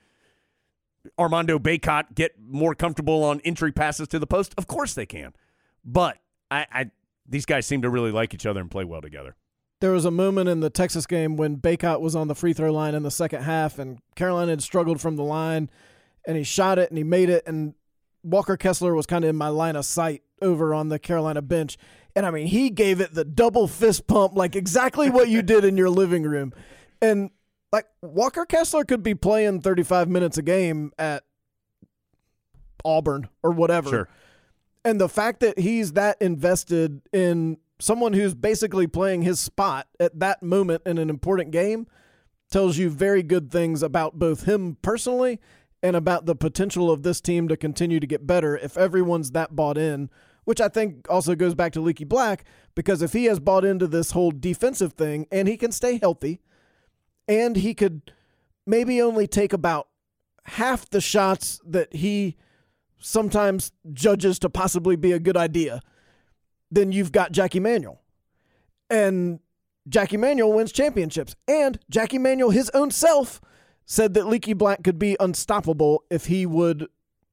Armando 1.19 1.59
Bacot 1.59 2.15
get 2.15 2.33
more 2.41 2.75
comfortable 2.75 3.25
on 3.25 3.41
entry 3.45 3.73
passes 3.73 4.09
to 4.09 4.19
the 4.19 4.27
post? 4.27 4.55
Of 4.59 4.67
course 4.67 4.95
they 4.95 5.07
can. 5.07 5.35
But 5.85 6.19
I, 6.51 6.67
I 6.73 6.91
these 7.29 7.47
guys 7.47 7.67
seem 7.67 7.83
to 7.83 7.91
really 7.91 8.11
like 8.11 8.35
each 8.35 8.47
other 8.47 8.61
and 8.61 8.71
play 8.71 8.85
well 8.85 9.03
together. 9.03 9.37
There 9.81 9.93
was 9.93 10.05
a 10.05 10.11
moment 10.11 10.49
in 10.49 10.61
the 10.61 10.71
Texas 10.71 11.07
game 11.07 11.37
when 11.37 11.59
Bacot 11.59 12.01
was 12.01 12.17
on 12.17 12.27
the 12.27 12.35
free 12.35 12.53
throw 12.53 12.73
line 12.73 12.95
in 12.95 13.05
the 13.05 13.11
second 13.11 13.43
half, 13.43 13.79
and 13.79 13.99
Carolina 14.17 14.51
had 14.53 14.63
struggled 14.63 15.01
from 15.01 15.17
the 15.17 15.23
line, 15.23 15.71
and 16.27 16.37
he 16.37 16.43
shot 16.43 16.79
it 16.79 16.91
and 16.91 16.99
he 16.99 17.05
made 17.05 17.31
it, 17.31 17.45
and 17.47 17.75
Walker 18.25 18.57
Kessler 18.57 18.95
was 18.95 19.07
kind 19.07 19.25
of 19.25 19.31
in 19.31 19.37
my 19.37 19.49
line 19.49 19.77
of 19.77 19.85
sight 19.85 20.23
over 20.43 20.75
on 20.75 20.89
the 20.89 20.99
Carolina 20.99 21.43
bench. 21.43 21.79
And 22.17 22.27
I 22.27 22.31
mean, 22.31 22.49
he 22.49 22.71
gave 22.71 23.01
it 23.01 23.15
the 23.15 23.25
double 23.25 23.69
fist 23.69 24.07
pump, 24.07 24.35
like 24.35 24.57
exactly 24.57 25.11
what 25.11 25.29
you 25.29 25.43
did 25.43 25.65
in 25.65 25.77
your 25.77 25.91
living 25.91 26.25
room. 26.25 26.53
And 27.01 27.31
like 27.73 27.87
Walker 28.03 28.45
Kessler 28.45 28.85
could 28.85 29.03
be 29.03 29.15
playing 29.15 29.61
35 29.61 30.09
minutes 30.09 30.39
a 30.39 30.43
game 30.43 30.93
at 30.99 31.25
Auburn 32.85 33.29
or 33.43 33.51
whatever. 33.51 33.91
Sure. 33.91 34.09
And 34.85 35.01
the 35.01 35.09
fact 35.09 35.41
that 35.41 35.59
he's 35.59 35.93
that 35.93 36.17
invested 36.21 37.03
in 37.13 37.59
someone 37.79 38.13
who's 38.13 38.35
basically 38.35 38.87
playing 38.87 39.23
his 39.23 39.39
spot 39.39 39.87
at 40.01 40.19
that 40.21 40.43
moment 40.43 40.83
in 40.87 40.99
an 40.99 41.11
important 41.11 41.51
game 41.51 41.87
tells 42.51 42.79
you 42.79 42.89
very 42.89 43.23
good 43.23 43.51
things 43.51 43.83
about 43.83 44.19
both 44.19 44.45
him 44.45 44.77
personally 44.83 45.39
and 45.83 45.95
about 45.95 46.27
the 46.27 46.35
potential 46.35 46.91
of 46.91 47.03
this 47.03 47.21
team 47.21 47.47
to 47.49 47.57
continue 47.57 48.01
to 48.01 48.07
get 48.07 48.27
better 48.27 48.57
if 48.57 48.77
everyone's 48.77 49.33
that 49.33 49.55
bought 49.55 49.79
in, 49.79 50.11
which 50.45 50.61
I 50.61 50.69
think 50.69 51.07
also 51.11 51.35
goes 51.35 51.55
back 51.55 51.73
to 51.75 51.81
Leaky 51.81 52.05
Black 52.05 52.45
because 52.75 53.03
if 53.03 53.13
he 53.13 53.27
has 53.27 53.39
bought 53.39 53.65
into 53.65 53.87
this 53.87 54.13
whole 54.13 54.31
defensive 54.31 54.95
thing 54.95 55.27
and 55.31 55.47
he 55.47 55.57
can 55.57 55.71
stay 55.71 55.99
healthy 55.99 56.41
and 57.29 57.57
he 57.57 57.75
could 57.75 58.13
maybe 58.67 59.01
only 59.01 59.27
take 59.27 59.53
about 59.53 59.89
half 60.45 60.89
the 60.89 61.01
shots 61.01 61.61
that 61.65 61.95
he 61.95 62.37
sometimes 62.99 63.73
judges 63.93 64.39
to 64.41 64.51
possibly 64.51 64.97
be 64.97 65.13
a 65.13 65.19
good 65.19 65.37
idea, 65.37 65.81
then 66.71 66.91
you've 66.91 67.13
got 67.13 67.33
Jackie 67.33 67.61
Manuel. 67.61 68.01
And 68.91 69.41
Jackie 69.89 70.17
Manuel 70.17 70.53
wins 70.53 70.73
championships. 70.73 71.37
And 71.47 71.79
Jackie 71.91 72.19
Manuel, 72.19 72.51
his 72.51 72.71
own 72.71 72.91
self, 72.91 73.41
said 73.85 74.15
that 74.15 74.27
Leaky 74.27 74.53
Black 74.53 74.83
could 74.83 74.99
be 74.99 75.17
unstoppable 75.21 76.05
if 76.11 76.27
he 76.27 76.45
would 76.47 76.89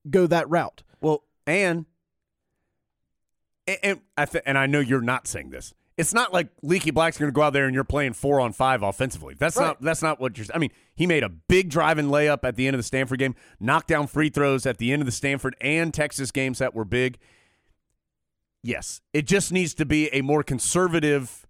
go 0.09 0.27
that 0.27 0.49
route. 0.49 0.83
Well, 1.01 1.23
and 1.47 1.85
and, 3.67 4.01
I 4.15 4.25
th- 4.25 4.43
and 4.45 4.57
I 4.57 4.67
know 4.67 4.79
you're 4.79 5.01
not 5.01 5.27
saying 5.27 5.49
this. 5.49 5.73
It's 5.97 6.13
not 6.13 6.33
like 6.33 6.49
Leaky 6.61 6.91
Black's 6.91 7.17
going 7.17 7.29
to 7.31 7.33
go 7.33 7.41
out 7.41 7.53
there 7.53 7.65
and 7.65 7.73
you're 7.73 7.85
playing 7.85 8.13
four 8.13 8.41
on 8.41 8.51
five 8.51 8.83
offensively. 8.83 9.33
That's 9.37 9.55
Right. 9.55 9.67
not 9.67 9.81
that's 9.81 10.01
not 10.01 10.19
what 10.19 10.37
you're. 10.37 10.45
I 10.53 10.57
mean, 10.57 10.71
he 10.93 11.07
made 11.07 11.23
a 11.23 11.29
big 11.29 11.69
driving 11.69 12.07
layup 12.07 12.39
at 12.43 12.57
the 12.57 12.67
end 12.67 12.75
of 12.75 12.79
the 12.79 12.83
Stanford 12.83 13.19
game, 13.19 13.33
knocked 13.61 13.87
down 13.87 14.07
free 14.07 14.29
throws 14.29 14.65
at 14.65 14.77
the 14.77 14.91
end 14.91 15.01
of 15.01 15.05
the 15.05 15.11
Stanford 15.13 15.55
and 15.61 15.93
Texas 15.93 16.31
games 16.31 16.57
that 16.59 16.75
were 16.75 16.83
big. 16.83 17.17
Yes, 18.61 18.99
it 19.13 19.25
just 19.25 19.53
needs 19.53 19.73
to 19.75 19.85
be 19.85 20.09
a 20.13 20.21
more 20.21 20.43
conservative, 20.43 21.45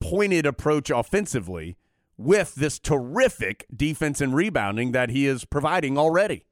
pointed 0.00 0.46
approach 0.46 0.90
offensively 0.90 1.76
with 2.16 2.56
this 2.56 2.80
terrific 2.80 3.64
defense 3.74 4.20
and 4.20 4.34
rebounding 4.34 4.90
that 4.90 5.10
he 5.10 5.26
is 5.26 5.44
providing 5.44 5.96
already. 5.96 6.46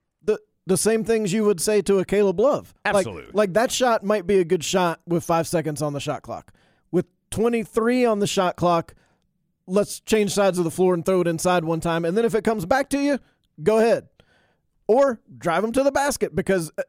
The 0.66 0.76
same 0.76 1.04
things 1.04 1.32
you 1.32 1.44
would 1.44 1.60
say 1.60 1.80
to 1.82 1.98
a 1.98 2.04
Caleb 2.04 2.40
Love. 2.40 2.74
Like- 2.84 2.96
Absolutely. 2.96 3.30
Like, 3.32 3.52
that 3.54 3.70
shot 3.70 4.04
might 4.04 4.26
be 4.26 4.38
a 4.38 4.44
good 4.44 4.64
shot 4.64 5.00
with 5.06 5.24
five 5.24 5.46
seconds 5.46 5.80
on 5.80 5.92
the 5.92 6.00
shot 6.00 6.22
clock. 6.22 6.52
With 6.90 7.06
23 7.30 8.04
on 8.04 8.18
the 8.18 8.26
shot 8.26 8.56
clock, 8.56 8.94
let's 9.66 10.00
change 10.00 10.32
sides 10.32 10.58
of 10.58 10.64
the 10.64 10.70
floor 10.70 10.94
and 10.94 11.04
throw 11.04 11.20
it 11.20 11.28
inside 11.28 11.64
one 11.64 11.80
time. 11.80 12.04
And 12.04 12.16
then 12.16 12.24
if 12.24 12.34
it 12.34 12.44
comes 12.44 12.66
back 12.66 12.88
to 12.90 12.98
you, 13.00 13.18
go 13.62 13.78
ahead. 13.78 14.08
Or 14.88 15.20
drive 15.36 15.62
them 15.62 15.72
to 15.72 15.82
the 15.82 15.92
basket 15.92 16.34
because 16.34 16.70
uh, 16.78 16.82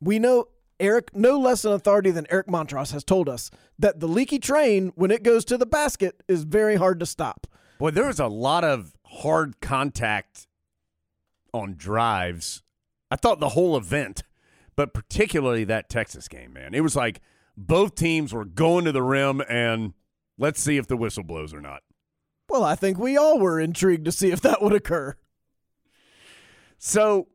we 0.00 0.18
know 0.18 0.48
Eric, 0.78 1.14
no 1.14 1.38
less 1.38 1.64
an 1.64 1.72
authority 1.72 2.10
than 2.10 2.26
Eric 2.28 2.48
Montross, 2.48 2.92
has 2.92 3.04
told 3.04 3.28
us 3.28 3.50
that 3.78 4.00
the 4.00 4.08
leaky 4.08 4.38
train, 4.38 4.92
when 4.96 5.10
it 5.10 5.22
goes 5.22 5.44
to 5.46 5.56
the 5.56 5.64
basket, 5.66 6.22
is 6.28 6.44
very 6.44 6.76
hard 6.76 6.98
to 7.00 7.06
stop. 7.06 7.46
Boy, 7.78 7.90
there 7.90 8.06
was 8.06 8.20
a 8.20 8.26
lot 8.26 8.64
of 8.64 8.94
hard 9.06 9.60
contact 9.60 10.46
on 11.54 11.74
drives. 11.76 12.62
I 13.12 13.16
thought 13.16 13.40
the 13.40 13.50
whole 13.50 13.76
event, 13.76 14.22
but 14.74 14.94
particularly 14.94 15.64
that 15.64 15.90
Texas 15.90 16.28
game, 16.28 16.54
man. 16.54 16.72
It 16.72 16.80
was 16.80 16.96
like 16.96 17.20
both 17.58 17.94
teams 17.94 18.32
were 18.32 18.46
going 18.46 18.86
to 18.86 18.92
the 18.92 19.02
rim 19.02 19.42
and 19.50 19.92
let's 20.38 20.62
see 20.62 20.78
if 20.78 20.86
the 20.86 20.96
whistle 20.96 21.22
blows 21.22 21.52
or 21.52 21.60
not. 21.60 21.82
Well, 22.48 22.64
I 22.64 22.74
think 22.74 22.98
we 22.98 23.18
all 23.18 23.38
were 23.38 23.60
intrigued 23.60 24.06
to 24.06 24.12
see 24.12 24.30
if 24.30 24.40
that 24.40 24.62
would 24.62 24.72
occur. 24.72 25.14
So, 26.78 27.28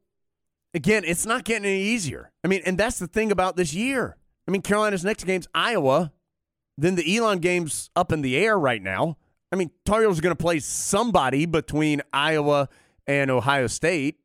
again, 0.73 1.03
it's 1.05 1.27
not 1.27 1.43
getting 1.43 1.65
any 1.65 1.83
easier. 1.83 2.31
I 2.43 2.47
mean, 2.47 2.63
and 2.65 2.75
that's 2.75 2.97
the 2.97 3.05
thing 3.05 3.31
about 3.31 3.55
this 3.55 3.75
year. 3.75 4.17
I 4.47 4.51
mean, 4.51 4.63
Carolina's 4.63 5.05
next 5.05 5.25
game's 5.25 5.47
Iowa, 5.53 6.11
then 6.75 6.95
the 6.95 7.15
Elon 7.17 7.37
game's 7.37 7.91
up 7.95 8.11
in 8.11 8.23
the 8.23 8.35
air 8.35 8.57
right 8.57 8.81
now. 8.81 9.17
I 9.51 9.57
mean, 9.57 9.69
Tar 9.85 10.01
Heels 10.01 10.17
are 10.17 10.23
going 10.23 10.35
to 10.35 10.43
play 10.43 10.57
somebody 10.57 11.45
between 11.45 12.01
Iowa 12.11 12.67
and 13.05 13.29
Ohio 13.29 13.67
State. 13.67 14.19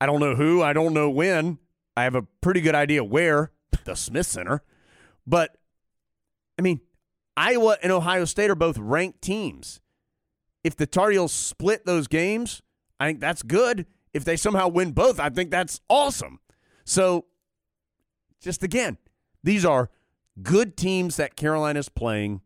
I 0.00 0.06
don't 0.06 0.20
know 0.20 0.34
who, 0.34 0.62
I 0.62 0.72
don't 0.72 0.94
know 0.94 1.10
when. 1.10 1.58
I 1.96 2.04
have 2.04 2.14
a 2.14 2.22
pretty 2.22 2.60
good 2.60 2.74
idea 2.74 3.02
where, 3.02 3.52
the 3.84 3.94
Smith 3.94 4.26
Center. 4.26 4.62
But, 5.26 5.56
I 6.58 6.62
mean, 6.62 6.80
Iowa 7.36 7.78
and 7.82 7.92
Ohio 7.92 8.24
State 8.24 8.50
are 8.50 8.54
both 8.54 8.78
ranked 8.78 9.22
teams. 9.22 9.80
If 10.62 10.76
the 10.76 10.86
Tar 10.86 11.10
Heels 11.10 11.32
split 11.32 11.86
those 11.86 12.08
games, 12.08 12.62
I 12.98 13.06
think 13.06 13.20
that's 13.20 13.42
good. 13.42 13.86
If 14.12 14.24
they 14.24 14.36
somehow 14.36 14.68
win 14.68 14.92
both, 14.92 15.20
I 15.20 15.28
think 15.28 15.50
that's 15.50 15.80
awesome. 15.88 16.40
So, 16.84 17.26
just 18.40 18.62
again, 18.62 18.98
these 19.42 19.64
are 19.64 19.90
good 20.42 20.76
teams 20.76 21.16
that 21.16 21.36
Carolina's 21.36 21.88
playing 21.88 22.40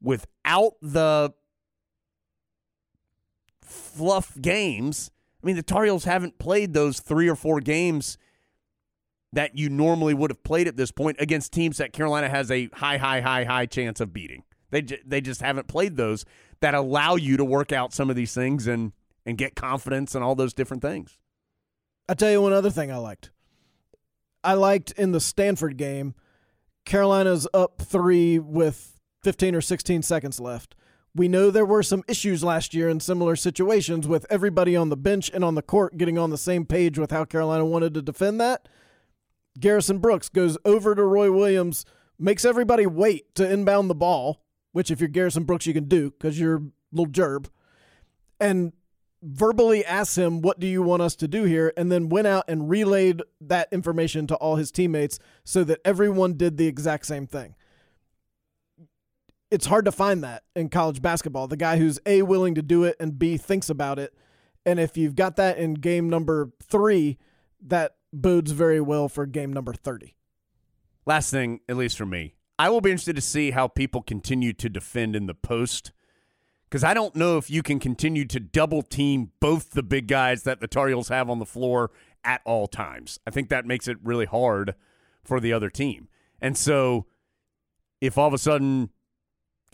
without 0.00 0.74
the 0.80 1.32
fluff 3.62 4.36
games. 4.40 5.10
I 5.46 5.48
mean, 5.48 5.54
the 5.54 5.62
Tar 5.62 5.84
Heels 5.84 6.02
haven't 6.02 6.40
played 6.40 6.72
those 6.72 6.98
three 6.98 7.28
or 7.28 7.36
four 7.36 7.60
games 7.60 8.18
that 9.32 9.56
you 9.56 9.68
normally 9.68 10.12
would 10.12 10.32
have 10.32 10.42
played 10.42 10.66
at 10.66 10.76
this 10.76 10.90
point 10.90 11.18
against 11.20 11.52
teams 11.52 11.76
that 11.76 11.92
Carolina 11.92 12.28
has 12.28 12.50
a 12.50 12.68
high, 12.72 12.96
high, 12.96 13.20
high, 13.20 13.44
high 13.44 13.66
chance 13.66 14.00
of 14.00 14.12
beating. 14.12 14.42
They 14.70 14.82
they 14.82 15.20
just 15.20 15.40
haven't 15.40 15.68
played 15.68 15.96
those 15.96 16.24
that 16.58 16.74
allow 16.74 17.14
you 17.14 17.36
to 17.36 17.44
work 17.44 17.70
out 17.70 17.92
some 17.92 18.10
of 18.10 18.16
these 18.16 18.34
things 18.34 18.66
and 18.66 18.90
and 19.24 19.38
get 19.38 19.54
confidence 19.54 20.16
and 20.16 20.24
all 20.24 20.34
those 20.34 20.52
different 20.52 20.82
things. 20.82 21.16
I 22.08 22.14
tell 22.14 22.32
you 22.32 22.42
one 22.42 22.52
other 22.52 22.70
thing 22.70 22.90
I 22.90 22.96
liked. 22.96 23.30
I 24.42 24.54
liked 24.54 24.90
in 24.98 25.12
the 25.12 25.20
Stanford 25.20 25.76
game, 25.76 26.16
Carolina's 26.84 27.46
up 27.54 27.80
three 27.80 28.40
with 28.40 28.98
15 29.22 29.54
or 29.54 29.60
16 29.60 30.02
seconds 30.02 30.40
left. 30.40 30.74
We 31.16 31.28
know 31.28 31.50
there 31.50 31.64
were 31.64 31.82
some 31.82 32.04
issues 32.06 32.44
last 32.44 32.74
year 32.74 32.90
in 32.90 33.00
similar 33.00 33.36
situations 33.36 34.06
with 34.06 34.26
everybody 34.28 34.76
on 34.76 34.90
the 34.90 34.98
bench 34.98 35.30
and 35.32 35.42
on 35.42 35.54
the 35.54 35.62
court 35.62 35.96
getting 35.96 36.18
on 36.18 36.28
the 36.28 36.36
same 36.36 36.66
page 36.66 36.98
with 36.98 37.10
how 37.10 37.24
Carolina 37.24 37.64
wanted 37.64 37.94
to 37.94 38.02
defend 38.02 38.38
that. 38.42 38.68
Garrison 39.58 39.96
Brooks 39.96 40.28
goes 40.28 40.58
over 40.66 40.94
to 40.94 41.02
Roy 41.02 41.32
Williams, 41.32 41.86
makes 42.18 42.44
everybody 42.44 42.86
wait 42.86 43.34
to 43.34 43.50
inbound 43.50 43.88
the 43.88 43.94
ball, 43.94 44.42
which 44.72 44.90
if 44.90 45.00
you're 45.00 45.08
Garrison 45.08 45.44
Brooks, 45.44 45.66
you 45.66 45.72
can 45.72 45.88
do 45.88 46.10
because 46.10 46.38
you're 46.38 46.56
a 46.56 46.70
little 46.92 47.10
gerb. 47.10 47.48
And 48.38 48.74
verbally 49.22 49.86
asks 49.86 50.18
him, 50.18 50.42
What 50.42 50.60
do 50.60 50.66
you 50.66 50.82
want 50.82 51.00
us 51.00 51.16
to 51.16 51.28
do 51.28 51.44
here? 51.44 51.72
And 51.78 51.90
then 51.90 52.10
went 52.10 52.26
out 52.26 52.44
and 52.46 52.68
relayed 52.68 53.22
that 53.40 53.68
information 53.72 54.26
to 54.26 54.34
all 54.34 54.56
his 54.56 54.70
teammates 54.70 55.18
so 55.44 55.64
that 55.64 55.80
everyone 55.82 56.34
did 56.34 56.58
the 56.58 56.66
exact 56.66 57.06
same 57.06 57.26
thing. 57.26 57.54
It's 59.50 59.66
hard 59.66 59.84
to 59.84 59.92
find 59.92 60.24
that 60.24 60.42
in 60.54 60.68
college 60.68 61.00
basketball. 61.00 61.46
The 61.46 61.56
guy 61.56 61.78
who's 61.78 62.00
A, 62.04 62.22
willing 62.22 62.54
to 62.56 62.62
do 62.62 62.84
it, 62.84 62.96
and 62.98 63.18
B, 63.18 63.36
thinks 63.36 63.70
about 63.70 63.98
it. 63.98 64.12
And 64.64 64.80
if 64.80 64.96
you've 64.96 65.14
got 65.14 65.36
that 65.36 65.58
in 65.58 65.74
game 65.74 66.10
number 66.10 66.50
three, 66.62 67.18
that 67.62 67.96
bodes 68.12 68.50
very 68.50 68.80
well 68.80 69.08
for 69.08 69.26
game 69.26 69.52
number 69.52 69.72
30. 69.72 70.16
Last 71.04 71.30
thing, 71.30 71.60
at 71.68 71.76
least 71.76 71.96
for 71.96 72.06
me, 72.06 72.34
I 72.58 72.68
will 72.70 72.80
be 72.80 72.90
interested 72.90 73.16
to 73.16 73.22
see 73.22 73.52
how 73.52 73.68
people 73.68 74.02
continue 74.02 74.52
to 74.54 74.68
defend 74.68 75.14
in 75.14 75.26
the 75.26 75.34
post 75.34 75.92
because 76.68 76.82
I 76.82 76.94
don't 76.94 77.14
know 77.14 77.38
if 77.38 77.48
you 77.48 77.62
can 77.62 77.78
continue 77.78 78.24
to 78.24 78.40
double 78.40 78.82
team 78.82 79.30
both 79.38 79.70
the 79.70 79.82
big 79.82 80.08
guys 80.08 80.42
that 80.42 80.60
the 80.60 80.66
Tar 80.66 80.88
Heels 80.88 81.08
have 81.08 81.30
on 81.30 81.38
the 81.38 81.46
floor 81.46 81.92
at 82.24 82.40
all 82.44 82.66
times. 82.66 83.20
I 83.26 83.30
think 83.30 83.48
that 83.50 83.66
makes 83.66 83.86
it 83.86 83.98
really 84.02 84.26
hard 84.26 84.74
for 85.22 85.38
the 85.38 85.52
other 85.52 85.70
team. 85.70 86.08
And 86.40 86.56
so 86.56 87.06
if 88.00 88.18
all 88.18 88.26
of 88.26 88.34
a 88.34 88.38
sudden 88.38 88.90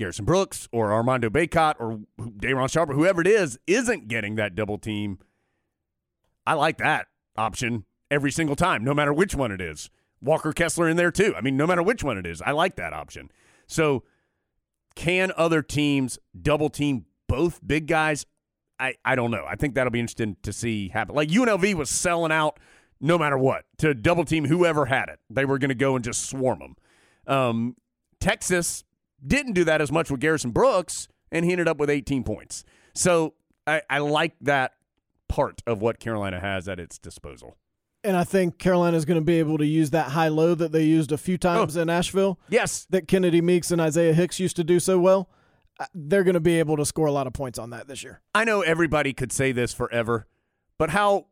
Garrison 0.02 0.24
Brooks 0.24 0.68
or 0.72 0.92
Armando 0.92 1.30
Bacot 1.30 1.74
or 1.78 2.00
Day'Ron 2.38 2.68
Sharpe 2.68 2.90
or 2.90 2.94
whoever 2.94 3.20
it 3.20 3.28
is 3.28 3.56
isn't 3.68 4.08
getting 4.08 4.34
that 4.34 4.56
double 4.56 4.78
team, 4.78 5.20
I 6.44 6.54
like 6.54 6.78
that 6.78 7.06
option 7.36 7.84
every 8.10 8.32
single 8.32 8.56
time, 8.56 8.82
no 8.82 8.94
matter 8.94 9.12
which 9.12 9.36
one 9.36 9.52
it 9.52 9.60
is. 9.60 9.90
Walker 10.20 10.52
Kessler 10.52 10.88
in 10.88 10.96
there 10.96 11.12
too. 11.12 11.34
I 11.36 11.40
mean, 11.40 11.56
no 11.56 11.68
matter 11.68 11.84
which 11.84 12.02
one 12.02 12.18
it 12.18 12.26
is, 12.26 12.42
I 12.42 12.50
like 12.50 12.74
that 12.76 12.92
option. 12.92 13.30
So, 13.68 14.02
can 14.96 15.32
other 15.36 15.62
teams 15.62 16.18
double 16.40 16.68
team 16.68 17.06
both 17.28 17.60
big 17.64 17.86
guys? 17.86 18.26
I, 18.80 18.96
I 19.04 19.14
don't 19.14 19.30
know. 19.30 19.44
I 19.48 19.54
think 19.54 19.76
that'll 19.76 19.92
be 19.92 20.00
interesting 20.00 20.36
to 20.42 20.52
see 20.52 20.88
happen. 20.88 21.14
Like 21.14 21.28
UNLV 21.28 21.74
was 21.74 21.90
selling 21.90 22.32
out 22.32 22.58
no 23.00 23.16
matter 23.16 23.38
what 23.38 23.64
to 23.78 23.94
double 23.94 24.24
team 24.24 24.46
whoever 24.46 24.86
had 24.86 25.08
it. 25.08 25.20
They 25.30 25.44
were 25.44 25.58
going 25.58 25.68
to 25.68 25.76
go 25.76 25.94
and 25.94 26.04
just 26.04 26.28
swarm 26.28 26.58
them. 26.58 26.76
Um, 27.26 27.76
Texas 28.20 28.84
didn't 29.26 29.52
do 29.52 29.64
that 29.64 29.80
as 29.80 29.90
much 29.92 30.10
with 30.10 30.20
Garrison 30.20 30.50
Brooks, 30.50 31.08
and 31.30 31.44
he 31.44 31.52
ended 31.52 31.68
up 31.68 31.78
with 31.78 31.90
18 31.90 32.24
points. 32.24 32.64
So 32.94 33.34
I, 33.66 33.82
I 33.88 33.98
like 33.98 34.34
that 34.42 34.72
part 35.28 35.62
of 35.66 35.80
what 35.80 35.98
Carolina 35.98 36.40
has 36.40 36.68
at 36.68 36.78
its 36.78 36.98
disposal. 36.98 37.56
And 38.04 38.16
I 38.16 38.24
think 38.24 38.58
Carolina 38.58 38.96
is 38.96 39.04
going 39.04 39.20
to 39.20 39.24
be 39.24 39.38
able 39.38 39.58
to 39.58 39.66
use 39.66 39.90
that 39.90 40.08
high 40.10 40.28
low 40.28 40.54
that 40.56 40.72
they 40.72 40.82
used 40.82 41.12
a 41.12 41.16
few 41.18 41.38
times 41.38 41.76
in 41.76 41.88
Asheville. 41.88 42.38
Yes, 42.48 42.86
that 42.90 43.06
Kennedy 43.06 43.40
Meeks 43.40 43.70
and 43.70 43.80
Isaiah 43.80 44.12
Hicks 44.12 44.40
used 44.40 44.56
to 44.56 44.64
do 44.64 44.80
so 44.80 44.98
well. 44.98 45.30
uh, 45.78 45.86
They're 45.94 46.24
going 46.24 46.34
to 46.34 46.40
be 46.40 46.58
able 46.58 46.76
to 46.78 46.84
score 46.84 47.06
a 47.06 47.12
lot 47.12 47.28
of 47.28 47.32
points 47.32 47.60
on 47.60 47.70
that 47.70 47.86
this 47.86 48.02
year. 48.02 48.20
I 48.34 48.42
know 48.44 48.62
everybody 48.62 49.12
could 49.12 49.30
say 49.30 49.52
this 49.52 49.72
forever, 49.72 50.26
but 50.78 50.90
how 50.90 51.26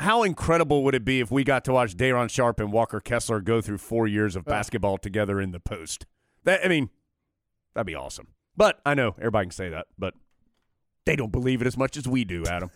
how 0.00 0.22
incredible 0.24 0.82
would 0.82 0.94
it 0.94 1.04
be 1.04 1.20
if 1.20 1.30
we 1.30 1.44
got 1.44 1.64
to 1.66 1.72
watch 1.72 1.94
Day'Ron 1.94 2.28
Sharpe 2.28 2.58
and 2.58 2.72
Walker 2.72 2.98
Kessler 3.00 3.40
go 3.40 3.60
through 3.60 3.78
four 3.78 4.08
years 4.08 4.34
of 4.34 4.44
basketball 4.44 4.96
together 4.98 5.40
in 5.40 5.52
the 5.52 5.60
post? 5.60 6.06
That 6.44 6.64
I 6.64 6.68
mean, 6.68 6.88
that'd 7.74 7.86
be 7.86 7.94
awesome. 7.94 8.28
But 8.56 8.80
I 8.86 8.94
know 8.94 9.14
everybody 9.18 9.46
can 9.46 9.52
say 9.52 9.68
that, 9.70 9.86
but 9.98 10.14
they 11.06 11.16
don't 11.16 11.32
believe 11.32 11.60
it 11.60 11.66
as 11.66 11.76
much 11.76 11.96
as 11.96 12.06
we 12.06 12.24
do, 12.24 12.44
Adam. 12.46 12.70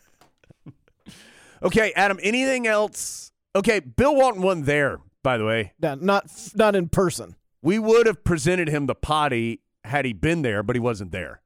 okay, 1.62 1.92
Adam. 1.94 2.18
Anything 2.22 2.66
else? 2.66 3.32
Okay, 3.54 3.80
Bill 3.80 4.14
Walton 4.14 4.42
wasn't 4.42 4.66
there, 4.66 4.98
by 5.22 5.38
the 5.38 5.44
way. 5.44 5.72
Yeah, 5.80 5.96
not 5.98 6.30
not 6.54 6.76
in 6.76 6.88
person. 6.88 7.36
We 7.62 7.78
would 7.78 8.06
have 8.06 8.22
presented 8.24 8.68
him 8.68 8.86
the 8.86 8.94
potty 8.94 9.62
had 9.84 10.04
he 10.04 10.12
been 10.12 10.42
there, 10.42 10.62
but 10.62 10.76
he 10.76 10.80
wasn't 10.80 11.12
there. 11.12 11.42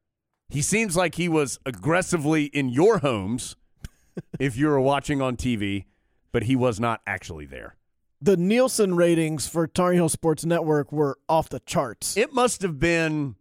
He 0.48 0.60
seems 0.60 0.96
like 0.96 1.14
he 1.14 1.28
was 1.28 1.58
aggressively 1.64 2.44
in 2.44 2.68
your 2.68 2.98
homes 2.98 3.56
if 4.38 4.56
you 4.56 4.68
were 4.68 4.80
watching 4.80 5.22
on 5.22 5.36
TV, 5.36 5.86
but 6.32 6.44
he 6.44 6.56
was 6.56 6.78
not 6.78 7.00
actually 7.06 7.46
there. 7.46 7.76
The 8.20 8.36
Nielsen 8.36 8.94
ratings 8.94 9.48
for 9.48 9.66
Tar 9.66 9.92
Heel 9.92 10.08
Sports 10.08 10.44
Network 10.44 10.92
were 10.92 11.18
off 11.28 11.48
the 11.48 11.60
charts. 11.60 12.16
It 12.16 12.32
must 12.32 12.62
have 12.62 12.78
been 12.78 13.34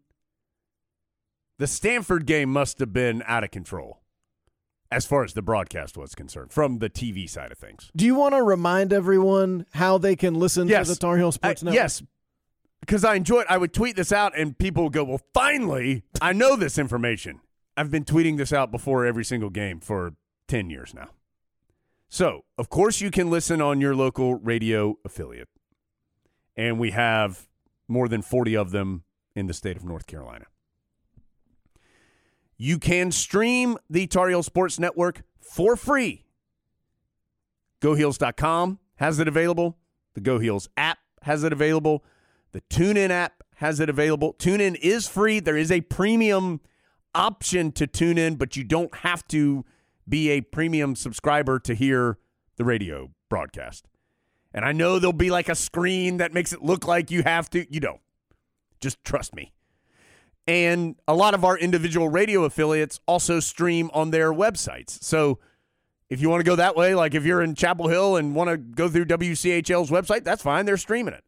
the 1.62 1.68
Stanford 1.68 2.26
game 2.26 2.52
must 2.52 2.80
have 2.80 2.92
been 2.92 3.22
out 3.28 3.44
of 3.44 3.52
control 3.52 4.02
as 4.92 5.06
far 5.06 5.24
as 5.24 5.34
the 5.34 5.44
broadcast 5.44 5.96
was 5.96 6.16
concerned 6.16 6.52
from 6.52 6.80
the 6.80 6.90
TV 6.90 7.30
side 7.30 7.52
of 7.52 7.58
things. 7.60 7.92
Do 7.96 8.04
you 8.04 8.16
want 8.16 8.34
to 8.34 8.42
remind 8.42 8.92
everyone 8.92 9.68
how 9.74 10.00
they 10.00 10.16
can 10.16 10.34
listen 10.34 10.68
Yes. 10.68 10.88
to 10.88 10.94
the 10.96 11.00
Tar 11.00 11.18
Heel 11.18 11.32
Sports 11.32 11.62
Uh, 11.62 11.66
Network? 11.66 11.76
yes, 11.84 12.02
because 12.80 13.06
I 13.06 13.14
enjoy 13.14 13.42
it. 13.42 13.48
I 13.48 13.58
would 13.58 13.74
tweet 13.74 13.96
this 13.96 14.12
out, 14.12 14.36
and 14.36 14.58
people 14.58 14.86
would 14.86 14.94
go, 14.94 15.04
"Well, 15.04 15.22
finally, 15.36 16.02
I 16.20 16.34
know 16.34 16.56
this 16.56 16.80
information." 16.80 17.42
I've 17.78 17.92
been 17.92 18.06
tweeting 18.06 18.38
this 18.38 18.52
out 18.52 18.72
before 18.72 19.06
every 19.06 19.24
single 19.24 19.50
game 19.52 19.80
for 19.80 20.16
ten 20.48 20.70
years 20.72 20.94
now. 20.96 21.12
So, 22.10 22.44
of 22.58 22.70
course, 22.70 23.00
you 23.02 23.12
can 23.12 23.30
listen 23.30 23.62
on 23.62 23.80
your 23.80 23.96
local 23.96 24.34
radio 24.36 24.98
affiliate, 25.06 25.48
and 26.58 26.80
we 26.80 26.90
have 26.92 27.48
more 27.88 28.08
than 28.10 28.24
forty 28.24 28.56
of 28.58 28.72
them 28.72 29.04
in 29.36 29.46
the 29.46 29.54
state 29.54 29.78
of 29.78 29.86
North 29.86 30.08
Carolina. 30.08 30.48
You 32.64 32.78
can 32.78 33.12
stream 33.12 33.76
the 33.90 34.06
Tar 34.06 34.30
Heel 34.30 34.44
Sports 34.44 34.78
Network 34.78 35.24
for 35.40 35.76
free. 35.76 36.26
GoHeels.com 37.82 38.78
has 38.98 39.18
it 39.18 39.28
available. 39.28 39.80
The 40.14 40.22
Go 40.22 40.38
Heels 40.38 40.70
app 40.78 41.00
has 41.24 41.44
it 41.44 41.52
available. 41.52 42.06
The 42.52 42.62
TuneIn 42.70 43.10
app 43.10 43.42
has 43.56 43.80
it 43.80 43.90
available. 43.90 44.36
TuneIn 44.36 44.78
is 44.80 45.08
free. 45.08 45.40
There 45.40 45.58
is 45.58 45.72
a 45.72 45.82
premium 45.82 46.62
option 47.16 47.72
to 47.72 47.88
tune 47.88 48.20
in, 48.20 48.36
but 48.36 48.56
you 48.56 48.64
don't 48.64 48.94
have 48.98 49.28
to 49.30 49.66
be 50.08 50.30
a 50.30 50.42
premium 50.42 50.96
subscriber 50.96 51.58
to 51.62 51.74
hear 51.74 52.20
the 52.58 52.64
radio 52.64 53.10
broadcast. 53.28 53.88
And 54.54 54.64
I 54.64 54.72
know 54.72 55.00
there'll 55.00 55.14
be 55.14 55.32
like 55.32 55.50
a 55.50 55.56
screen 55.56 56.18
that 56.18 56.32
makes 56.32 56.54
it 56.54 56.62
look 56.62 56.86
like 56.86 57.10
you 57.10 57.24
have 57.24 57.50
to. 57.50 57.66
You 57.74 57.80
don't. 57.80 58.02
Just 58.80 59.04
trust 59.04 59.34
me. 59.34 59.52
And 60.48 60.96
a 61.08 61.14
lot 61.14 61.34
of 61.34 61.46
our 61.46 61.58
individual 61.58 62.10
radio 62.10 62.44
affiliates 62.44 63.00
also 63.06 63.40
stream 63.40 63.90
on 63.94 64.12
their 64.12 64.34
websites. 64.34 65.02
So 65.04 65.40
if 66.10 66.20
you 66.20 66.30
want 66.30 66.42
to 66.42 66.46
go 66.46 66.56
that 66.56 66.76
way, 66.76 66.96
like 66.96 67.14
if 67.14 67.24
you're 67.24 67.42
in 67.42 67.56
Chapel 67.56 67.88
Hill 67.88 68.18
and 68.18 68.36
want 68.36 68.50
to 68.50 68.58
go 68.58 68.90
through 68.90 69.06
WCHL's 69.06 69.90
website, 69.90 70.24
that's 70.24 70.42
fine. 70.42 70.66
They're 70.66 70.78
streaming 70.78 71.14
it. 71.14 71.24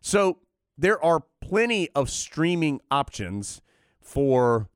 So 0.00 0.38
there 0.76 1.02
are 1.02 1.24
plenty 1.40 1.88
of 1.94 2.10
streaming 2.10 2.80
options 2.90 3.62
for 4.02 4.68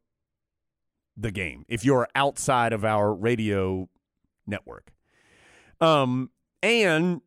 the 1.16 1.30
game 1.30 1.64
if 1.68 1.84
you're 1.84 2.08
outside 2.14 2.72
of 2.72 2.84
our 2.84 3.12
radio 3.12 3.88
network. 4.46 4.92
Um, 5.80 6.30
and 6.62 7.20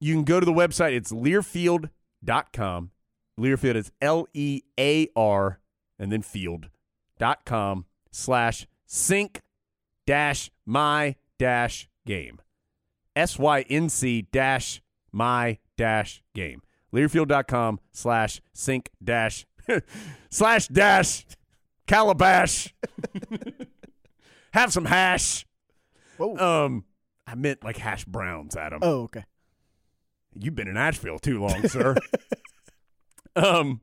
you 0.00 0.14
can 0.14 0.24
go 0.24 0.38
to 0.38 0.46
the 0.46 0.52
website. 0.52 0.92
It's 0.92 1.12
learfield.com. 1.12 2.90
Learfield 3.38 3.74
is 3.74 3.90
L 4.00 4.28
E 4.32 4.62
A 4.78 5.08
R 5.16 5.58
and 5.98 6.10
then 6.12 6.22
field.com 6.22 7.86
slash 8.10 8.66
sync 8.86 9.42
dash 10.06 10.50
my 10.66 11.16
dash 11.38 11.88
game. 12.06 12.40
S 13.16 13.38
Y 13.38 13.64
N 13.68 13.88
C 13.88 14.22
dash 14.22 14.82
my 15.12 15.58
dash 15.76 16.22
game. 16.34 16.62
Learfield.com 16.92 17.80
slash 17.92 18.40
sync 18.52 18.90
dash 19.02 19.46
slash 20.30 20.68
dash 20.68 21.26
calabash. 21.86 22.74
Have 24.52 24.72
some 24.72 24.84
hash. 24.84 25.46
Whoa. 26.16 26.36
Um, 26.36 26.84
I 27.26 27.34
meant 27.34 27.64
like 27.64 27.76
hash 27.76 28.04
browns, 28.04 28.56
Adam. 28.56 28.80
oh, 28.82 29.02
okay. 29.02 29.24
You've 30.38 30.54
been 30.54 30.68
in 30.68 30.76
Asheville 30.76 31.18
too 31.18 31.40
long, 31.40 31.68
sir. 31.68 31.96
um, 33.36 33.80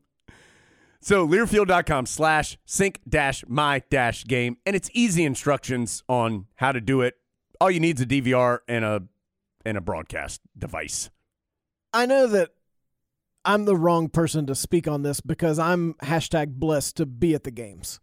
so 1.02 1.28
learfield.com 1.28 2.06
slash 2.06 2.58
sync 2.66 3.02
dash 3.08 3.44
my 3.48 3.84
dash 3.90 4.26
game. 4.26 4.58
And 4.66 4.76
it's 4.76 4.90
easy 4.94 5.26
instructions 5.26 6.04
on 6.08 6.46
how 6.56 6.72
to 6.72 6.80
do 6.80 7.02
it. 7.02 7.16
All 7.60 7.70
you 7.70 7.80
need 7.80 7.98
is 7.98 8.04
a 8.04 8.06
DVR 8.06 8.60
and 8.68 8.86
a 8.86 9.04
and 9.66 9.78
a 9.78 9.82
broadcast 9.82 10.42
device. 10.58 11.10
I 11.94 12.06
know 12.06 12.26
that 12.28 12.50
I'm 13.44 13.66
the 13.66 13.76
wrong 13.76 14.10
person 14.10 14.46
to 14.48 14.56
speak 14.56 14.88
on 14.88 15.02
this 15.02 15.22
because 15.22 15.60
I'm 15.60 15.94
hashtag 15.96 16.54
blessed 16.54 16.98
to 16.98 17.06
be 17.06 17.34
at 17.36 17.44
the 17.44 17.52
games. 17.52 18.00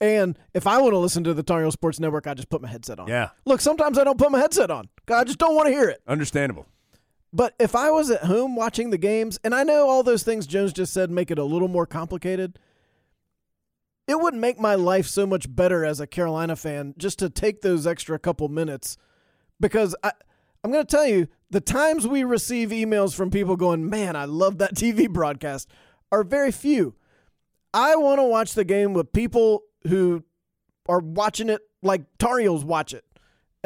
And 0.00 0.38
if 0.52 0.66
I 0.66 0.78
want 0.78 0.92
to 0.92 0.98
listen 0.98 1.24
to 1.24 1.32
the 1.32 1.42
Tar 1.42 1.62
Heel 1.62 1.72
Sports 1.72 1.98
Network, 1.98 2.26
I 2.26 2.34
just 2.34 2.50
put 2.50 2.60
my 2.60 2.68
headset 2.68 3.00
on. 3.00 3.08
Yeah. 3.08 3.30
Look, 3.46 3.62
sometimes 3.62 3.98
I 3.98 4.04
don't 4.04 4.18
put 4.18 4.30
my 4.30 4.38
headset 4.38 4.70
on. 4.70 4.88
I 5.10 5.24
just 5.24 5.38
don't 5.38 5.54
want 5.54 5.68
to 5.68 5.72
hear 5.72 5.88
it. 5.88 6.02
Understandable. 6.06 6.66
But 7.36 7.54
if 7.58 7.76
I 7.76 7.90
was 7.90 8.10
at 8.10 8.24
home 8.24 8.56
watching 8.56 8.88
the 8.88 8.96
games, 8.96 9.38
and 9.44 9.54
I 9.54 9.62
know 9.62 9.90
all 9.90 10.02
those 10.02 10.22
things 10.22 10.46
Jones 10.46 10.72
just 10.72 10.94
said 10.94 11.10
make 11.10 11.30
it 11.30 11.38
a 11.38 11.44
little 11.44 11.68
more 11.68 11.84
complicated, 11.84 12.58
it 14.08 14.18
would 14.18 14.32
make 14.32 14.58
my 14.58 14.74
life 14.74 15.06
so 15.06 15.26
much 15.26 15.54
better 15.54 15.84
as 15.84 16.00
a 16.00 16.06
Carolina 16.06 16.56
fan 16.56 16.94
just 16.96 17.18
to 17.18 17.28
take 17.28 17.60
those 17.60 17.86
extra 17.86 18.18
couple 18.18 18.48
minutes. 18.48 18.96
Because 19.60 19.94
I, 20.02 20.12
I'm 20.64 20.72
going 20.72 20.86
to 20.86 20.90
tell 20.90 21.06
you, 21.06 21.28
the 21.50 21.60
times 21.60 22.06
we 22.06 22.24
receive 22.24 22.70
emails 22.70 23.14
from 23.14 23.30
people 23.30 23.56
going, 23.56 23.90
man, 23.90 24.16
I 24.16 24.24
love 24.24 24.56
that 24.56 24.74
TV 24.74 25.06
broadcast, 25.06 25.68
are 26.10 26.24
very 26.24 26.50
few. 26.50 26.94
I 27.74 27.96
want 27.96 28.18
to 28.18 28.24
watch 28.24 28.54
the 28.54 28.64
game 28.64 28.94
with 28.94 29.12
people 29.12 29.64
who 29.86 30.24
are 30.88 31.00
watching 31.00 31.50
it 31.50 31.60
like 31.82 32.00
Tar 32.16 32.38
Heels 32.38 32.64
watch 32.64 32.94
it. 32.94 33.04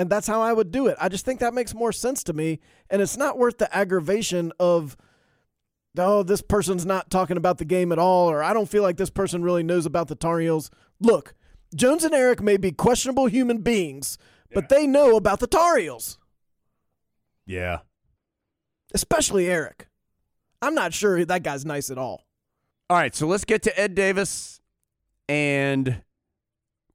And 0.01 0.09
that's 0.09 0.27
how 0.27 0.41
I 0.41 0.55
would 0.55 0.71
do 0.71 0.87
it. 0.87 0.97
I 0.99 1.11
just 1.11 1.27
think 1.27 1.41
that 1.41 1.53
makes 1.53 1.75
more 1.75 1.93
sense 1.93 2.25
to 2.25 2.33
me. 2.33 2.59
And 2.89 3.03
it's 3.03 3.19
not 3.19 3.37
worth 3.37 3.59
the 3.59 3.77
aggravation 3.77 4.51
of, 4.59 4.97
oh, 5.99 6.23
this 6.23 6.41
person's 6.41 6.87
not 6.87 7.11
talking 7.11 7.37
about 7.37 7.59
the 7.59 7.67
game 7.67 7.93
at 7.93 7.99
all, 7.99 8.31
or 8.31 8.43
I 8.43 8.55
don't 8.55 8.69
feel 8.71 8.83
like 8.83 8.97
this 8.97 9.11
person 9.11 9.43
really 9.43 9.63
knows 9.63 9.85
about 9.85 10.09
the 10.09 10.15
Tar 10.15 10.41
Heels. 10.41 10.71
Look, 11.01 11.35
Jones 11.75 12.03
and 12.03 12.15
Eric 12.15 12.41
may 12.41 12.57
be 12.57 12.73
questionable 12.73 13.27
human 13.27 13.59
beings, 13.59 14.17
but 14.55 14.71
they 14.71 14.87
know 14.87 15.17
about 15.19 15.39
the 15.39 15.47
Tar 15.47 15.77
Heels, 15.77 16.19
Yeah. 17.45 17.81
especially 18.95 19.49
Eric. 19.51 19.87
I'm 20.63 20.75
not 20.75 20.95
sure 20.95 21.27
that 21.27 21.43
guy's 21.43 21.67
nice 21.67 21.91
at 21.91 21.99
all. 21.99 22.25
All 22.89 22.97
right, 22.97 23.15
so 23.15 23.27
let's 23.27 23.45
get 23.45 23.63
to 23.65 23.79
Ed 23.79 23.95
Davis 23.95 24.63
and 25.29 25.89
of 25.89 25.95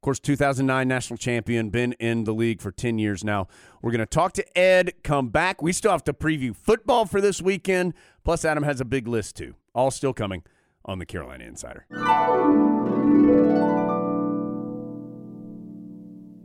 course 0.05 0.19
2009 0.19 0.87
national 0.87 1.17
champion, 1.17 1.69
been 1.71 1.93
in 1.93 2.25
the 2.25 2.33
league 2.33 2.61
for 2.61 2.71
10 2.71 2.99
years 2.99 3.23
now. 3.23 3.47
We're 3.81 3.91
going 3.91 3.99
to 3.99 4.05
talk 4.05 4.33
to 4.33 4.57
Ed, 4.57 4.93
come 5.03 5.29
back. 5.29 5.63
We 5.63 5.73
still 5.73 5.91
have 5.91 6.03
to 6.03 6.13
preview 6.13 6.55
football 6.55 7.05
for 7.05 7.19
this 7.19 7.41
weekend, 7.41 7.95
plus 8.23 8.45
Adam 8.45 8.63
has 8.63 8.79
a 8.79 8.85
big 8.85 9.07
list 9.07 9.35
too. 9.35 9.55
All 9.73 9.89
still 9.89 10.13
coming 10.13 10.43
on 10.85 10.99
the 10.99 11.07
Carolina 11.07 11.45
Insider. 11.45 11.87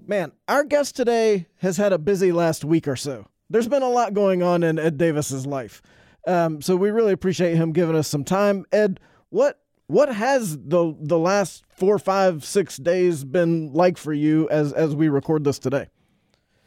Man, 0.06 0.32
our 0.48 0.64
guest 0.64 0.96
today 0.96 1.46
has 1.58 1.76
had 1.76 1.92
a 1.92 1.98
busy 1.98 2.32
last 2.32 2.64
week 2.64 2.88
or 2.88 2.96
so. 2.96 3.28
There's 3.50 3.68
been 3.68 3.82
a 3.82 3.90
lot 3.90 4.14
going 4.14 4.42
on 4.42 4.62
in 4.62 4.78
Ed 4.78 4.96
Davis's 4.96 5.46
life. 5.46 5.82
Um, 6.26 6.62
so 6.62 6.76
we 6.76 6.90
really 6.90 7.12
appreciate 7.12 7.56
him 7.56 7.72
giving 7.72 7.94
us 7.94 8.08
some 8.08 8.24
time. 8.24 8.64
Ed, 8.72 9.00
what 9.28 9.59
what 9.90 10.14
has 10.14 10.56
the 10.56 10.94
the 11.00 11.18
last 11.18 11.64
four, 11.68 11.98
five, 11.98 12.44
six 12.44 12.76
days 12.76 13.24
been 13.24 13.72
like 13.72 13.98
for 13.98 14.12
you 14.12 14.48
as 14.48 14.72
as 14.72 14.94
we 14.94 15.08
record 15.08 15.42
this 15.42 15.58
today? 15.58 15.88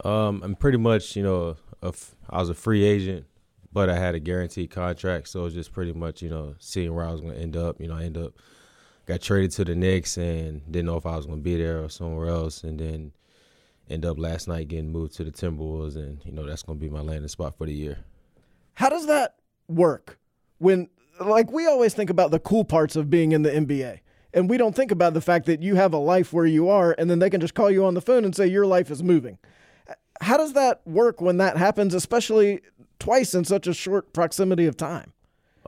Um, 0.03 0.41
I'm 0.43 0.55
pretty 0.55 0.77
much, 0.77 1.15
you 1.15 1.23
know, 1.23 1.55
a 1.81 1.87
f- 1.87 2.15
I 2.29 2.39
was 2.39 2.49
a 2.49 2.53
free 2.53 2.83
agent, 2.83 3.25
but 3.71 3.89
I 3.89 3.97
had 3.97 4.13
a 4.13 4.19
guaranteed 4.19 4.71
contract, 4.71 5.29
so 5.29 5.41
it 5.41 5.43
was 5.43 5.53
just 5.53 5.71
pretty 5.71 5.93
much, 5.93 6.21
you 6.21 6.29
know, 6.29 6.55
seeing 6.59 6.93
where 6.93 7.05
I 7.05 7.11
was 7.11 7.21
going 7.21 7.33
to 7.33 7.39
end 7.39 7.55
up. 7.55 7.79
You 7.79 7.87
know, 7.87 7.95
I 7.95 8.03
end 8.03 8.17
up 8.17 8.33
got 9.05 9.21
traded 9.21 9.51
to 9.51 9.63
the 9.63 9.75
Knicks 9.75 10.17
and 10.17 10.61
didn't 10.69 10.87
know 10.87 10.97
if 10.97 11.05
I 11.05 11.15
was 11.15 11.25
going 11.25 11.39
to 11.39 11.43
be 11.43 11.55
there 11.55 11.81
or 11.81 11.89
somewhere 11.89 12.27
else, 12.27 12.63
and 12.63 12.77
then 12.77 13.13
end 13.89 14.05
up 14.05 14.19
last 14.19 14.49
night 14.49 14.67
getting 14.67 14.91
moved 14.91 15.15
to 15.15 15.23
the 15.23 15.31
Timberwolves, 15.31 15.95
and 15.95 16.19
you 16.25 16.33
know 16.33 16.45
that's 16.45 16.63
going 16.63 16.77
to 16.77 16.83
be 16.83 16.89
my 16.89 17.01
landing 17.01 17.29
spot 17.29 17.57
for 17.57 17.67
the 17.67 17.73
year. 17.73 17.99
How 18.73 18.89
does 18.89 19.07
that 19.07 19.35
work 19.69 20.19
when 20.57 20.89
like 21.19 21.51
we 21.51 21.67
always 21.67 21.93
think 21.93 22.09
about 22.09 22.31
the 22.31 22.39
cool 22.39 22.65
parts 22.65 22.95
of 22.95 23.09
being 23.09 23.31
in 23.31 23.43
the 23.43 23.51
NBA 23.51 23.99
and 24.33 24.49
we 24.49 24.57
don't 24.57 24.75
think 24.75 24.91
about 24.91 25.13
the 25.13 25.21
fact 25.21 25.45
that 25.45 25.61
you 25.61 25.75
have 25.75 25.93
a 25.93 25.97
life 25.97 26.33
where 26.33 26.45
you 26.45 26.69
are 26.69 26.95
and 26.97 27.09
then 27.09 27.19
they 27.19 27.29
can 27.29 27.39
just 27.39 27.53
call 27.53 27.69
you 27.69 27.85
on 27.85 27.93
the 27.93 28.01
phone 28.01 28.25
and 28.25 28.35
say 28.35 28.47
your 28.47 28.65
life 28.65 28.89
is 28.89 29.03
moving. 29.03 29.37
How 30.21 30.37
does 30.37 30.53
that 30.53 30.81
work 30.85 31.21
when 31.21 31.37
that 31.37 31.57
happens 31.57 31.93
especially 31.93 32.61
twice 32.99 33.33
in 33.33 33.45
such 33.45 33.67
a 33.67 33.73
short 33.73 34.13
proximity 34.13 34.65
of 34.65 34.77
time? 34.77 35.13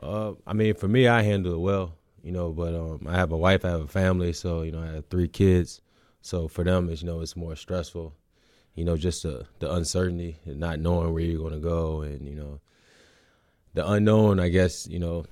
Uh, 0.02 0.32
I 0.46 0.52
mean, 0.52 0.74
for 0.74 0.88
me, 0.88 1.08
I 1.08 1.22
handle 1.22 1.54
it 1.54 1.60
well, 1.60 1.96
you 2.22 2.32
know. 2.32 2.52
But 2.52 2.74
um, 2.74 3.06
I 3.08 3.16
have 3.16 3.32
a 3.32 3.36
wife, 3.36 3.64
I 3.64 3.70
have 3.70 3.80
a 3.82 3.88
family, 3.88 4.32
so 4.32 4.62
you 4.62 4.72
know, 4.72 4.82
I 4.82 4.86
have 4.86 5.06
three 5.08 5.28
kids. 5.28 5.80
So 6.20 6.48
for 6.48 6.64
them, 6.64 6.88
it's 6.90 7.02
you 7.02 7.08
know, 7.08 7.20
it's 7.20 7.36
more 7.36 7.56
stressful, 7.56 8.14
you 8.74 8.84
know, 8.84 8.96
just 8.96 9.22
the 9.22 9.46
the 9.58 9.72
uncertainty 9.72 10.36
and 10.44 10.60
not 10.60 10.80
knowing 10.80 11.12
where 11.12 11.22
you're 11.22 11.42
gonna 11.42 11.60
go, 11.60 12.02
and 12.02 12.26
you 12.28 12.34
know, 12.34 12.60
the 13.76 13.88
unknown. 13.88 14.40
I 14.40 14.48
guess 14.48 14.88
you 14.88 14.98
know, 14.98 15.24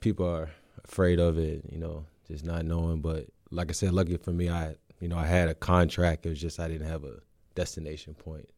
people 0.00 0.28
are 0.28 0.50
afraid 0.84 1.18
of 1.18 1.38
it, 1.38 1.64
you 1.72 1.78
know, 1.78 2.06
just 2.28 2.44
not 2.44 2.64
knowing. 2.64 3.00
But 3.00 3.26
like 3.50 3.70
I 3.70 3.72
said, 3.72 3.92
lucky 3.92 4.16
for 4.18 4.30
me, 4.30 4.48
I 4.48 4.76
you 5.00 5.08
know 5.08 5.18
I 5.18 5.26
had 5.26 5.48
a 5.48 5.54
contract. 5.54 6.24
It 6.24 6.28
was 6.28 6.40
just 6.40 6.60
I 6.60 6.68
didn't 6.68 6.86
have 6.86 7.02
a 7.02 7.16
destination 7.56 8.14
point. 8.14 8.48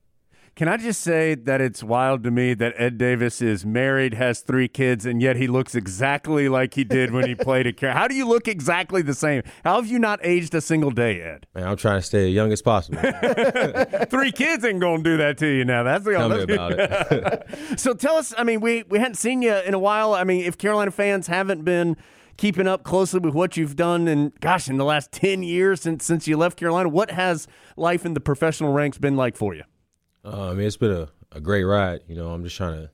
Can 0.58 0.66
I 0.66 0.76
just 0.76 1.02
say 1.02 1.36
that 1.36 1.60
it's 1.60 1.84
wild 1.84 2.24
to 2.24 2.32
me 2.32 2.52
that 2.52 2.74
Ed 2.76 2.98
Davis 2.98 3.40
is 3.40 3.64
married, 3.64 4.14
has 4.14 4.40
three 4.40 4.66
kids, 4.66 5.06
and 5.06 5.22
yet 5.22 5.36
he 5.36 5.46
looks 5.46 5.76
exactly 5.76 6.48
like 6.48 6.74
he 6.74 6.82
did 6.82 7.12
when 7.12 7.28
he 7.28 7.34
played 7.36 7.68
at 7.68 7.76
Car. 7.76 7.92
How 7.92 8.08
do 8.08 8.16
you 8.16 8.26
look 8.26 8.48
exactly 8.48 9.00
the 9.00 9.14
same? 9.14 9.44
How 9.62 9.76
have 9.76 9.86
you 9.86 10.00
not 10.00 10.18
aged 10.24 10.52
a 10.56 10.60
single 10.60 10.90
day, 10.90 11.22
Ed? 11.22 11.46
Man, 11.54 11.62
I'm 11.62 11.76
trying 11.76 12.00
to 12.00 12.02
stay 12.02 12.26
as 12.26 12.34
young 12.34 12.50
as 12.50 12.60
possible. 12.60 12.98
Three 14.10 14.32
kids 14.32 14.64
ain't 14.64 14.80
gonna 14.80 15.00
do 15.00 15.16
that 15.18 15.38
to 15.38 15.46
you 15.46 15.64
now. 15.64 15.84
That's 15.84 16.04
the 16.04 16.14
Tell 16.14 16.28
me 16.28 16.42
about 16.42 16.72
it. 16.72 17.46
So 17.78 17.94
tell 17.94 18.16
us. 18.16 18.34
I 18.36 18.42
mean, 18.42 18.60
we 18.60 18.82
we 18.88 18.98
hadn't 18.98 19.14
seen 19.14 19.42
you 19.42 19.54
in 19.54 19.74
a 19.74 19.78
while. 19.78 20.12
I 20.12 20.24
mean, 20.24 20.44
if 20.44 20.58
Carolina 20.58 20.90
fans 20.90 21.28
haven't 21.28 21.64
been 21.64 21.96
keeping 22.36 22.66
up 22.66 22.82
closely 22.82 23.20
with 23.20 23.32
what 23.32 23.56
you've 23.56 23.76
done, 23.76 24.08
and 24.08 24.32
gosh, 24.40 24.68
in 24.68 24.76
the 24.76 24.84
last 24.84 25.12
ten 25.12 25.44
years 25.44 25.82
since 25.82 26.04
since 26.04 26.26
you 26.26 26.36
left 26.36 26.58
Carolina, 26.58 26.88
what 26.88 27.12
has 27.12 27.46
life 27.76 28.04
in 28.04 28.14
the 28.14 28.20
professional 28.20 28.72
ranks 28.72 28.98
been 28.98 29.14
like 29.14 29.36
for 29.36 29.54
you? 29.54 29.62
Uh, 30.32 30.50
I 30.50 30.54
mean, 30.54 30.66
it's 30.66 30.76
been 30.76 30.92
a, 30.92 31.08
a 31.32 31.40
great 31.40 31.64
ride. 31.64 32.00
You 32.06 32.16
know, 32.16 32.30
I'm 32.30 32.44
just 32.44 32.56
trying 32.56 32.74
to 32.74 32.90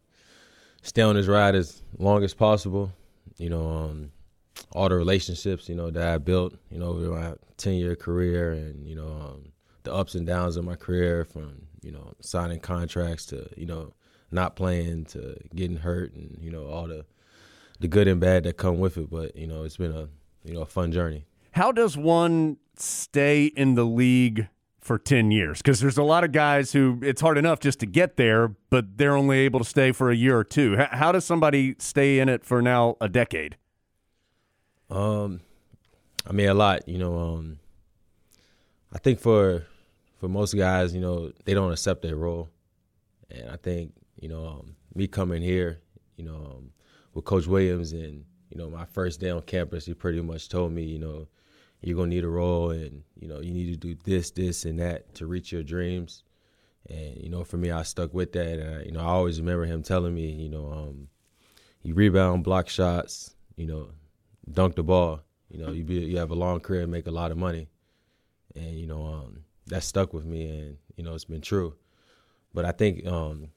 stay 0.82 1.02
on 1.02 1.16
this 1.16 1.26
ride 1.26 1.54
as 1.54 1.82
long 1.98 2.22
as 2.22 2.32
possible. 2.32 2.92
You 3.38 3.50
know, 3.50 3.68
um, 3.68 4.12
all 4.72 4.88
the 4.88 4.94
relationships, 4.94 5.68
you 5.68 5.74
know, 5.74 5.90
that 5.90 6.08
I 6.08 6.18
built, 6.18 6.54
you 6.70 6.78
know, 6.78 6.86
over 6.86 7.10
my 7.10 7.34
10 7.56 7.74
year 7.74 7.96
career 7.96 8.52
and, 8.52 8.86
you 8.86 8.94
know, 8.94 9.08
um, 9.08 9.52
the 9.82 9.92
ups 9.92 10.14
and 10.14 10.26
downs 10.26 10.56
of 10.56 10.64
my 10.64 10.76
career 10.76 11.24
from, 11.24 11.66
you 11.82 11.90
know, 11.90 12.12
signing 12.20 12.60
contracts 12.60 13.26
to, 13.26 13.48
you 13.56 13.66
know, 13.66 13.92
not 14.30 14.54
playing 14.54 15.06
to 15.06 15.36
getting 15.54 15.78
hurt 15.78 16.14
and, 16.14 16.38
you 16.40 16.50
know, 16.50 16.66
all 16.66 16.86
the, 16.86 17.04
the 17.80 17.88
good 17.88 18.06
and 18.06 18.20
bad 18.20 18.44
that 18.44 18.56
come 18.56 18.78
with 18.78 18.96
it. 18.96 19.10
But, 19.10 19.36
you 19.36 19.48
know, 19.48 19.64
it's 19.64 19.76
been 19.76 19.94
a, 19.94 20.08
you 20.44 20.54
know, 20.54 20.62
a 20.62 20.66
fun 20.66 20.92
journey. 20.92 21.24
How 21.50 21.72
does 21.72 21.96
one 21.96 22.58
stay 22.76 23.46
in 23.46 23.74
the 23.74 23.84
league 23.84 24.48
for 24.84 24.98
10 24.98 25.30
years? 25.30 25.58
Because 25.58 25.80
there's 25.80 25.96
a 25.98 26.02
lot 26.02 26.22
of 26.24 26.30
guys 26.30 26.72
who 26.72 27.00
it's 27.02 27.20
hard 27.22 27.38
enough 27.38 27.58
just 27.58 27.80
to 27.80 27.86
get 27.86 28.16
there, 28.16 28.48
but 28.70 28.98
they're 28.98 29.16
only 29.16 29.38
able 29.38 29.58
to 29.58 29.64
stay 29.64 29.90
for 29.90 30.10
a 30.10 30.14
year 30.14 30.38
or 30.38 30.44
two. 30.44 30.76
H- 30.78 30.88
How 30.92 31.10
does 31.10 31.24
somebody 31.24 31.74
stay 31.78 32.18
in 32.20 32.28
it 32.28 32.44
for 32.44 32.60
now 32.62 32.96
a 33.00 33.08
decade? 33.08 33.56
Um, 34.90 35.40
I 36.26 36.32
mean 36.32 36.48
a 36.48 36.54
lot. 36.54 36.86
You 36.86 36.98
know, 36.98 37.18
um, 37.18 37.58
I 38.92 38.98
think 38.98 39.18
for 39.18 39.66
for 40.20 40.28
most 40.28 40.54
guys, 40.54 40.94
you 40.94 41.00
know, 41.00 41.32
they 41.44 41.54
don't 41.54 41.72
accept 41.72 42.02
their 42.02 42.16
role, 42.16 42.50
and 43.30 43.50
I 43.50 43.56
think 43.56 43.92
you 44.20 44.28
know 44.28 44.46
um, 44.46 44.76
me 44.94 45.06
coming 45.06 45.42
here, 45.42 45.80
you 46.16 46.24
know, 46.24 46.36
um, 46.36 46.70
with 47.14 47.24
Coach 47.24 47.46
Williams 47.46 47.92
and 47.92 48.24
you 48.50 48.58
know 48.58 48.68
my 48.68 48.84
first 48.84 49.18
day 49.20 49.30
on 49.30 49.40
campus, 49.42 49.86
he 49.86 49.94
pretty 49.94 50.20
much 50.20 50.48
told 50.50 50.72
me, 50.72 50.82
you 50.84 50.98
know, 50.98 51.26
you're 51.84 51.96
gonna 51.96 52.08
need 52.08 52.24
a 52.24 52.28
role, 52.28 52.70
and 52.70 53.02
you 53.18 53.28
know 53.28 53.40
you 53.40 53.52
need 53.52 53.70
to 53.72 53.76
do 53.76 53.94
this, 54.04 54.30
this, 54.30 54.64
and 54.64 54.78
that 54.78 55.14
to 55.16 55.26
reach 55.26 55.52
your 55.52 55.62
dreams. 55.62 56.22
And 56.88 57.16
you 57.22 57.28
know, 57.28 57.44
for 57.44 57.56
me, 57.56 57.70
I 57.70 57.82
stuck 57.82 58.12
with 58.14 58.32
that. 58.32 58.58
And 58.58 58.76
I, 58.76 58.82
you 58.84 58.92
know, 58.92 59.00
I 59.00 59.04
always 59.04 59.38
remember 59.40 59.64
him 59.64 59.82
telling 59.82 60.14
me, 60.14 60.30
you 60.30 60.48
know, 60.48 60.72
um, 60.72 61.08
you 61.82 61.94
rebound, 61.94 62.44
block 62.44 62.68
shots, 62.68 63.34
you 63.56 63.66
know, 63.66 63.88
dunk 64.50 64.76
the 64.76 64.82
ball. 64.82 65.20
You 65.50 65.58
know, 65.58 65.72
you 65.72 65.84
be 65.84 65.96
you 65.96 66.18
have 66.18 66.30
a 66.30 66.34
long 66.34 66.60
career 66.60 66.82
and 66.82 66.90
make 66.90 67.06
a 67.06 67.12
lot 67.12 67.30
of 67.30 67.36
money, 67.36 67.68
and 68.56 68.78
you 68.78 68.86
know 68.86 69.04
um, 69.04 69.44
that 69.66 69.82
stuck 69.82 70.12
with 70.12 70.24
me, 70.24 70.48
and 70.48 70.78
you 70.96 71.04
know 71.04 71.14
it's 71.14 71.26
been 71.26 71.42
true. 71.42 71.74
But 72.54 72.64
I 72.64 72.72
think 72.72 73.06
um, 73.06 73.48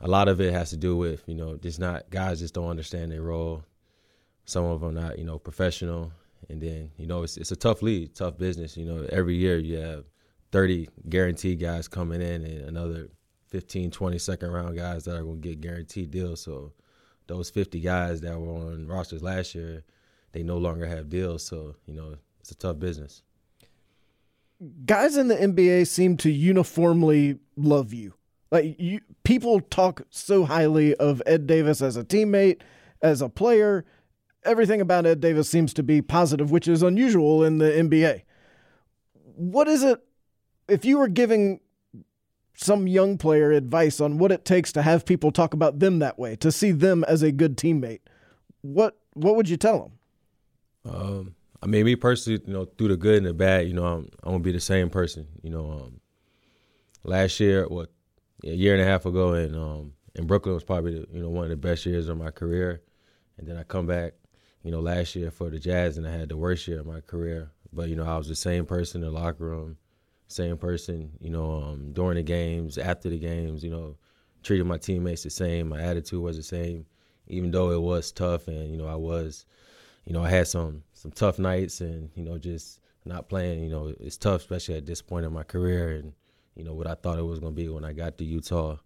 a 0.00 0.08
lot 0.08 0.28
of 0.28 0.40
it 0.40 0.52
has 0.52 0.70
to 0.70 0.76
do 0.76 0.96
with 0.96 1.22
you 1.26 1.34
know 1.34 1.56
just 1.56 1.78
not 1.78 2.10
guys 2.10 2.40
just 2.40 2.54
don't 2.54 2.68
understand 2.68 3.12
their 3.12 3.22
role. 3.22 3.64
Some 4.46 4.64
of 4.64 4.80
them 4.80 4.94
not 4.94 5.18
you 5.18 5.24
know 5.24 5.38
professional, 5.38 6.12
and 6.50 6.60
then 6.60 6.90
you 6.96 7.06
know 7.06 7.22
it's 7.22 7.36
it's 7.36 7.52
a 7.52 7.56
tough 7.56 7.82
league, 7.82 8.14
tough 8.14 8.38
business. 8.38 8.76
You 8.76 8.84
know 8.84 9.06
every 9.10 9.36
year 9.36 9.58
you 9.58 9.78
have 9.78 10.04
30 10.52 10.88
guaranteed 11.08 11.60
guys 11.60 11.88
coming 11.88 12.20
in, 12.20 12.44
and 12.44 12.68
another 12.68 13.08
15, 13.48 13.90
20 13.90 14.18
second 14.18 14.50
round 14.50 14.76
guys 14.76 15.04
that 15.04 15.16
are 15.16 15.22
going 15.22 15.40
to 15.40 15.48
get 15.48 15.60
guaranteed 15.60 16.10
deals. 16.10 16.40
So 16.40 16.72
those 17.26 17.50
50 17.50 17.80
guys 17.80 18.20
that 18.20 18.38
were 18.38 18.72
on 18.72 18.86
rosters 18.86 19.22
last 19.22 19.54
year, 19.54 19.84
they 20.32 20.42
no 20.42 20.58
longer 20.58 20.86
have 20.86 21.08
deals. 21.08 21.44
So, 21.44 21.74
you 21.86 21.94
know, 21.94 22.16
it's 22.40 22.50
a 22.50 22.56
tough 22.56 22.78
business. 22.78 23.22
guys 24.86 25.16
in 25.16 25.28
the 25.28 25.36
NBA 25.36 25.86
seem 25.86 26.16
to 26.18 26.30
uniformly 26.30 27.38
love 27.56 27.92
you. 27.92 28.14
Like 28.50 28.76
you, 28.78 29.00
people 29.22 29.60
talk 29.60 30.02
so 30.10 30.44
highly 30.44 30.94
of 30.96 31.22
Ed 31.26 31.46
Davis 31.46 31.82
as 31.82 31.96
a 31.96 32.04
teammate, 32.04 32.62
as 33.02 33.22
a 33.22 33.28
player. 33.28 33.84
Everything 34.44 34.80
about 34.80 35.06
Ed 35.06 35.20
Davis 35.20 35.48
seems 35.48 35.74
to 35.74 35.82
be 35.82 36.00
positive, 36.00 36.50
which 36.50 36.66
is 36.66 36.82
unusual 36.82 37.44
in 37.44 37.58
the 37.58 37.66
NBA. 37.66 38.22
What 39.34 39.68
is 39.68 39.82
it 39.82 40.02
if 40.68 40.84
you 40.84 40.98
were 40.98 41.08
giving 41.08 41.60
some 42.54 42.86
young 42.86 43.16
player 43.16 43.52
advice 43.52 44.00
on 44.00 44.18
what 44.18 44.32
it 44.32 44.44
takes 44.44 44.72
to 44.72 44.82
have 44.82 45.06
people 45.06 45.32
talk 45.32 45.54
about 45.54 45.78
them 45.78 45.98
that 45.98 46.18
way, 46.18 46.36
to 46.36 46.52
see 46.52 46.70
them 46.70 47.04
as 47.04 47.22
a 47.22 47.32
good 47.32 47.56
teammate? 47.56 48.00
What 48.62 48.98
what 49.14 49.36
would 49.36 49.48
you 49.48 49.56
tell 49.56 49.90
them? 50.84 50.94
Um, 50.94 51.34
I 51.62 51.66
mean, 51.66 51.84
me 51.84 51.96
personally, 51.96 52.42
you 52.46 52.52
know, 52.52 52.64
through 52.64 52.88
the 52.88 52.96
good 52.96 53.18
and 53.18 53.26
the 53.26 53.34
bad, 53.34 53.66
you 53.66 53.74
know, 53.74 53.84
I'm, 53.84 54.08
I'm 54.22 54.32
gonna 54.32 54.38
be 54.38 54.52
the 54.52 54.60
same 54.60 54.88
person. 54.88 55.26
You 55.42 55.50
know, 55.50 55.70
um, 55.70 56.00
last 57.04 57.40
year, 57.40 57.66
what, 57.68 57.90
a 58.44 58.48
year 58.48 58.72
and 58.72 58.82
a 58.82 58.86
half 58.86 59.04
ago, 59.04 59.34
in 59.34 59.54
um, 59.54 59.92
in 60.14 60.26
Brooklyn 60.26 60.54
was 60.54 60.64
probably 60.64 61.06
you 61.12 61.22
know 61.22 61.28
one 61.28 61.44
of 61.44 61.50
the 61.50 61.56
best 61.56 61.84
years 61.86 62.08
of 62.08 62.16
my 62.16 62.30
career, 62.30 62.82
and 63.38 63.46
then 63.46 63.56
I 63.56 63.62
come 63.62 63.86
back, 63.86 64.14
you 64.62 64.70
know, 64.70 64.80
last 64.80 65.14
year 65.16 65.30
for 65.30 65.50
the 65.50 65.58
Jazz, 65.58 65.96
and 65.96 66.06
I 66.06 66.12
had 66.12 66.28
the 66.28 66.36
worst 66.36 66.66
year 66.68 66.80
of 66.80 66.86
my 66.86 67.00
career. 67.00 67.50
But 67.72 67.88
you 67.88 67.96
know, 67.96 68.04
I 68.04 68.16
was 68.16 68.28
the 68.28 68.36
same 68.36 68.66
person 68.66 69.02
in 69.02 69.12
the 69.12 69.18
locker 69.18 69.44
room, 69.44 69.76
same 70.28 70.56
person, 70.58 71.12
you 71.20 71.30
know, 71.30 71.62
um, 71.62 71.92
during 71.92 72.16
the 72.16 72.22
games, 72.22 72.78
after 72.78 73.08
the 73.08 73.18
games, 73.18 73.62
you 73.62 73.70
know, 73.70 73.96
treated 74.42 74.66
my 74.66 74.78
teammates 74.78 75.22
the 75.22 75.30
same. 75.30 75.68
My 75.68 75.80
attitude 75.80 76.22
was 76.22 76.36
the 76.36 76.42
same, 76.42 76.86
even 77.28 77.50
though 77.50 77.70
it 77.70 77.80
was 77.80 78.12
tough, 78.12 78.48
and 78.48 78.70
you 78.70 78.76
know, 78.76 78.86
I 78.86 78.96
was 78.96 79.46
you 80.04 80.12
know, 80.12 80.24
I 80.24 80.28
had 80.28 80.48
some 80.48 80.82
some 80.92 81.12
tough 81.12 81.38
nights 81.38 81.80
and, 81.80 82.10
you 82.14 82.24
know, 82.24 82.38
just 82.38 82.80
not 83.04 83.28
playing, 83.28 83.62
you 83.62 83.70
know, 83.70 83.94
it's 84.00 84.16
tough, 84.16 84.40
especially 84.40 84.76
at 84.76 84.86
this 84.86 85.00
point 85.00 85.24
in 85.24 85.32
my 85.32 85.42
career 85.42 85.90
and, 85.92 86.12
you 86.56 86.64
know, 86.64 86.74
what 86.74 86.86
I 86.86 86.94
thought 86.94 87.18
it 87.18 87.22
was 87.22 87.38
gonna 87.38 87.52
be 87.52 87.68
when 87.68 87.84
I 87.84 87.92
got 87.92 88.18
to 88.18 88.24
Utah. 88.24 88.76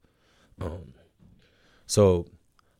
Um, 0.60 0.92
so 1.86 2.26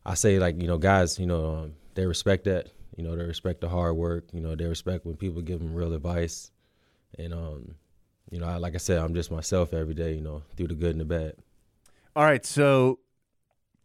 I 0.05 0.13
say 0.13 0.39
like, 0.39 0.61
you 0.61 0.67
know, 0.67 0.77
guys, 0.77 1.19
you 1.19 1.25
know, 1.25 1.55
um, 1.55 1.73
they 1.95 2.05
respect 2.05 2.45
that. 2.45 2.69
You 2.95 3.03
know, 3.03 3.15
they 3.15 3.23
respect 3.23 3.61
the 3.61 3.69
hard 3.69 3.95
work, 3.95 4.25
you 4.33 4.39
know, 4.41 4.55
they 4.55 4.65
respect 4.65 5.05
when 5.05 5.15
people 5.15 5.41
give 5.41 5.59
them 5.59 5.73
real 5.73 5.93
advice. 5.93 6.51
And 7.17 7.33
um, 7.33 7.75
you 8.31 8.39
know, 8.39 8.47
I, 8.47 8.57
like 8.57 8.73
I 8.73 8.77
said, 8.77 8.99
I'm 8.99 9.13
just 9.13 9.31
myself 9.31 9.73
every 9.73 9.93
day, 9.93 10.13
you 10.13 10.21
know, 10.21 10.43
through 10.55 10.67
the 10.67 10.75
good 10.75 10.91
and 10.91 11.01
the 11.01 11.05
bad. 11.05 11.33
All 12.15 12.23
right, 12.23 12.45
so 12.45 12.99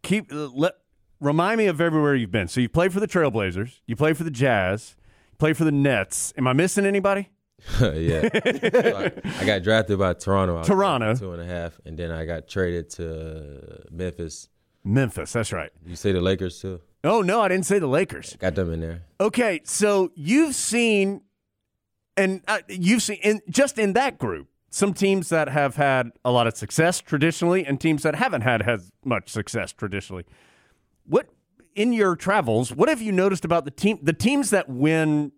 keep 0.03 0.31
let 0.31 0.75
remind 1.21 1.59
me 1.59 1.67
of 1.67 1.81
everywhere 1.81 2.15
you've 2.15 2.31
been. 2.31 2.49
So 2.49 2.61
you 2.61 2.69
played 2.69 2.93
for 2.93 3.01
the 3.01 3.09
Trailblazers, 3.09 3.81
you 3.87 3.97
played 3.97 4.17
for 4.17 4.25
the 4.25 4.31
Jazz, 4.31 4.97
you 5.33 5.37
played 5.39 5.57
for 5.57 5.65
the 5.65 5.73
Nets. 5.73 6.33
Am 6.37 6.47
I 6.47 6.53
missing 6.53 6.87
anybody? 6.87 7.31
yeah. 7.81 8.29
So 8.33 9.13
I, 9.25 9.41
I 9.41 9.45
got 9.45 9.63
drafted 9.63 9.99
by 9.99 10.15
Toronto. 10.15 10.63
Toronto. 10.63 11.15
two 11.15 11.33
and 11.33 11.43
a 11.43 11.47
half, 11.47 11.79
and 11.85 11.99
then 11.99 12.11
I 12.11 12.25
got 12.25 12.49
traded 12.49 12.91
to 12.91 13.85
Memphis. 13.91 14.49
Memphis, 14.83 15.33
that's 15.33 15.53
right. 15.53 15.71
You 15.85 15.97
say 15.97 16.13
the 16.13 16.21
Lakers 16.21 16.61
too? 16.61 16.81
Oh 17.03 17.22
no, 17.22 17.40
I 17.40 17.48
didn't 17.48 17.66
say 17.66 17.78
the 17.78 17.86
Lakers. 17.86 18.36
Got 18.38 18.55
them 18.55 18.72
in 18.72 18.80
there. 18.80 19.03
Okay, 19.20 19.61
so 19.64 20.12
you've 20.14 20.55
seen, 20.55 21.22
and 22.16 22.42
uh, 22.46 22.61
you've 22.68 23.03
seen 23.03 23.18
in 23.22 23.40
just 23.48 23.78
in 23.78 23.94
that 23.94 24.18
group 24.18 24.48
some 24.70 24.94
teams 24.94 25.30
that 25.30 25.48
have 25.48 25.76
had 25.76 26.11
a 26.24 26.30
lot 26.30 26.46
of 26.46 26.57
success 26.57 27.01
traditionally, 27.01 27.64
and 27.64 27.80
teams 27.80 28.03
that 28.03 28.14
haven't 28.14 28.42
had 28.42 28.62
as 28.62 28.90
much 29.05 29.28
success 29.28 29.72
traditionally. 29.72 30.24
What 31.05 31.28
in 31.74 31.92
your 31.92 32.16
travels? 32.16 32.72
What 32.72 32.88
have 32.88 33.01
you 33.01 33.12
noticed 33.12 33.44
about 33.44 33.64
the 33.64 33.70
team? 33.70 33.98
The 34.03 34.12
teams 34.12 34.51
that 34.51 34.68
win 34.68 35.32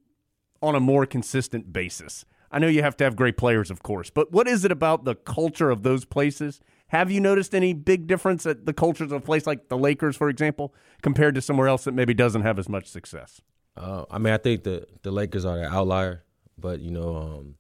on 0.61 0.75
a 0.75 0.81
more 0.81 1.07
consistent 1.07 1.73
basis. 1.73 2.25
I 2.51 2.59
know 2.59 2.67
you 2.67 2.83
have 2.83 2.97
to 2.99 3.05
have 3.05 3.17
great 3.17 3.37
players, 3.37 3.71
of 3.71 3.83
course, 3.83 4.11
but 4.11 4.31
what 4.31 4.47
is 4.47 4.65
it 4.65 4.71
about 4.71 5.05
the 5.05 5.15
culture 5.15 5.71
of 5.71 5.83
those 5.83 6.05
places? 6.05 6.61
Have 6.93 7.11
you 7.11 7.21
noticed 7.21 7.55
any 7.55 7.73
big 7.73 8.07
difference 8.07 8.45
at 8.45 8.67
the 8.67 8.75
cultures 8.75 9.13
of 9.13 9.23
a 9.23 9.25
place 9.25 9.47
like 9.47 9.69
the 9.71 9.79
Lakers, 9.79 10.15
for 10.15 10.29
example, 10.29 10.75
compared 11.01 11.35
to 11.37 11.41
somewhere 11.41 11.67
else 11.67 11.85
that 11.85 11.93
maybe 11.93 12.13
doesn't 12.13 12.43
have 12.43 12.59
as 12.59 12.69
much 12.69 12.87
success? 12.87 13.41
Uh, 13.79 14.05
I 14.11 14.19
mean, 14.19 14.35
I 14.35 14.37
think 14.37 14.65
the 14.65 14.87
the 15.01 15.11
Lakers 15.11 15.47
are 15.47 15.57
the 15.57 15.65
outlier, 15.67 16.23
but 16.59 16.81
you 16.81 16.91
know, 16.91 17.17
um, 17.17 17.55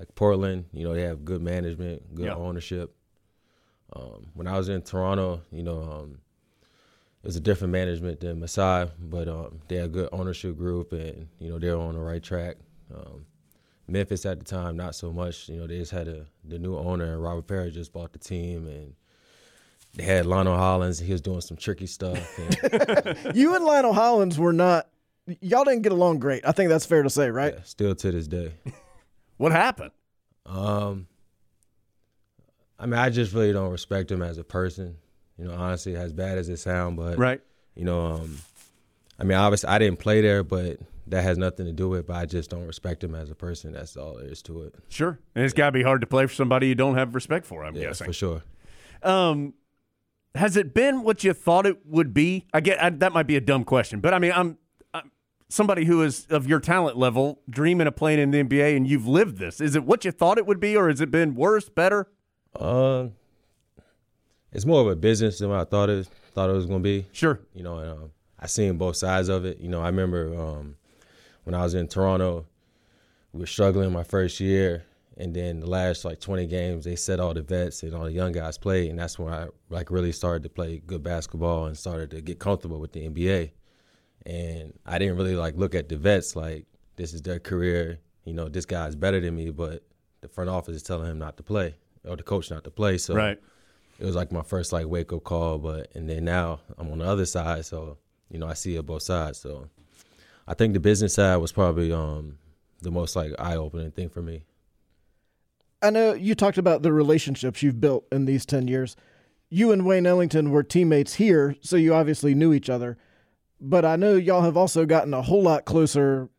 like 0.00 0.12
Portland, 0.16 0.64
you 0.72 0.82
know, 0.82 0.92
they 0.92 1.02
have 1.02 1.24
good 1.24 1.40
management, 1.40 2.16
good 2.16 2.26
Yeah. 2.26 2.34
ownership. 2.34 2.96
Um, 3.92 4.30
when 4.34 4.48
I 4.48 4.58
was 4.58 4.68
in 4.68 4.82
Toronto, 4.82 5.42
you 5.52 5.62
know, 5.62 5.80
um, 5.80 6.18
it 7.22 7.26
was 7.28 7.36
a 7.36 7.40
different 7.40 7.70
management 7.72 8.18
than 8.18 8.40
Masai, 8.40 8.90
but 8.98 9.28
um, 9.28 9.60
they 9.68 9.76
had 9.76 9.84
a 9.84 9.88
good 9.88 10.08
ownership 10.10 10.56
group, 10.56 10.92
and 10.92 11.28
you 11.38 11.48
know, 11.48 11.60
they're 11.60 11.76
on 11.78 11.94
the 11.94 12.00
right 12.00 12.20
track. 12.22 12.56
Um, 12.92 13.26
Memphis 13.86 14.24
at 14.26 14.38
the 14.38 14.44
time, 14.44 14.76
not 14.76 14.94
so 14.94 15.12
much. 15.12 15.48
You 15.48 15.56
know, 15.60 15.66
they 15.66 15.78
just 15.78 15.92
had 15.92 16.08
a, 16.08 16.26
the 16.44 16.58
new 16.58 16.76
owner, 16.76 17.18
Robert 17.18 17.46
Pera 17.46 17.70
just 17.70 17.92
bought 17.92 18.12
the 18.12 18.18
team, 18.18 18.66
and 18.66 18.94
they 19.94 20.02
had 20.04 20.26
Lionel 20.26 20.56
Hollins. 20.56 20.98
He 20.98 21.12
was 21.12 21.20
doing 21.20 21.40
some 21.40 21.56
tricky 21.56 21.86
stuff. 21.86 22.38
And, 22.38 23.18
You 23.36 23.54
and 23.54 23.64
Lionel 23.64 23.92
Hollins 23.92 24.38
were 24.38 24.52
not. 24.52 24.88
Y'all 25.40 25.64
didn't 25.64 25.82
get 25.82 25.92
along 25.92 26.18
great. 26.18 26.46
I 26.46 26.52
think 26.52 26.68
that's 26.68 26.84
fair 26.86 27.02
to 27.02 27.08
say, 27.10 27.30
right? 27.30 27.54
yeah, 27.54 27.62
still 27.64 27.94
to 27.94 28.12
this 28.12 28.26
day. 28.28 28.52
What 29.36 29.50
happened? 29.50 29.90
Um, 30.46 31.08
I 32.78 32.86
mean, 32.86 32.94
I 32.94 33.10
just 33.10 33.32
really 33.34 33.52
don't 33.52 33.70
respect 33.72 34.10
him 34.12 34.22
as 34.22 34.38
a 34.38 34.44
person. 34.44 34.96
You 35.36 35.46
know, 35.46 35.54
honestly, 35.54 35.96
as 35.96 36.12
bad 36.12 36.38
as 36.38 36.48
it 36.48 36.58
sounds, 36.58 36.96
but 36.96 37.18
Right. 37.18 37.40
you 37.74 37.84
know, 37.84 38.06
um, 38.12 38.38
I 39.18 39.24
mean, 39.24 39.36
obviously, 39.36 39.68
I 39.70 39.78
didn't 39.78 39.98
play 39.98 40.20
there, 40.20 40.44
but 40.44 40.78
that 41.06 41.22
has 41.22 41.36
nothing 41.38 41.66
to 41.66 41.72
do 41.72 41.88
with. 41.88 42.00
it, 42.00 42.06
But 42.06 42.16
I 42.16 42.26
just 42.26 42.50
don't 42.50 42.66
respect 42.66 43.02
him 43.04 43.14
as 43.14 43.30
a 43.30 43.34
person. 43.34 43.72
That's 43.72 43.96
all 43.96 44.16
there 44.16 44.26
is 44.26 44.42
to 44.42 44.62
it. 44.62 44.74
Sure. 44.88 45.18
And 45.34 45.44
it's 45.44 45.54
got 45.54 45.66
to 45.66 45.72
be 45.72 45.82
hard 45.82 46.00
to 46.00 46.06
play 46.06 46.26
for 46.26 46.34
somebody 46.34 46.68
you 46.68 46.74
don't 46.74 46.94
have 46.96 47.14
respect 47.14 47.46
for, 47.46 47.64
I'm 47.64 47.74
Yeah, 47.76 47.88
guessing. 47.88 48.06
for 48.06 48.12
sure. 48.12 48.42
Um, 49.02 49.54
has 50.34 50.56
it 50.56 50.74
been 50.74 51.02
what 51.02 51.22
you 51.22 51.32
thought 51.32 51.66
it 51.66 51.84
would 51.86 52.12
be? 52.14 52.46
I 52.52 52.60
get 52.60 52.82
I, 52.82 52.90
that 52.90 53.12
might 53.12 53.26
be 53.26 53.36
a 53.36 53.40
dumb 53.40 53.64
question, 53.64 54.00
but 54.00 54.12
I 54.14 54.18
mean, 54.18 54.32
I'm, 54.34 54.58
I'm 54.92 55.10
somebody 55.48 55.84
who 55.84 56.02
is 56.02 56.26
of 56.30 56.48
your 56.48 56.58
talent 56.58 56.96
level, 56.96 57.40
dreaming 57.48 57.86
of 57.86 57.94
playing 57.96 58.18
in 58.18 58.30
the 58.32 58.42
NBA, 58.42 58.76
and 58.76 58.86
you've 58.88 59.06
lived 59.06 59.38
this. 59.38 59.60
Is 59.60 59.76
it 59.76 59.84
what 59.84 60.04
you 60.04 60.10
thought 60.10 60.38
it 60.38 60.46
would 60.46 60.58
be, 60.58 60.76
or 60.76 60.88
has 60.88 61.00
it 61.00 61.10
been 61.10 61.34
worse, 61.36 61.68
better? 61.68 62.08
Uh, 62.58 63.08
it's 64.52 64.64
more 64.66 64.80
of 64.80 64.86
a 64.88 64.96
business 64.96 65.38
than 65.38 65.50
what 65.50 65.60
I 65.60 65.64
thought 65.64 65.90
it 65.90 66.08
thought 66.34 66.50
it 66.50 66.54
was 66.54 66.66
gonna 66.66 66.80
be. 66.80 67.06
Sure. 67.12 67.38
You 67.54 67.62
know, 67.62 67.78
and, 67.78 67.90
um, 67.90 68.10
I 68.40 68.46
seen 68.46 68.76
both 68.76 68.96
sides 68.96 69.28
of 69.28 69.44
it. 69.44 69.60
You 69.60 69.68
know, 69.68 69.80
I 69.82 69.86
remember 69.86 70.34
um, 70.36 70.76
when 71.44 71.54
I 71.54 71.62
was 71.62 71.74
in 71.74 71.88
Toronto, 71.88 72.46
we 73.32 73.40
were 73.40 73.46
struggling 73.46 73.92
my 73.92 74.04
first 74.04 74.40
year, 74.40 74.84
and 75.16 75.34
then 75.34 75.60
the 75.60 75.66
last 75.68 76.04
like 76.04 76.20
20 76.20 76.46
games, 76.46 76.84
they 76.84 76.96
set 76.96 77.20
all 77.20 77.34
the 77.34 77.42
vets 77.42 77.82
and 77.82 77.94
all 77.94 78.04
the 78.04 78.12
young 78.12 78.32
guys 78.32 78.58
played, 78.58 78.90
and 78.90 78.98
that's 78.98 79.18
when 79.18 79.32
I 79.32 79.48
like 79.70 79.90
really 79.90 80.12
started 80.12 80.42
to 80.44 80.48
play 80.48 80.82
good 80.86 81.02
basketball 81.02 81.66
and 81.66 81.76
started 81.76 82.10
to 82.10 82.20
get 82.20 82.38
comfortable 82.38 82.80
with 82.80 82.92
the 82.92 83.08
NBA. 83.08 83.52
And 84.26 84.72
I 84.86 84.98
didn't 84.98 85.16
really 85.16 85.36
like 85.36 85.56
look 85.56 85.74
at 85.74 85.88
the 85.88 85.96
vets 85.96 86.34
like 86.34 86.66
this 86.96 87.12
is 87.12 87.22
their 87.22 87.38
career. 87.38 87.98
You 88.24 88.32
know, 88.32 88.48
this 88.48 88.64
guy's 88.64 88.96
better 88.96 89.20
than 89.20 89.36
me, 89.36 89.50
but 89.50 89.82
the 90.22 90.28
front 90.28 90.48
office 90.48 90.76
is 90.76 90.82
telling 90.82 91.10
him 91.10 91.18
not 91.18 91.36
to 91.36 91.42
play 91.42 91.76
or 92.08 92.16
the 92.16 92.22
coach 92.22 92.50
not 92.50 92.64
to 92.64 92.70
play. 92.70 92.96
So 92.98 93.14
Right. 93.14 93.38
it 93.98 94.04
was 94.06 94.14
like 94.14 94.32
my 94.32 94.42
first 94.42 94.72
like 94.72 94.86
wake 94.86 95.12
up 95.12 95.24
call. 95.24 95.58
But 95.58 95.90
and 95.94 96.08
then 96.08 96.24
now 96.24 96.60
I'm 96.78 96.90
on 96.90 96.98
the 96.98 97.04
other 97.06 97.26
side, 97.26 97.66
so 97.66 97.98
you 98.30 98.38
know 98.38 98.46
I 98.46 98.54
see 98.54 98.76
it 98.76 98.86
both 98.86 99.02
sides. 99.02 99.38
So 99.38 99.68
I 100.46 100.54
think 100.54 100.74
the 100.74 100.80
business 100.80 101.14
side 101.14 101.36
was 101.36 101.52
probably 101.52 101.92
um 101.92 102.38
the 102.82 102.90
most 102.90 103.16
like 103.16 103.32
eye 103.38 103.56
opening 103.56 103.90
thing 103.90 104.08
for 104.08 104.22
me. 104.22 104.44
I 105.82 105.90
know 105.90 106.14
you 106.14 106.34
talked 106.34 106.58
about 106.58 106.82
the 106.82 106.92
relationships 106.92 107.62
you've 107.62 107.80
built 107.80 108.06
in 108.10 108.24
these 108.24 108.46
10 108.46 108.68
years. 108.68 108.96
You 109.50 109.70
and 109.70 109.84
Wayne 109.84 110.06
Ellington 110.06 110.50
were 110.50 110.62
teammates 110.62 111.14
here, 111.14 111.56
so 111.60 111.76
you 111.76 111.94
obviously 111.94 112.34
knew 112.34 112.54
each 112.54 112.70
other. 112.70 112.96
But 113.60 113.84
I 113.84 113.96
know 113.96 114.14
y'all 114.14 114.42
have 114.42 114.56
also 114.56 114.86
gotten 114.86 115.12
a 115.12 115.22
whole 115.22 115.42
lot 115.42 115.66
closer 115.66 116.30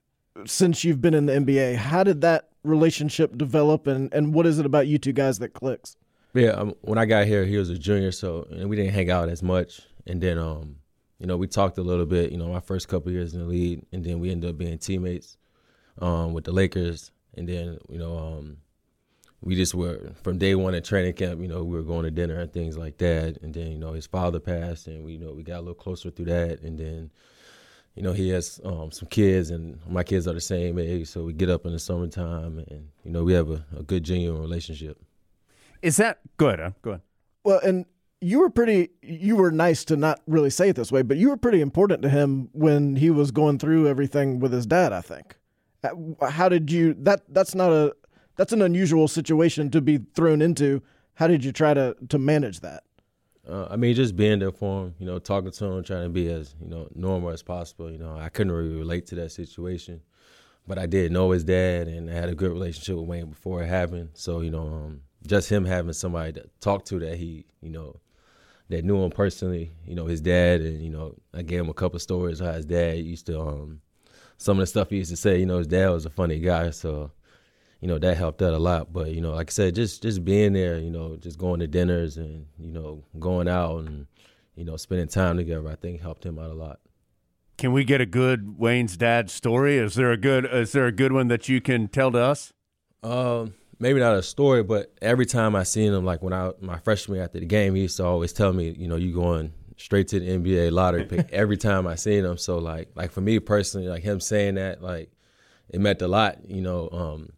since 0.45 0.83
you've 0.83 1.01
been 1.01 1.13
in 1.13 1.27
the 1.27 1.33
NBA. 1.33 1.75
How 1.75 2.03
did 2.03 2.21
that 2.21 2.49
relationship 2.63 3.37
develop, 3.37 3.87
and, 3.87 4.11
and 4.13 4.33
what 4.33 4.45
is 4.45 4.59
it 4.59 4.65
about 4.65 4.87
you 4.87 4.97
two 4.97 5.13
guys 5.13 5.39
that 5.39 5.53
clicks? 5.53 5.95
Yeah, 6.33 6.49
um, 6.49 6.73
when 6.81 6.97
I 6.97 7.05
got 7.05 7.27
here, 7.27 7.45
he 7.45 7.57
was 7.57 7.69
a 7.69 7.77
junior, 7.77 8.11
so 8.11 8.47
and 8.51 8.69
we 8.69 8.75
didn't 8.75 8.93
hang 8.93 9.09
out 9.09 9.29
as 9.29 9.41
much. 9.41 9.81
And 10.05 10.19
then, 10.19 10.37
um, 10.37 10.77
you 11.19 11.27
know, 11.27 11.37
we 11.37 11.47
talked 11.47 11.77
a 11.77 11.83
little 11.83 12.05
bit. 12.05 12.31
You 12.31 12.37
know, 12.37 12.47
my 12.47 12.59
first 12.59 12.87
couple 12.87 13.11
years 13.11 13.33
in 13.33 13.41
the 13.41 13.45
league, 13.45 13.85
and 13.91 14.03
then 14.03 14.19
we 14.19 14.31
ended 14.31 14.49
up 14.49 14.57
being 14.57 14.77
teammates 14.77 15.37
um, 15.99 16.33
with 16.33 16.43
the 16.43 16.51
Lakers. 16.51 17.11
And 17.35 17.47
then, 17.47 17.79
you 17.89 17.99
know, 17.99 18.17
um, 18.17 18.57
we 19.41 19.55
just 19.55 19.75
were 19.75 20.13
from 20.23 20.37
day 20.37 20.55
one 20.55 20.73
at 20.73 20.85
training 20.85 21.13
camp. 21.13 21.41
You 21.41 21.47
know, 21.47 21.63
we 21.63 21.75
were 21.75 21.83
going 21.83 22.03
to 22.03 22.11
dinner 22.11 22.39
and 22.39 22.51
things 22.51 22.77
like 22.77 22.97
that. 22.99 23.37
And 23.41 23.53
then, 23.53 23.71
you 23.71 23.77
know, 23.77 23.93
his 23.93 24.07
father 24.07 24.39
passed, 24.39 24.87
and 24.87 25.03
we, 25.03 25.13
you 25.13 25.19
know, 25.19 25.33
we 25.33 25.43
got 25.43 25.57
a 25.57 25.61
little 25.61 25.73
closer 25.75 26.09
through 26.09 26.25
that. 26.25 26.61
And 26.61 26.77
then, 26.77 27.11
you 27.95 28.03
know, 28.03 28.11
he 28.11 28.29
has 28.29 28.59
um, 28.65 28.91
some 28.91 29.07
kids, 29.07 29.51
and 29.51 29.79
my 29.87 30.03
kids 30.03 30.27
are 30.27 30.33
the 30.33 30.41
same 30.41 30.77
age, 30.77 31.07
so 31.07 31.23
we 31.23 31.31
get 31.31 31.49
up 31.49 31.65
in 31.65 31.71
the 31.71 31.79
summertime, 31.79 32.59
and 32.69 32.89
you 33.05 33.11
know, 33.11 33.23
we 33.23 33.31
have 33.33 33.49
a, 33.49 33.63
a 33.77 33.83
good, 33.83 34.03
genuine 34.03 34.41
relationship. 34.41 34.99
Is 35.81 35.95
that 35.97 36.19
good? 36.35 36.59
Huh? 36.59 36.71
Go 36.81 36.89
ahead. 36.91 37.01
Well, 37.45 37.59
and 37.63 37.85
you 38.25 38.39
were 38.39 38.49
pretty, 38.49 38.89
you 39.03 39.35
were 39.35 39.51
nice 39.51 39.85
to 39.85 39.95
not 39.95 40.19
really 40.25 40.49
say 40.49 40.69
it 40.69 40.75
this 40.75 40.91
way, 40.91 41.03
but 41.03 41.15
you 41.17 41.29
were 41.29 41.37
pretty 41.37 41.61
important 41.61 42.01
to 42.01 42.09
him 42.09 42.49
when 42.53 42.95
he 42.95 43.11
was 43.11 43.29
going 43.29 43.59
through 43.59 43.87
everything 43.87 44.39
with 44.39 44.51
his 44.51 44.65
dad, 44.65 44.91
I 44.91 45.01
think. 45.01 45.37
Uh, 45.83 46.31
How 46.31 46.49
did 46.49 46.71
you, 46.71 46.95
that, 47.01 47.21
that's 47.29 47.53
not 47.53 47.71
a, 47.71 47.95
that's 48.35 48.51
an 48.51 48.63
unusual 48.63 49.07
situation 49.07 49.69
to 49.69 49.79
be 49.79 49.99
thrown 50.15 50.41
into. 50.41 50.81
How 51.13 51.27
did 51.27 51.43
you 51.43 51.51
try 51.51 51.75
to, 51.75 51.95
to 52.09 52.17
manage 52.17 52.61
that? 52.61 52.81
Uh, 53.47 53.67
I 53.69 53.75
mean, 53.75 53.93
just 53.93 54.15
being 54.15 54.39
there 54.39 54.51
for 54.51 54.85
him, 54.85 54.95
you 54.97 55.05
know, 55.05 55.19
talking 55.19 55.51
to 55.51 55.65
him, 55.65 55.83
trying 55.83 56.05
to 56.05 56.09
be 56.09 56.27
as 56.27 56.55
you 56.59 56.67
know 56.67 56.87
normal 56.95 57.29
as 57.29 57.43
possible. 57.43 57.91
You 57.91 57.99
know, 57.99 58.17
I 58.17 58.29
couldn't 58.29 58.51
really 58.51 58.75
relate 58.75 59.05
to 59.07 59.15
that 59.15 59.33
situation, 59.33 60.01
but 60.65 60.79
I 60.79 60.87
did 60.87 61.11
know 61.11 61.29
his 61.29 61.43
dad, 61.43 61.87
and 61.87 62.09
I 62.09 62.13
had 62.13 62.29
a 62.29 62.33
good 62.33 62.51
relationship 62.51 62.95
with 62.95 63.05
Wayne 63.05 63.29
before 63.29 63.61
it 63.61 63.67
happened. 63.67 64.09
So 64.15 64.41
you 64.41 64.49
know, 64.49 64.65
um, 64.65 65.01
just 65.27 65.47
him 65.47 65.63
having 65.63 65.93
somebody 65.93 66.33
to 66.33 66.49
talk 66.59 66.85
to 66.85 66.97
that 67.01 67.19
he, 67.19 67.45
you 67.61 67.69
know, 67.69 67.99
that 68.69 68.83
knew 68.83 69.03
him 69.03 69.11
personally, 69.11 69.71
you 69.85 69.95
know, 69.95 70.05
his 70.05 70.21
dad, 70.21 70.61
and 70.61 70.81
you 70.81 70.89
know, 70.89 71.15
I 71.33 71.41
gave 71.41 71.59
him 71.59 71.69
a 71.69 71.73
couple 71.73 71.99
stories 71.99 72.39
how 72.39 72.51
his 72.53 72.65
dad 72.65 72.97
used 72.99 73.27
to, 73.27 73.39
um, 73.39 73.81
some 74.37 74.57
of 74.57 74.63
the 74.63 74.67
stuff 74.67 74.89
he 74.89 74.97
used 74.97 75.11
to 75.11 75.17
say. 75.17 75.39
You 75.39 75.45
know, 75.45 75.59
his 75.59 75.67
dad 75.67 75.89
was 75.89 76.05
a 76.05 76.09
funny 76.09 76.39
guy, 76.39 76.71
so 76.71 77.11
you 77.79 77.87
know 77.87 77.99
that 77.99 78.17
helped 78.17 78.41
out 78.41 78.53
a 78.53 78.59
lot. 78.59 78.91
But 78.91 79.11
you 79.11 79.21
know, 79.21 79.33
like 79.33 79.49
I 79.49 79.51
said, 79.51 79.75
just 79.75 80.01
just 80.01 80.25
being 80.25 80.53
there, 80.53 80.79
you 80.79 80.89
know, 80.89 81.17
just 81.17 81.37
going 81.37 81.59
to 81.59 81.67
dinners 81.67 82.17
and 82.17 82.47
you 82.57 82.71
know 82.71 83.03
going 83.19 83.47
out 83.47 83.79
and 83.79 84.07
you 84.55 84.65
know 84.65 84.77
spending 84.77 85.07
time 85.07 85.37
together, 85.37 85.67
I 85.69 85.75
think 85.75 86.01
helped 86.01 86.25
him 86.25 86.39
out 86.39 86.51
a 86.51 86.55
lot. 86.55 86.79
Can 87.57 87.71
we 87.71 87.85
get 87.85 88.01
a 88.01 88.05
good 88.05 88.57
Wayne's 88.57 88.97
dad 88.97 89.29
story? 89.29 89.77
Is 89.77 89.95
there 89.95 90.11
a 90.11 90.17
good 90.17 90.45
is 90.45 90.71
there 90.71 90.87
a 90.87 90.91
good 90.91 91.11
one 91.11 91.27
that 91.29 91.47
you 91.47 91.61
can 91.61 91.87
tell 91.87 92.11
to 92.11 92.19
us? 92.19 92.51
Um, 93.03 93.53
maybe 93.79 93.99
not 93.99 94.15
a 94.15 94.23
story, 94.23 94.63
but 94.63 94.93
every 95.01 95.25
time 95.25 95.55
I 95.55 95.63
seen 95.63 95.93
him, 95.93 96.05
like 96.05 96.21
when 96.21 96.33
I 96.33 96.51
my 96.61 96.79
freshman 96.79 97.19
after 97.19 97.39
the 97.39 97.45
game, 97.45 97.75
he 97.75 97.83
used 97.83 97.97
to 97.97 98.05
always 98.05 98.33
tell 98.33 98.53
me, 98.53 98.75
you 98.77 98.87
know, 98.87 98.95
you 98.95 99.13
going 99.13 99.53
straight 99.77 100.07
to 100.07 100.19
the 100.19 100.27
NBA 100.27 100.71
lottery 100.71 101.05
pick 101.05 101.29
every 101.31 101.57
time 101.57 101.85
I 101.87 101.95
seen 101.95 102.25
him. 102.25 102.37
So 102.37 102.57
like 102.57 102.89
like 102.95 103.11
for 103.11 103.21
me 103.21 103.39
personally, 103.39 103.87
like 103.87 104.03
him 104.03 104.19
saying 104.19 104.55
that, 104.55 104.81
like 104.81 105.11
it 105.69 105.79
meant 105.79 106.01
a 106.01 106.07
lot, 106.07 106.49
you 106.49 106.61
know. 106.61 106.89
Um, 106.91 107.29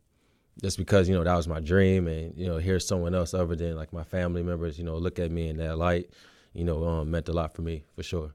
just 0.61 0.77
because 0.77 1.07
you 1.07 1.15
know 1.15 1.23
that 1.23 1.35
was 1.35 1.47
my 1.47 1.59
dream, 1.59 2.07
and 2.07 2.35
you 2.37 2.47
know, 2.47 2.57
hear 2.57 2.79
someone 2.79 3.13
else 3.13 3.33
other 3.33 3.55
than 3.55 3.75
like 3.75 3.93
my 3.93 4.03
family 4.03 4.43
members, 4.43 4.77
you 4.77 4.83
know, 4.83 4.97
look 4.97 5.19
at 5.19 5.31
me 5.31 5.49
in 5.49 5.57
that 5.57 5.77
light, 5.77 6.09
you 6.53 6.63
know, 6.63 6.83
um, 6.85 7.11
meant 7.11 7.29
a 7.29 7.33
lot 7.33 7.53
for 7.53 7.61
me 7.61 7.83
for 7.95 8.03
sure. 8.03 8.33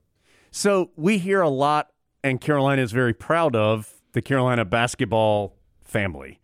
So 0.50 0.90
we 0.96 1.18
hear 1.18 1.40
a 1.40 1.48
lot, 1.48 1.90
and 2.22 2.40
Carolina 2.40 2.82
is 2.82 2.92
very 2.92 3.14
proud 3.14 3.56
of 3.56 3.92
the 4.12 4.22
Carolina 4.22 4.64
basketball 4.64 5.56
family. 5.82 6.40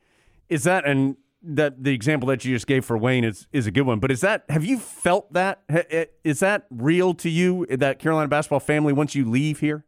Is 0.48 0.64
that 0.64 0.86
and 0.86 1.16
that 1.42 1.82
the 1.82 1.92
example 1.92 2.28
that 2.28 2.44
you 2.44 2.54
just 2.54 2.66
gave 2.66 2.84
for 2.84 2.98
Wayne 2.98 3.24
is 3.24 3.46
is 3.52 3.66
a 3.66 3.70
good 3.70 3.82
one? 3.82 4.00
But 4.00 4.10
is 4.10 4.20
that 4.22 4.44
have 4.48 4.64
you 4.64 4.78
felt 4.78 5.32
that 5.32 5.62
Ha- 5.70 5.84
eh, 5.90 6.06
is 6.24 6.40
that 6.40 6.66
real 6.70 7.14
to 7.14 7.28
you 7.28 7.66
that 7.66 7.98
Carolina 7.98 8.28
basketball 8.28 8.60
family 8.60 8.92
once 8.92 9.14
you 9.14 9.28
leave 9.28 9.60
here? 9.60 9.84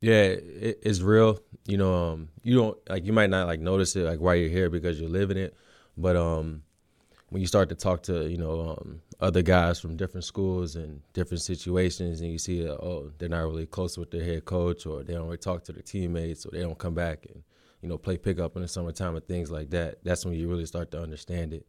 Yeah, 0.00 0.22
it, 0.22 0.80
it's 0.82 1.00
real. 1.00 1.40
You 1.66 1.76
know, 1.76 1.94
um, 1.94 2.28
you 2.42 2.56
don't 2.56 2.78
like 2.88 3.04
you 3.04 3.12
might 3.12 3.30
not 3.30 3.46
like 3.46 3.60
notice 3.60 3.94
it 3.96 4.04
like 4.04 4.20
while 4.20 4.34
you're 4.34 4.48
here 4.48 4.70
because 4.70 5.00
you're 5.00 5.10
living 5.10 5.36
it, 5.36 5.56
but 5.96 6.16
um, 6.16 6.62
when 7.30 7.40
you 7.40 7.46
start 7.46 7.68
to 7.70 7.74
talk 7.74 8.02
to 8.04 8.28
you 8.28 8.38
know 8.38 8.76
um, 8.78 9.00
other 9.20 9.42
guys 9.42 9.80
from 9.80 9.96
different 9.96 10.24
schools 10.24 10.76
and 10.76 11.02
different 11.12 11.42
situations, 11.42 12.20
and 12.20 12.30
you 12.30 12.38
see 12.38 12.68
uh, 12.68 12.72
oh 12.72 13.10
they're 13.18 13.28
not 13.28 13.42
really 13.42 13.66
close 13.66 13.96
with 13.96 14.10
their 14.10 14.24
head 14.24 14.44
coach, 14.44 14.86
or 14.86 15.02
they 15.02 15.14
don't 15.14 15.24
really 15.24 15.36
talk 15.36 15.64
to 15.64 15.72
their 15.72 15.82
teammates, 15.82 16.46
or 16.46 16.50
they 16.50 16.60
don't 16.60 16.78
come 16.78 16.94
back 16.94 17.26
and 17.32 17.42
you 17.82 17.88
know 17.88 17.98
play 17.98 18.16
pickup 18.16 18.56
in 18.56 18.62
the 18.62 18.68
summertime 18.68 19.16
and 19.16 19.26
things 19.26 19.50
like 19.50 19.70
that. 19.70 20.02
That's 20.04 20.24
when 20.24 20.34
you 20.34 20.48
really 20.48 20.66
start 20.66 20.90
to 20.92 21.02
understand 21.02 21.52
it. 21.52 21.66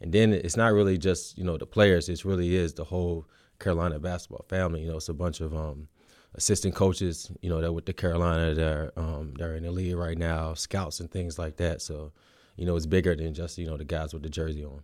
And 0.00 0.12
then 0.12 0.32
it's 0.32 0.56
not 0.56 0.72
really 0.72 0.98
just 0.98 1.36
you 1.36 1.44
know 1.44 1.56
the 1.56 1.66
players; 1.66 2.08
it 2.08 2.24
really 2.24 2.54
is 2.54 2.74
the 2.74 2.84
whole 2.84 3.26
Carolina 3.58 3.98
basketball 3.98 4.44
family. 4.48 4.82
You 4.82 4.90
know, 4.90 4.96
it's 4.96 5.08
a 5.08 5.14
bunch 5.14 5.40
of 5.40 5.54
um, 5.54 5.88
assistant 6.34 6.74
coaches, 6.74 7.30
you 7.40 7.48
know, 7.48 7.60
that 7.60 7.72
with 7.72 7.86
the 7.86 7.92
Carolina, 7.92 8.54
that 8.54 8.66
are, 8.66 8.92
um, 8.96 9.34
they're 9.38 9.56
in 9.56 9.64
the 9.64 9.70
league 9.70 9.96
right 9.96 10.18
now, 10.18 10.54
scouts 10.54 11.00
and 11.00 11.10
things 11.10 11.38
like 11.38 11.56
that. 11.56 11.80
So, 11.80 12.12
you 12.56 12.66
know, 12.66 12.76
it's 12.76 12.86
bigger 12.86 13.14
than 13.16 13.34
just 13.34 13.58
you 13.58 13.66
know 13.66 13.76
the 13.76 13.84
guys 13.84 14.12
with 14.12 14.22
the 14.22 14.28
jersey 14.28 14.64
on. 14.64 14.82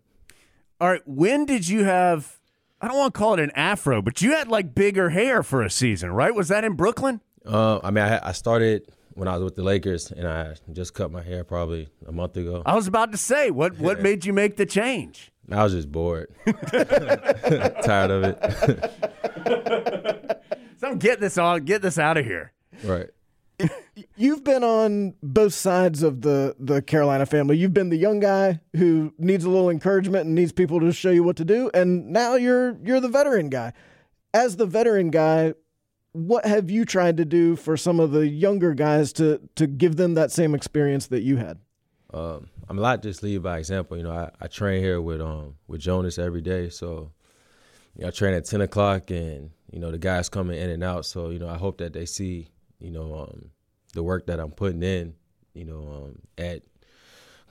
All 0.80 0.88
right, 0.88 1.02
when 1.06 1.44
did 1.44 1.68
you 1.68 1.84
have? 1.84 2.40
I 2.80 2.88
don't 2.88 2.96
want 2.96 3.14
to 3.14 3.18
call 3.18 3.34
it 3.34 3.40
an 3.40 3.52
afro, 3.54 4.02
but 4.02 4.20
you 4.22 4.32
had 4.32 4.48
like 4.48 4.74
bigger 4.74 5.10
hair 5.10 5.44
for 5.44 5.62
a 5.62 5.70
season, 5.70 6.10
right? 6.10 6.34
Was 6.34 6.48
that 6.48 6.64
in 6.64 6.72
Brooklyn? 6.72 7.20
Uh, 7.46 7.78
I 7.84 7.90
mean, 7.90 8.04
I, 8.04 8.28
I 8.28 8.32
started 8.32 8.90
when 9.14 9.28
I 9.28 9.34
was 9.34 9.44
with 9.44 9.56
the 9.56 9.62
Lakers, 9.62 10.10
and 10.10 10.26
I 10.26 10.54
just 10.72 10.94
cut 10.94 11.10
my 11.10 11.22
hair 11.22 11.44
probably 11.44 11.88
a 12.06 12.12
month 12.12 12.36
ago. 12.36 12.62
I 12.66 12.74
was 12.74 12.86
about 12.86 13.12
to 13.12 13.18
say, 13.18 13.50
what 13.50 13.78
what 13.78 14.00
made 14.00 14.24
you 14.24 14.32
make 14.32 14.56
the 14.56 14.66
change? 14.66 15.30
I 15.50 15.62
was 15.64 15.72
just 15.72 15.90
bored, 15.92 16.28
tired 17.84 18.10
of 18.10 18.24
it. 18.24 18.38
So 20.78 20.88
I'm 20.88 20.98
get 20.98 21.20
this 21.20 21.38
on, 21.38 21.64
get 21.64 21.80
this 21.80 21.96
out 21.96 22.16
of 22.16 22.24
here. 22.24 22.50
right. 22.82 23.08
You've 24.16 24.42
been 24.42 24.64
on 24.64 25.14
both 25.22 25.54
sides 25.54 26.02
of 26.02 26.22
the 26.22 26.56
the 26.58 26.82
Carolina 26.82 27.24
family. 27.24 27.56
You've 27.56 27.72
been 27.72 27.90
the 27.90 27.96
young 27.96 28.18
guy 28.18 28.58
who 28.74 29.14
needs 29.16 29.44
a 29.44 29.48
little 29.50 29.70
encouragement 29.70 30.26
and 30.26 30.34
needs 30.34 30.50
people 30.50 30.80
to 30.80 30.92
show 30.92 31.10
you 31.10 31.22
what 31.22 31.36
to 31.36 31.44
do, 31.44 31.70
and 31.72 32.08
now 32.10 32.34
you're 32.34 32.76
you're 32.82 32.98
the 32.98 33.08
veteran 33.08 33.48
guy. 33.48 33.72
As 34.34 34.56
the 34.56 34.66
veteran 34.66 35.10
guy, 35.10 35.54
what 36.12 36.44
have 36.44 36.70
you 36.70 36.84
tried 36.84 37.16
to 37.16 37.24
do 37.24 37.56
for 37.56 37.76
some 37.76 37.98
of 37.98 38.12
the 38.12 38.26
younger 38.26 38.74
guys 38.74 39.12
to 39.14 39.40
to 39.56 39.66
give 39.66 39.96
them 39.96 40.14
that 40.14 40.30
same 40.30 40.54
experience 40.54 41.06
that 41.08 41.22
you 41.22 41.36
had? 41.36 41.58
Um, 42.12 42.48
I'm 42.68 42.78
a 42.78 42.80
lot 42.80 43.02
just 43.02 43.22
lead 43.22 43.42
by 43.42 43.58
example. 43.58 43.96
You 43.96 44.02
know, 44.02 44.12
I, 44.12 44.30
I 44.40 44.46
train 44.46 44.82
here 44.82 45.00
with 45.00 45.20
um 45.20 45.56
with 45.66 45.80
Jonas 45.80 46.18
every 46.18 46.42
day, 46.42 46.68
so 46.68 47.12
you 47.96 48.02
know, 48.02 48.08
I 48.08 48.10
train 48.10 48.34
at 48.34 48.44
ten 48.44 48.60
o'clock, 48.60 49.10
and 49.10 49.50
you 49.70 49.80
know 49.80 49.90
the 49.90 49.98
guys 49.98 50.28
coming 50.28 50.58
in 50.58 50.70
and 50.70 50.84
out. 50.84 51.06
So 51.06 51.30
you 51.30 51.38
know, 51.38 51.48
I 51.48 51.56
hope 51.56 51.78
that 51.78 51.94
they 51.94 52.06
see 52.06 52.48
you 52.78 52.90
know 52.90 53.28
um, 53.30 53.50
the 53.94 54.02
work 54.02 54.26
that 54.26 54.38
I'm 54.38 54.52
putting 54.52 54.82
in. 54.82 55.14
You 55.54 55.64
know, 55.64 56.04
um, 56.04 56.18
at 56.38 56.62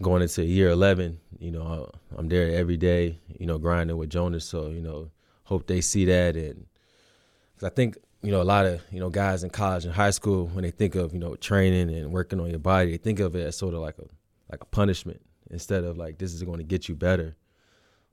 going 0.02 0.22
into 0.22 0.44
year 0.44 0.70
eleven, 0.70 1.20
you 1.40 1.52
know, 1.52 1.90
I'm 2.16 2.30
there 2.30 2.56
every 2.56 2.78
day. 2.78 3.20
You 3.40 3.48
know, 3.48 3.58
grinding 3.58 3.98
with 3.98 4.12
Jonas. 4.12 4.46
So 4.46 4.70
you 4.70 4.82
know, 4.82 5.10
hope 5.46 5.66
they 5.66 5.82
see 5.82 6.06
that, 6.06 6.36
and 6.36 6.68
I 7.64 7.70
think 7.70 7.98
you 8.22 8.32
know 8.32 8.42
a 8.42 8.44
lot 8.44 8.66
of 8.66 8.82
you 8.92 9.00
know 9.00 9.10
guys 9.10 9.44
in 9.44 9.50
college 9.50 9.86
and 9.86 9.94
high 9.94 10.12
school 10.12 10.48
when 10.48 10.64
they 10.64 10.72
think 10.72 10.96
of 10.96 11.14
you 11.14 11.20
know 11.20 11.36
training 11.36 11.90
and 11.90 12.12
working 12.12 12.40
on 12.40 12.50
your 12.50 12.60
body, 12.60 12.92
they 12.92 12.98
think 12.98 13.20
of 13.20 13.36
it 13.36 13.46
as 13.46 13.58
sort 13.58 13.74
of 13.74 13.82
like 13.82 13.98
a 13.98 14.06
like 14.52 14.62
a 14.62 14.66
punishment 14.66 15.22
instead 15.50 15.84
of 15.84 15.98
like 15.98 16.18
this 16.18 16.34
is 16.34 16.44
going 16.44 16.58
to 16.58 16.64
get 16.64 16.88
you 16.88 16.96
better. 16.96 17.36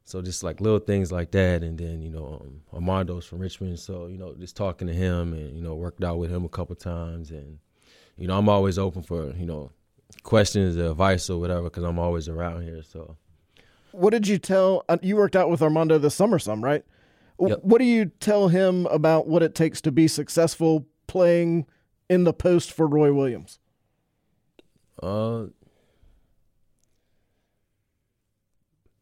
So 0.05 0.23
just 0.23 0.43
like 0.43 0.61
little 0.63 0.79
things 0.79 1.13
like 1.13 1.33
that, 1.33 1.63
and 1.63 1.77
then 1.79 2.01
you 2.01 2.09
know 2.11 2.41
um, 2.41 2.63
Armando's 2.73 3.27
from 3.27 3.41
Richmond, 3.41 3.79
so 3.79 4.07
you 4.07 4.17
know 4.17 4.35
just 4.35 4.57
talking 4.57 4.89
to 4.89 4.95
him 4.95 5.35
and 5.35 5.55
you 5.55 5.63
know 5.63 5.75
worked 5.75 6.03
out 6.03 6.19
with 6.19 6.31
him 6.31 6.45
a 6.45 6.49
couple 6.49 6.75
times, 6.77 7.31
and 7.31 7.59
you 8.17 8.27
know 8.27 8.39
I'm 8.39 8.49
always 8.49 8.79
open 8.79 9.03
for 9.03 9.35
you 9.37 9.45
know 9.45 9.71
questions, 10.23 10.79
or 10.79 10.93
advice, 10.93 11.29
or 11.29 11.39
whatever, 11.39 11.65
because 11.65 11.85
I'm 11.85 11.99
always 11.99 12.27
around 12.27 12.63
here. 12.63 12.83
So 12.83 13.17
What 13.93 14.11
did 14.11 14.27
you 14.27 14.39
tell? 14.39 14.85
Uh, 14.89 14.97
you 15.03 15.17
worked 15.17 15.37
out 15.37 15.51
with 15.51 15.61
Armando 15.61 15.99
this 15.99 16.15
summer, 16.15 16.39
some 16.39 16.65
right? 16.65 16.85
Yep. 17.41 17.61
What 17.63 17.79
do 17.79 17.85
you 17.85 18.07
tell 18.07 18.49
him 18.49 18.87
about 18.87 19.29
what 19.29 19.43
it 19.43 19.55
takes 19.55 19.81
to 19.83 19.93
be 19.93 20.09
successful 20.09 20.87
playing 21.07 21.67
in 22.09 22.25
the 22.25 22.33
post 22.33 22.73
for 22.73 22.87
Roy 22.87 23.13
Williams? 23.13 23.59
Uh, 25.01 25.47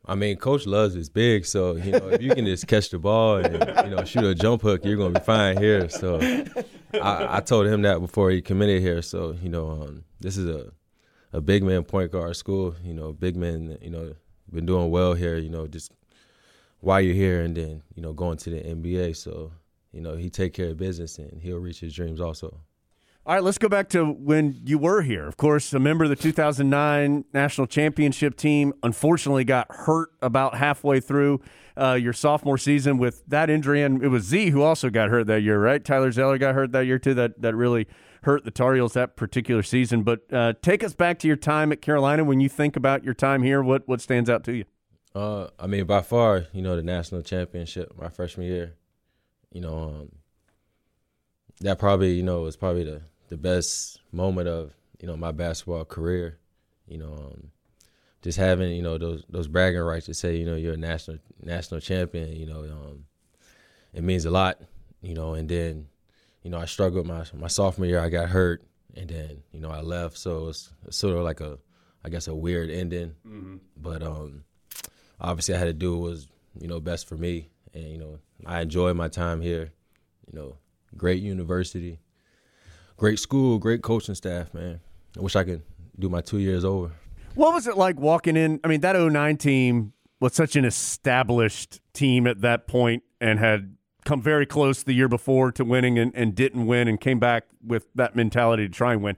I 0.09 0.15
mean, 0.15 0.37
Coach 0.37 0.67
loves 0.67 0.95
is 0.95 1.09
big, 1.09 1.47
so 1.47 1.77
you 1.77 1.93
know 1.93 2.09
if 2.09 2.23
you 2.23 2.35
can 2.35 2.45
just 2.45 2.67
catch 2.67 2.91
the 2.91 2.99
ball 2.99 3.37
and 3.37 3.89
you 3.89 3.97
know 3.97 4.05
shoot 4.05 4.25
a 4.25 4.35
jump 4.35 4.63
hook, 4.63 4.85
you're 4.85 4.97
gonna 4.97 5.19
be 5.19 5.25
fine 5.25 5.57
here. 5.57 5.89
So 5.89 6.21
I, 6.95 7.39
I 7.39 7.41
told 7.41 7.67
him 7.67 7.83
that 7.83 8.01
before 8.01 8.31
he 8.31 8.41
committed 8.41 8.83
here. 8.83 9.03
So 9.03 9.37
you 9.43 9.49
know, 9.49 9.71
um, 9.71 10.05
this 10.21 10.37
is 10.37 10.49
a 10.49 10.73
a 11.33 11.41
big 11.41 11.65
man 11.65 11.83
point 11.83 12.13
guard 12.13 12.37
school. 12.37 12.77
You 12.85 12.95
know, 12.95 13.13
big 13.13 13.37
men, 13.37 13.79
you 13.81 13.91
know, 13.91 14.15
been 14.53 14.67
doing 14.67 14.91
well 14.91 15.15
here. 15.15 15.39
You 15.39 15.51
know, 15.51 15.67
just 15.67 15.91
while 16.81 17.01
you're 17.01 17.15
here, 17.15 17.43
and 17.43 17.57
then 17.57 17.83
you 17.95 18.03
know 18.03 18.13
going 18.13 18.39
to 18.39 18.51
the 18.51 18.61
NBA. 18.61 19.17
So 19.17 19.53
you 19.93 20.01
know 20.01 20.17
he 20.17 20.31
take 20.31 20.55
care 20.55 20.71
of 20.71 20.77
business 20.77 21.19
and 21.19 21.41
he'll 21.43 21.59
reach 21.59 21.81
his 21.81 21.95
dreams 21.95 22.21
also. 22.21 22.61
All 23.27 23.35
right, 23.35 23.43
let's 23.43 23.59
go 23.59 23.69
back 23.69 23.89
to 23.89 24.05
when 24.05 24.61
you 24.65 24.79
were 24.79 25.03
here. 25.03 25.27
Of 25.27 25.37
course, 25.37 25.73
a 25.73 25.81
member 25.81 26.05
of 26.05 26.11
the 26.11 26.17
2009 26.17 27.25
national 27.33 27.67
championship 27.67 28.37
team 28.37 28.73
unfortunately 28.85 29.43
got 29.43 29.67
hurt 29.69 30.11
about 30.23 30.55
halfway 30.55 31.01
through 31.01 31.41
uh, 31.77 31.95
your 31.95 32.13
sophomore 32.13 32.57
season 32.57 32.99
with 32.99 33.25
that 33.27 33.51
injury, 33.51 33.83
and 33.83 34.01
it 34.01 34.09
was 34.09 34.23
Z 34.23 34.51
who 34.51 34.63
also 34.63 34.91
got 34.91 35.11
hurt 35.11 35.27
that 35.27 35.43
year, 35.43 35.59
right? 35.61 35.85
Tyler 35.85 36.13
Zeller 36.13 36.39
got 36.39 36.55
hurt 36.55 36.71
that 36.71 36.87
year 36.87 37.01
too. 37.01 37.15
That 37.15 37.43
that 37.43 37.57
really 37.57 37.89
hurt 38.23 38.45
the 38.45 38.53
Tar 38.53 38.77
Heels 38.77 38.93
that 38.93 39.17
particular 39.17 39.65
season. 39.65 40.05
But 40.05 40.33
uh, 40.33 40.53
take 40.63 40.85
us 40.85 40.95
back 40.95 41.19
to 41.19 41.27
your 41.27 41.37
time 41.37 41.73
at 41.73 41.83
Carolina. 41.83 42.23
When 42.23 42.39
you 42.39 42.49
think 42.49 42.77
about 42.77 43.03
your 43.03 43.15
time 43.15 43.43
here, 43.43 43.61
what 43.61 43.89
what 43.89 44.01
stands 44.01 44.31
out 44.31 44.45
to 44.45 44.53
you? 44.55 44.67
Uh, 45.17 45.49
I 45.59 45.67
mean, 45.67 45.87
by 45.87 46.03
far, 46.03 46.45
you 46.53 46.61
know, 46.61 46.77
the 46.77 46.83
national 46.83 47.23
championship 47.23 47.91
my 47.99 48.11
freshman 48.11 48.47
year, 48.47 48.75
you 49.51 49.63
know, 49.63 49.79
um, 49.79 50.13
that 51.61 51.79
probably, 51.79 52.13
you 52.13 52.23
know, 52.23 52.43
was 52.43 52.55
probably 52.55 52.85
the, 52.85 53.01
the 53.29 53.39
best 53.39 53.99
moment 54.13 54.47
of, 54.47 54.75
you 55.01 55.07
know, 55.07 55.17
my 55.17 55.33
basketball 55.33 55.87
career. 55.87 56.39
You 56.87 56.99
know, 56.99 57.15
um, 57.15 57.51
just 58.21 58.37
having, 58.37 58.73
you 58.77 58.83
know, 58.83 58.99
those 58.99 59.25
those 59.31 59.49
bragging 59.49 59.81
rights 59.81 60.05
to 60.07 60.15
say, 60.15 60.37
you 60.37 60.45
know, 60.45 60.55
you're 60.55 60.75
a 60.75 60.77
national 60.77 61.17
national 61.43 61.81
champion, 61.81 62.37
you 62.37 62.45
know, 62.45 62.61
um, 62.65 63.07
it 63.95 64.05
means 64.05 64.27
a 64.27 64.31
lot, 64.31 64.61
you 65.01 65.15
know, 65.15 65.33
and 65.33 65.49
then, 65.49 65.87
you 66.43 66.51
know, 66.51 66.59
I 66.59 66.67
struggled 66.67 67.07
my 67.07 67.25
my 67.33 67.49
sophomore 67.49 67.87
year, 67.87 68.01
I 68.01 68.11
got 68.11 68.29
hurt, 68.29 68.67
and 68.95 69.09
then, 69.09 69.43
you 69.51 69.61
know, 69.61 69.71
I 69.71 69.81
left, 69.81 70.19
so 70.19 70.39
it 70.41 70.45
was 70.45 70.73
sort 70.91 71.17
of 71.17 71.25
like 71.25 71.41
a, 71.41 71.59
I 72.05 72.11
guess, 72.11 72.29
a 72.29 72.35
weird 72.35 72.69
ending, 72.69 73.15
but 73.79 74.03
um 74.03 74.45
obviously 75.21 75.55
I 75.55 75.59
had 75.59 75.65
to 75.67 75.73
do 75.73 75.97
what 75.97 76.11
was 76.11 76.29
you 76.59 76.69
know 76.69 76.81
best 76.81 77.09
for 77.09 77.17
me, 77.17 77.49
and 77.75 77.85
you 77.85 77.99
know 77.99 78.19
I 78.45 78.61
enjoyed 78.61 78.97
my 78.97 79.09
time 79.09 79.41
here. 79.41 79.73
You 80.31 80.39
know, 80.39 80.57
great 80.97 81.23
university, 81.23 82.01
great 82.97 83.19
school, 83.19 83.59
great 83.59 83.83
coaching 83.83 84.15
staff. 84.15 84.53
Man, 84.55 84.81
I 85.17 85.21
wish 85.21 85.37
I 85.37 85.45
could 85.45 85.63
do 85.99 86.09
my 86.09 86.21
two 86.21 86.39
years 86.39 86.65
over. 86.65 86.93
What 87.35 87.53
was 87.53 87.67
it 87.67 87.77
like 87.77 88.01
walking 88.01 88.37
in? 88.37 88.61
I 88.65 88.69
mean, 88.69 88.81
that 88.81 88.97
09 88.97 89.37
team 89.37 89.93
was 90.21 90.35
such 90.35 90.57
an 90.57 90.65
established 90.65 91.81
team 91.93 92.27
at 92.27 92.41
that 92.41 92.67
point 92.67 93.03
and 93.21 93.39
had 93.39 93.77
come 94.07 94.23
very 94.23 94.47
close 94.47 94.83
the 94.83 94.95
year 94.95 95.09
before 95.09 95.53
to 95.53 95.65
winning 95.65 95.99
and, 95.99 96.13
and 96.15 96.35
didn't 96.35 96.67
win 96.67 96.89
and 96.89 97.01
came 97.01 97.19
back 97.19 97.45
with 97.63 97.87
that 97.95 98.17
mentality 98.17 98.67
to 98.67 98.73
try 98.73 98.93
and 98.93 99.03
win. 99.03 99.17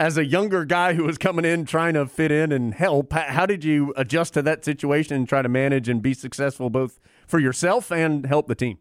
As 0.00 0.16
a 0.16 0.24
younger 0.24 0.64
guy 0.64 0.94
who 0.94 1.04
was 1.04 1.18
coming 1.18 1.44
in 1.44 1.66
trying 1.66 1.92
to 1.92 2.06
fit 2.06 2.32
in 2.32 2.52
and 2.52 2.72
help, 2.72 3.12
how 3.12 3.44
did 3.44 3.62
you 3.62 3.92
adjust 3.98 4.32
to 4.32 4.40
that 4.40 4.64
situation 4.64 5.14
and 5.14 5.28
try 5.28 5.42
to 5.42 5.48
manage 5.48 5.90
and 5.90 6.00
be 6.00 6.14
successful 6.14 6.70
both 6.70 6.98
for 7.28 7.38
yourself 7.38 7.92
and 7.92 8.24
help 8.24 8.48
the 8.48 8.54
team? 8.54 8.78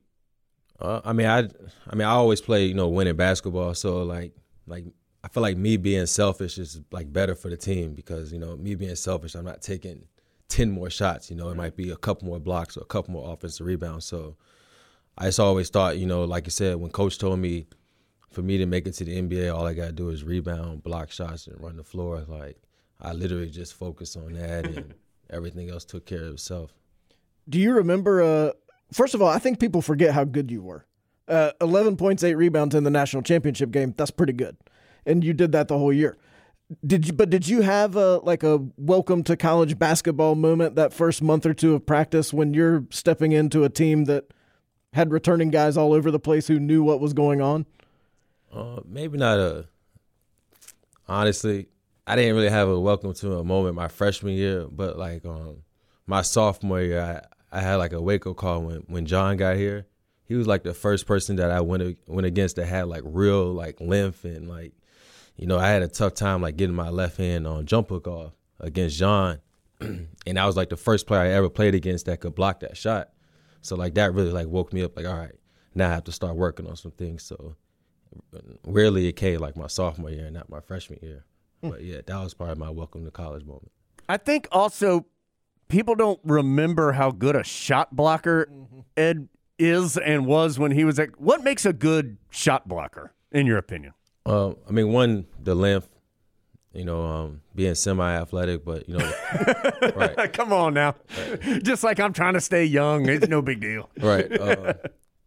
Uh, 0.80 1.02
I 1.04 1.12
mean, 1.12 1.28
I, 1.28 1.40
I 1.90 1.96
mean, 1.96 2.08
I 2.08 2.12
always 2.12 2.40
play, 2.40 2.68
you 2.68 2.74
know, 2.74 2.88
winning 2.88 3.18
basketball. 3.18 3.74
So 3.74 4.02
like, 4.04 4.32
like 4.66 4.86
I 5.22 5.28
feel 5.28 5.44
like 5.44 5.58
me 5.58 5.76
being 5.76 6.06
selfish 6.06 6.58
is 6.58 6.80
like 6.90 7.12
better 7.12 7.36
for 7.36 7.50
the 7.50 7.58
team 7.58 7.96
because 7.96 8.32
you 8.32 8.40
know 8.40 8.56
me 8.56 8.76
being 8.76 8.96
selfish, 8.96 9.36
I'm 9.36 9.44
not 9.44 9.62
taking 9.62 10.06
ten 10.48 10.72
more 10.72 10.90
shots. 10.90 11.30
You 11.30 11.36
know, 11.36 11.50
it 11.50 11.58
might 11.58 11.76
be 11.76 11.90
a 11.90 11.98
couple 11.98 12.30
more 12.30 12.40
blocks 12.40 12.78
or 12.78 12.82
a 12.82 12.86
couple 12.86 13.12
more 13.12 13.34
offensive 13.34 13.66
rebounds. 13.66 14.06
So 14.06 14.38
I 15.18 15.26
just 15.26 15.42
always 15.42 15.70
thought, 15.70 15.98
you 15.98 16.06
know, 16.06 16.24
like 16.24 16.46
you 16.46 16.52
said, 16.52 16.78
when 16.78 16.92
coach 16.92 17.18
told 17.18 17.40
me 17.40 17.68
for 18.30 18.42
me 18.42 18.58
to 18.58 18.66
make 18.66 18.86
it 18.88 18.94
to 18.96 19.06
the 19.06 19.22
NBA, 19.22 19.54
all 19.54 19.66
I 19.66 19.74
gotta 19.74 19.92
do 19.92 20.10
is 20.10 20.24
rebound, 20.24 20.84
block 20.84 21.12
shots, 21.12 21.48
and 21.48 21.60
run 21.62 21.78
the 21.78 21.84
floor. 21.84 22.24
Like 22.28 22.58
I 23.02 23.14
literally 23.14 23.50
just 23.50 23.74
focused 23.74 24.18
on 24.18 24.34
that, 24.34 24.66
and 24.66 24.94
everything 25.30 25.70
else 25.70 25.86
took 25.86 26.06
care 26.06 26.24
of 26.24 26.34
itself. 26.34 26.74
Do 27.48 27.60
you 27.60 27.74
remember? 27.74 28.22
Uh, 28.22 28.52
first 28.92 29.16
of 29.16 29.22
all, 29.22 29.30
I 29.30 29.40
think 29.40 29.60
people 29.60 29.82
forget 29.82 30.14
how 30.14 30.24
good 30.24 30.52
you 30.52 30.62
were. 30.62 30.86
Uh, 31.28 31.52
Eleven 31.62 31.98
points, 31.98 32.24
eight 32.24 32.36
rebounds 32.36 32.76
in 32.76 32.84
the 32.84 32.90
national 32.90 33.24
championship 33.24 33.72
game. 33.72 33.94
That's 33.98 34.12
pretty 34.12 34.34
good, 34.34 34.58
and 35.06 35.24
you 35.24 35.34
did 35.34 35.52
that 35.54 35.68
the 35.68 35.78
whole 35.78 35.94
year. 35.94 36.18
Did 36.86 37.08
you? 37.08 37.14
But 37.14 37.32
did 37.32 37.48
you 37.48 37.62
have 37.62 37.96
a 37.96 38.18
like 38.18 38.44
a 38.44 38.64
welcome 38.78 39.24
to 39.24 39.36
college 39.36 39.80
basketball 39.80 40.36
moment 40.36 40.76
that 40.76 40.94
first 40.94 41.24
month 41.24 41.48
or 41.48 41.56
two 41.56 41.74
of 41.74 41.86
practice 41.86 42.32
when 42.32 42.54
you're 42.54 42.86
stepping 42.92 43.32
into 43.32 43.64
a 43.64 43.70
team 43.70 44.06
that 44.06 44.26
had 44.94 45.12
returning 45.12 45.50
guys 45.50 45.78
all 45.78 45.94
over 45.94 46.12
the 46.12 46.20
place 46.20 46.48
who 46.48 46.60
knew 46.60 46.84
what 46.84 47.00
was 47.00 47.14
going 47.14 47.42
on? 47.42 47.66
Uh, 48.54 48.82
maybe 48.86 49.18
not 49.18 49.39
a. 49.39 49.66
Honestly, 51.08 51.68
I 52.06 52.16
didn't 52.16 52.36
really 52.36 52.50
have 52.50 52.70
a 52.70 52.80
welcome 52.80 53.14
to 53.14 53.38
a 53.38 53.43
moment 53.43 53.76
my 53.76 53.88
freshman 53.88 54.34
year, 54.34 54.66
but 54.70 54.97
like 54.97 55.26
um, 55.26 55.64
my 56.08 56.22
sophomore 56.22 56.82
year, 56.82 57.24
I, 57.52 57.58
I 57.58 57.62
had 57.62 57.76
like 57.76 57.93
a 57.93 58.02
wake 58.02 58.26
up 58.26 58.36
call 58.38 58.62
when 58.64 58.78
when 58.88 59.06
John 59.06 59.38
got 59.38 59.58
here. 59.58 59.86
He 60.24 60.36
was 60.36 60.47
like 60.47 60.64
the 60.64 60.74
first 60.74 61.08
person 61.08 61.38
that 61.38 61.52
I 61.52 61.62
went 61.62 61.97
went 62.08 62.26
against 62.26 62.56
that 62.58 62.66
had 62.66 62.88
like 62.88 63.04
real 63.06 63.52
like 63.54 63.80
length 63.80 64.26
and 64.26 64.47
like, 64.47 64.74
you 65.36 65.47
know, 65.47 65.58
I 65.58 65.70
had 65.70 65.84
a 65.84 65.88
tough 65.88 66.16
time 66.16 66.41
like 66.41 66.58
getting 66.58 66.76
my 66.76 66.89
left 66.89 67.18
hand 67.18 67.45
on 67.45 67.66
jump 67.66 67.89
hook 67.89 68.08
off 68.08 68.34
against 68.60 68.97
John, 68.97 69.39
and 69.80 70.39
I 70.39 70.45
was 70.45 70.58
like 70.58 70.70
the 70.70 70.78
first 70.78 71.08
player 71.08 71.22
I 71.22 71.30
ever 71.30 71.50
played 71.50 71.76
against 71.76 72.08
that 72.08 72.20
could 72.20 72.36
block 72.36 72.62
that 72.62 72.78
shot. 72.78 73.10
So 73.62 73.76
like 73.76 73.95
that 73.95 74.14
really 74.14 74.32
like 74.32 74.47
woke 74.47 74.74
me 74.74 74.84
up. 74.84 74.95
Like 74.95 75.06
all 75.06 75.18
right, 75.18 75.36
now 75.76 75.89
I 75.89 75.93
have 75.93 76.06
to 76.06 76.12
start 76.12 76.36
working 76.36 76.68
on 76.68 76.76
some 76.76 76.91
things. 76.91 77.24
So 77.24 77.56
rarely 78.66 79.07
it 79.07 79.14
came 79.14 79.39
like 79.39 79.55
my 79.55 79.68
sophomore 79.68 80.10
year, 80.12 80.26
and 80.26 80.34
not 80.34 80.49
my 80.49 80.60
freshman 80.60 80.99
year. 81.01 81.26
But 81.62 81.84
yeah, 81.84 82.01
that 82.05 82.24
was 82.24 82.34
probably 82.34 82.55
my 82.55 82.70
welcome 82.70 83.03
to 83.05 83.12
college 83.12 83.45
moment. 83.45 83.72
I 84.07 84.18
think 84.18 84.47
also 84.51 85.05
people 85.68 85.95
don't 85.95 86.20
remember 86.24 86.93
how 86.93 87.12
good 87.12 87.36
a 87.36 87.43
shot 87.43 87.95
blocker 87.95 88.49
Ed 88.95 89.28
is 89.57 89.97
and 89.97 90.26
was 90.26 90.57
when 90.57 90.72
he 90.72 90.84
was 90.86 90.99
at. 90.99 91.20
What 91.20 91.43
makes 91.43 91.66
a 91.66 91.74
good 91.74 92.18
shot 92.30 92.68
blocker, 92.68 93.14
in 93.32 93.45
your 93.45 93.57
opinion? 93.57 93.93
Um, 94.26 94.55
I 94.68 94.72
mean, 94.72 94.91
one 94.93 95.26
the 95.41 95.53
length, 95.55 95.89
you 96.74 96.86
know, 96.86 97.03
um, 97.05 97.41
being 97.55 97.76
semi-athletic, 97.76 98.64
but 98.64 98.88
you 98.88 98.97
know, 98.97 99.12
right, 99.95 100.32
Come 100.32 100.53
on 100.53 100.74
now. 100.74 100.95
Just 101.62 101.84
like 101.84 101.99
I'm 101.99 102.14
trying 102.14 102.36
to 102.36 102.41
stay 102.41 102.64
young, 102.64 103.07
it's 103.10 103.28
no 103.28 103.41
big 103.41 103.60
deal. 103.60 103.89
right. 103.99 104.32
Uh, 104.32 104.74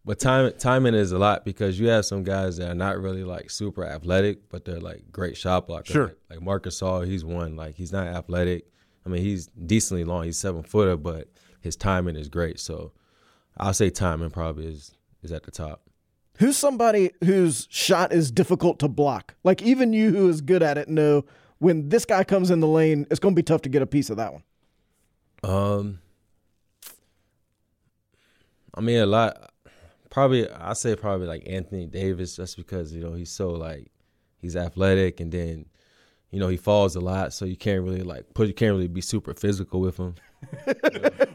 but 0.05 0.19
time 0.19 0.51
timing 0.57 0.95
is 0.95 1.11
a 1.11 1.17
lot 1.17 1.45
because 1.45 1.79
you 1.79 1.87
have 1.87 2.05
some 2.05 2.23
guys 2.23 2.57
that 2.57 2.69
are 2.69 2.75
not 2.75 2.99
really 2.99 3.23
like 3.23 3.49
super 3.49 3.85
athletic, 3.85 4.49
but 4.49 4.65
they're 4.65 4.79
like 4.79 5.11
great 5.11 5.37
shot 5.37 5.67
blockers. 5.67 5.87
Sure. 5.87 6.07
Like, 6.07 6.15
like 6.31 6.41
Marc 6.41 6.65
Gasol, 6.65 7.07
he's 7.07 7.23
one. 7.23 7.55
Like 7.55 7.75
he's 7.75 7.91
not 7.91 8.07
athletic. 8.07 8.65
I 9.05 9.09
mean, 9.09 9.21
he's 9.21 9.47
decently 9.47 10.03
long. 10.03 10.25
He's 10.25 10.37
seven 10.37 10.63
footer, 10.63 10.97
but 10.97 11.29
his 11.61 11.75
timing 11.75 12.15
is 12.15 12.27
great. 12.27 12.59
So 12.59 12.91
I'll 13.57 13.73
say 13.73 13.89
timing 13.89 14.31
probably 14.31 14.67
is 14.67 14.91
is 15.21 15.31
at 15.31 15.43
the 15.43 15.51
top. 15.51 15.81
Who's 16.39 16.57
somebody 16.57 17.11
whose 17.23 17.67
shot 17.69 18.11
is 18.11 18.31
difficult 18.31 18.79
to 18.79 18.87
block? 18.87 19.35
Like 19.43 19.61
even 19.61 19.93
you 19.93 20.11
who 20.11 20.27
is 20.29 20.41
good 20.41 20.63
at 20.63 20.77
it 20.77 20.89
know 20.89 21.23
when 21.59 21.89
this 21.89 22.03
guy 22.03 22.25
comes 22.25 22.51
in 22.51 22.59
the 22.59 22.67
lane, 22.67 23.07
it's 23.09 23.19
going 23.19 23.33
to 23.33 23.39
be 23.39 23.43
tough 23.43 23.61
to 23.61 23.69
get 23.69 23.81
a 23.81 23.85
piece 23.85 24.09
of 24.09 24.17
that 24.17 24.33
one. 24.33 24.43
Um, 25.43 25.99
I 28.73 28.81
mean, 28.81 28.99
a 28.99 29.05
lot. 29.05 29.52
Probably, 30.13 30.47
I 30.47 30.73
say 30.73 30.95
probably 30.95 31.25
like 31.25 31.41
Anthony 31.47 31.87
Davis, 31.87 32.35
just 32.35 32.55
because 32.55 32.93
you 32.93 33.01
know 33.01 33.13
he's 33.13 33.31
so 33.31 33.49
like 33.49 33.87
he's 34.39 34.55
athletic, 34.55 35.19
and 35.19 35.31
then 35.31 35.65
you 36.29 36.39
know 36.39 36.49
he 36.49 36.55
falls 36.55 36.95
a 36.95 36.99
lot, 36.99 37.33
so 37.33 37.45
you 37.45 37.57
can't 37.57 37.83
really 37.83 38.03
like 38.03 38.31
put 38.35 38.47
you 38.47 38.53
can't 38.53 38.75
really 38.75 38.87
be 38.87 39.01
super 39.01 39.33
physical 39.33 39.81
with 39.81 39.97
him. 39.97 40.13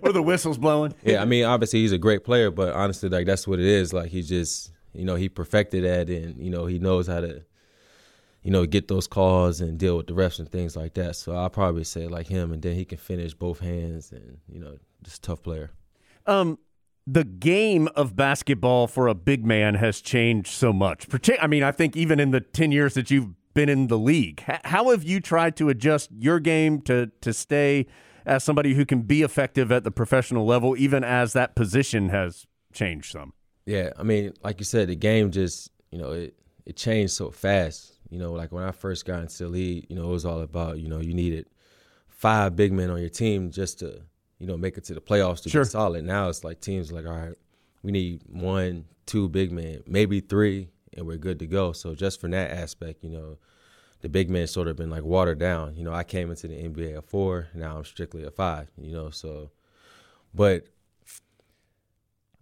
or 0.03 0.13
the 0.13 0.23
whistle's 0.23 0.59
blowing. 0.59 0.95
Yeah, 1.03 1.21
I 1.21 1.25
mean, 1.25 1.45
obviously 1.45 1.81
he's 1.81 1.91
a 1.91 1.99
great 1.99 2.23
player, 2.23 2.53
but 2.53 2.73
honestly, 2.73 3.09
like 3.09 3.27
that's 3.27 3.49
what 3.49 3.59
it 3.59 3.67
is. 3.67 3.93
Like 3.93 4.11
he 4.11 4.23
just, 4.23 4.71
you 4.93 5.05
know, 5.05 5.17
he 5.17 5.29
perfected 5.29 5.83
that, 5.83 6.09
and 6.09 6.41
you 6.41 6.49
know 6.49 6.67
he 6.67 6.79
knows 6.79 7.09
how 7.09 7.19
to, 7.19 7.43
you 8.45 8.53
know, 8.53 8.65
get 8.65 8.87
those 8.87 9.09
calls 9.09 9.61
and 9.61 9.77
deal 9.77 9.97
with 9.97 10.07
the 10.07 10.13
refs 10.13 10.39
and 10.39 10.49
things 10.49 10.77
like 10.77 10.95
that. 10.95 11.17
So 11.17 11.35
I'll 11.35 11.51
probably 11.51 11.83
say 11.83 12.07
like 12.07 12.29
him, 12.29 12.53
and 12.53 12.63
then 12.63 12.77
he 12.77 12.85
can 12.85 12.99
finish 12.99 13.35
both 13.35 13.59
hands, 13.59 14.13
and 14.13 14.39
you 14.49 14.61
know, 14.61 14.79
just 15.03 15.25
tough 15.25 15.43
player. 15.43 15.73
Um, 16.29 16.61
the 17.11 17.25
game 17.25 17.89
of 17.97 18.15
basketball 18.17 18.87
for 18.87 19.09
a 19.09 19.15
big 19.15 19.45
man 19.45 19.75
has 19.77 20.01
changed 20.01 20.49
so 20.49 20.73
much. 20.73 21.07
I 21.41 21.47
mean, 21.47 21.63
I 21.63 21.73
think 21.73 21.97
even 21.97 22.21
in 22.21 22.33
the 22.33 22.41
ten 22.41 22.71
years 22.73 22.95
that 22.95 23.11
you've 23.11 23.29
been 23.55 23.69
in 23.69 23.87
the 23.87 23.99
league, 23.99 24.43
how 24.65 24.91
have 24.91 25.03
you 25.03 25.21
tried 25.21 25.57
to 25.57 25.69
adjust 25.69 26.11
your 26.13 26.39
game 26.39 26.81
to 26.83 27.11
to 27.23 27.33
stay 27.33 27.87
as 28.27 28.45
somebody 28.45 28.75
who 28.75 28.85
can 28.85 29.03
be 29.03 29.23
effective 29.23 29.73
at 29.73 29.85
the 29.85 29.91
professional 29.91 30.45
level, 30.45 30.77
even 30.77 31.03
as 31.03 31.33
that 31.33 31.57
position 31.57 32.11
has 32.11 32.47
changed 32.73 33.11
some? 33.11 33.33
Yeah, 33.65 33.91
I 33.99 34.03
mean, 34.03 34.35
like 34.43 34.61
you 34.61 34.65
said, 34.65 34.89
the 34.89 34.97
game 34.97 35.31
just, 35.31 35.71
you 35.91 35.99
know, 35.99 36.13
it 36.13 36.35
it 36.67 36.77
changed 36.77 37.15
so 37.15 37.31
fast. 37.31 37.95
You 38.11 38.19
know, 38.19 38.33
like 38.33 38.53
when 38.53 38.65
I 38.65 38.71
first 38.71 39.07
got 39.07 39.21
into 39.21 39.45
the 39.45 39.49
league, 39.49 39.87
you 39.89 39.97
know, 39.97 40.05
it 40.05 40.13
was 40.13 40.25
all 40.25 40.41
about, 40.41 40.79
you 40.79 40.89
know, 40.89 41.01
you 41.01 41.15
needed 41.15 41.47
five 42.07 42.57
big 42.57 42.73
men 42.73 42.91
on 42.91 43.01
your 43.01 43.11
team 43.11 43.51
just 43.51 43.79
to, 43.81 44.03
you 44.39 44.47
know, 44.47 44.57
make 44.57 44.77
it 44.79 44.85
to 44.85 44.95
the 44.95 45.01
playoffs 45.01 45.43
to 45.43 45.49
Sure. 45.49 45.65
be 45.65 45.69
solid. 45.69 46.05
Now 46.05 46.29
it's 46.29 46.45
like 46.45 46.61
teams 46.61 46.93
like, 46.93 47.07
all 47.07 47.13
right, 47.13 47.35
we 47.83 47.93
need 47.93 48.23
one, 48.29 48.85
two 49.07 49.29
big 49.29 49.53
men, 49.53 49.83
maybe 49.87 50.21
three, 50.21 50.69
and 50.97 51.07
we're 51.07 51.17
good 51.17 51.39
to 51.41 51.47
go. 51.47 51.73
So 51.73 51.95
just 51.95 52.21
from 52.21 52.31
that 52.33 52.51
aspect, 52.51 53.03
you 53.05 53.11
know, 53.11 53.39
the 54.01 54.09
big 54.09 54.31
men 54.31 54.47
sort 54.47 54.69
of 54.69 54.77
been 54.77 54.91
like 54.91 55.03
watered 55.03 55.39
down. 55.39 55.75
You 55.77 55.85
know, 55.85 55.93
I 55.93 56.05
came 56.05 56.31
into 56.31 56.47
the 56.47 56.55
NBA 56.55 56.97
at 56.97 57.05
four, 57.05 57.49
now 57.55 57.79
I'm 57.79 57.85
strictly 57.85 58.23
a 58.25 58.31
five, 58.31 58.71
you 58.81 58.93
know, 58.93 59.11
so 59.11 59.51
but 60.35 60.67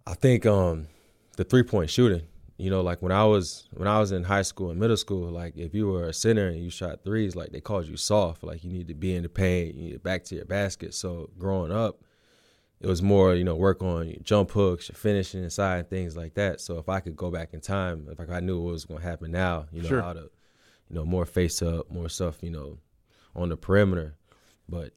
I 0.05 0.13
think 0.13 0.45
um 0.45 0.87
the 1.35 1.43
three 1.43 1.63
point 1.63 1.89
shooting, 1.89 2.23
you 2.57 2.69
know, 2.69 2.81
like 2.81 3.01
when 3.01 3.11
I 3.11 3.23
was 3.23 3.67
when 3.73 3.87
I 3.87 3.99
was 3.99 4.11
in 4.11 4.23
high 4.23 4.41
school 4.41 4.71
and 4.71 4.79
middle 4.79 4.97
school, 4.97 5.29
like 5.29 5.55
if 5.57 5.73
you 5.75 5.87
were 5.87 6.07
a 6.07 6.13
center 6.13 6.47
and 6.47 6.63
you 6.63 6.69
shot 6.69 7.03
threes, 7.03 7.35
like 7.35 7.51
they 7.51 7.61
called 7.61 7.87
you 7.87 7.97
soft, 7.97 8.43
like 8.43 8.63
you 8.63 8.71
need 8.71 8.87
to 8.87 8.95
be 8.95 9.15
in 9.15 9.23
the 9.23 9.29
paint, 9.29 9.75
you 9.75 9.83
need 9.83 9.93
to 9.93 9.99
back 9.99 10.23
to 10.25 10.35
your 10.35 10.45
basket. 10.45 10.93
So 10.93 11.29
growing 11.37 11.71
up, 11.71 12.01
it 12.79 12.87
was 12.87 13.01
more, 13.01 13.35
you 13.35 13.43
know, 13.43 13.55
work 13.55 13.81
on 13.83 14.09
your 14.09 14.19
jump 14.21 14.51
hooks, 14.51 14.89
your 14.89 14.95
finishing 14.95 15.43
inside, 15.43 15.77
and 15.77 15.89
things 15.89 16.17
like 16.17 16.33
that. 16.35 16.59
So 16.59 16.77
if 16.79 16.89
I 16.89 16.99
could 16.99 17.15
go 17.15 17.29
back 17.29 17.53
in 17.53 17.61
time, 17.61 18.07
if 18.09 18.19
I 18.29 18.39
knew 18.39 18.59
what 18.59 18.71
was 18.71 18.85
going 18.85 19.01
to 19.01 19.07
happen 19.07 19.31
now, 19.31 19.65
you 19.71 19.81
know, 19.83 19.89
Sure. 19.89 20.01
how 20.01 20.13
to, 20.13 20.29
you 20.89 20.95
know, 20.95 21.05
more 21.05 21.25
face 21.25 21.61
up, 21.61 21.91
more 21.91 22.09
stuff, 22.09 22.41
you 22.41 22.49
know, 22.49 22.79
on 23.35 23.49
the 23.49 23.57
perimeter. 23.57 24.15
But 24.67 24.93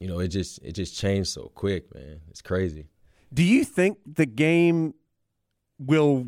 you 0.00 0.08
know, 0.08 0.18
it 0.18 0.28
just 0.28 0.58
it 0.62 0.72
just 0.72 0.98
changed 0.98 1.30
so 1.30 1.52
quick, 1.54 1.94
man. 1.94 2.20
It's 2.28 2.42
crazy. 2.42 2.88
Do 3.32 3.42
you 3.44 3.64
think 3.64 3.98
the 4.04 4.26
game 4.26 4.94
will, 5.78 6.26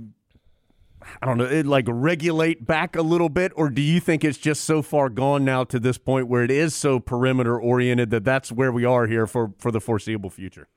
I 1.23 1.27
don't 1.27 1.39
know, 1.39 1.45
it 1.45 1.67
like 1.67 1.85
regulate 1.89 2.67
back 2.67 2.97
a 2.97 3.03
little 3.03 3.29
bit, 3.29 3.53
or 3.55 3.71
do 3.71 3.81
you 3.83 4.01
think 4.01 4.25
it's 4.25 4.39
just 4.39 4.65
so 4.65 4.83
far 4.83 5.09
gone 5.09 5.45
now 5.45 5.63
to 5.65 5.79
this 5.79 5.99
point 5.99 6.27
where 6.29 6.43
it 6.43 6.51
is 6.51 6.75
so 6.75 6.99
perimeter 6.99 7.59
oriented 7.61 8.11
that 8.11 8.25
that's 8.25 8.51
where 8.51 8.73
we 8.73 8.85
are 8.85 9.07
here 9.07 9.27
for 9.27 9.53
for 9.59 9.71
the 9.71 9.81
foreseeable 9.81 10.31
future? 10.31 10.69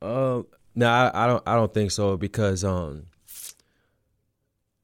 Um, 0.00 0.46
no, 0.74 0.88
I, 0.88 1.10
I 1.24 1.26
don't. 1.26 1.42
I 1.46 1.54
don't 1.54 1.72
think 1.72 1.90
so 1.90 2.16
because 2.16 2.64
um, 2.64 3.06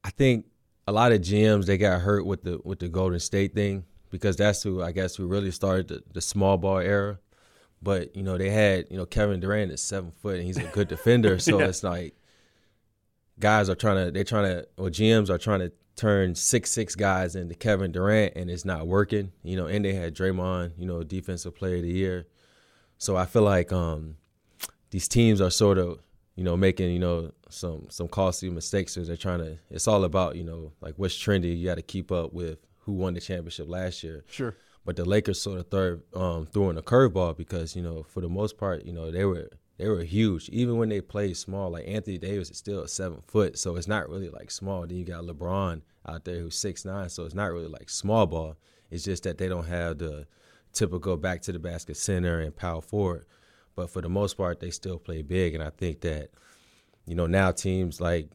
I 0.05 0.11
think 0.11 0.47
a 0.87 0.93
lot 0.93 1.13
of 1.13 1.21
GMs 1.21 1.67
they 1.67 1.79
got 1.79 2.01
hurt 2.01 2.27
with 2.27 2.43
the 2.43 2.61
with 2.65 2.79
the 2.81 2.89
Golden 2.89 3.21
State 3.21 3.55
thing 3.55 3.85
because 4.11 4.37
that's 4.37 4.63
who 4.63 4.83
I 4.83 4.93
guess 4.93 5.17
who 5.17 5.27
really 5.27 5.51
started 5.51 5.89
the, 5.89 6.03
the 6.13 6.21
small 6.21 6.57
ball 6.59 6.79
era. 6.79 7.19
But 7.83 8.15
you 8.17 8.23
know 8.23 8.37
they 8.39 8.51
had 8.51 8.87
you 8.91 8.97
know 8.97 9.07
Kevin 9.07 9.41
Durant 9.41 9.73
is 9.73 9.81
seven 9.81 10.13
foot 10.21 10.37
and 10.37 10.45
he's 10.45 10.59
a 10.59 10.65
good 10.65 10.89
defender, 10.89 11.39
so 11.41 11.59
Yeah. 11.59 11.67
it's 11.67 11.83
like 11.83 12.15
guys 13.41 13.69
are 13.69 13.75
trying 13.75 14.05
to 14.07 14.11
they're 14.13 14.25
trying 14.25 14.45
to 14.45 14.67
or 14.77 14.89
GMs 14.89 15.31
are 15.31 15.39
trying 15.39 15.61
to 15.61 15.73
turn 15.97 16.35
six 16.35 16.71
six 16.71 16.95
guys 16.95 17.35
into 17.37 17.55
Kevin 17.55 17.93
Durant 17.93 18.35
and 18.37 18.51
it's 18.51 18.65
not 18.65 18.87
working. 18.87 19.33
You 19.43 19.57
know, 19.57 19.67
and 19.67 19.85
they 19.85 19.93
had 19.95 20.15
Draymond, 20.15 20.73
you 20.79 20.87
know, 20.87 21.03
defensive 21.03 21.55
player 21.57 21.77
of 21.77 21.83
the 21.83 21.93
year. 21.93 22.27
So 22.99 23.17
I 23.17 23.27
feel 23.27 23.43
like 23.43 23.73
um 23.73 24.17
these 24.91 25.09
teams 25.09 25.41
are 25.41 25.51
sort 25.51 25.79
of 25.79 26.01
you 26.37 26.45
know 26.45 26.57
making 26.57 26.91
you 26.93 26.99
know 26.99 27.33
some 27.49 27.87
some 27.91 28.09
costly 28.09 28.51
mistakes 28.51 28.95
because 28.95 29.09
they're 29.09 29.17
trying 29.17 29.41
to 29.41 29.59
it's 29.71 29.89
all 29.89 30.05
about 30.05 30.37
you 30.37 30.45
know 30.45 30.73
like 30.81 30.95
what's 30.97 31.17
trendy 31.17 31.57
you 31.59 31.67
got 31.67 31.75
to 31.77 31.83
keep 31.83 32.11
up 32.13 32.33
with 32.33 32.59
who 32.81 32.93
won 32.93 33.15
the 33.15 33.21
championship 33.21 33.69
last 33.69 34.03
year 34.03 34.25
Sure. 34.29 34.55
but 34.85 34.97
the 34.97 35.05
Lakers 35.05 35.41
sort 35.43 35.59
of 35.59 35.69
third 35.69 36.03
um, 36.15 36.47
threw 36.47 36.71
in 36.71 36.79
a 36.79 36.83
curveball 36.83 37.37
because 37.37 37.75
you 37.77 37.83
know 37.83 38.03
for 38.05 38.21
the 38.21 38.29
most 38.29 38.57
part 38.57 38.85
you 38.85 38.93
know 38.93 39.11
they 39.11 39.25
were 39.25 39.51
they 39.81 39.89
were 39.89 40.03
huge 40.03 40.49
even 40.51 40.77
when 40.77 40.89
they 40.89 41.01
played 41.01 41.37
small 41.37 41.71
like 41.71 41.87
Anthony 41.87 42.19
Davis 42.19 42.51
is 42.51 42.59
still 42.59 42.87
seven 42.87 43.23
foot 43.27 43.59
so 43.59 43.77
it's 43.77 43.89
not 43.89 44.09
really 44.09 44.29
like 44.29 44.51
small 44.51 44.87
then 44.87 44.97
you 44.97 45.05
got 45.05 45.25
LeBron 45.25 45.83
out 46.07 46.25
there 46.25 46.41
who's 46.41 46.57
six 46.57 46.85
nine 46.85 47.09
so 47.09 47.25
it's 47.25 47.35
not 47.35 47.53
really 47.53 47.69
like 47.69 47.89
small 47.89 48.27
ball 48.27 48.57
it's 48.91 49.05
just 49.05 49.23
that 49.25 49.39
they 49.39 49.49
don't 49.49 49.67
have 49.67 49.99
the 49.99 50.27
typical 50.73 51.17
back 51.17 51.43
to 51.43 51.53
the 51.53 51.59
basket 51.59 51.97
center 51.97 52.41
and 52.41 52.55
power 52.55 52.81
forward 52.81 53.25
but 53.75 53.91
for 53.91 54.01
the 54.01 54.09
most 54.09 54.37
part 54.37 54.61
they 54.61 54.71
still 54.71 54.99
play 54.99 55.23
big 55.23 55.55
and 55.55 55.63
I 55.63 55.71
think 55.71 56.01
that 56.03 56.31
you 57.07 57.15
know 57.15 57.27
now 57.27 57.51
teams 57.51 58.01
like 58.01 58.31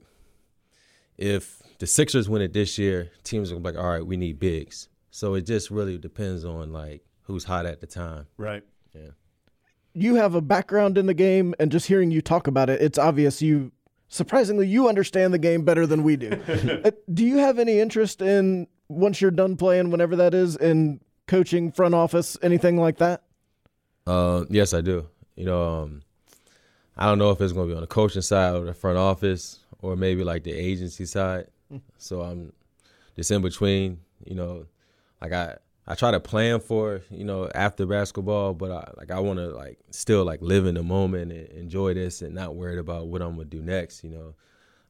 if 1.18 1.62
the 1.80 1.88
Sixers 1.88 2.30
win 2.30 2.42
it 2.42 2.54
this 2.54 2.78
year, 2.78 3.12
teams 3.24 3.52
are 3.52 3.56
gonna 3.56 3.72
be 3.72 3.76
like, 3.76 3.84
all 3.84 3.92
right, 3.92 4.06
we 4.06 4.18
need 4.18 4.40
bigs. 4.40 4.90
So 5.12 5.36
it 5.36 5.46
just 5.46 5.72
really 5.72 5.98
depends 5.98 6.44
on 6.44 6.74
like 6.74 7.04
who's 7.24 7.44
hot 7.46 7.66
at 7.66 7.82
the 7.82 7.88
time. 7.88 8.28
Right. 8.38 8.64
You 9.96 10.16
have 10.16 10.36
a 10.36 10.42
background 10.42 10.98
in 10.98 11.06
the 11.06 11.14
game, 11.14 11.56
and 11.58 11.72
just 11.72 11.88
hearing 11.88 12.12
you 12.12 12.22
talk 12.22 12.48
about 12.48 12.70
it, 12.70 12.82
it's 12.82 12.98
obvious 13.00 13.42
you 13.42 13.72
surprisingly 14.10 14.68
you 14.68 14.88
understand 14.88 15.34
the 15.34 15.40
game 15.40 15.64
better 15.64 15.88
than 15.88 16.04
we 16.04 16.16
do. 16.16 16.40
Uh, 16.86 16.92
do 17.14 17.26
you 17.26 17.38
have 17.38 17.58
any 17.58 17.80
interest 17.80 18.22
in 18.22 18.68
once 18.90 19.22
you're 19.22 19.32
done 19.32 19.56
playing, 19.56 19.90
whenever 19.90 20.16
that 20.18 20.34
is, 20.34 20.56
in 20.58 21.00
coaching, 21.28 21.72
front 21.72 21.96
office, 21.96 22.38
anything 22.44 22.78
like 22.78 22.98
that? 22.98 23.24
Uh, 24.06 24.46
yes, 24.50 24.74
I 24.74 24.82
do. 24.82 25.08
You 25.36 25.46
know, 25.46 25.64
um, 25.64 26.02
I 26.98 27.06
don't 27.06 27.18
know 27.18 27.32
if 27.32 27.42
it's 27.42 27.54
gonna 27.54 27.68
be 27.68 27.74
on 27.74 27.82
the 27.82 27.88
coaching 27.88 28.22
side 28.22 28.56
or 28.56 28.66
the 28.66 28.74
front 28.74 28.98
office 28.98 29.60
or 29.82 29.96
maybe 29.96 30.24
like 30.24 30.44
the 30.44 30.54
agency 30.54 31.06
side. 31.06 31.48
So 31.98 32.22
I'm 32.22 32.54
just 33.16 33.32
in 33.32 33.42
between. 33.42 34.00
You 34.24 34.36
know, 34.36 34.66
like 35.22 35.34
I 35.34 35.58
I 35.88 35.96
try 35.96 36.12
to 36.12 36.20
plan 36.20 36.60
for 36.60 37.02
you 37.10 37.24
know 37.24 37.50
after 37.54 37.86
basketball, 37.86 38.54
but 38.54 38.72
I 38.72 38.92
like 38.98 39.12
I 39.12 39.20
want 39.20 39.40
to 39.40 39.48
like 39.50 39.80
still 39.92 40.24
like 40.24 40.42
live 40.42 40.66
in 40.66 40.76
the 40.76 40.84
moment 40.84 41.32
and 41.32 41.48
enjoy 41.50 41.94
this 41.94 42.22
and 42.22 42.34
not 42.34 42.56
worried 42.56 42.80
about 42.80 43.08
what 43.08 43.22
I'm 43.22 43.36
gonna 43.36 43.46
do 43.46 43.62
next. 43.62 44.04
You 44.04 44.10
know, 44.10 44.36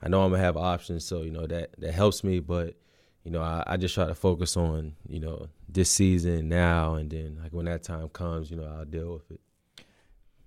I 0.02 0.08
know 0.08 0.24
I'm 0.24 0.32
gonna 0.32 0.44
have 0.44 0.58
options, 0.58 1.06
so 1.06 1.22
you 1.22 1.32
know 1.32 1.48
that 1.48 1.76
that 1.80 1.94
helps 1.94 2.24
me, 2.24 2.40
but. 2.40 2.76
You 3.24 3.32
know, 3.32 3.42
I, 3.42 3.64
I 3.66 3.78
just 3.78 3.96
try 3.96 4.06
to 4.06 4.14
focus 4.14 4.56
on, 4.56 4.98
you 5.10 5.20
know, 5.20 5.48
this 5.68 5.90
season 5.90 6.48
now 6.48 6.94
and 6.94 7.10
then 7.10 7.40
like 7.42 7.54
when 7.54 7.66
that 7.66 7.82
time 7.82 8.08
comes, 8.10 8.52
you 8.52 8.58
know, 8.58 8.66
I'll 8.66 8.86
deal 8.86 9.14
with 9.14 9.32
it. 9.32 9.42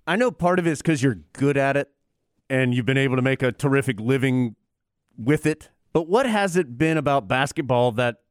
I 0.07 0.15
know 0.15 0.31
part 0.31 0.59
of 0.59 0.65
it 0.65 0.71
is 0.71 0.81
because 0.81 1.03
you're 1.03 1.19
good 1.33 1.57
at 1.57 1.75
it 1.75 1.91
and 2.49 2.73
you've 2.73 2.85
been 2.85 2.97
able 2.97 3.15
to 3.15 3.21
make 3.21 3.43
a 3.43 3.51
terrific 3.51 3.99
living 3.99 4.55
with 5.17 5.45
it. 5.45 5.69
But 5.93 6.07
what 6.07 6.25
has 6.25 6.55
it 6.55 6.77
been 6.77 6.97
about 6.97 7.27
basketball 7.27 7.91
that 7.93 8.21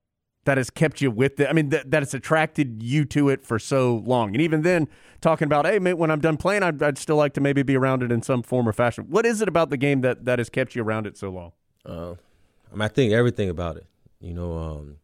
that 0.49 0.57
has 0.57 0.71
kept 0.71 1.03
you 1.03 1.11
with 1.11 1.39
it? 1.41 1.47
I 1.47 1.53
mean, 1.53 1.69
that, 1.69 1.91
that 1.91 2.03
has 2.03 2.15
attracted 2.15 2.83
you 2.83 3.05
to 3.05 3.29
it 3.29 3.45
for 3.45 3.59
so 3.59 4.03
long. 4.07 4.35
And 4.35 4.41
even 4.41 4.63
then, 4.63 4.89
talking 5.21 5.45
about, 5.45 5.67
hey, 5.67 5.79
mate, 5.79 5.99
when 5.99 6.11
I'm 6.11 6.21
done 6.21 6.39
playing, 6.39 6.63
I'd, 6.63 6.83
I'd 6.83 6.97
still 6.97 7.17
like 7.17 7.35
to 7.35 7.43
maybe 7.43 7.63
be 7.63 7.77
around 7.77 8.03
it 8.03 8.11
in 8.11 8.23
some 8.23 8.43
form 8.43 8.67
or 8.67 8.73
fashion. 8.73 9.05
What 9.11 9.27
is 9.27 9.43
it 9.43 9.49
about 9.49 9.69
the 9.69 9.77
game 9.77 10.01
that, 10.01 10.25
that 10.25 10.39
has 10.39 10.49
kept 10.49 10.75
you 10.75 10.83
around 10.83 11.07
it 11.07 11.19
so 11.19 11.29
long? 11.29 11.53
Uh, 11.85 12.13
I 12.13 12.73
mean, 12.73 12.81
I 12.81 12.89
think 12.89 13.13
everything 13.13 13.51
about 13.51 13.77
it. 13.77 13.87
You 14.21 14.33
know, 14.33 14.57
um, 14.57 14.97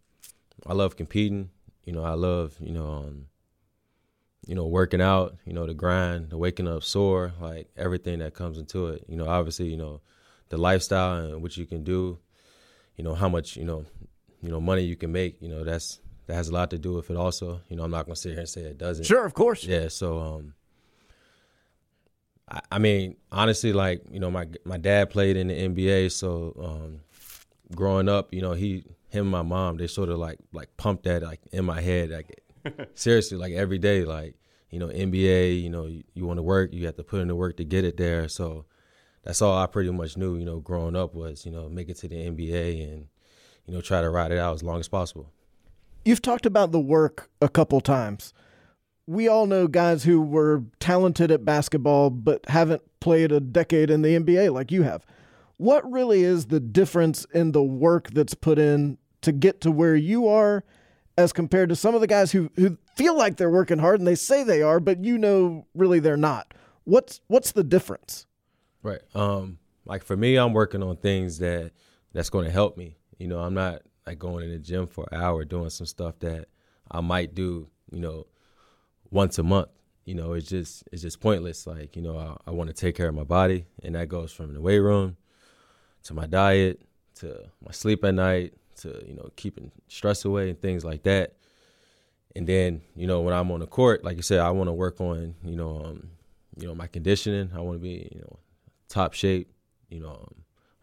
I 0.66 0.72
love 0.72 0.96
competing. 0.96 1.50
You 1.84 1.92
know, 1.92 2.04
I 2.04 2.14
love 2.14 2.56
you 2.58 2.72
know, 2.72 2.86
um, 2.86 3.26
you 4.46 4.54
know, 4.54 4.66
working 4.66 5.02
out. 5.02 5.36
You 5.44 5.52
know, 5.52 5.66
the 5.66 5.74
grind, 5.74 6.30
the 6.30 6.38
waking 6.38 6.68
up 6.68 6.82
sore, 6.82 7.32
like 7.38 7.68
everything 7.76 8.20
that 8.20 8.32
comes 8.32 8.56
into 8.56 8.88
it. 8.88 9.04
You 9.08 9.16
know, 9.16 9.28
obviously, 9.28 9.66
you 9.66 9.76
know, 9.76 10.00
the 10.48 10.56
lifestyle 10.56 11.18
and 11.18 11.42
what 11.42 11.56
you 11.58 11.66
can 11.66 11.84
do. 11.84 12.18
You 12.96 13.04
know, 13.04 13.14
how 13.14 13.28
much 13.28 13.56
you 13.56 13.64
know, 13.64 13.84
you 14.44 14.50
know, 14.50 14.60
money 14.60 14.82
you 14.82 14.94
can 14.94 15.10
make. 15.10 15.40
You 15.40 15.48
know, 15.48 15.64
that's 15.64 16.00
that 16.26 16.34
has 16.34 16.48
a 16.48 16.52
lot 16.52 16.70
to 16.70 16.78
do 16.78 16.92
with 16.92 17.10
it. 17.10 17.16
Also, 17.16 17.60
you 17.68 17.76
know, 17.76 17.84
I'm 17.84 17.90
not 17.90 18.04
gonna 18.06 18.16
sit 18.16 18.32
here 18.32 18.40
and 18.40 18.48
say 18.48 18.60
it 18.60 18.78
doesn't. 18.78 19.04
Sure, 19.04 19.24
of 19.24 19.34
course. 19.34 19.64
Yeah. 19.64 19.88
So, 19.88 20.18
um, 20.18 20.54
I, 22.48 22.60
I 22.72 22.78
mean, 22.78 23.16
honestly, 23.32 23.72
like 23.72 24.02
you 24.10 24.20
know, 24.20 24.30
my 24.30 24.46
my 24.64 24.76
dad 24.76 25.10
played 25.10 25.36
in 25.36 25.48
the 25.48 25.54
NBA, 25.54 26.12
so 26.12 26.54
um, 26.62 27.00
growing 27.74 28.08
up, 28.08 28.34
you 28.34 28.42
know, 28.42 28.52
he, 28.52 28.84
him, 29.08 29.22
and 29.22 29.30
my 29.30 29.42
mom, 29.42 29.78
they 29.78 29.86
sort 29.86 30.10
of 30.10 30.18
like 30.18 30.38
like 30.52 30.76
pumped 30.76 31.04
that 31.04 31.22
like 31.22 31.40
in 31.50 31.64
my 31.64 31.80
head, 31.80 32.10
like 32.10 32.42
seriously, 32.94 33.38
like 33.38 33.54
every 33.54 33.78
day, 33.78 34.04
like 34.04 34.36
you 34.70 34.78
know, 34.78 34.88
NBA, 34.88 35.62
you 35.62 35.70
know, 35.70 35.86
you, 35.86 36.02
you 36.14 36.26
want 36.26 36.38
to 36.38 36.42
work, 36.42 36.74
you 36.74 36.84
have 36.86 36.96
to 36.96 37.04
put 37.04 37.20
in 37.20 37.28
the 37.28 37.34
work 37.34 37.56
to 37.58 37.64
get 37.64 37.84
it 37.84 37.96
there. 37.96 38.28
So 38.28 38.66
that's 39.22 39.40
all 39.40 39.56
I 39.56 39.66
pretty 39.66 39.90
much 39.90 40.16
knew, 40.16 40.36
you 40.36 40.44
know, 40.44 40.58
growing 40.58 40.96
up 40.96 41.14
was, 41.14 41.46
you 41.46 41.52
know, 41.52 41.68
make 41.68 41.88
it 41.88 41.96
to 41.98 42.08
the 42.08 42.16
NBA 42.16 42.82
and, 42.82 43.06
you 43.66 43.74
know, 43.74 43.80
try 43.80 44.00
to 44.00 44.10
ride 44.10 44.32
it 44.32 44.38
out 44.38 44.54
as 44.54 44.62
long 44.62 44.80
as 44.80 44.88
possible. 44.88 45.30
You've 46.04 46.22
talked 46.22 46.46
about 46.46 46.72
the 46.72 46.80
work 46.80 47.30
a 47.40 47.48
couple 47.48 47.80
times. 47.80 48.34
We 49.06 49.28
all 49.28 49.46
know 49.46 49.66
guys 49.66 50.04
who 50.04 50.20
were 50.20 50.64
talented 50.80 51.30
at 51.30 51.44
basketball 51.44 52.10
but 52.10 52.46
haven't 52.48 52.82
played 53.00 53.32
a 53.32 53.40
decade 53.40 53.90
in 53.90 54.02
the 54.02 54.18
NBA 54.18 54.52
like 54.52 54.70
you 54.70 54.82
have. 54.82 55.04
What 55.56 55.90
really 55.90 56.24
is 56.24 56.46
the 56.46 56.60
difference 56.60 57.26
in 57.32 57.52
the 57.52 57.62
work 57.62 58.10
that's 58.10 58.34
put 58.34 58.58
in 58.58 58.98
to 59.22 59.32
get 59.32 59.60
to 59.62 59.70
where 59.70 59.96
you 59.96 60.26
are 60.28 60.64
as 61.16 61.32
compared 61.32 61.68
to 61.68 61.76
some 61.76 61.94
of 61.94 62.00
the 62.00 62.06
guys 62.06 62.32
who, 62.32 62.50
who 62.56 62.76
feel 62.96 63.16
like 63.16 63.36
they're 63.36 63.50
working 63.50 63.78
hard 63.78 64.00
and 64.00 64.06
they 64.06 64.14
say 64.14 64.42
they 64.42 64.62
are, 64.62 64.80
but 64.80 65.04
you 65.04 65.16
know 65.16 65.66
really 65.74 66.00
they're 66.00 66.16
not? 66.16 66.52
What's 66.84 67.20
what's 67.28 67.52
the 67.52 67.64
difference? 67.64 68.26
Right. 68.82 69.00
Um, 69.14 69.58
like 69.86 70.02
for 70.02 70.16
me, 70.16 70.36
I'm 70.36 70.52
working 70.52 70.82
on 70.82 70.96
things 70.96 71.38
that 71.38 71.72
that's 72.12 72.30
going 72.30 72.44
to 72.44 72.50
help 72.50 72.76
me. 72.76 72.96
You 73.18 73.28
know, 73.28 73.38
I'm 73.38 73.54
not 73.54 73.82
like 74.06 74.18
going 74.18 74.44
in 74.44 74.50
the 74.50 74.58
gym 74.58 74.86
for 74.86 75.06
an 75.10 75.20
hour 75.20 75.44
doing 75.44 75.70
some 75.70 75.86
stuff 75.86 76.18
that 76.20 76.46
I 76.90 77.00
might 77.00 77.34
do, 77.34 77.68
you 77.90 78.00
know, 78.00 78.26
once 79.10 79.38
a 79.38 79.42
month. 79.42 79.68
You 80.04 80.14
know, 80.14 80.34
it's 80.34 80.48
just 80.48 80.84
it's 80.92 81.02
just 81.02 81.20
pointless. 81.20 81.66
Like, 81.66 81.96
you 81.96 82.02
know, 82.02 82.18
I, 82.18 82.50
I 82.50 82.52
want 82.52 82.68
to 82.68 82.74
take 82.74 82.94
care 82.96 83.08
of 83.08 83.14
my 83.14 83.24
body, 83.24 83.64
and 83.82 83.94
that 83.94 84.08
goes 84.08 84.32
from 84.32 84.52
the 84.52 84.60
weight 84.60 84.80
room 84.80 85.16
to 86.04 86.14
my 86.14 86.26
diet 86.26 86.80
to 87.16 87.48
my 87.64 87.72
sleep 87.72 88.04
at 88.04 88.14
night 88.14 88.54
to 88.76 89.02
you 89.06 89.14
know 89.14 89.28
keeping 89.36 89.70
stress 89.88 90.24
away 90.24 90.50
and 90.50 90.60
things 90.60 90.84
like 90.84 91.02
that. 91.04 91.34
And 92.36 92.46
then 92.46 92.82
you 92.96 93.06
know 93.06 93.20
when 93.20 93.34
I'm 93.34 93.50
on 93.50 93.60
the 93.60 93.66
court, 93.66 94.04
like 94.04 94.16
you 94.16 94.22
said, 94.22 94.40
I 94.40 94.50
want 94.50 94.68
to 94.68 94.72
work 94.72 95.00
on 95.00 95.34
you 95.44 95.56
know 95.56 95.82
um, 95.84 96.10
you 96.58 96.66
know 96.66 96.74
my 96.74 96.86
conditioning. 96.86 97.50
I 97.54 97.60
want 97.60 97.78
to 97.78 97.82
be 97.82 98.08
you 98.12 98.20
know 98.20 98.38
top 98.88 99.14
shape. 99.14 99.50
You 99.88 100.00
know 100.00 100.10
um, 100.10 100.34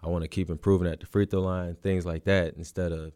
I 0.03 0.07
want 0.07 0.23
to 0.23 0.27
keep 0.27 0.49
improving 0.49 0.87
at 0.87 0.99
the 0.99 1.05
free 1.05 1.25
throw 1.25 1.41
line, 1.41 1.75
things 1.75 2.05
like 2.05 2.23
that. 2.25 2.55
Instead 2.57 2.91
of 2.91 3.13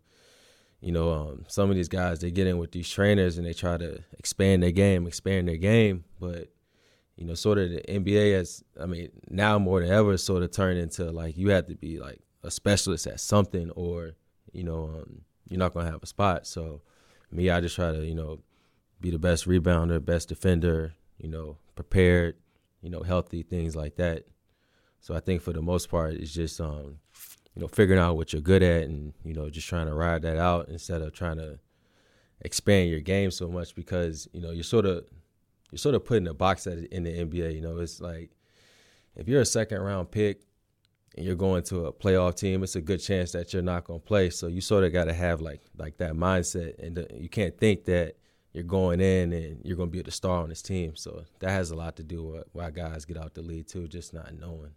you 0.82 0.92
know 0.92 1.12
um, 1.12 1.46
some 1.48 1.70
of 1.70 1.76
these 1.76 1.90
guys 1.90 2.20
they 2.20 2.32
get 2.32 2.48
in 2.48 2.58
with 2.58 2.72
these 2.72 2.90
trainers 2.90 3.38
and 3.38 3.46
they 3.46 3.54
try 3.54 3.78
to 3.78 4.04
expand 4.18 4.64
their 4.64 4.72
game, 4.72 5.08
expand 5.08 5.48
their 5.48 5.58
game, 5.58 6.04
but 6.20 6.50
you 7.16 7.26
know, 7.26 7.34
sort 7.34 7.58
of 7.58 7.70
the 7.70 7.82
NBA 7.82 8.36
has, 8.36 8.64
I 8.80 8.86
mean, 8.86 9.10
now 9.30 9.58
more 9.58 9.80
than 9.82 9.90
ever, 9.90 10.18
sort 10.18 10.44
of 10.44 10.52
turned 10.52 10.80
into 10.80 11.12
like 11.12 11.38
you 11.38 11.50
have 11.50 11.68
to 11.68 11.76
be 11.76 12.00
like 12.00 12.20
a 12.44 12.52
specialist 12.52 13.08
at 13.08 13.20
something, 13.20 13.72
or 13.72 14.12
you 14.52 14.64
know, 14.64 14.86
um, 14.86 15.22
you're 15.48 15.60
not 15.60 15.74
gonna 15.74 15.90
have 15.90 16.04
a 16.04 16.08
spot. 16.08 16.46
So, 16.46 16.82
me, 17.32 17.50
I 17.50 17.62
just 17.62 17.76
try 17.76 17.92
to, 17.92 18.06
you 18.06 18.16
know, 18.16 18.40
be 19.00 19.12
the 19.12 19.20
best 19.20 19.48
rebounder, 19.48 20.04
best 20.04 20.30
defender, 20.30 20.94
you 21.18 21.30
know, 21.30 21.58
prepared, 21.76 22.36
you 22.82 22.90
know, 22.90 23.02
healthy, 23.02 23.44
things 23.44 23.76
like 23.76 23.96
that. 23.96 24.26
So 25.06 25.14
I 25.14 25.20
think 25.20 25.44
for 25.44 25.54
the 25.54 25.62
most 25.62 25.92
part, 25.92 26.16
it's 26.16 26.34
just, 26.34 26.60
um, 26.60 26.98
you 27.54 27.62
know, 27.62 27.68
figuring 27.68 28.02
out 28.02 28.18
what 28.18 28.34
you're 28.34 28.42
good 28.42 28.64
at, 28.64 28.86
and 28.86 29.14
you 29.24 29.36
know, 29.36 29.52
just 29.52 29.68
trying 29.68 29.86
to 29.86 29.94
ride 29.94 30.24
that 30.24 30.38
out 30.38 30.68
instead 30.68 31.04
of 31.04 31.14
trying 31.14 31.38
to 31.38 31.60
expand 32.42 32.90
your 32.90 33.02
game 33.02 33.30
so 33.30 33.48
much 33.48 33.76
because 33.76 34.28
you 34.34 34.42
know 34.42 34.50
you're 34.50 34.64
sort 34.64 34.88
of 34.88 35.06
you're 35.70 35.78
sort 35.78 35.94
of 35.94 36.04
put 36.06 36.18
in 36.18 36.26
a 36.26 36.34
box 36.34 36.66
at, 36.66 36.80
in 36.86 37.04
the 37.04 37.12
NBA. 37.12 37.54
You 37.54 37.62
know, 37.62 37.78
it's 37.78 38.02
like 38.02 38.32
if 39.16 39.28
you're 39.28 39.42
a 39.42 39.46
second 39.46 39.80
round 39.82 40.10
pick 40.10 40.42
and 41.16 41.24
you're 41.24 41.36
going 41.36 41.62
to 41.66 41.86
a 41.86 41.94
playoff 41.94 42.34
team, 42.34 42.64
it's 42.64 42.76
a 42.76 42.82
good 42.82 42.98
chance 42.98 43.32
that 43.34 43.54
you're 43.54 43.62
not 43.62 43.84
going 43.84 44.00
to 44.00 44.06
play. 44.08 44.32
So 44.32 44.48
you 44.48 44.60
sort 44.60 44.86
of 44.86 44.92
got 44.92 45.06
to 45.06 45.14
have 45.14 45.40
like 45.40 45.62
like 45.78 46.00
that 46.00 46.14
mindset, 46.14 46.84
and 46.84 46.98
the, 46.98 47.08
you 47.14 47.30
can't 47.30 47.56
think 47.56 47.86
that 47.86 48.16
you're 48.54 48.64
going 48.64 49.02
in 49.02 49.34
and 49.34 49.62
you're 49.64 49.78
going 49.78 49.90
to 49.90 49.96
be 49.96 50.02
the 50.02 50.10
star 50.10 50.42
on 50.42 50.50
this 50.50 50.64
team. 50.64 50.96
So 50.96 51.26
that 51.42 51.52
has 51.52 51.70
a 51.70 51.76
lot 51.76 51.96
to 51.98 52.04
do 52.04 52.24
with 52.24 52.46
why 52.54 52.72
guys 52.72 53.06
get 53.06 53.18
out 53.18 53.36
the 53.36 53.44
lead 53.44 53.68
too, 53.68 53.88
just 53.88 54.12
not 54.12 54.34
knowing. 54.34 54.72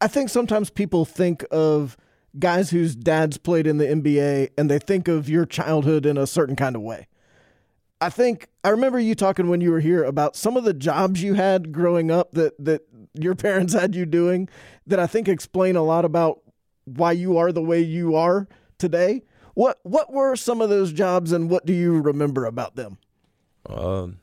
I 0.00 0.08
think 0.08 0.28
sometimes 0.28 0.70
people 0.70 1.04
think 1.04 1.44
of 1.50 1.96
guys 2.38 2.70
whose 2.70 2.96
dads 2.96 3.38
played 3.38 3.66
in 3.66 3.78
the 3.78 3.86
NBA 3.86 4.50
and 4.58 4.70
they 4.70 4.78
think 4.78 5.08
of 5.08 5.28
your 5.28 5.46
childhood 5.46 6.04
in 6.04 6.18
a 6.18 6.26
certain 6.26 6.56
kind 6.56 6.76
of 6.76 6.82
way. 6.82 7.06
I 8.00 8.10
think 8.10 8.48
I 8.62 8.70
remember 8.70 8.98
you 8.98 9.14
talking 9.14 9.48
when 9.48 9.60
you 9.60 9.70
were 9.70 9.80
here 9.80 10.04
about 10.04 10.36
some 10.36 10.56
of 10.56 10.64
the 10.64 10.74
jobs 10.74 11.22
you 11.22 11.34
had 11.34 11.72
growing 11.72 12.10
up 12.10 12.32
that 12.32 12.52
that 12.62 12.82
your 13.14 13.34
parents 13.46 13.72
had 13.72 13.94
you 13.94 14.04
doing 14.04 14.48
that 14.86 14.98
I 14.98 15.06
think 15.06 15.28
explain 15.28 15.76
a 15.76 15.82
lot 15.82 16.04
about 16.04 16.40
why 16.84 17.12
you 17.12 17.38
are 17.38 17.52
the 17.52 17.62
way 17.62 17.80
you 17.80 18.14
are 18.14 18.48
today. 18.78 19.22
What 19.54 19.78
what 19.84 20.12
were 20.12 20.36
some 20.36 20.60
of 20.60 20.68
those 20.68 20.92
jobs 20.92 21.32
and 21.32 21.48
what 21.48 21.64
do 21.64 21.72
you 21.72 22.00
remember 22.00 22.44
about 22.44 22.76
them? 22.76 22.98
Um, 23.66 24.18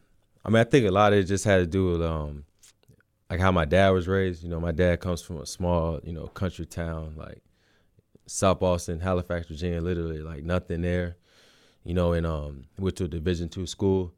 I 0.45 0.49
mean, 0.49 0.57
I 0.57 0.63
think 0.65 0.88
a 0.88 0.91
lot 0.91 1.13
of 1.13 1.19
it 1.19 1.24
just 1.24 1.45
had 1.45 1.57
to 1.57 1.65
do 1.65 1.91
with 1.91 2.01
um, 2.03 2.45
like 3.32 3.39
how 3.39 3.51
my 3.51 3.63
dad 3.63 3.91
was 3.91 4.09
raised. 4.09 4.43
You 4.43 4.49
know, 4.49 4.59
my 4.59 4.73
dad 4.73 4.99
comes 4.99 5.21
from 5.21 5.38
a 5.38 5.45
small, 5.45 6.01
you 6.03 6.11
know, 6.11 6.27
country 6.27 6.65
town 6.65 7.13
like 7.15 7.41
South 8.27 8.59
Boston, 8.59 8.99
Halifax, 8.99 9.47
Virginia, 9.47 9.79
literally 9.79 10.19
like 10.19 10.43
nothing 10.43 10.82
there. 10.82 11.15
You 11.86 11.93
know, 11.93 12.11
and 12.11 12.27
um, 12.27 12.65
went 12.77 12.97
to 12.97 13.05
a 13.05 13.07
Division 13.07 13.47
two 13.47 13.65
school. 13.65 14.13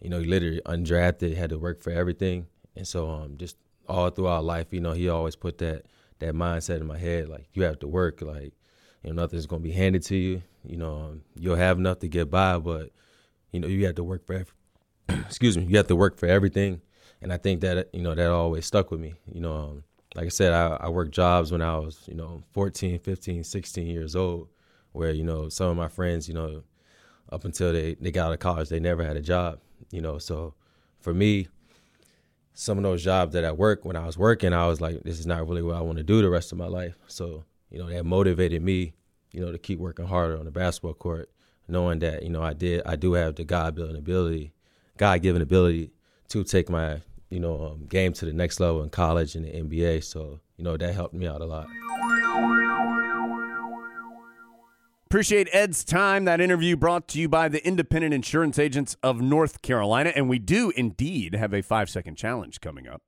You 0.00 0.08
know, 0.08 0.18
he 0.18 0.24
literally 0.24 0.62
undrafted, 0.64 1.36
had 1.36 1.50
to 1.50 1.58
work 1.58 1.82
for 1.82 1.90
everything, 1.90 2.46
and 2.74 2.88
so 2.88 3.10
um, 3.10 3.36
just 3.36 3.56
all 3.88 4.10
throughout 4.10 4.44
life, 4.44 4.68
you 4.70 4.80
know, 4.80 4.92
he 4.92 5.08
always 5.08 5.36
put 5.36 5.58
that 5.58 5.84
that 6.18 6.34
mindset 6.34 6.80
in 6.80 6.86
my 6.86 6.98
head, 6.98 7.28
like 7.28 7.48
you 7.52 7.62
have 7.62 7.78
to 7.80 7.86
work, 7.86 8.22
like 8.22 8.54
you 9.02 9.12
know, 9.12 9.22
nothing's 9.22 9.46
gonna 9.46 9.62
be 9.62 9.72
handed 9.72 10.02
to 10.04 10.16
you. 10.16 10.42
You 10.64 10.78
know, 10.78 10.96
um, 10.96 11.22
you'll 11.34 11.56
have 11.56 11.76
enough 11.76 11.98
to 12.00 12.08
get 12.08 12.30
by, 12.30 12.58
but 12.58 12.90
you 13.52 13.60
know, 13.60 13.68
you 13.68 13.84
have 13.84 13.96
to 13.96 14.04
work 14.04 14.26
for. 14.26 14.34
Every, 14.34 14.52
excuse 15.26 15.58
me, 15.58 15.64
you 15.64 15.76
have 15.76 15.88
to 15.88 15.96
work 15.96 16.16
for 16.18 16.26
everything, 16.26 16.80
and 17.22 17.32
I 17.32 17.36
think 17.36 17.60
that 17.62 17.88
you 17.92 18.02
know 18.02 18.14
that 18.14 18.30
always 18.30 18.66
stuck 18.66 18.90
with 18.90 19.00
me. 19.00 19.14
You 19.32 19.40
know, 19.40 19.54
um, 19.54 19.84
like 20.14 20.26
I 20.26 20.30
said, 20.30 20.52
I, 20.52 20.76
I 20.80 20.88
worked 20.88 21.12
jobs 21.12 21.52
when 21.52 21.62
I 21.62 21.76
was 21.78 22.00
you 22.06 22.14
know 22.14 22.42
14, 22.52 22.98
15, 22.98 23.44
16 23.44 23.86
years 23.86 24.16
old, 24.16 24.48
where 24.92 25.10
you 25.10 25.24
know 25.24 25.48
some 25.48 25.68
of 25.70 25.76
my 25.76 25.88
friends, 25.88 26.28
you 26.28 26.34
know, 26.34 26.62
up 27.30 27.44
until 27.44 27.72
they 27.72 27.94
they 27.94 28.10
got 28.10 28.26
out 28.26 28.32
of 28.32 28.38
college, 28.38 28.68
they 28.68 28.80
never 28.80 29.04
had 29.04 29.16
a 29.16 29.22
job. 29.22 29.60
You 29.90 30.00
know, 30.00 30.18
so 30.18 30.54
for 31.00 31.14
me, 31.14 31.48
some 32.58 32.78
of 32.78 32.84
those 32.84 33.04
jobs 33.04 33.34
that 33.34 33.44
I 33.44 33.52
worked 33.52 33.84
when 33.84 33.96
I 33.96 34.06
was 34.06 34.16
working, 34.16 34.54
I 34.54 34.66
was 34.66 34.80
like, 34.80 35.02
this 35.02 35.18
is 35.18 35.26
not 35.26 35.46
really 35.46 35.62
what 35.62 35.76
I 35.76 35.82
want 35.82 35.98
to 35.98 36.04
do 36.04 36.22
the 36.22 36.30
rest 36.30 36.52
of 36.52 36.58
my 36.58 36.66
life. 36.66 36.96
So, 37.06 37.44
you 37.70 37.78
know, 37.78 37.88
that 37.90 38.04
motivated 38.04 38.62
me, 38.62 38.94
you 39.30 39.40
know, 39.40 39.52
to 39.52 39.58
keep 39.58 39.78
working 39.78 40.06
harder 40.06 40.38
on 40.38 40.46
the 40.46 40.50
basketball 40.50 40.94
court, 40.94 41.30
knowing 41.68 41.98
that, 41.98 42.22
you 42.22 42.30
know, 42.30 42.42
I 42.42 42.54
did, 42.54 42.82
I 42.86 42.96
do 42.96 43.12
have 43.12 43.34
the 43.34 43.44
God 43.44 43.76
given 43.76 43.94
ability, 43.94 44.52
God 44.96 45.20
given 45.20 45.42
ability 45.42 45.90
to 46.28 46.44
take 46.44 46.68
my, 46.68 47.00
you 47.30 47.40
know, 47.40 47.72
um, 47.72 47.86
game 47.86 48.12
to 48.14 48.24
the 48.24 48.32
next 48.32 48.60
level 48.60 48.82
in 48.82 48.90
college 48.90 49.34
and 49.34 49.44
the 49.44 49.50
NBA. 49.50 50.04
So, 50.04 50.40
you 50.56 50.64
know, 50.64 50.76
that 50.76 50.94
helped 50.94 51.14
me 51.14 51.26
out 51.26 51.40
a 51.40 51.46
lot. 51.46 51.66
Appreciate 55.06 55.48
Ed's 55.52 55.84
time. 55.84 56.24
That 56.24 56.40
interview 56.40 56.76
brought 56.76 57.06
to 57.08 57.20
you 57.20 57.28
by 57.28 57.48
the 57.48 57.64
Independent 57.64 58.12
Insurance 58.12 58.58
Agents 58.58 58.96
of 59.04 59.20
North 59.20 59.62
Carolina. 59.62 60.12
And 60.16 60.28
we 60.28 60.40
do 60.40 60.72
indeed 60.76 61.34
have 61.34 61.54
a 61.54 61.62
five 61.62 61.88
second 61.88 62.16
challenge 62.16 62.60
coming 62.60 62.88
up. 62.88 63.02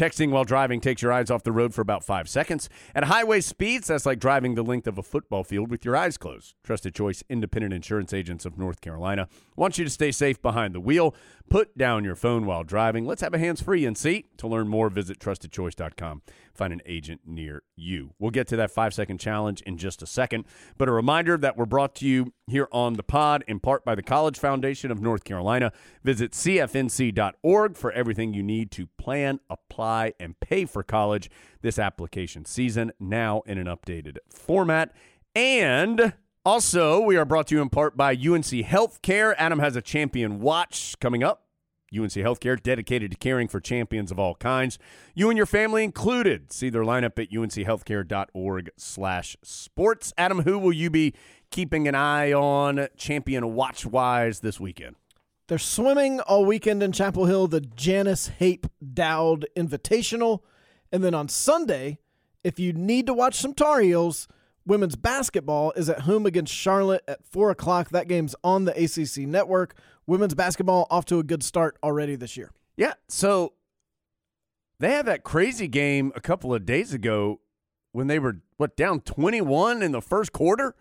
Texting 0.00 0.30
while 0.30 0.44
driving 0.44 0.80
takes 0.80 1.02
your 1.02 1.12
eyes 1.12 1.30
off 1.30 1.42
the 1.42 1.52
road 1.52 1.74
for 1.74 1.82
about 1.82 2.02
five 2.02 2.26
seconds. 2.26 2.70
At 2.94 3.04
highway 3.04 3.42
speeds, 3.42 3.88
that's 3.88 4.06
like 4.06 4.18
driving 4.18 4.54
the 4.54 4.62
length 4.62 4.86
of 4.86 4.96
a 4.96 5.02
football 5.02 5.44
field 5.44 5.70
with 5.70 5.84
your 5.84 5.94
eyes 5.94 6.16
closed. 6.16 6.54
Trusted 6.64 6.94
Choice 6.94 7.22
Independent 7.28 7.74
Insurance 7.74 8.14
Agents 8.14 8.46
of 8.46 8.56
North 8.56 8.80
Carolina 8.80 9.28
want 9.56 9.76
you 9.76 9.84
to 9.84 9.90
stay 9.90 10.10
safe 10.10 10.40
behind 10.40 10.74
the 10.74 10.80
wheel. 10.80 11.14
Put 11.50 11.76
down 11.76 12.02
your 12.02 12.14
phone 12.14 12.46
while 12.46 12.64
driving. 12.64 13.04
Let's 13.04 13.20
have 13.20 13.34
a 13.34 13.38
hands 13.38 13.60
free 13.60 13.84
in 13.84 13.94
seat. 13.94 14.38
To 14.38 14.48
learn 14.48 14.68
more, 14.68 14.88
visit 14.88 15.18
trustedchoice.com. 15.18 16.22
Find 16.54 16.72
an 16.72 16.82
agent 16.86 17.22
near 17.24 17.62
you. 17.76 18.14
We'll 18.18 18.30
get 18.30 18.46
to 18.48 18.56
that 18.56 18.70
five 18.70 18.94
second 18.94 19.18
challenge 19.18 19.62
in 19.62 19.76
just 19.76 20.02
a 20.02 20.06
second. 20.06 20.44
But 20.76 20.88
a 20.88 20.92
reminder 20.92 21.36
that 21.36 21.56
we're 21.56 21.66
brought 21.66 21.94
to 21.96 22.06
you 22.06 22.32
here 22.46 22.68
on 22.72 22.94
the 22.94 23.02
pod 23.02 23.44
in 23.46 23.60
part 23.60 23.84
by 23.84 23.94
the 23.94 24.02
College 24.02 24.38
Foundation 24.38 24.90
of 24.90 25.00
North 25.00 25.24
Carolina. 25.24 25.72
Visit 26.02 26.32
cfnc.org 26.32 27.76
for 27.76 27.92
everything 27.92 28.34
you 28.34 28.42
need 28.42 28.70
to 28.72 28.86
plan, 28.98 29.40
apply, 29.48 30.14
and 30.18 30.38
pay 30.40 30.64
for 30.64 30.82
college 30.82 31.30
this 31.62 31.78
application 31.78 32.44
season, 32.44 32.92
now 32.98 33.42
in 33.46 33.58
an 33.58 33.66
updated 33.66 34.18
format. 34.28 34.94
And 35.34 36.14
also, 36.44 37.00
we 37.00 37.16
are 37.16 37.24
brought 37.24 37.48
to 37.48 37.54
you 37.54 37.62
in 37.62 37.68
part 37.68 37.96
by 37.96 38.12
UNC 38.12 38.44
Healthcare. 38.44 39.34
Adam 39.36 39.58
has 39.58 39.76
a 39.76 39.82
champion 39.82 40.40
watch 40.40 40.98
coming 40.98 41.22
up. 41.22 41.44
UNC 41.96 42.12
Healthcare, 42.12 42.60
dedicated 42.62 43.10
to 43.10 43.16
caring 43.16 43.48
for 43.48 43.60
champions 43.60 44.10
of 44.10 44.18
all 44.18 44.34
kinds, 44.36 44.78
you 45.14 45.28
and 45.28 45.36
your 45.36 45.46
family 45.46 45.84
included. 45.84 46.52
See 46.52 46.70
their 46.70 46.84
lineup 46.84 47.18
at 47.18 47.30
unchealthcare.org 47.30 48.70
slash 48.76 49.36
sports. 49.42 50.12
Adam, 50.16 50.42
who 50.42 50.58
will 50.58 50.72
you 50.72 50.90
be 50.90 51.14
keeping 51.50 51.88
an 51.88 51.94
eye 51.94 52.32
on 52.32 52.88
champion 52.96 53.54
watch-wise 53.54 54.40
this 54.40 54.60
weekend? 54.60 54.96
They're 55.48 55.58
swimming 55.58 56.20
all 56.20 56.44
weekend 56.44 56.82
in 56.82 56.92
Chapel 56.92 57.26
Hill, 57.26 57.48
the 57.48 57.60
Janice 57.60 58.28
Hape 58.28 58.66
Dowd 58.94 59.46
Invitational. 59.56 60.40
And 60.92 61.02
then 61.02 61.14
on 61.14 61.28
Sunday, 61.28 61.98
if 62.44 62.60
you 62.60 62.72
need 62.72 63.06
to 63.06 63.14
watch 63.14 63.34
some 63.34 63.54
Tar 63.54 63.80
Heels, 63.80 64.28
Women's 64.66 64.94
basketball 64.94 65.72
is 65.72 65.88
at 65.88 66.02
home 66.02 66.26
against 66.26 66.52
Charlotte 66.52 67.02
at 67.08 67.24
4 67.24 67.50
o'clock. 67.50 67.90
That 67.90 68.08
game's 68.08 68.36
on 68.44 68.66
the 68.66 68.72
ACC 68.72 69.26
network. 69.26 69.74
Women's 70.10 70.34
basketball 70.34 70.88
off 70.90 71.04
to 71.04 71.20
a 71.20 71.22
good 71.22 71.44
start 71.44 71.78
already 71.84 72.16
this 72.16 72.36
year. 72.36 72.50
Yeah. 72.76 72.94
So 73.08 73.52
they 74.80 74.90
had 74.90 75.06
that 75.06 75.22
crazy 75.22 75.68
game 75.68 76.10
a 76.16 76.20
couple 76.20 76.52
of 76.52 76.66
days 76.66 76.92
ago 76.92 77.38
when 77.92 78.08
they 78.08 78.18
were 78.18 78.38
what 78.56 78.76
down 78.76 79.02
21 79.02 79.84
in 79.84 79.92
the 79.92 80.02
first 80.02 80.32
quarter 80.32 80.74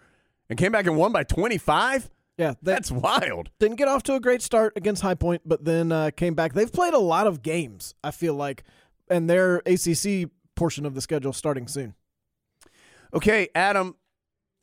and 0.49 0.57
came 0.57 0.71
back 0.71 0.87
and 0.87 0.97
won 0.97 1.11
by 1.11 1.23
25. 1.23 2.09
Yeah, 2.39 2.55
That's 2.63 2.89
wild. 2.91 3.51
didn't 3.59 3.75
get 3.75 3.87
off 3.87 4.01
to 4.03 4.15
a 4.15 4.19
great 4.19 4.41
start 4.41 4.73
against 4.75 5.03
High 5.03 5.13
Point, 5.13 5.43
but 5.45 5.63
then 5.63 5.91
uh, 5.91 6.09
came 6.09 6.33
back. 6.33 6.53
They've 6.53 6.71
played 6.71 6.95
a 6.95 6.99
lot 6.99 7.27
of 7.27 7.43
games, 7.43 7.93
I 8.03 8.09
feel 8.09 8.33
like, 8.33 8.63
and 9.11 9.29
their 9.29 9.57
ACC 9.57 10.29
portion 10.55 10.87
of 10.87 10.95
the 10.95 11.01
schedule 11.01 11.33
starting 11.33 11.67
soon. 11.67 11.93
Okay, 13.13 13.49
Adam, 13.53 13.95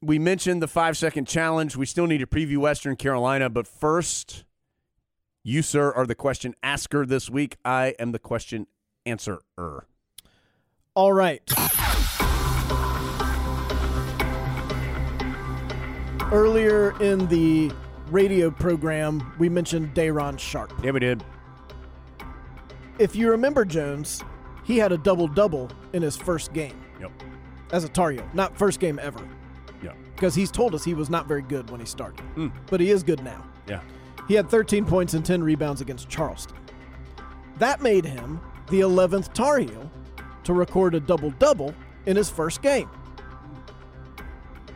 we 0.03 0.19
mentioned 0.19 0.61
the 0.61 0.67
5-second 0.67 1.29
challenge. 1.29 1.77
We 1.77 1.87
still 1.87 2.09
need 2.09 2.19
to 2.19 2.27
preview 2.27 2.57
Western 2.59 2.97
Carolina, 2.97 3.49
but 3.49 3.69
first 3.69 4.45
you 5.47 5.63
sir 5.63 5.93
are 5.93 6.07
the 6.07 6.15
question 6.17 6.55
asker 6.61 7.07
this 7.07 7.31
week. 7.31 7.57
I 7.65 7.95
am 8.01 8.11
the 8.11 8.19
question 8.19 8.67
answerer. 9.07 9.87
All 10.97 11.13
right. 11.13 11.41
Earlier 16.33 17.01
in 17.01 17.29
the 17.29 17.71
radio 18.11 18.51
program, 18.51 19.33
we 19.39 19.49
mentioned 19.49 19.95
Day'Ron 19.95 20.37
Sharpe. 20.37 20.73
Yeah, 20.83 20.91
we 20.91 20.99
did. 20.99 21.23
If 22.99 23.15
you 23.15 23.31
remember 23.31 23.65
Jones, 23.65 24.25
he 24.65 24.79
had 24.79 24.91
a 24.91 24.99
double 24.99 25.29
double 25.29 25.71
in 25.93 26.03
his 26.03 26.17
first 26.17 26.53
game 26.53 26.75
Yep. 27.01 27.13
as 27.71 27.85
a 27.85 27.89
Tar 27.89 28.11
Heel. 28.11 28.29
Not 28.35 28.59
first 28.59 28.81
game 28.81 28.99
ever, 29.01 29.21
Yeah. 29.81 29.93
because 30.17 30.35
he's 30.35 30.51
told 30.51 30.75
us 30.75 30.83
he 30.83 30.95
was 30.95 31.09
not 31.09 31.29
very 31.29 31.43
good 31.43 31.71
when 31.71 31.79
he 31.79 31.87
started, 31.87 32.25
Mm. 32.35 32.51
but 32.69 32.81
he 32.81 32.91
is 32.91 33.05
good 33.05 33.23
now. 33.23 33.45
Yeah. 33.69 33.81
He 34.29 34.35
had 34.35 34.49
13 34.49 34.85
points 34.85 35.15
and 35.15 35.25
10 35.25 35.43
rebounds 35.43 35.81
against 35.81 36.09
Charleston. 36.09 36.57
That 37.59 37.81
made 37.81 38.05
him 38.05 38.41
the 38.69 38.81
11th 38.81 39.33
Tar 39.33 39.59
Heel 39.59 39.91
to 40.45 40.53
record 40.53 40.95
a 40.95 41.01
double 41.01 41.31
double 41.31 41.75
in 42.07 42.17
his 42.17 42.31
first 42.31 42.63
game. 42.63 42.89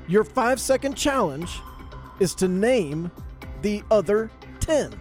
Your 0.09 0.25
five 0.25 0.61
second 0.61 0.97
challenge 0.97 1.61
is 2.19 2.35
to 2.37 2.49
name 2.49 3.11
the 3.63 3.83
other 3.91 4.31
10. 4.61 5.00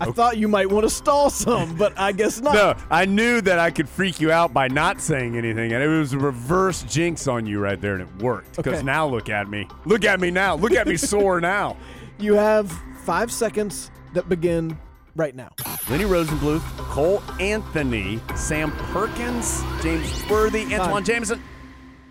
I 0.00 0.10
thought 0.12 0.36
you 0.38 0.48
might 0.48 0.70
want 0.70 0.84
to 0.84 0.90
stall 0.90 1.28
some, 1.30 1.76
but 1.76 1.98
I 1.98 2.12
guess 2.12 2.40
not. 2.42 2.54
No, 2.54 2.74
I 2.90 3.04
knew 3.04 3.40
that 3.40 3.58
I 3.58 3.70
could 3.70 3.88
freak 3.88 4.20
you 4.20 4.30
out 4.30 4.52
by 4.54 4.68
not 4.68 5.00
saying 5.00 5.36
anything, 5.36 5.72
and 5.72 5.82
it 5.82 5.88
was 5.88 6.12
a 6.12 6.18
reverse 6.18 6.82
jinx 6.84 7.26
on 7.26 7.46
you 7.46 7.58
right 7.60 7.80
there, 7.80 7.94
and 7.94 8.02
it 8.02 8.22
worked. 8.22 8.56
Because 8.56 8.74
Okay. 8.74 8.82
now 8.84 9.06
look 9.06 9.28
at 9.28 9.48
me. 9.48 9.66
Look 9.84 10.04
at 10.04 10.20
me 10.20 10.30
now. 10.30 10.54
Look 10.56 10.72
at 10.72 10.86
me 10.86 10.96
sore 10.98 11.40
now. 11.40 11.76
You 12.18 12.34
have 12.34 12.70
five 13.04 13.30
seconds 13.32 13.90
that 14.14 14.28
begin 14.28 14.78
right 15.16 15.34
now. 15.34 15.50
Lenny 15.90 16.04
Rosenbluth, 16.04 16.62
Cole 16.78 17.22
Anthony, 17.40 18.20
Sam 18.36 18.70
Perkins, 18.72 19.62
James 19.82 20.24
Worthy, 20.28 20.72
Antawn 20.74 21.04
Jamison. 21.04 21.42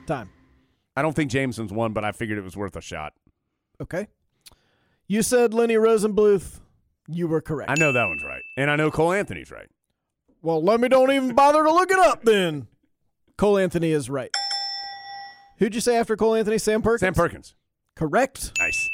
Time. 0.05 0.29
I 0.95 1.01
don't 1.01 1.15
think 1.15 1.31
Jamison's 1.31 1.71
won, 1.71 1.93
but 1.93 2.03
I 2.03 2.11
figured 2.11 2.37
it 2.37 2.43
was 2.43 2.57
worth 2.57 2.75
a 2.75 2.81
shot. 2.81 3.13
Okay. 3.79 4.07
You 5.07 5.21
said 5.21 5.53
Lenny 5.53 5.75
Rosenbluth. 5.75 6.59
You 7.07 7.27
were 7.27 7.41
correct. 7.41 7.71
I 7.71 7.75
know 7.75 7.91
that 7.91 8.05
one's 8.07 8.23
right, 8.23 8.43
and 8.57 8.69
I 8.69 8.75
know 8.75 8.91
Cole 8.91 9.13
Anthony's 9.13 9.51
right. 9.51 9.67
Well, 10.41 10.61
let 10.63 10.79
me 10.79 10.87
don't 10.87 11.11
even 11.11 11.33
bother 11.35 11.63
to 11.63 11.71
look 11.73 11.91
it 11.91 11.99
up 11.99 12.23
then. 12.23 12.67
Cole 13.37 13.57
Anthony 13.57 13.91
is 13.91 14.09
right. 14.09 14.29
Who'd 15.57 15.73
you 15.75 15.81
say 15.81 15.95
after 15.97 16.15
Cole 16.15 16.35
Anthony? 16.35 16.57
Sam 16.57 16.81
Perkins? 16.81 16.99
Sam 17.01 17.13
Perkins, 17.13 17.55
Correct. 17.95 18.51
nice. 18.59 18.89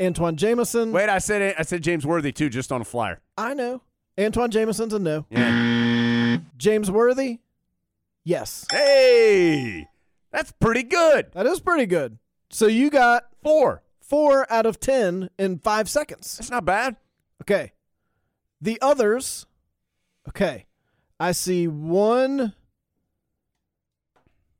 Antawn 0.00 0.36
Jamison. 0.36 0.90
Wait, 0.92 1.08
I 1.08 1.18
said 1.18 1.40
it, 1.42 1.54
I 1.58 1.62
said 1.62 1.82
James 1.82 2.04
Worthy 2.04 2.32
too, 2.32 2.48
just 2.50 2.72
on 2.72 2.80
a 2.80 2.84
flyer. 2.84 3.20
I 3.38 3.54
know. 3.54 3.82
Antawn 4.18 4.50
Jamison's 4.50 4.92
a 4.92 4.98
no. 4.98 5.24
Yeah. 5.30 6.38
James 6.56 6.90
Worthy? 6.90 7.38
Yes. 8.24 8.66
Hey, 8.72 9.86
that's 10.32 10.52
pretty 10.52 10.82
good. 10.82 11.26
That 11.32 11.46
is 11.46 11.60
pretty 11.60 11.86
good. 11.86 12.18
So 12.50 12.66
you 12.66 12.90
got 12.90 13.26
Four. 13.42 13.82
four 14.00 14.50
out 14.52 14.66
of 14.66 14.80
10 14.80 15.30
in 15.38 15.58
five 15.58 15.88
seconds. 15.88 16.38
That's 16.38 16.50
not 16.50 16.64
bad. 16.64 16.96
Okay. 17.42 17.72
The 18.60 18.78
others. 18.80 19.46
Okay. 20.28 20.66
I 21.20 21.32
see 21.32 21.68
one. 21.68 22.54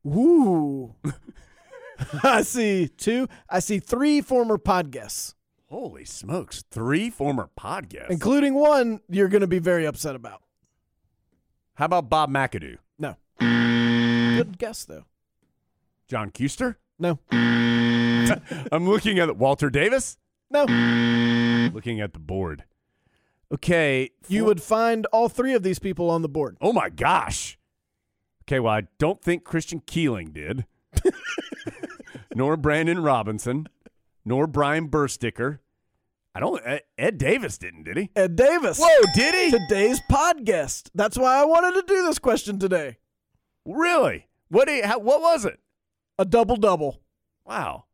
Ooh. 0.06 0.94
I 2.22 2.42
see 2.42 2.88
two. 2.88 3.28
I 3.48 3.60
see 3.60 3.78
three 3.78 4.20
former 4.20 4.58
pod 4.58 4.90
guests, 4.90 5.34
Holy 5.68 6.04
smokes! 6.04 6.62
Three 6.70 7.08
former 7.08 7.48
pod 7.56 7.88
guests. 7.88 8.10
including 8.10 8.54
one 8.54 9.00
you're 9.08 9.28
going 9.28 9.40
to 9.40 9.46
be 9.46 9.60
very 9.60 9.86
upset 9.86 10.14
about. 10.14 10.42
How 11.74 11.86
about 11.86 12.08
Bob 12.10 12.30
McAdoo, 12.30 12.78
No. 12.98 13.16
Good 13.40 14.58
guess, 14.58 14.84
though. 14.84 15.04
John 16.08 16.30
Custer? 16.30 16.78
No. 16.98 17.18
I'm 17.32 18.88
looking 18.88 19.18
at 19.18 19.36
Walter 19.36 19.70
Davis. 19.70 20.16
No. 20.50 20.66
Mm-hmm. 21.66 21.74
Looking 21.74 22.00
at 22.00 22.12
the 22.12 22.18
board. 22.18 22.64
Okay, 23.52 24.10
You 24.28 24.40
four- 24.40 24.46
would 24.48 24.62
find 24.62 25.06
all 25.06 25.28
three 25.28 25.54
of 25.54 25.62
these 25.62 25.78
people 25.78 26.10
on 26.10 26.22
the 26.22 26.28
board. 26.28 26.56
Oh 26.60 26.72
my 26.72 26.88
gosh. 26.88 27.58
Okay, 28.42 28.58
well, 28.60 28.72
I 28.74 28.82
don't 28.98 29.22
think 29.22 29.44
Christian 29.44 29.80
Keeling 29.80 30.30
did, 30.32 30.66
nor 32.34 32.56
Brandon 32.56 33.00
Robinson, 33.00 33.66
nor 34.24 34.46
Brian 34.46 34.88
Bersticker. 34.88 35.58
I 36.34 36.40
don't. 36.40 36.60
Ed- 36.66 36.82
Ed 36.98 37.18
Davis 37.18 37.58
didn't, 37.58 37.84
did 37.84 37.96
he? 37.96 38.10
Ed 38.16 38.34
Davis. 38.36 38.78
Whoa, 38.82 39.02
did 39.14 39.34
he? 39.34 39.50
Today's 39.58 40.00
pod 40.10 40.44
guest. 40.44 40.90
That's 40.94 41.16
why 41.16 41.36
I 41.40 41.44
wanted 41.44 41.74
to 41.80 41.84
do 41.86 42.02
this 42.04 42.18
question 42.18 42.58
today. 42.58 42.98
Really? 43.64 44.26
What? 44.48 44.66
Did, 44.66 44.84
how, 44.84 44.98
what 44.98 45.20
was 45.20 45.44
it? 45.44 45.60
A 46.18 46.24
double 46.24 46.56
double. 46.56 47.00
Wow. 47.46 47.84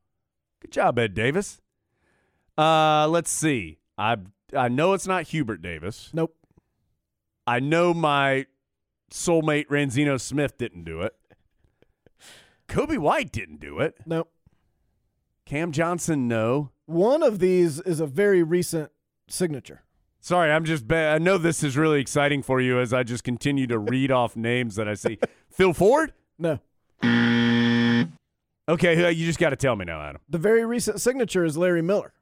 Good 0.62 0.72
job, 0.72 0.98
Ed 0.98 1.14
Davis. 1.14 1.60
Uh, 2.61 3.09
let's 3.09 3.31
see. 3.31 3.78
I 3.97 4.16
I 4.55 4.69
know 4.69 4.93
it's 4.93 5.07
not 5.07 5.28
Hubert 5.28 5.62
Davis. 5.62 6.11
Nope. 6.12 6.35
I 7.47 7.59
know 7.59 7.95
my 7.95 8.47
soulmate 9.11 9.66
Ranzino 9.69 10.20
Smith 10.20 10.59
didn't 10.59 10.85
do 10.85 11.01
it. 11.01 11.15
Coby 12.69 12.99
White 12.99 13.32
didn't 13.32 13.61
do 13.61 13.78
it. 13.81 13.97
Nope. 14.05 14.31
Cam 15.47 15.73
Johnson, 15.73 16.28
no. 16.28 16.70
One 16.87 17.23
of 17.23 17.39
these 17.39 17.81
is 17.81 17.99
a 17.99 18.07
very 18.07 18.43
recent 18.43 18.91
signature. 19.27 19.82
Sorry, 20.20 20.53
I'm 20.53 20.65
just. 20.65 20.87
Ba- 20.87 21.12
I 21.15 21.19
know 21.19 21.39
this 21.39 21.65
is 21.65 21.78
really 21.78 22.01
exciting 22.01 22.43
for 22.43 22.61
you 22.61 22.78
as 22.78 22.93
I 22.93 23.05
just 23.05 23.24
continue 23.24 23.66
to 23.69 23.78
read 23.78 24.12
off 24.12 24.37
names 24.37 24.77
that 24.77 24.87
I 24.87 24.95
see. 24.95 25.19
Phil 25.51 25.73
Ford. 25.73 26.12
No. 26.39 26.61
Okay, 28.69 29.05
uh, 29.05 29.09
you 29.09 29.27
just 29.27 29.39
got 29.39 29.51
to 29.51 29.57
tell 29.57 29.74
me 29.77 29.87
now, 29.87 30.01
Adam. 30.03 30.20
The 30.28 30.39
very 30.39 30.65
recent 30.65 31.01
signature 31.01 31.45
is 31.45 31.57
Larry 31.57 31.82
Miller. 31.82 32.12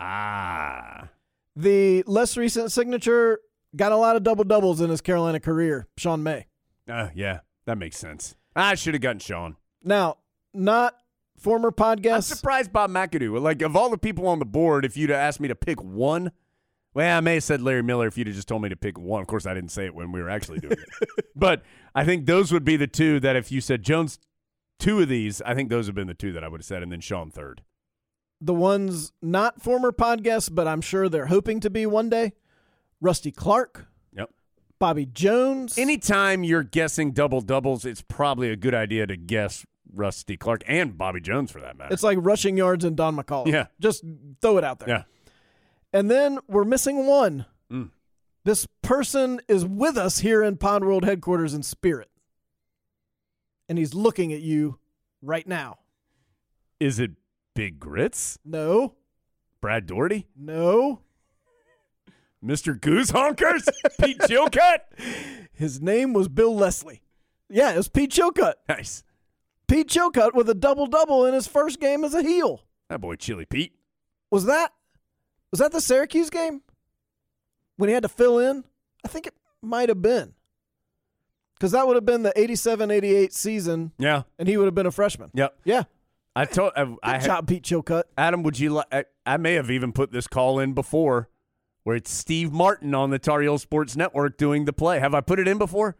Ah, 0.00 1.08
The 1.56 2.02
less 2.06 2.36
recent 2.36 2.72
signature 2.72 3.38
got 3.76 3.92
a 3.92 3.96
lot 3.96 4.16
of 4.16 4.22
double 4.22 4.44
doubles 4.44 4.80
in 4.80 4.90
his 4.90 5.00
Carolina 5.00 5.38
career, 5.40 5.86
Sean 5.96 6.22
May. 6.22 6.46
uh, 6.88 7.08
yeah, 7.14 7.40
that 7.66 7.76
makes 7.78 7.98
sense. 7.98 8.34
I 8.56 8.74
should 8.74 8.94
have 8.94 9.02
gotten 9.02 9.18
Sean. 9.20 9.56
Now, 9.84 10.16
not 10.54 10.94
former 11.38 11.68
I'm 11.68 11.74
podcast. 11.98 12.24
surprised 12.24 12.72
Bob 12.72 12.90
McAdoo. 12.90 13.40
Like 13.40 13.62
of 13.62 13.76
all 13.76 13.90
the 13.90 13.98
people 13.98 14.26
on 14.26 14.38
the 14.38 14.44
board, 14.46 14.84
if 14.84 14.96
you'd 14.96 15.10
have 15.10 15.18
asked 15.20 15.38
me 15.40 15.48
to 15.48 15.54
pick 15.54 15.82
one, 15.82 16.32
well, 16.94 17.16
I 17.16 17.20
may 17.20 17.34
have 17.34 17.44
said 17.44 17.60
Larry 17.62 17.82
Miller 17.82 18.08
if 18.08 18.18
you'd 18.18 18.26
have 18.26 18.34
just 18.36 18.48
told 18.48 18.62
me 18.62 18.68
to 18.70 18.76
pick 18.76 18.98
one. 18.98 19.20
Of 19.20 19.28
course, 19.28 19.46
I 19.46 19.54
didn't 19.54 19.70
say 19.70 19.84
it 19.84 19.94
when 19.94 20.10
we 20.12 20.20
were 20.20 20.28
actually 20.30 20.58
doing 20.58 20.72
it. 20.78 21.24
but 21.36 21.62
I 21.94 22.04
think 22.04 22.26
those 22.26 22.50
would 22.52 22.64
be 22.64 22.76
the 22.76 22.88
two 22.88 23.20
that 23.20 23.36
if 23.36 23.52
you 23.52 23.60
said 23.60 23.82
Jones, 23.82 24.18
two 24.80 25.00
of 25.00 25.08
these, 25.08 25.40
I 25.42 25.54
think 25.54 25.68
those 25.70 25.86
have 25.86 25.94
been 25.94 26.08
the 26.08 26.14
two 26.14 26.32
that 26.32 26.42
I 26.42 26.48
would 26.48 26.60
have 26.60 26.66
said, 26.66 26.82
and 26.82 26.90
then 26.90 27.00
Sean 27.00 27.30
third. 27.30 27.62
The 28.40 28.54
ones 28.54 29.12
not 29.20 29.60
former 29.60 29.92
podcasts, 29.92 30.52
but 30.52 30.66
I'm 30.66 30.80
sure 30.80 31.08
they're 31.08 31.26
hoping 31.26 31.60
to 31.60 31.70
be 31.70 31.84
one 31.86 32.08
day. 32.08 32.32
Rusty 33.00 33.30
Clark, 33.32 33.86
Yep. 34.14 34.30
Bobby 34.78 35.06
Jones. 35.06 35.76
Anytime 35.78 36.42
you're 36.44 36.62
guessing 36.62 37.12
double 37.12 37.40
doubles, 37.42 37.84
it's 37.84 38.02
probably 38.02 38.50
a 38.50 38.56
good 38.56 38.74
idea 38.74 39.06
to 39.06 39.16
guess 39.16 39.64
Rusty 39.92 40.36
Clark 40.36 40.62
and 40.66 40.96
Bobby 40.96 41.20
Jones 41.20 41.50
for 41.50 41.60
that 41.60 41.76
matter. 41.76 41.92
it's 41.92 42.02
like 42.02 42.18
rushing 42.20 42.56
yards 42.56 42.84
and 42.84 42.96
Don 42.96 43.16
McCauley. 43.16 43.52
Yeah. 43.52 43.66
Just 43.80 44.04
throw 44.40 44.56
it 44.58 44.64
out 44.64 44.78
there. 44.78 44.88
yeah. 44.88 45.02
And 45.92 46.10
then 46.10 46.38
we're 46.48 46.64
missing 46.64 47.06
one. 47.06 47.44
Mm. 47.70 47.90
This 48.44 48.66
person 48.80 49.40
is 49.48 49.66
with 49.66 49.96
us 49.98 50.20
here 50.20 50.42
in 50.42 50.56
Pond 50.56 50.84
World 50.84 51.04
headquarters 51.04 51.52
in 51.52 51.62
spirit. 51.62 52.08
And 53.68 53.76
he's 53.78 53.92
looking 53.94 54.32
at 54.32 54.40
you 54.40 54.78
right 55.22 55.46
now. 55.46 55.78
Is 56.78 56.98
it 56.98 57.10
Big 57.54 57.78
Grits? 57.80 58.38
No, 58.44 58.94
Brad 59.60 59.86
Daugherty? 59.86 60.26
no. 60.36 61.00
Mr. 62.42 62.80
Goose 62.80 63.12
Honkers? 63.12 63.68
Pete 64.00 64.18
Chilcutt? 64.20 64.78
His 65.52 65.78
name 65.82 66.14
was 66.14 66.26
Bill 66.26 66.56
Leslie. 66.56 67.02
Yeah, 67.50 67.72
it 67.72 67.76
was 67.76 67.88
Pete 67.88 68.10
Chilcutt. 68.12 68.54
Nice. 68.66 69.04
Pete 69.68 69.88
Chilcutt 69.88 70.32
with 70.34 70.48
a 70.48 70.54
double 70.54 70.86
double 70.86 71.26
in 71.26 71.34
his 71.34 71.46
first 71.46 71.78
game 71.80 72.02
as 72.02 72.14
a 72.14 72.22
heel. 72.22 72.62
That 72.88 73.02
boy, 73.02 73.16
Chili 73.16 73.44
Pete. 73.44 73.74
Was 74.30 74.46
that 74.46 74.72
was 75.50 75.60
that 75.60 75.70
the 75.72 75.82
Syracuse 75.82 76.30
game 76.30 76.62
when 77.76 77.88
he 77.90 77.92
had 77.94 78.04
to 78.04 78.08
fill 78.08 78.38
in? 78.38 78.64
I 79.04 79.08
think 79.08 79.26
it 79.26 79.34
might 79.60 79.90
have 79.90 80.00
been 80.00 80.32
because 81.56 81.72
that 81.72 81.86
would 81.86 81.96
have 81.96 82.06
been 82.06 82.22
the 82.22 82.32
87-88 82.36 83.34
season, 83.34 83.92
Yeah. 83.98 84.22
and 84.38 84.48
he 84.48 84.56
would 84.56 84.64
have 84.64 84.74
been 84.74 84.86
a 84.86 84.90
freshman. 84.90 85.30
Yep. 85.34 85.58
Yeah, 85.64 85.82
I 86.40 86.44
told 86.46 86.72
I, 86.76 86.84
good 86.84 86.96
I 87.02 87.12
had- 87.12 87.22
job, 87.24 87.46
Pete 87.48 87.62
Chilcutt. 87.64 88.04
Adam, 88.16 88.42
would 88.42 88.58
you 88.58 88.70
like? 88.70 88.86
I, 88.92 89.04
I 89.26 89.36
may 89.36 89.54
have 89.54 89.70
even 89.70 89.92
put 89.92 90.12
this 90.12 90.26
call 90.26 90.58
in 90.58 90.72
before, 90.74 91.28
where 91.84 91.96
it's 91.96 92.10
Steve 92.10 92.52
Martin 92.52 92.94
on 92.94 93.10
the 93.10 93.18
Tar 93.18 93.40
Heel 93.42 93.58
Sports 93.58 93.96
Network 93.96 94.36
doing 94.38 94.64
the 94.64 94.72
play. 94.72 95.00
Have 95.00 95.14
I 95.14 95.20
put 95.20 95.38
it 95.38 95.46
in 95.48 95.58
before? 95.58 95.96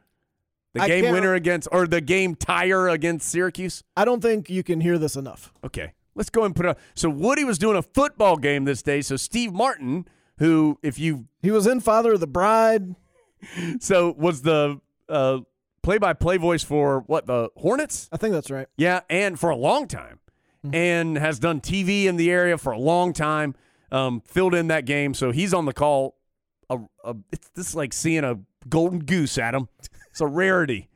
The 0.75 0.83
I 0.83 0.89
game 0.89 1.05
can't- 1.05 1.15
winner 1.15 1.35
against, 1.35 1.69
or 1.73 1.87
the 1.87 2.01
game 2.01 2.35
tire 2.37 2.89
against 2.89 3.29
Syracuse. 3.29 3.83
I 3.97 4.05
don't 4.05 4.21
think 4.21 4.49
you 4.49 4.63
can 4.63 4.81
hear 4.81 4.99
this 4.99 5.17
enough. 5.17 5.53
Okay, 5.65 5.95
let's 6.15 6.31
go 6.31 6.45
and 6.45 6.55
put 6.55 6.65
it. 6.67 6.69
On. 6.71 6.77
So 6.95 7.11
Woody 7.11 7.45
was 7.45 7.59
doing 7.59 7.77
a 7.77 7.83
football 7.83 8.37
game 8.37 8.65
this 8.67 8.81
day. 8.83 9.01
So 9.03 9.17
Steve 9.17 9.53
Martin, 9.53 10.07
who, 10.39 10.79
if 10.83 10.99
you, 10.99 11.27
He 11.43 11.51
was 11.51 11.67
in 11.67 11.81
Father 11.81 12.13
of 12.13 12.21
the 12.21 12.29
Bride. 12.29 12.95
so 13.81 14.15
was 14.17 14.43
the 14.43 14.81
uh, 15.09 15.39
play-by-play 15.83 16.37
voice 16.37 16.63
for 16.63 17.01
what 17.07 17.27
the 17.27 17.49
Hornets. 17.57 18.09
I 18.13 18.17
think 18.17 18.33
that's 18.33 18.51
right. 18.51 18.69
Yeah, 18.77 19.01
and 19.11 19.41
for 19.41 19.51
a 19.51 19.57
long 19.57 19.89
time. 19.89 20.20
And 20.73 21.17
has 21.17 21.39
done 21.39 21.61
TV 21.61 22.05
in 22.05 22.17
the 22.17 22.31
area 22.31 22.59
for 22.59 22.73
a 22.73 22.79
long 22.79 23.13
time. 23.13 23.55
Um, 23.93 24.21
filled 24.21 24.55
in 24.55 24.69
that 24.69 24.85
game, 24.85 25.15
so 25.15 25.33
he's 25.33 25.53
on 25.53 25.65
the 25.65 25.73
call. 25.73 26.17
A, 26.69 26.79
a, 27.03 27.17
it's 27.33 27.49
this 27.51 27.71
is 27.71 27.75
like 27.75 27.93
seeing 27.93 28.23
a 28.23 28.39
golden 28.69 29.01
goose, 29.01 29.37
Adam. 29.37 29.69
It's 30.11 30.21
a 30.21 30.27
rarity. 30.27 30.89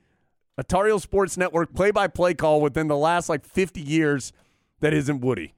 A 0.56 0.62
Tar 0.62 0.86
Heel 0.86 1.00
Sports 1.00 1.36
Network 1.36 1.74
play-by-play 1.74 2.34
call 2.34 2.60
within 2.60 2.86
the 2.86 2.96
last 2.96 3.28
like 3.28 3.44
50 3.44 3.80
years 3.80 4.32
that 4.80 4.94
isn't 4.94 5.20
Woody. 5.20 5.54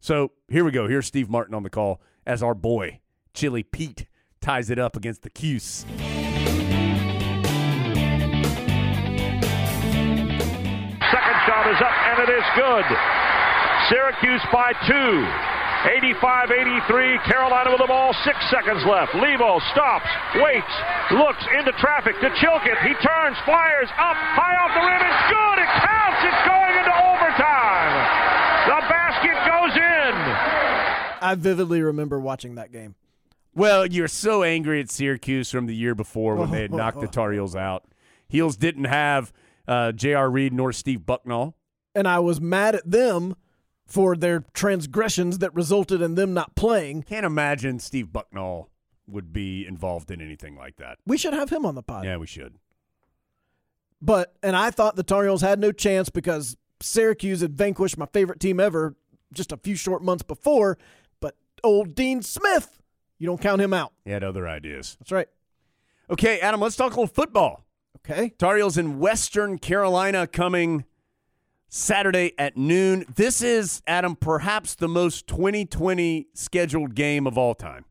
So 0.00 0.32
here 0.48 0.64
we 0.64 0.70
go. 0.70 0.86
Here's 0.86 1.06
Steve 1.06 1.30
Martin 1.30 1.54
on 1.54 1.62
the 1.62 1.70
call 1.70 2.02
as 2.26 2.42
our 2.42 2.54
boy 2.54 3.00
Chili 3.32 3.62
Pete 3.62 4.06
ties 4.42 4.68
it 4.68 4.78
up 4.78 4.96
against 4.96 5.22
the 5.22 5.30
Cuse. 5.30 5.86
Second 11.10 11.38
shot 11.46 11.70
is 11.70 11.80
up, 11.80 11.96
and 12.08 12.28
it 12.28 12.30
is 12.30 12.44
good. 12.54 12.84
Syracuse 13.88 14.42
by 14.52 14.72
two. 14.86 15.12
85 15.84 16.50
83. 16.50 17.18
Carolina 17.28 17.70
with 17.70 17.80
the 17.80 17.86
ball. 17.86 18.14
Six 18.24 18.36
seconds 18.48 18.80
left. 18.88 19.12
Lebo 19.14 19.60
stops, 19.76 20.08
waits, 20.40 20.72
looks 21.12 21.44
into 21.58 21.72
traffic 21.76 22.16
to 22.24 22.28
Chilcutt. 22.40 22.80
He 22.80 22.94
turns, 23.04 23.36
fires 23.44 23.90
up, 24.00 24.16
high 24.16 24.56
off 24.64 24.72
the 24.72 24.80
rim. 24.80 25.02
It's 25.04 25.24
good. 25.28 25.56
It 25.60 25.70
counts. 25.84 26.20
It's 26.24 26.42
going 26.48 26.74
into 26.80 26.94
overtime. 27.04 27.92
The 28.64 28.80
basket 28.88 29.36
goes 29.44 29.74
in. 29.76 30.14
I 31.20 31.34
vividly 31.36 31.82
remember 31.82 32.18
watching 32.18 32.54
that 32.54 32.72
game. 32.72 32.94
Well, 33.54 33.84
you're 33.86 34.08
so 34.08 34.42
angry 34.42 34.80
at 34.80 34.90
Syracuse 34.90 35.50
from 35.50 35.66
the 35.66 35.74
year 35.76 35.94
before 35.94 36.36
when 36.36 36.50
they 36.50 36.62
had 36.62 36.72
knocked 36.74 37.00
the 37.00 37.06
Tar 37.06 37.32
Heels 37.32 37.54
out. 37.54 37.84
Heels 38.26 38.56
didn't 38.56 38.84
have 38.84 39.32
uh, 39.68 39.92
J.R. 39.92 40.30
Reid 40.30 40.54
nor 40.54 40.72
Steve 40.72 41.00
Bucknall. 41.00 41.52
and 41.94 42.08
I 42.08 42.18
was 42.20 42.40
mad 42.40 42.74
at 42.74 42.90
them 42.90 43.36
for 43.86 44.16
their 44.16 44.44
transgressions 44.54 45.38
that 45.38 45.54
resulted 45.54 46.00
in 46.00 46.14
them 46.14 46.34
not 46.34 46.54
playing. 46.54 47.02
Can't 47.02 47.26
imagine 47.26 47.78
Steve 47.78 48.08
Bucknall 48.08 48.66
would 49.06 49.32
be 49.32 49.66
involved 49.66 50.10
in 50.10 50.20
anything 50.20 50.56
like 50.56 50.76
that. 50.76 50.98
We 51.06 51.18
should 51.18 51.34
have 51.34 51.50
him 51.50 51.66
on 51.66 51.74
the 51.74 51.82
pod. 51.82 52.04
Yeah, 52.04 52.16
we 52.16 52.26
should. 52.26 52.54
But 54.00 54.34
and 54.42 54.56
I 54.56 54.70
thought 54.70 54.96
the 54.96 55.02
Tar 55.02 55.24
Heels 55.24 55.42
had 55.42 55.58
no 55.58 55.72
chance 55.72 56.10
because 56.10 56.56
Syracuse 56.80 57.40
had 57.40 57.56
vanquished 57.56 57.96
my 57.98 58.06
favorite 58.06 58.40
team 58.40 58.60
ever 58.60 58.96
just 59.32 59.52
a 59.52 59.56
few 59.56 59.76
short 59.76 60.02
months 60.02 60.22
before. 60.22 60.78
But 61.20 61.36
old 61.62 61.94
Dean 61.94 62.22
Smith, 62.22 62.80
you 63.18 63.26
don't 63.26 63.40
count 63.40 63.60
him 63.62 63.72
out. 63.72 63.92
He 64.04 64.10
had 64.10 64.24
other 64.24 64.46
ideas. 64.46 64.96
That's 64.98 65.12
right. 65.12 65.28
Okay, 66.10 66.38
Adam, 66.40 66.60
let's 66.60 66.76
talk 66.76 66.92
a 66.92 67.00
little 67.00 67.06
football. 67.06 67.64
Okay. 67.98 68.30
Tar 68.38 68.56
Heels 68.56 68.76
in 68.76 68.98
Western 68.98 69.58
Carolina 69.58 70.26
coming 70.26 70.84
Saturday 71.68 72.32
at 72.38 72.56
noon. 72.56 73.04
This 73.14 73.42
is, 73.42 73.82
Adam, 73.86 74.16
perhaps 74.16 74.74
the 74.74 74.88
most 74.88 75.26
2020 75.26 76.28
scheduled 76.34 76.94
game 76.94 77.26
of 77.26 77.36
all 77.36 77.54
time. 77.54 77.84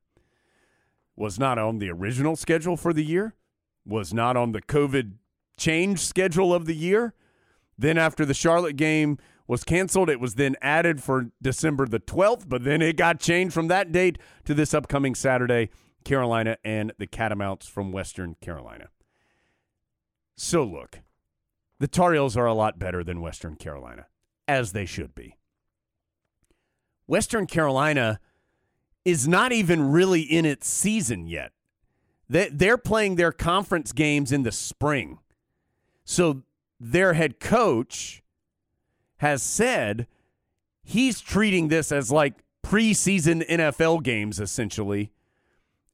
Was 1.15 1.37
not 1.37 1.57
on 1.57 1.79
the 1.79 1.91
original 1.91 2.35
schedule 2.35 2.75
for 2.77 2.93
the 2.93 3.03
year, 3.03 3.35
was 3.85 4.13
not 4.13 4.35
on 4.35 4.51
the 4.51 4.61
COVID 4.61 5.13
change 5.57 5.99
schedule 5.99 6.53
of 6.53 6.65
the 6.65 6.75
year. 6.75 7.13
Then, 7.77 7.97
after 7.97 8.25
the 8.25 8.33
Charlotte 8.33 8.77
game 8.77 9.17
was 9.47 9.63
canceled, 9.63 10.09
it 10.09 10.19
was 10.19 10.35
then 10.35 10.55
added 10.61 11.03
for 11.03 11.31
December 11.41 11.85
the 11.85 11.99
12th, 11.99 12.47
but 12.47 12.63
then 12.63 12.81
it 12.81 12.97
got 12.97 13.19
changed 13.19 13.53
from 13.53 13.67
that 13.67 13.91
date 13.91 14.17
to 14.45 14.53
this 14.53 14.73
upcoming 14.73 15.15
Saturday, 15.15 15.69
Carolina 16.03 16.57
and 16.63 16.93
the 16.97 17.07
Catamounts 17.07 17.67
from 17.67 17.91
Western 17.91 18.35
Carolina. 18.41 18.89
So, 20.35 20.63
look, 20.63 21.01
the 21.79 21.87
Tar 21.87 22.13
Heels 22.13 22.37
are 22.37 22.45
a 22.45 22.53
lot 22.53 22.79
better 22.79 23.03
than 23.03 23.21
Western 23.21 23.55
Carolina, 23.55 24.07
as 24.47 24.71
they 24.71 24.85
should 24.85 25.13
be. 25.15 25.37
Western 27.07 27.45
Carolina 27.47 28.19
is 29.05 29.27
not 29.27 29.51
even 29.51 29.91
really 29.91 30.21
in 30.21 30.45
its 30.45 30.67
season 30.67 31.27
yet. 31.27 31.51
They, 32.29 32.49
they're 32.49 32.77
playing 32.77 33.15
their 33.15 33.31
conference 33.31 33.91
games 33.91 34.31
in 34.31 34.43
the 34.43 34.51
spring. 34.51 35.19
So, 36.05 36.43
their 36.79 37.13
head 37.13 37.39
coach 37.39 38.23
has 39.17 39.41
said 39.41 40.07
he's 40.83 41.21
treating 41.21 41.69
this 41.69 41.91
as 41.91 42.11
like 42.11 42.43
preseason 42.65 43.47
NFL 43.47 44.03
games, 44.03 44.39
essentially, 44.39 45.11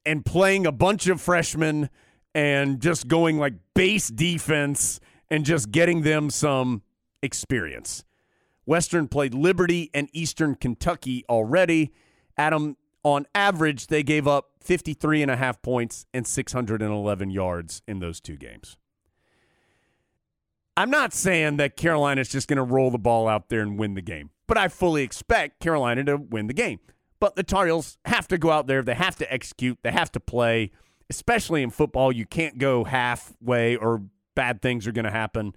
and 0.04 0.24
playing 0.24 0.66
a 0.66 0.72
bunch 0.72 1.06
of 1.06 1.20
freshmen 1.20 1.90
and 2.34 2.80
just 2.80 3.08
going 3.08 3.38
like 3.38 3.54
base 3.74 4.08
defense 4.08 5.00
and 5.30 5.44
just 5.44 5.70
getting 5.70 6.02
them 6.02 6.30
some 6.30 6.82
experience. 7.22 8.04
Western 8.64 9.08
played 9.08 9.34
Liberty 9.34 9.90
and 9.94 10.08
Eastern 10.12 10.54
Kentucky 10.54 11.24
already. 11.28 11.92
Adam, 12.36 12.76
on 13.02 13.26
average, 13.34 13.86
they 13.88 14.02
gave 14.02 14.28
up 14.28 14.50
53 14.60 15.22
and 15.22 15.30
a 15.30 15.36
half 15.36 15.60
points 15.62 16.06
and 16.12 16.26
611 16.26 17.30
yards 17.30 17.82
in 17.88 18.00
those 18.00 18.20
two 18.20 18.36
games. 18.36 18.76
I'm 20.76 20.90
not 20.90 21.12
saying 21.12 21.56
that 21.58 21.76
Carolina 21.76 22.20
is 22.20 22.28
just 22.28 22.48
going 22.48 22.56
to 22.56 22.62
roll 22.62 22.90
the 22.90 22.98
ball 22.98 23.28
out 23.28 23.48
there 23.48 23.60
and 23.60 23.78
win 23.78 23.94
the 23.94 24.02
game, 24.02 24.30
but 24.46 24.56
I 24.56 24.68
fully 24.68 25.02
expect 25.02 25.60
Carolina 25.60 26.04
to 26.04 26.16
win 26.16 26.46
the 26.46 26.54
game. 26.54 26.78
But 27.18 27.36
the 27.36 27.42
Tar 27.42 27.66
Heels 27.66 27.98
have 28.06 28.28
to 28.28 28.38
go 28.38 28.50
out 28.50 28.66
there, 28.66 28.82
they 28.82 28.94
have 28.94 29.16
to 29.16 29.30
execute, 29.30 29.78
they 29.82 29.90
have 29.90 30.10
to 30.12 30.20
play, 30.20 30.70
especially 31.10 31.62
in 31.62 31.70
football. 31.70 32.12
You 32.12 32.24
can't 32.24 32.56
go 32.56 32.84
halfway 32.84 33.76
or 33.76 34.04
bad 34.34 34.62
things 34.62 34.86
are 34.86 34.92
going 34.92 35.04
to 35.04 35.10
happen. 35.10 35.54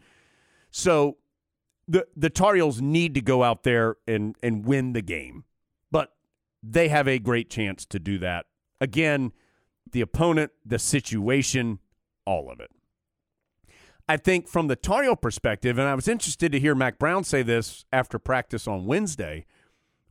So 0.72 1.18
the 1.88 2.08
the 2.16 2.30
Tar 2.30 2.56
Heels 2.56 2.82
need 2.82 3.14
to 3.16 3.22
go 3.22 3.44
out 3.44 3.64
there 3.64 3.98
and 4.08 4.36
and 4.42 4.66
win 4.66 4.94
the 4.94 5.02
game. 5.02 5.44
But 5.92 6.14
they 6.62 6.90
have 6.90 7.08
a 7.08 7.20
great 7.20 7.50
chance 7.50 7.86
to 7.88 8.00
do 8.00 8.18
that. 8.20 8.46
Again, 8.80 9.32
the 9.92 10.02
opponent, 10.02 10.52
the 10.66 10.80
situation, 10.80 11.80
all 12.26 12.52
of 12.52 12.60
it. 12.60 12.72
I 14.08 14.18
think 14.18 14.48
from 14.48 14.68
the 14.68 14.76
Tar 14.76 15.04
Heel 15.04 15.16
perspective, 15.16 15.78
and 15.78 15.88
I 15.88 15.96
was 15.96 16.08
interested 16.08 16.52
to 16.52 16.60
hear 16.60 16.76
Mack 16.76 17.00
Brown 17.00 17.24
say 17.24 17.42
this 17.42 17.86
after 17.94 18.20
practice 18.20 18.68
on 18.68 18.86
Wednesday, 18.86 19.46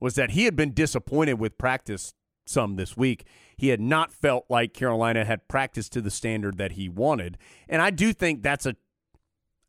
was 0.01 0.15
that 0.15 0.31
he 0.31 0.45
had 0.45 0.57
been 0.57 0.73
disappointed 0.73 1.35
with 1.35 1.59
practice 1.59 2.15
some 2.53 2.77
this 2.77 2.97
week. 2.97 3.27
He 3.57 3.69
had 3.69 3.81
not 3.81 4.13
felt 4.13 4.45
like 4.49 4.75
Carolina 4.75 5.25
had 5.25 5.49
practiced 5.49 5.93
to 5.95 6.01
the 6.01 6.11
standard 6.11 6.59
that 6.59 6.73
he 6.73 6.89
wanted. 6.89 7.39
And 7.69 7.83
I 7.83 7.91
do 7.91 8.13
think 8.13 8.43
that's 8.43 8.67
a 8.67 8.77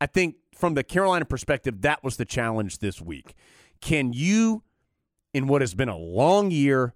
I 0.00 0.06
think 0.06 0.36
from 0.54 0.74
the 0.74 0.84
Carolina 0.84 1.24
perspective, 1.24 1.80
that 1.82 2.04
was 2.04 2.16
the 2.16 2.24
challenge 2.24 2.78
this 2.78 3.00
week. 3.00 3.34
Can 3.80 4.12
you, 4.12 4.62
in 5.32 5.46
what 5.46 5.62
has 5.62 5.74
been 5.74 5.88
a 5.88 5.96
long 5.96 6.50
year, 6.50 6.94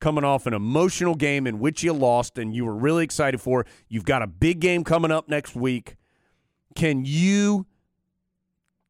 coming 0.00 0.24
off 0.24 0.46
an 0.46 0.52
emotional 0.52 1.14
game 1.14 1.46
in 1.46 1.60
which 1.60 1.82
you 1.84 1.92
lost 1.92 2.36
and 2.36 2.54
you 2.54 2.64
were 2.64 2.74
really 2.74 3.04
excited 3.04 3.40
for, 3.40 3.64
you've 3.88 4.04
got 4.04 4.20
a 4.20 4.26
big 4.26 4.58
game 4.58 4.82
coming 4.82 5.12
up 5.12 5.28
next 5.28 5.54
week. 5.54 5.96
Can 6.74 7.04
you 7.04 7.66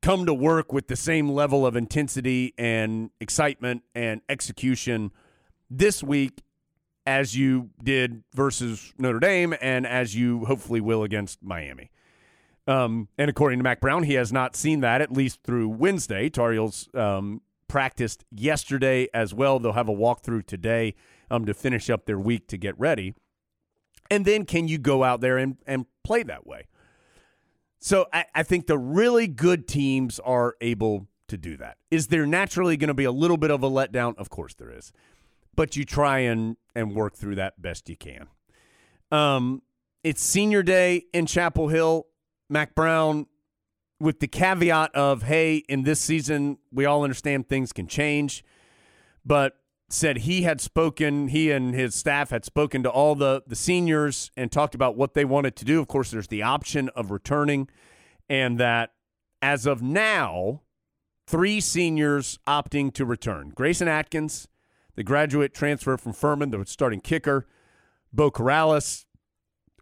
come 0.01 0.25
to 0.27 0.35
work 0.35 0.73
with 0.73 0.89
the 0.89 0.97
same 0.97 1.29
level 1.29 1.67
of 1.67 1.77
intensity 1.77 2.55
and 2.57 3.11
excitement 3.21 3.83
and 3.95 4.23
execution 4.29 5.13
this 5.77 6.03
week 6.03 6.43
as 7.05 7.37
you 7.37 7.71
did 7.83 8.23
versus 8.35 8.93
Notre 8.99 9.19
Dame 9.21 9.55
and 9.61 9.87
as 9.87 10.15
you 10.15 10.45
hopefully 10.45 10.81
will 10.81 11.03
against 11.03 11.43
Miami? 11.43 11.91
Um, 12.67 13.09
and 13.19 13.29
according 13.29 13.59
to 13.59 13.63
Mack 13.65 13.81
Brown, 13.81 14.05
he 14.05 14.15
has 14.15 14.33
not 14.33 14.55
seen 14.55 14.81
that 14.81 15.01
at 15.01 15.13
least 15.13 15.41
through 15.43 15.69
Wednesday. 15.69 16.29
Tar 16.29 16.53
Heels 16.53 16.89
um, 16.95 17.43
practiced 17.67 18.25
yesterday 18.31 19.09
as 19.13 19.35
well. 19.35 19.59
They'll 19.59 19.73
have 19.73 19.89
a 19.89 19.95
walkthrough 19.95 20.47
today 20.47 20.95
um, 21.31 21.45
to 21.47 21.55
finish 21.55 21.91
up 21.91 22.07
their 22.07 22.19
week 22.19 22.47
to 22.49 22.57
get 22.57 22.79
ready. 22.79 23.15
And 24.11 24.25
then 24.25 24.45
can 24.45 24.69
you 24.69 24.79
go 24.79 25.03
out 25.03 25.21
there 25.21 25.39
and, 25.39 25.57
and 25.67 25.87
play 26.05 26.23
that 26.25 26.47
way? 26.47 26.67
So 27.79 28.07
I, 28.13 28.27
I 28.35 28.43
think 28.45 28.67
the 28.67 28.79
really 28.79 29.27
good 29.27 29.67
teams 29.67 30.21
are 30.21 30.55
able 30.61 31.09
to 31.29 31.37
do 31.37 31.57
that. 31.57 31.79
Is 31.91 32.09
there 32.09 32.27
naturally 32.27 32.77
going 32.77 32.89
to 32.89 32.95
be 32.95 33.05
a 33.05 33.11
little 33.11 33.39
bit 33.39 33.51
of 33.51 33.63
a 33.65 33.71
letdown? 33.71 34.17
Of 34.19 34.31
course 34.31 34.55
there 34.55 34.71
is. 34.71 34.93
But 35.55 35.77
you 35.77 35.85
try 35.85 36.21
and 36.21 36.57
and 36.75 36.95
work 36.95 37.15
through 37.15 37.35
that 37.37 37.61
best 37.61 37.89
you 37.89 37.97
can. 37.97 38.27
Um, 39.11 39.63
it's 40.03 40.23
senior 40.23 40.63
day 40.63 41.05
in 41.13 41.27
Chapel 41.27 41.69
Hill. 41.69 42.07
Mack 42.49 42.75
Brown, 42.75 43.27
with 44.01 44.21
the 44.21 44.27
caveat 44.27 44.95
of, 44.95 45.23
hey, 45.23 45.59
in 45.69 45.85
this 45.85 46.01
season, 46.01 46.59
we 46.73 46.85
all 46.85 47.05
understand 47.05 47.49
things 47.49 47.73
can 47.73 47.87
change, 47.87 48.45
but 49.25 49.57
said 49.89 50.19
he 50.19 50.43
had 50.43 50.61
spoken, 50.61 51.29
he 51.29 51.51
and 51.51 51.75
his 51.75 51.95
staff 51.95 52.31
had 52.31 52.45
spoken 52.45 52.83
to 52.83 52.91
all 52.91 53.15
the, 53.15 53.43
the 53.47 53.55
seniors 53.55 54.31
and 54.37 54.51
talked 54.51 54.75
about 54.75 54.97
what 54.97 55.15
they 55.15 55.25
wanted 55.25 55.55
to 55.57 55.65
do. 55.65 55.81
Of 55.81 55.89
course, 55.89 56.11
there's 56.11 56.29
the 56.29 56.43
option 56.43 56.89
of 56.91 57.11
returning, 57.11 57.69
and 58.29 58.59
that 58.59 58.93
as 59.41 59.67
of 59.67 59.83
now, 59.83 60.63
three 61.27 61.61
seniors 61.61 62.39
opting 62.47 62.93
to 62.95 63.05
return 63.05 63.53
Grayson 63.55 63.89
Atkins, 63.89 64.49
the 64.95 65.05
graduate 65.05 65.55
transfer 65.55 65.97
from 65.97 66.13
Furman, 66.13 66.51
the 66.51 66.65
starting 66.67 67.01
kicker, 67.01 67.47
Beau 68.13 68.31
Corrales, 68.31 69.05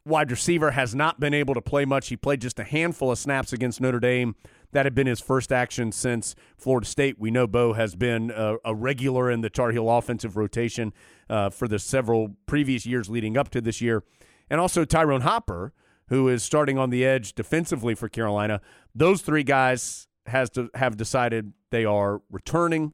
wide 0.05 0.31
receiver, 0.31 0.71
has 0.73 0.95
not 0.95 1.21
been 1.21 1.35
able 1.35 1.55
to 1.55 1.61
play 1.61 1.85
much. 1.85 2.09
He 2.09 2.17
played 2.17 2.41
just 2.41 2.59
a 2.59 2.65
handful 2.65 3.11
of 3.11 3.19
snaps 3.19 3.53
against 3.53 3.81
Notre 3.81 4.01
Dame. 4.01 4.35
That 4.73 4.87
had 4.87 4.95
been 4.95 5.09
his 5.09 5.21
first 5.21 5.51
action 5.51 5.91
since 5.91 6.37
Florida 6.57 6.87
State. 6.87 7.19
We 7.19 7.33
know 7.33 7.49
Beau 7.49 7.73
has 7.73 7.97
been 7.97 8.31
a, 8.31 8.57
a 8.65 8.73
regular 8.73 9.29
in 9.29 9.41
the 9.41 9.51
Tar 9.51 9.73
Heel 9.73 9.91
offensive 9.91 10.37
rotation 10.37 10.93
uh, 11.29 11.51
for 11.51 11.67
the 11.67 11.81
several 11.81 12.37
previous 12.47 12.87
years 12.87 13.11
leading 13.11 13.37
up 13.37 13.51
to 13.51 13.61
this 13.61 13.81
year. 13.81 14.05
And 14.49 14.61
also 14.61 14.85
Tyrone 14.85 15.23
Hopper, 15.23 15.73
who 16.09 16.29
is 16.29 16.45
starting 16.45 16.79
on 16.79 16.91
the 16.91 17.05
edge 17.05 17.35
defensively 17.35 17.97
for 17.97 18.09
Carolina. 18.09 18.61
Those 18.95 19.23
three 19.23 19.43
guys 19.43 20.07
has 20.27 20.51
to 20.51 20.71
have 20.75 20.97
decided 20.97 21.53
they 21.71 21.85
are 21.85 22.23
returning. 22.31 22.93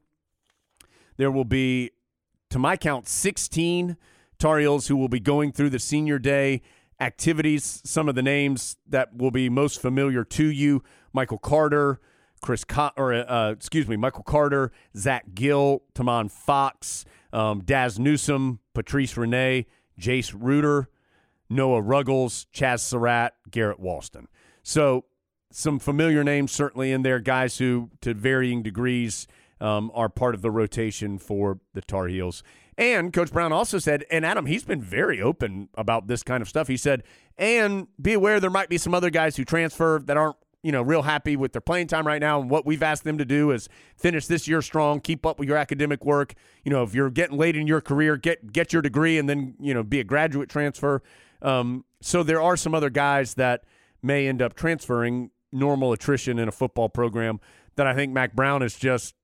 There 1.17 1.31
will 1.31 1.45
be, 1.45 1.91
to 2.49 2.59
my 2.59 2.77
count, 2.77 3.07
16 3.07 3.97
Tar 4.39 4.59
Heels 4.59 4.87
who 4.87 4.95
will 4.95 5.09
be 5.09 5.19
going 5.19 5.51
through 5.51 5.71
the 5.71 5.79
senior 5.79 6.19
day 6.19 6.61
activities. 6.99 7.81
Some 7.83 8.07
of 8.07 8.15
the 8.15 8.21
names 8.21 8.77
that 8.87 9.15
will 9.15 9.31
be 9.31 9.49
most 9.49 9.81
familiar 9.81 10.23
to 10.23 10.45
you: 10.45 10.83
Michael 11.13 11.39
Carter, 11.39 11.99
Chris, 12.41 12.63
Co- 12.63 12.91
or 12.95 13.13
uh, 13.13 13.51
excuse 13.51 13.87
me, 13.87 13.95
Michael 13.95 14.23
Carter, 14.23 14.71
Zach 14.95 15.25
Gill, 15.33 15.83
Tomon 15.95 16.29
Fox, 16.29 17.05
um, 17.33 17.61
Dazz 17.61 17.99
Newsome, 17.99 18.59
Patrice 18.73 19.17
Rene, 19.17 19.65
Jace 19.99 20.35
Ruder, 20.37 20.89
Noah 21.49 21.81
Ruggles, 21.81 22.45
Chazz 22.53 22.81
Surratt, 22.81 23.33
Garrett 23.49 23.81
Walston. 23.81 24.27
So 24.63 25.05
some 25.51 25.79
familiar 25.79 26.23
names 26.23 26.51
certainly 26.51 26.91
in 26.91 27.01
there, 27.01 27.19
guys 27.19 27.57
who 27.57 27.89
to 28.01 28.13
varying 28.13 28.61
degrees 28.61 29.27
um, 29.59 29.91
are 29.93 30.09
part 30.09 30.35
of 30.35 30.41
the 30.41 30.51
rotation 30.51 31.17
for 31.17 31.59
the 31.73 31.81
Tar 31.81 32.07
Heels. 32.07 32.43
And 32.77 33.11
Coach 33.11 33.31
Brown 33.31 33.51
also 33.51 33.79
said, 33.79 34.05
and 34.11 34.25
Adam, 34.25 34.45
he's 34.45 34.63
been 34.63 34.81
very 34.81 35.19
open 35.21 35.69
about 35.75 36.07
this 36.07 36.21
kind 36.21 36.41
of 36.41 36.47
stuff. 36.47 36.67
He 36.67 36.77
said, 36.77 37.03
and 37.37 37.87
be 37.99 38.13
aware 38.13 38.39
there 38.39 38.51
might 38.51 38.69
be 38.69 38.77
some 38.77 38.93
other 38.93 39.09
guys 39.09 39.35
who 39.35 39.43
transfer 39.43 39.99
that 40.05 40.15
aren't, 40.15 40.35
you 40.61 40.71
know, 40.71 40.81
real 40.81 41.03
happy 41.03 41.35
with 41.35 41.53
their 41.53 41.61
playing 41.61 41.87
time 41.87 42.05
right 42.05 42.21
now. 42.21 42.39
And 42.39 42.49
what 42.49 42.65
we've 42.65 42.83
asked 42.83 43.03
them 43.03 43.17
to 43.17 43.25
do 43.25 43.51
is 43.51 43.67
finish 43.95 44.27
this 44.27 44.47
year 44.47 44.61
strong, 44.61 44.99
keep 44.99 45.25
up 45.25 45.39
with 45.39 45.47
your 45.47 45.57
academic 45.57 46.05
work. 46.05 46.33
You 46.63 46.71
know, 46.71 46.83
if 46.83 46.93
you're 46.93 47.09
getting 47.09 47.37
late 47.37 47.55
in 47.55 47.67
your 47.67 47.81
career, 47.81 48.17
get 48.17 48.51
get 48.51 48.73
your 48.73 48.81
degree 48.81 49.17
and 49.17 49.27
then, 49.29 49.55
you 49.59 49.73
know, 49.73 49.83
be 49.83 49.99
a 49.99 50.03
graduate 50.03 50.49
transfer. 50.49 51.01
Um, 51.41 51.85
so 52.01 52.21
there 52.21 52.41
are 52.41 52.57
some 52.57 52.75
other 52.75 52.89
guys 52.89 53.35
that 53.35 53.63
may 54.03 54.27
end 54.27 54.41
up 54.41 54.55
transferring 54.55 55.31
normal 55.51 55.93
attrition 55.93 56.37
in 56.37 56.47
a 56.47 56.51
football 56.51 56.89
program 56.89 57.39
that 57.75 57.87
I 57.87 57.93
think 57.93 58.11
Mack 58.11 58.33
Brown 58.33 58.61
is 58.61 58.77
just 58.77 59.15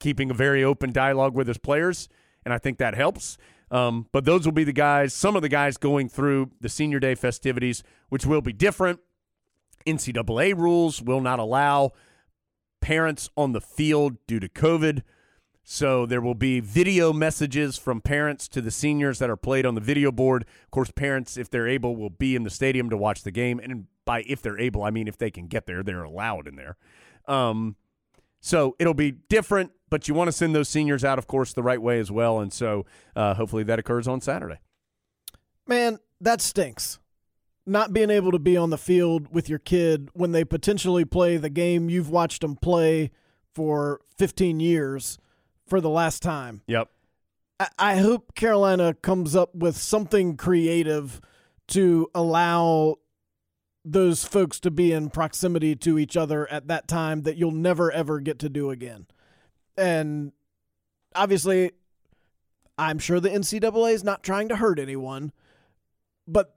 keeping 0.00 0.30
a 0.30 0.34
very 0.34 0.64
open 0.64 0.92
dialogue 0.92 1.34
with 1.34 1.46
his 1.46 1.58
players 1.58 2.08
and 2.44 2.54
I 2.54 2.58
think 2.58 2.78
that 2.78 2.94
helps. 2.94 3.38
Um, 3.70 4.06
but 4.12 4.24
those 4.24 4.44
will 4.44 4.52
be 4.52 4.64
the 4.64 4.72
guys, 4.72 5.14
some 5.14 5.36
of 5.36 5.42
the 5.42 5.48
guys 5.48 5.76
going 5.76 6.08
through 6.08 6.50
the 6.60 6.68
senior 6.68 6.98
day 6.98 7.14
festivities, 7.14 7.82
which 8.08 8.26
will 8.26 8.40
be 8.40 8.52
different. 8.52 9.00
NCAA 9.86 10.56
rules 10.56 11.00
will 11.00 11.20
not 11.20 11.38
allow 11.38 11.92
parents 12.80 13.30
on 13.36 13.52
the 13.52 13.60
field 13.60 14.16
due 14.26 14.40
to 14.40 14.48
COVID. 14.48 15.02
So 15.62 16.04
there 16.04 16.20
will 16.20 16.34
be 16.34 16.58
video 16.58 17.12
messages 17.12 17.78
from 17.78 18.00
parents 18.00 18.48
to 18.48 18.60
the 18.60 18.72
seniors 18.72 19.20
that 19.20 19.30
are 19.30 19.36
played 19.36 19.64
on 19.64 19.76
the 19.76 19.80
video 19.80 20.10
board. 20.10 20.42
Of 20.64 20.70
course, 20.72 20.90
parents, 20.90 21.36
if 21.36 21.48
they're 21.48 21.68
able, 21.68 21.94
will 21.94 22.10
be 22.10 22.34
in 22.34 22.42
the 22.42 22.50
stadium 22.50 22.90
to 22.90 22.96
watch 22.96 23.22
the 23.22 23.30
game. 23.30 23.60
And 23.60 23.86
by 24.04 24.24
if 24.26 24.42
they're 24.42 24.58
able, 24.58 24.82
I 24.82 24.90
mean 24.90 25.06
if 25.06 25.16
they 25.16 25.30
can 25.30 25.46
get 25.46 25.66
there, 25.66 25.84
they're 25.84 26.02
allowed 26.02 26.48
in 26.48 26.56
there. 26.56 26.76
Um, 27.28 27.76
so 28.40 28.74
it'll 28.78 28.94
be 28.94 29.12
different, 29.12 29.72
but 29.90 30.08
you 30.08 30.14
want 30.14 30.28
to 30.28 30.32
send 30.32 30.54
those 30.54 30.68
seniors 30.68 31.04
out, 31.04 31.18
of 31.18 31.26
course, 31.26 31.52
the 31.52 31.62
right 31.62 31.80
way 31.80 31.98
as 31.98 32.10
well. 32.10 32.40
And 32.40 32.52
so 32.52 32.86
uh, 33.14 33.34
hopefully 33.34 33.62
that 33.64 33.78
occurs 33.78 34.08
on 34.08 34.20
Saturday. 34.20 34.60
Man, 35.66 35.98
that 36.20 36.40
stinks. 36.40 36.98
Not 37.66 37.92
being 37.92 38.10
able 38.10 38.32
to 38.32 38.38
be 38.38 38.56
on 38.56 38.70
the 38.70 38.78
field 38.78 39.28
with 39.32 39.48
your 39.48 39.58
kid 39.58 40.08
when 40.14 40.32
they 40.32 40.44
potentially 40.44 41.04
play 41.04 41.36
the 41.36 41.50
game 41.50 41.90
you've 41.90 42.10
watched 42.10 42.40
them 42.40 42.56
play 42.56 43.10
for 43.54 44.00
15 44.16 44.60
years 44.60 45.18
for 45.66 45.80
the 45.80 45.90
last 45.90 46.22
time. 46.22 46.62
Yep. 46.66 46.88
I, 47.60 47.68
I 47.78 47.96
hope 47.96 48.34
Carolina 48.34 48.94
comes 48.94 49.36
up 49.36 49.54
with 49.54 49.76
something 49.76 50.36
creative 50.36 51.20
to 51.68 52.10
allow 52.14 52.96
those 53.84 54.24
folks 54.24 54.60
to 54.60 54.70
be 54.70 54.92
in 54.92 55.10
proximity 55.10 55.74
to 55.74 55.98
each 55.98 56.16
other 56.16 56.50
at 56.50 56.68
that 56.68 56.86
time 56.86 57.22
that 57.22 57.36
you'll 57.36 57.50
never 57.50 57.90
ever 57.90 58.20
get 58.20 58.38
to 58.40 58.48
do 58.48 58.70
again. 58.70 59.06
And 59.76 60.32
obviously, 61.14 61.72
I'm 62.76 62.98
sure 62.98 63.20
the 63.20 63.30
NCAA 63.30 63.92
is 63.92 64.04
not 64.04 64.22
trying 64.22 64.48
to 64.48 64.56
hurt 64.56 64.78
anyone, 64.78 65.32
but 66.26 66.54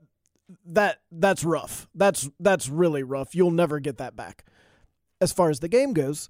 that 0.66 1.00
that's 1.10 1.44
rough. 1.44 1.88
That's 1.94 2.28
that's 2.40 2.68
really 2.68 3.02
rough. 3.02 3.34
You'll 3.34 3.50
never 3.50 3.80
get 3.80 3.98
that 3.98 4.16
back. 4.16 4.44
As 5.20 5.32
far 5.32 5.50
as 5.50 5.60
the 5.60 5.68
game 5.68 5.92
goes, 5.92 6.28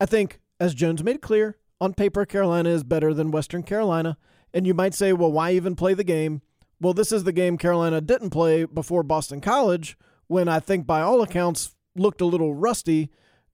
I 0.00 0.06
think 0.06 0.40
as 0.58 0.74
Jones 0.74 1.02
made 1.02 1.22
clear, 1.22 1.56
on 1.80 1.94
paper 1.94 2.26
Carolina 2.26 2.68
is 2.68 2.84
better 2.84 3.14
than 3.14 3.30
Western 3.30 3.62
Carolina, 3.62 4.18
and 4.52 4.66
you 4.66 4.74
might 4.74 4.94
say, 4.94 5.12
well, 5.12 5.32
why 5.32 5.52
even 5.52 5.74
play 5.74 5.94
the 5.94 6.04
game? 6.04 6.42
Well, 6.80 6.94
this 6.94 7.12
is 7.12 7.24
the 7.24 7.32
game 7.32 7.58
Carolina 7.58 8.00
didn't 8.00 8.30
play 8.30 8.64
before 8.64 9.02
Boston 9.02 9.40
College, 9.40 9.96
when 10.30 10.46
I 10.46 10.60
think 10.60 10.86
by 10.86 11.00
all 11.00 11.22
accounts 11.22 11.74
looked 11.96 12.20
a 12.20 12.24
little 12.24 12.54
rusty 12.54 13.10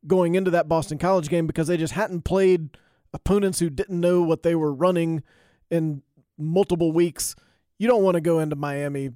going 0.07 0.35
into 0.35 0.51
that 0.51 0.69
Boston 0.69 0.99
College 0.99 1.31
game 1.31 1.47
because 1.47 1.69
they 1.69 1.79
just 1.79 1.95
hadn't 1.95 2.27
played 2.27 2.77
opponents 3.15 3.61
who 3.61 3.71
didn't 3.71 3.99
know 3.99 4.21
what 4.21 4.43
they 4.43 4.55
were 4.55 4.75
running 4.75 5.23
in 5.71 6.03
multiple 6.37 6.93
weeks. 6.93 7.35
You 7.79 7.89
don't 7.89 8.03
want 8.03 8.17
to 8.17 8.21
go 8.21 8.41
into 8.41 8.57
Miami 8.57 9.13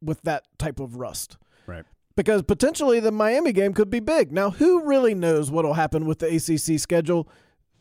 with 0.00 0.22
that 0.22 0.44
type 0.56 0.80
of 0.80 0.96
rust. 0.96 1.36
Right. 1.66 1.84
Because 2.16 2.40
potentially 2.40 2.98
the 2.98 3.12
Miami 3.12 3.52
game 3.52 3.74
could 3.74 3.90
be 3.90 4.00
big. 4.00 4.32
Now, 4.32 4.48
who 4.48 4.84
really 4.84 5.14
knows 5.14 5.50
what 5.50 5.66
will 5.66 5.74
happen 5.74 6.06
with 6.06 6.20
the 6.20 6.28
ACC 6.34 6.80
schedule? 6.80 7.28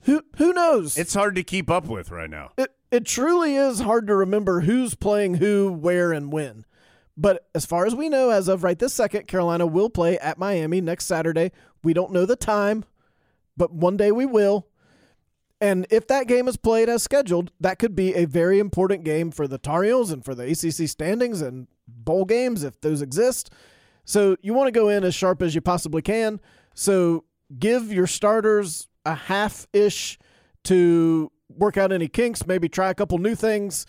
Who 0.02 0.24
who 0.36 0.52
knows? 0.52 0.98
It's 0.98 1.14
hard 1.14 1.36
to 1.36 1.44
keep 1.44 1.70
up 1.70 1.86
with 1.86 2.12
right 2.12 2.30
now. 2.30 2.52
it 2.58 2.76
it 2.92 3.06
truly 3.06 3.56
is 3.56 3.80
hard 3.80 4.08
to 4.08 4.16
remember 4.16 4.62
who's 4.62 4.94
playing 4.94 5.36
who, 5.36 5.72
where, 5.72 6.12
and 6.12 6.34
when. 6.34 6.66
But 7.16 7.48
as 7.54 7.66
far 7.66 7.86
as 7.86 7.94
we 7.94 8.10
know, 8.10 8.32
as 8.32 8.48
of 8.48 8.64
right 8.64 8.78
this 8.78 8.94
second, 8.94 9.28
Carolina 9.28 9.68
will 9.68 9.90
play 9.90 10.18
at 10.18 10.40
Miami 10.40 10.82
next 10.82 11.06
Saturday. 11.06 11.52
We 11.84 11.94
don't 11.94 12.12
know 12.12 12.26
the 12.26 12.36
time, 12.36 12.86
but 13.56 13.72
one 13.74 13.98
day 13.98 14.12
we 14.12 14.26
will. 14.26 14.68
And 15.62 15.88
if 15.90 16.08
that 16.08 16.28
game 16.28 16.48
is 16.48 16.58
played 16.58 16.90
as 16.90 17.04
scheduled, 17.04 17.52
that 17.60 17.80
could 17.80 17.96
be 17.96 18.16
a 18.16 18.26
very 18.26 18.60
important 18.60 19.06
game 19.06 19.32
for 19.32 19.48
the 19.48 19.58
Tar 19.58 19.84
Heels 19.84 20.12
and 20.12 20.26
for 20.26 20.36
the 20.36 20.44
ACC 20.44 20.90
standings 20.90 21.42
and 21.42 21.68
bowl 21.88 22.26
games 22.26 22.64
if 22.64 22.82
those 22.82 23.02
exist. 23.02 23.50
So 24.04 24.36
you 24.42 24.54
want 24.54 24.68
to 24.68 24.78
go 24.78 24.90
in 24.90 25.04
as 25.04 25.16
sharp 25.16 25.42
as 25.42 25.56
you 25.56 25.62
possibly 25.62 26.02
can. 26.02 26.42
So 26.74 27.24
give 27.58 27.94
your 27.94 28.08
starters 28.08 28.88
a 29.06 29.16
half 29.16 29.68
ish 29.72 30.20
to 30.66 31.32
work 31.50 31.78
out 31.78 31.92
any 31.92 32.08
kinks, 32.08 32.48
maybe 32.48 32.68
try 32.68 32.90
a 32.90 32.96
couple 32.96 33.18
new 33.18 33.36
things, 33.36 33.86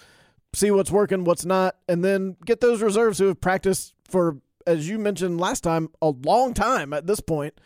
see 0.55 0.70
what's 0.70 0.90
working, 0.90 1.24
what's 1.24 1.44
not, 1.44 1.76
and 1.89 2.05
then 2.05 2.36
get 2.44 2.60
those 2.60 2.82
reserves 2.82 3.18
who 3.18 3.26
have 3.26 3.40
practiced 3.40 3.94
for, 4.09 4.39
as 4.66 4.89
you 4.89 4.98
mentioned 4.98 5.40
last 5.40 5.62
time, 5.62 5.89
a 6.01 6.10
long 6.10 6.55
time 6.55 6.93
at 6.93 7.06
this 7.06 7.20
point. 7.20 7.60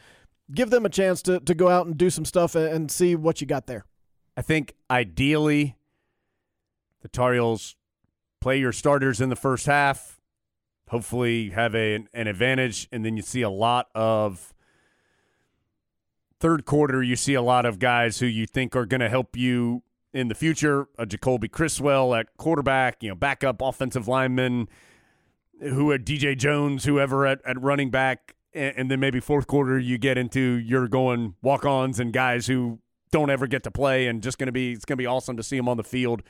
Give 0.53 0.71
them 0.71 0.87
a 0.87 0.89
chance 0.89 1.21
to, 1.23 1.41
to 1.41 1.55
go 1.55 1.69
out 1.69 1.87
and 1.87 1.97
do 1.97 2.11
some 2.11 2.25
stuff 2.25 2.55
and, 2.55 2.91
see 2.91 3.15
what 3.15 3.41
you 3.41 3.47
got 3.47 3.67
there. 3.67 3.85
I 4.37 4.43
think 4.43 4.75
ideally 4.91 5.77
the 7.03 7.09
Tar 7.09 7.35
play 8.41 8.59
your 8.59 8.73
starters 8.73 9.21
in 9.21 9.29
the 9.29 9.37
first 9.37 9.67
half, 9.67 10.21
hopefully 10.89 11.51
have 11.51 11.75
a, 11.75 12.05
an 12.15 12.27
advantage, 12.27 12.89
and 12.91 13.05
then 13.05 13.17
you 13.17 13.23
see 13.23 13.43
a 13.43 13.51
lot 13.51 13.89
of 13.95 14.55
third 16.41 16.65
quarter, 16.65 17.03
you 17.03 17.17
see 17.17 17.35
a 17.35 17.43
lot 17.43 17.67
of 17.67 17.79
guys 17.79 18.21
who 18.21 18.27
you 18.27 18.47
think 18.47 18.77
are 18.77 18.87
going 18.87 19.01
to 19.01 19.09
help 19.09 19.37
you 19.37 19.83
in 20.13 20.29
the 20.29 20.35
future. 20.35 20.89
A 20.99 21.07
Jacoby 21.07 21.49
Criswell 21.49 22.15
at 22.15 22.37
quarterback, 22.37 23.03
you 23.03 23.09
know, 23.09 23.15
backup 23.15 23.61
offensive 23.61 24.09
lineman, 24.09 24.69
who 25.61 25.91
had 25.91 26.07
DJ 26.07 26.37
Jones, 26.37 26.85
whoever 26.85 27.27
at, 27.27 27.41
at 27.45 27.61
running 27.61 27.91
back. 27.91 28.35
and, 28.55 28.75
and 28.77 28.91
then 28.91 29.01
maybe 29.01 29.21
fourth 29.21 29.47
quarter 29.47 29.79
you 29.79 29.99
get 29.99 30.19
into 30.19 30.41
you're 30.41 30.89
going 30.89 31.35
walk-ons 31.43 32.01
and 32.01 32.13
guys 32.13 32.47
who 32.47 32.79
don't 33.11 33.31
ever 33.31 33.47
get 33.47 33.63
to 33.63 33.71
play 33.71 34.07
and 34.07 34.23
just 34.23 34.39
going 34.39 34.47
to 34.47 34.53
be 34.53 34.73
it's 34.73 34.85
going 34.85 34.97
to 34.97 35.03
be 35.03 35.07
awesome 35.07 35.37
to 35.37 35.43
see 35.43 35.57
them 35.57 35.69
on 35.69 35.77
the 35.77 35.85
field. 35.85 36.23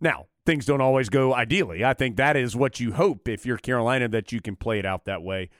Now, 0.00 0.26
things 0.44 0.66
don't 0.66 0.80
always 0.80 1.08
go 1.08 1.34
ideally. 1.34 1.84
I 1.84 1.94
think 1.94 2.16
that 2.16 2.36
is 2.36 2.54
what 2.54 2.80
you 2.80 2.92
hope 2.92 3.28
if 3.28 3.46
you're 3.46 3.56
Carolina 3.58 4.08
that 4.08 4.32
you 4.32 4.40
can 4.40 4.56
play 4.56 4.78
it 4.78 4.86
out 4.86 5.04
that 5.06 5.22
way, 5.22 5.50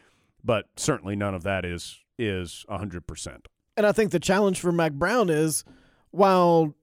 but 0.45 0.66
certainly 0.77 1.16
none 1.16 1.35
of 1.35 1.43
that 1.43 1.65
is 1.65 1.99
is 2.19 2.65
100%. 2.70 3.47
And 3.77 3.87
I 3.87 3.93
think 3.93 4.11
the 4.11 4.20
challenge 4.20 4.59
for 4.59 4.73
Mack 4.73 4.93
Brown 4.93 5.28
is 5.28 5.65
while 6.11 6.74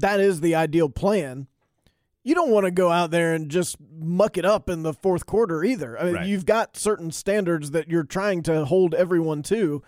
that 0.00 0.20
is 0.20 0.40
the 0.40 0.54
ideal 0.54 0.88
plan, 0.88 1.46
you 2.22 2.34
don't 2.34 2.50
want 2.50 2.64
to 2.64 2.70
go 2.70 2.90
out 2.90 3.10
there 3.10 3.34
and 3.34 3.50
just 3.50 3.76
muck 3.98 4.38
it 4.38 4.44
up 4.44 4.68
in 4.68 4.82
the 4.82 4.94
fourth 4.94 5.26
quarter 5.26 5.62
either. 5.62 5.98
I 5.98 6.04
mean, 6.04 6.14
Right. 6.14 6.26
you've 6.26 6.46
got 6.46 6.76
certain 6.76 7.10
standards 7.10 7.70
that 7.72 7.88
you're 7.88 8.02
trying 8.04 8.42
to 8.44 8.64
hold 8.64 8.94
everyone 8.94 9.42
to. 9.44 9.82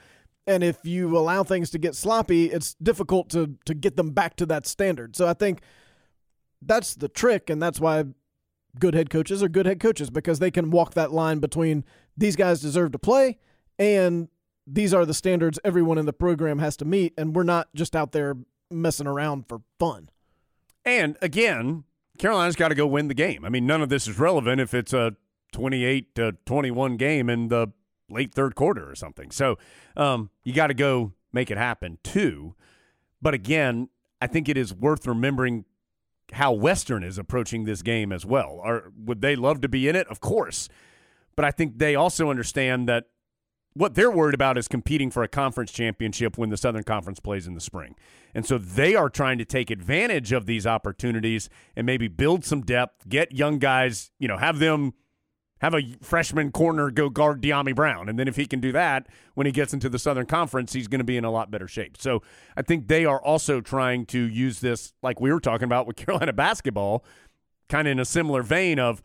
And 0.46 0.62
if 0.62 0.84
you 0.84 1.16
allow 1.16 1.42
things 1.42 1.70
to 1.70 1.78
get 1.78 1.94
sloppy, 1.96 2.46
it's 2.50 2.74
difficult 2.74 3.30
to 3.30 3.56
to 3.64 3.74
get 3.74 3.96
them 3.96 4.10
back 4.10 4.36
to 4.36 4.46
that 4.46 4.66
standard. 4.66 5.16
So 5.16 5.26
I 5.26 5.32
think 5.34 5.60
that's 6.62 6.94
the 6.94 7.08
trick, 7.08 7.50
and 7.50 7.60
that's 7.60 7.80
why 7.80 8.04
good 8.78 8.94
head 8.94 9.10
coaches 9.10 9.42
are 9.42 9.48
good 9.48 9.66
head 9.66 9.80
coaches 9.80 10.10
because 10.10 10.38
they 10.38 10.50
can 10.50 10.70
walk 10.70 10.94
that 10.94 11.10
line 11.12 11.38
between 11.38 11.84
these 12.16 12.36
guys 12.36 12.60
deserve 12.60 12.92
to 12.92 12.98
play 12.98 13.38
and 13.78 14.28
these 14.66 14.92
are 14.92 15.06
the 15.06 15.14
standards 15.14 15.58
everyone 15.64 15.96
in 15.96 16.06
the 16.06 16.12
program 16.12 16.58
has 16.58 16.76
to 16.78 16.84
meet, 16.84 17.14
and 17.16 17.34
we're 17.36 17.42
not 17.44 17.68
just 17.74 17.94
out 17.94 18.12
there 18.12 18.36
messing 18.70 19.06
around 19.06 19.48
for 19.48 19.60
fun. 19.78 20.10
And 20.84 21.16
again, 21.20 21.84
Carolina's 22.18 22.56
got 22.56 22.68
to 22.68 22.74
go 22.74 22.86
win 22.86 23.08
the 23.08 23.14
game. 23.14 23.44
I 23.44 23.48
mean, 23.48 23.66
none 23.66 23.82
of 23.82 23.88
this 23.88 24.06
is 24.06 24.18
relevant 24.18 24.60
if 24.60 24.74
it's 24.74 24.92
a 24.92 25.16
28 25.52 26.14
to 26.16 26.32
21 26.46 26.96
game 26.96 27.28
in 27.28 27.48
the 27.48 27.68
late 28.08 28.34
third 28.34 28.54
quarter 28.54 28.88
or 28.88 28.94
something. 28.94 29.30
So 29.30 29.58
um, 29.96 30.30
you 30.44 30.52
got 30.52 30.68
to 30.68 30.74
go 30.74 31.12
make 31.32 31.50
it 31.50 31.58
happen 31.58 31.98
too. 32.02 32.54
But 33.20 33.34
again, 33.34 33.88
I 34.20 34.26
think 34.26 34.48
it 34.48 34.56
is 34.56 34.74
worth 34.74 35.06
remembering 35.06 35.64
how 36.32 36.52
Western 36.52 37.04
is 37.04 37.18
approaching 37.18 37.64
this 37.64 37.82
game 37.82 38.12
as 38.12 38.24
well. 38.26 38.60
Are 38.62 38.92
would 38.96 39.20
they 39.20 39.36
love 39.36 39.60
to 39.60 39.68
be 39.68 39.88
in 39.88 39.96
it? 39.96 40.06
Of 40.08 40.20
course. 40.20 40.68
But 41.36 41.44
I 41.44 41.50
think 41.50 41.78
they 41.78 41.94
also 41.94 42.30
understand 42.30 42.88
that 42.88 43.04
what 43.76 43.94
they're 43.94 44.10
worried 44.10 44.34
about 44.34 44.56
is 44.56 44.68
competing 44.68 45.10
for 45.10 45.22
a 45.22 45.28
conference 45.28 45.70
championship 45.70 46.38
when 46.38 46.48
the 46.48 46.56
Southern 46.56 46.82
Conference 46.82 47.20
plays 47.20 47.46
in 47.46 47.54
the 47.54 47.60
spring. 47.60 47.94
And 48.34 48.46
so 48.46 48.56
they 48.56 48.94
are 48.94 49.10
trying 49.10 49.38
to 49.38 49.44
take 49.44 49.70
advantage 49.70 50.32
of 50.32 50.46
these 50.46 50.66
opportunities 50.66 51.50
and 51.76 51.84
maybe 51.84 52.08
build 52.08 52.44
some 52.44 52.62
depth, 52.62 53.08
get 53.08 53.32
young 53.32 53.58
guys, 53.58 54.10
you 54.18 54.28
know, 54.28 54.38
have 54.38 54.58
them 54.58 54.94
have 55.60 55.74
a 55.74 55.96
freshman 56.02 56.52
corner 56.52 56.90
go 56.90 57.08
guard 57.08 57.42
Deami 57.42 57.74
Brown. 57.74 58.08
And 58.08 58.18
then 58.18 58.28
if 58.28 58.36
he 58.36 58.46
can 58.46 58.60
do 58.60 58.72
that 58.72 59.08
when 59.34 59.46
he 59.46 59.52
gets 59.52 59.72
into 59.72 59.88
the 59.88 59.98
Southern 59.98 60.26
Conference, 60.26 60.72
he's 60.72 60.88
going 60.88 60.98
to 60.98 61.04
be 61.04 61.16
in 61.16 61.24
a 61.24 61.30
lot 61.30 61.50
better 61.50 61.68
shape. 61.68 61.96
So 61.98 62.22
I 62.56 62.62
think 62.62 62.88
they 62.88 63.04
are 63.04 63.20
also 63.22 63.60
trying 63.60 64.06
to 64.06 64.18
use 64.18 64.60
this, 64.60 64.92
like 65.02 65.20
we 65.20 65.32
were 65.32 65.40
talking 65.40 65.64
about 65.64 65.86
with 65.86 65.96
Carolina 66.06 66.32
basketball, 66.32 67.04
kind 67.68 67.88
of 67.88 67.92
in 67.92 67.98
a 67.98 68.04
similar 68.04 68.42
vein 68.42 68.78
of 68.78 69.02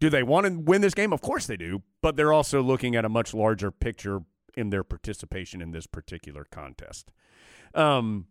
do 0.00 0.10
they 0.10 0.22
want 0.22 0.46
to 0.46 0.58
win 0.58 0.80
this 0.80 0.94
game? 0.94 1.12
Of 1.12 1.22
course 1.22 1.46
they 1.46 1.56
do, 1.56 1.82
but 2.02 2.16
they're 2.16 2.32
also 2.32 2.62
looking 2.62 2.96
at 2.96 3.04
a 3.04 3.08
much 3.08 3.32
larger 3.32 3.70
picture 3.70 4.20
in 4.56 4.70
their 4.70 4.84
participation 4.84 5.60
in 5.60 5.70
this 5.70 5.86
particular 5.86 6.44
contest. 6.50 7.10
Um, 7.74 8.26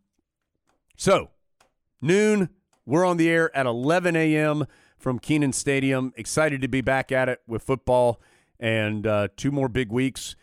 so, 0.98 1.30
noon, 2.02 2.50
we're 2.86 3.06
on 3.06 3.18
the 3.18 3.30
air 3.30 3.56
at 3.56 3.66
11 3.66 4.16
a.m. 4.16 4.66
from 4.98 5.20
Kenan 5.20 5.54
Stadium. 5.54 6.14
Excited 6.16 6.62
to 6.62 6.68
be 6.68 6.82
back 6.82 7.12
at 7.12 7.30
it 7.30 7.42
with 7.48 7.64
football 7.64 8.22
and 8.60 9.06
uh, 9.06 9.28
two 9.36 9.52
more 9.52 9.68
big 9.68 9.92
weeks. 9.92 10.36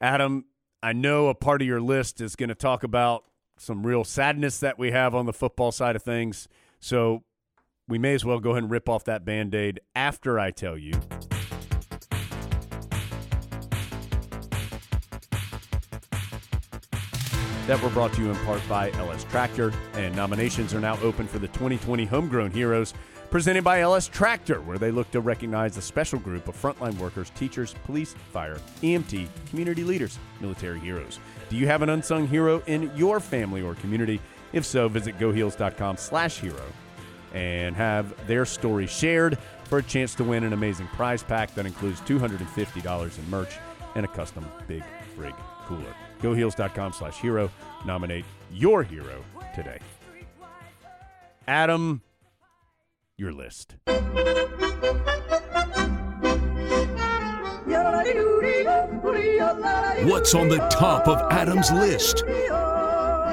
Adam, 0.00 0.46
I 0.82 0.92
know 0.92 1.28
a 1.28 1.34
part 1.34 1.60
of 1.62 1.68
your 1.68 1.80
list 1.80 2.20
is 2.20 2.36
going 2.36 2.48
to 2.48 2.54
talk 2.54 2.82
about 2.82 3.24
some 3.58 3.86
real 3.86 4.04
sadness 4.04 4.58
that 4.60 4.78
we 4.78 4.90
have 4.90 5.14
on 5.14 5.26
the 5.26 5.32
football 5.32 5.72
side 5.72 5.94
of 5.94 6.02
things. 6.02 6.48
So, 6.80 7.24
we 7.90 7.98
may 7.98 8.14
as 8.14 8.24
well 8.24 8.38
go 8.38 8.50
ahead 8.52 8.62
and 8.62 8.70
rip 8.70 8.88
off 8.88 9.04
that 9.04 9.24
band 9.24 9.54
aid 9.54 9.80
after 9.94 10.38
I 10.38 10.52
tell 10.52 10.78
you. 10.78 10.92
That 17.66 17.82
were 17.82 17.90
brought 17.90 18.12
to 18.14 18.22
you 18.22 18.30
in 18.30 18.36
part 18.44 18.62
by 18.68 18.90
LS 18.92 19.24
Tractor, 19.24 19.72
and 19.94 20.14
nominations 20.16 20.72
are 20.72 20.80
now 20.80 20.98
open 21.02 21.26
for 21.26 21.38
the 21.38 21.48
2020 21.48 22.04
Homegrown 22.06 22.52
Heroes 22.52 22.94
presented 23.30 23.62
by 23.62 23.80
LS 23.80 24.08
Tractor, 24.08 24.60
where 24.62 24.78
they 24.78 24.90
look 24.90 25.08
to 25.12 25.20
recognize 25.20 25.76
a 25.76 25.82
special 25.82 26.18
group 26.18 26.48
of 26.48 26.60
frontline 26.60 26.96
workers, 26.98 27.30
teachers, 27.30 27.74
police, 27.84 28.14
fire, 28.32 28.58
EMT, 28.82 29.28
community 29.48 29.84
leaders, 29.84 30.18
military 30.40 30.80
heroes. 30.80 31.20
Do 31.48 31.56
you 31.56 31.66
have 31.66 31.82
an 31.82 31.90
unsung 31.90 32.26
hero 32.26 32.60
in 32.66 32.90
your 32.96 33.20
family 33.20 33.62
or 33.62 33.74
community? 33.76 34.20
If 34.52 34.64
so, 34.64 34.88
visit 34.88 35.16
goheels.com 35.18 35.96
slash 35.96 36.40
hero 36.40 36.64
and 37.32 37.76
have 37.76 38.26
their 38.26 38.44
story 38.44 38.86
shared 38.86 39.38
for 39.64 39.78
a 39.78 39.82
chance 39.82 40.14
to 40.16 40.24
win 40.24 40.44
an 40.44 40.52
amazing 40.52 40.86
prize 40.88 41.22
pack 41.22 41.54
that 41.54 41.66
includes 41.66 42.00
$250 42.02 43.18
in 43.18 43.30
merch 43.30 43.56
and 43.94 44.04
a 44.04 44.08
custom 44.08 44.44
Big 44.66 44.82
Frig 45.16 45.34
cooler. 45.66 45.94
GoHeels.com 46.20 46.92
slash 46.92 47.16
hero. 47.18 47.50
Nominate 47.86 48.24
your 48.52 48.82
hero 48.82 49.24
today. 49.54 49.78
Adam, 51.46 52.02
your 53.16 53.32
list. 53.32 53.76
What's 60.02 60.34
on 60.34 60.48
the 60.48 60.58
top 60.70 61.06
of 61.08 61.18
Adam's 61.32 61.70
list? 61.70 62.24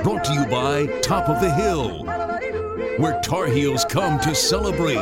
Brought 0.04 0.24
to 0.26 0.34
you 0.34 0.46
by 0.46 0.86
Top 1.02 1.30
of 1.30 1.42
the 1.42 1.50
Hill, 1.50 2.04
where 2.98 3.20
Tar 3.22 3.48
Heels 3.48 3.86
come 3.86 4.20
to 4.22 4.34
celebrate. 4.34 4.98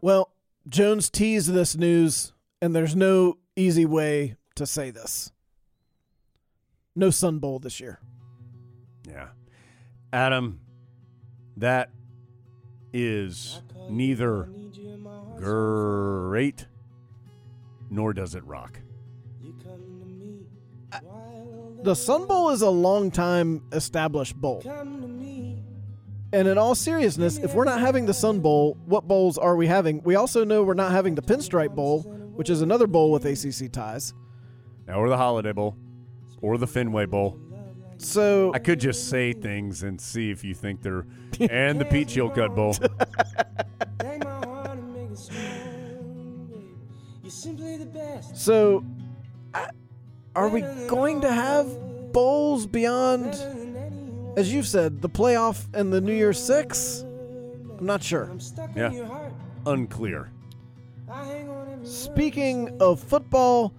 Well, 0.00 0.32
Jones 0.68 1.10
teased 1.10 1.52
this 1.52 1.76
news, 1.76 2.32
and 2.60 2.74
there's 2.74 2.96
no 2.96 3.38
easy 3.56 3.86
way 3.86 4.36
to 4.56 4.66
say 4.66 4.90
this. 4.90 5.32
No 6.94 7.10
Sun 7.10 7.38
Bowl 7.38 7.58
this 7.58 7.80
year. 7.80 8.00
Yeah. 9.08 9.28
Adam, 10.12 10.60
that 11.56 11.90
is 12.92 13.62
neither 13.88 14.48
great 15.38 16.66
nor 17.90 18.12
does 18.12 18.34
it 18.34 18.44
rock. 18.44 18.78
The 21.82 21.94
Sun 21.94 22.26
Bowl 22.26 22.50
is 22.50 22.62
a 22.62 22.70
long 22.70 23.10
time 23.10 23.62
established 23.72 24.36
bowl. 24.36 24.62
And 26.34 26.48
in 26.48 26.56
all 26.56 26.74
seriousness, 26.74 27.38
if 27.38 27.54
we're 27.54 27.64
not 27.64 27.80
having 27.80 28.06
the 28.06 28.14
Sun 28.14 28.40
Bowl, 28.40 28.78
what 28.86 29.06
bowls 29.08 29.36
are 29.36 29.56
we 29.56 29.66
having? 29.66 30.02
We 30.02 30.14
also 30.14 30.44
know 30.44 30.62
we're 30.62 30.74
not 30.74 30.92
having 30.92 31.14
the 31.14 31.22
Pinstripe 31.22 31.74
Bowl, 31.74 32.02
which 32.34 32.48
is 32.48 32.62
another 32.62 32.86
bowl 32.86 33.10
with 33.10 33.24
ACC 33.26 33.70
ties. 33.70 34.14
Now, 34.86 34.94
or 35.00 35.08
the 35.08 35.16
Holiday 35.16 35.52
Bowl 35.52 35.76
or 36.40 36.56
the 36.56 36.66
Fenway 36.66 37.06
Bowl. 37.06 37.38
So 37.98 38.52
I 38.54 38.58
could 38.58 38.80
just 38.80 39.08
say 39.08 39.32
things 39.32 39.82
and 39.82 40.00
see 40.00 40.30
if 40.30 40.42
you 40.42 40.54
think 40.54 40.82
they're. 40.82 41.06
and 41.40 41.80
the 41.80 41.84
Pete 41.84 42.08
Chilcutt 42.08 42.54
Bowl. 42.54 42.74
So, 48.34 48.84
are 50.34 50.48
we 50.48 50.62
going 50.88 51.20
to 51.22 51.32
have 51.32 51.66
bowls 52.12 52.66
beyond, 52.66 53.34
as 54.36 54.52
you've 54.52 54.66
said, 54.66 55.02
the 55.02 55.08
playoff 55.08 55.66
and 55.74 55.92
the 55.92 56.00
New 56.00 56.14
Year's 56.14 56.42
Six? 56.42 57.02
I'm 57.78 57.86
not 57.86 58.02
sure. 58.02 58.30
Yeah. 58.76 59.30
Unclear. 59.66 60.30
Speaking 61.82 62.76
of 62.80 63.00
football, 63.00 63.74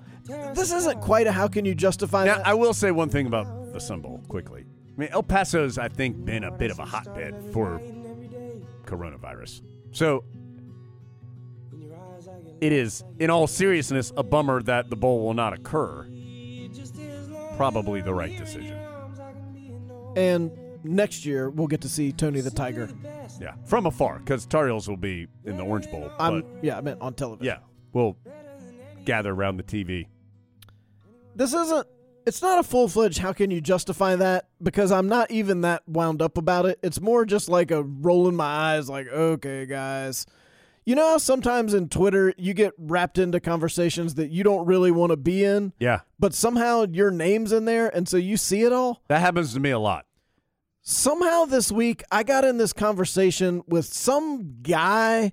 this 0.54 0.72
isn't 0.72 1.02
quite 1.02 1.28
a 1.28 1.32
how 1.32 1.48
can 1.48 1.66
you 1.66 1.74
justify 1.74 2.26
Now, 2.26 2.38
that? 2.38 2.48
I 2.48 2.54
will 2.54 2.74
say 2.74 2.92
one 2.92 3.10
thing 3.10 3.28
about 3.28 3.74
the 3.74 3.80
Sun 3.80 4.02
Bowl 4.02 4.22
quickly. 4.28 4.66
I 4.96 5.00
mean, 5.00 5.10
El 5.12 5.24
Paso's, 5.24 5.78
I 5.78 5.88
think, 5.88 6.24
been 6.24 6.44
a 6.44 6.52
bit 6.52 6.70
of 6.70 6.80
a 6.80 6.86
hotbed 6.86 7.36
for 7.52 7.82
coronavirus. 8.86 9.62
So 9.92 10.24
it 12.62 12.72
is, 12.72 13.04
in 13.20 13.30
all 13.30 13.48
seriousness, 13.48 14.14
a 14.16 14.24
bummer 14.24 14.62
that 14.64 14.90
the 14.90 14.96
bowl 14.96 15.24
will 15.26 15.34
not 15.34 15.54
occur. 15.54 16.08
Probably 17.58 18.02
the 18.02 18.14
right 18.14 18.38
decision. 18.38 18.78
and 20.16 20.52
next 20.84 21.26
year 21.26 21.50
we'll 21.50 21.68
get 21.68 21.82
to 21.82 21.90
see 21.90 22.12
Tony 22.12 22.42
the 22.42 22.52
Tiger. 22.52 22.90
Yeah, 23.40 23.54
from 23.66 23.86
afar, 23.86 24.20
because 24.20 24.46
Tar 24.46 24.68
Heels 24.68 24.88
will 24.88 24.98
be 24.98 25.28
in 25.46 25.58
the 25.58 25.64
Orange 25.64 25.90
Bowl. 25.90 26.12
I'm 26.20 26.42
but 26.42 26.64
yeah, 26.64 26.78
I 26.78 26.82
meant 26.82 27.02
on 27.02 27.14
television. 27.14 27.46
yeah, 27.46 27.58
we'll 27.94 28.18
gather 29.06 29.32
around 29.32 29.58
the 29.58 29.64
TV. 29.64 30.08
This 31.36 31.54
isn't 31.54 31.88
it's 32.26 32.42
not 32.42 32.60
a 32.60 32.64
full 32.64 32.88
fledged 32.88 33.18
how 33.18 33.34
can 33.34 33.52
you 33.52 33.60
justify 33.60 34.16
that 34.16 34.48
because 34.62 34.92
I'm 34.92 35.08
not 35.10 35.30
even 35.32 35.62
that 35.62 35.84
wound 35.88 36.22
up 36.22 36.38
about 36.38 36.66
it. 36.66 36.80
It's 36.84 37.02
more 37.02 37.26
just 37.26 37.50
like 37.50 37.72
a 37.72 37.84
rolling 37.84 38.36
my 38.36 38.46
eyes 38.76 38.88
like, 38.90 39.08
okay, 39.08 39.66
guys, 39.66 40.26
You 40.86 40.96
know 40.96 41.08
how 41.12 41.18
sometimes 41.18 41.74
in 41.74 41.90
Twitter 41.90 42.34
you 42.38 42.54
get 42.54 42.74
wrapped 42.78 43.18
into 43.18 43.40
conversations 43.40 44.16
that 44.16 44.32
you 44.32 44.44
don't 44.44 44.66
really 44.66 44.92
want 44.92 45.12
to 45.12 45.18
be 45.18 45.44
in, 45.44 45.74
Yeah, 45.80 46.02
but 46.20 46.34
somehow 46.34 46.86
your 46.92 47.10
name's 47.12 47.52
in 47.52 47.66
there 47.66 47.88
and 47.96 48.08
so 48.08 48.18
you 48.18 48.38
see 48.38 48.64
it 48.64 48.74
all? 48.74 49.02
that 49.08 49.22
happens 49.22 49.54
to 49.54 49.60
me 49.60 49.72
a 49.72 49.80
lot. 49.80 50.06
Somehow 50.82 51.46
this 51.46 51.72
week 51.72 52.04
I 52.12 52.24
got 52.24 52.44
in 52.44 52.58
this 52.58 52.74
conversation 52.74 53.64
with 53.68 53.86
some 53.86 54.58
guy 54.62 55.32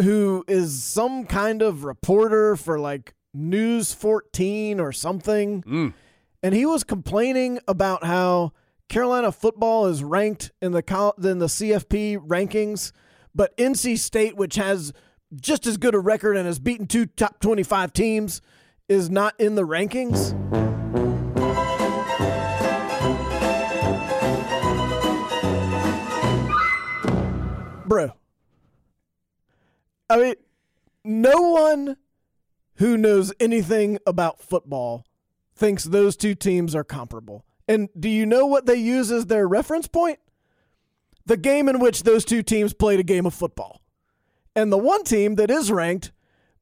who 0.00 0.44
is 0.46 0.82
some 0.82 1.24
kind 1.26 1.62
of 1.62 1.84
reporter 1.84 2.56
for 2.56 2.78
like 2.78 3.14
News 3.32 3.92
14 3.92 4.80
or 4.80 4.92
something. 4.92 5.62
Mm. 5.62 5.94
And 6.42 6.54
he 6.54 6.66
was 6.66 6.84
complaining 6.84 7.58
about 7.68 8.04
how 8.04 8.52
Carolina 8.88 9.30
football 9.30 9.86
is 9.86 10.02
ranked 10.02 10.50
in 10.60 10.72
the 10.72 10.78
in 11.22 11.38
the 11.38 11.46
CFP 11.46 12.18
rankings, 12.26 12.92
but 13.34 13.56
NC 13.56 13.98
State, 13.98 14.36
which 14.36 14.56
has 14.56 14.92
just 15.34 15.66
as 15.66 15.76
good 15.76 15.94
a 15.94 16.00
record 16.00 16.36
and 16.36 16.46
has 16.46 16.58
beaten 16.58 16.86
two 16.86 17.06
top 17.06 17.40
25 17.40 17.92
teams, 17.92 18.40
is 18.88 19.08
not 19.10 19.38
in 19.38 19.54
the 19.54 19.62
rankings. 19.62 20.34
Bro. 27.86 28.12
I 30.08 30.16
mean, 30.16 30.34
no 31.04 31.40
one 31.40 31.96
who 32.76 32.96
knows 32.96 33.32
anything 33.38 33.98
about 34.06 34.40
football 34.40 35.04
thinks 35.54 35.84
those 35.84 36.16
two 36.16 36.34
teams 36.34 36.74
are 36.74 36.84
comparable. 36.84 37.44
And 37.68 37.88
do 37.98 38.08
you 38.08 38.26
know 38.26 38.46
what 38.46 38.66
they 38.66 38.76
use 38.76 39.12
as 39.12 39.26
their 39.26 39.46
reference 39.46 39.86
point? 39.86 40.18
The 41.30 41.36
game 41.36 41.68
in 41.68 41.78
which 41.78 42.02
those 42.02 42.24
two 42.24 42.42
teams 42.42 42.72
played 42.72 42.98
a 42.98 43.04
game 43.04 43.24
of 43.24 43.32
football. 43.32 43.82
And 44.56 44.72
the 44.72 44.76
one 44.76 45.04
team 45.04 45.36
that 45.36 45.48
is 45.48 45.70
ranked 45.70 46.10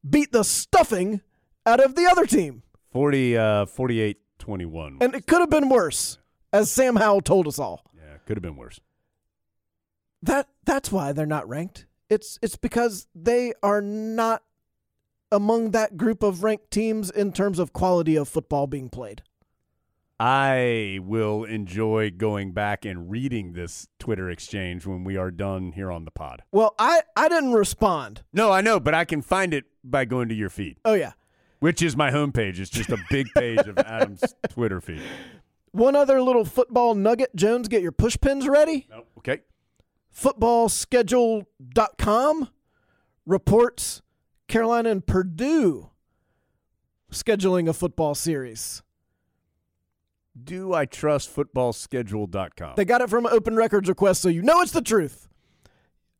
beat 0.07 0.31
the 0.31 0.43
stuffing 0.43 1.21
out 1.65 1.83
of 1.83 1.95
the 1.95 2.05
other 2.05 2.27
team. 2.27 2.61
40, 2.91 3.35
uh, 3.35 3.65
48 3.65 4.17
21. 4.37 4.99
And 5.01 5.15
it 5.15 5.25
could 5.25 5.39
have 5.39 5.49
been 5.49 5.69
worse, 5.69 6.19
as 6.53 6.71
Sam 6.71 6.97
Howell 6.97 7.21
told 7.21 7.47
us 7.47 7.57
all. 7.57 7.83
yeah, 7.95 8.17
could 8.27 8.37
have 8.37 8.43
been 8.43 8.57
worse. 8.57 8.79
That 10.21 10.47
that's 10.65 10.91
why 10.91 11.13
they're 11.13 11.25
not 11.25 11.49
ranked. 11.49 11.87
It's 12.07 12.37
it's 12.43 12.55
because 12.55 13.07
they 13.15 13.53
are 13.63 13.81
not 13.81 14.43
among 15.31 15.71
that 15.71 15.97
group 15.97 16.21
of 16.21 16.43
ranked 16.43 16.69
teams 16.69 17.09
in 17.09 17.33
terms 17.33 17.57
of 17.57 17.73
quality 17.73 18.15
of 18.15 18.29
football 18.29 18.67
being 18.67 18.89
played. 18.89 19.23
I 20.19 20.99
will 21.01 21.45
enjoy 21.45 22.11
going 22.11 22.51
back 22.51 22.83
and 22.83 23.09
reading 23.09 23.53
this 23.53 23.87
Twitter 23.99 24.29
exchange 24.29 24.85
when 24.85 25.05
we 25.05 25.15
are 25.15 25.31
done 25.31 25.71
here 25.71 25.89
on 25.91 26.03
the 26.05 26.11
pod. 26.11 26.43
Well, 26.51 26.75
I 26.77 27.01
I 27.15 27.29
didn't 27.29 27.53
respond. 27.53 28.23
No, 28.33 28.51
I 28.51 28.59
know, 28.61 28.79
but 28.81 28.93
I 28.93 29.05
can 29.05 29.21
find 29.21 29.53
it 29.53 29.63
by 29.83 30.03
going 30.05 30.27
to 30.29 30.35
your 30.35 30.49
feed, 30.49 30.77
Oh 30.83 30.93
yeah. 30.93 31.13
which 31.59 31.81
is 31.81 31.95
my 31.95 32.11
homepage. 32.11 32.59
It's 32.59 32.69
just 32.69 32.89
a 32.89 32.97
big 33.09 33.27
page 33.35 33.65
of 33.65 33.77
Adam's 33.77 34.35
Twitter 34.49 34.81
feed. 34.81 35.01
One 35.71 35.95
other 35.95 36.21
little 36.21 36.43
football 36.45 36.95
nugget, 36.95 37.33
Jones, 37.35 37.67
get 37.69 37.81
your 37.81 37.91
push 37.93 38.17
pins 38.19 38.45
ready. 38.47 38.87
Oh, 38.93 39.03
okay. 39.19 39.39
Footballschedule.com 40.13 42.49
reports 43.25 44.01
Carolina 44.47 44.89
and 44.89 45.05
Purdue 45.05 45.91
scheduling 47.11 47.69
a 47.69 47.73
football 47.73 48.15
series. 48.15 48.81
Do 50.43 50.73
I 50.73 50.85
trust 50.85 51.35
footballschedule.com? 51.35 52.73
They 52.75 52.85
got 52.85 53.01
it 53.01 53.09
from 53.09 53.25
open 53.25 53.55
records 53.55 53.89
request, 53.89 54.21
so 54.21 54.29
you 54.29 54.41
know 54.41 54.61
it's 54.61 54.71
the 54.71 54.81
truth. 54.81 55.27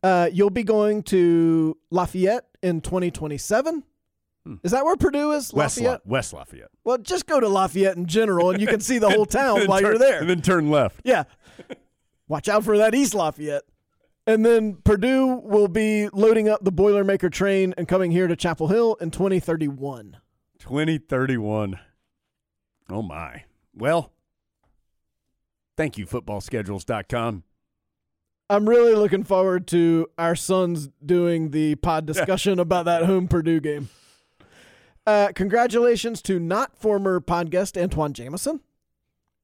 Uh, 0.01 0.29
you'll 0.31 0.49
be 0.49 0.63
going 0.63 1.03
to 1.03 1.77
Lafayette 1.91 2.45
in 2.63 2.81
2027. 2.81 3.83
Is 4.63 4.71
that 4.71 4.83
where 4.83 4.95
Purdue 4.95 5.31
is? 5.33 5.53
West, 5.53 5.77
La- 5.79 5.83
Lafayette? 5.91 6.07
West 6.07 6.33
Lafayette. 6.33 6.69
Well, 6.83 6.97
just 6.97 7.27
go 7.27 7.39
to 7.39 7.47
Lafayette 7.47 7.97
in 7.97 8.05
general, 8.07 8.49
and 8.49 8.59
you 8.59 8.65
can 8.67 8.79
see 8.79 8.97
the 8.97 9.09
whole 9.09 9.25
town 9.27 9.67
while 9.67 9.79
turn- 9.79 9.89
you're 9.91 9.99
there. 9.99 10.21
And 10.21 10.29
then 10.29 10.41
turn 10.41 10.71
left. 10.71 11.01
Yeah. 11.03 11.25
Watch 12.27 12.47
out 12.47 12.63
for 12.63 12.77
that 12.77 12.95
East 12.95 13.13
Lafayette. 13.13 13.63
And 14.25 14.45
then 14.45 14.75
Purdue 14.83 15.27
will 15.43 15.67
be 15.67 16.07
loading 16.09 16.47
up 16.49 16.63
the 16.63 16.71
Boilermaker 16.71 17.31
train 17.31 17.73
and 17.77 17.87
coming 17.87 18.11
here 18.11 18.27
to 18.27 18.35
Chapel 18.35 18.67
Hill 18.69 18.95
in 19.01 19.11
2031. 19.11 20.17
2031. 20.59 21.79
Oh, 22.89 23.01
my. 23.01 23.43
Well, 23.79 24.11
thank 25.77 25.97
you, 25.97 26.05
footballschedules.com. 26.05 27.43
I'm 28.51 28.67
really 28.67 28.95
looking 28.95 29.23
forward 29.23 29.67
to 29.67 30.07
our 30.17 30.35
sons 30.35 30.89
doing 31.05 31.51
the 31.51 31.75
pod 31.75 32.05
discussion 32.07 32.59
about 32.59 32.85
that 32.85 33.05
home 33.05 33.27
Purdue 33.27 33.59
game. 33.59 33.89
Uh, 35.07 35.29
congratulations 35.33 36.21
to 36.23 36.39
not 36.39 36.75
former 36.75 37.19
pod 37.19 37.51
guest 37.51 37.77
Antawn 37.77 38.13
Jamison. 38.13 38.59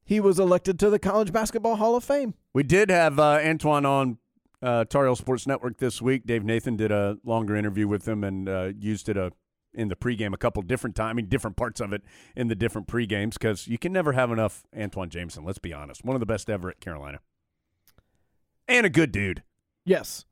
He 0.03 0.19
was 0.19 0.37
elected 0.37 0.77
to 0.79 0.89
the 0.89 0.99
College 0.99 1.31
Basketball 1.31 1.77
Hall 1.77 1.95
of 1.95 2.03
Fame. 2.03 2.35
We 2.53 2.63
did 2.63 2.89
have 2.89 3.19
uh, 3.19 3.39
Antawn 3.39 3.85
on 3.85 4.17
uh, 4.61 4.85
Tar 4.85 5.05
Heel 5.05 5.15
Sports 5.15 5.47
Network 5.47 5.77
this 5.77 6.01
week. 6.01 6.25
Dave 6.25 6.43
Nathan 6.43 6.75
did 6.75 6.91
a 6.91 7.17
longer 7.23 7.55
interview 7.55 7.87
with 7.87 8.07
him 8.07 8.23
and 8.23 8.49
uh, 8.49 8.71
used 8.77 9.07
it 9.09 9.17
uh, 9.17 9.31
in 9.75 9.89
the 9.89 9.95
pregame 9.95 10.33
a 10.33 10.37
couple 10.37 10.61
different 10.63 10.95
times. 10.95 11.11
I 11.11 11.13
mean, 11.13 11.27
different 11.27 11.57
parts 11.57 11.79
of 11.79 11.93
it 11.93 12.01
in 12.35 12.47
the 12.47 12.55
different 12.55 12.87
pregames 12.87 13.33
because 13.33 13.67
you 13.67 13.77
can 13.77 13.93
never 13.93 14.13
have 14.13 14.31
enough 14.31 14.63
Antawn 14.75 15.09
Jamison. 15.09 15.43
Let's 15.43 15.59
be 15.59 15.73
honest, 15.73 16.03
one 16.03 16.15
of 16.15 16.19
the 16.19 16.25
best 16.25 16.49
ever 16.49 16.69
at 16.69 16.79
Carolina, 16.79 17.19
and 18.67 18.85
a 18.85 18.89
good 18.89 19.11
dude. 19.11 19.43
Yes. 19.85 20.25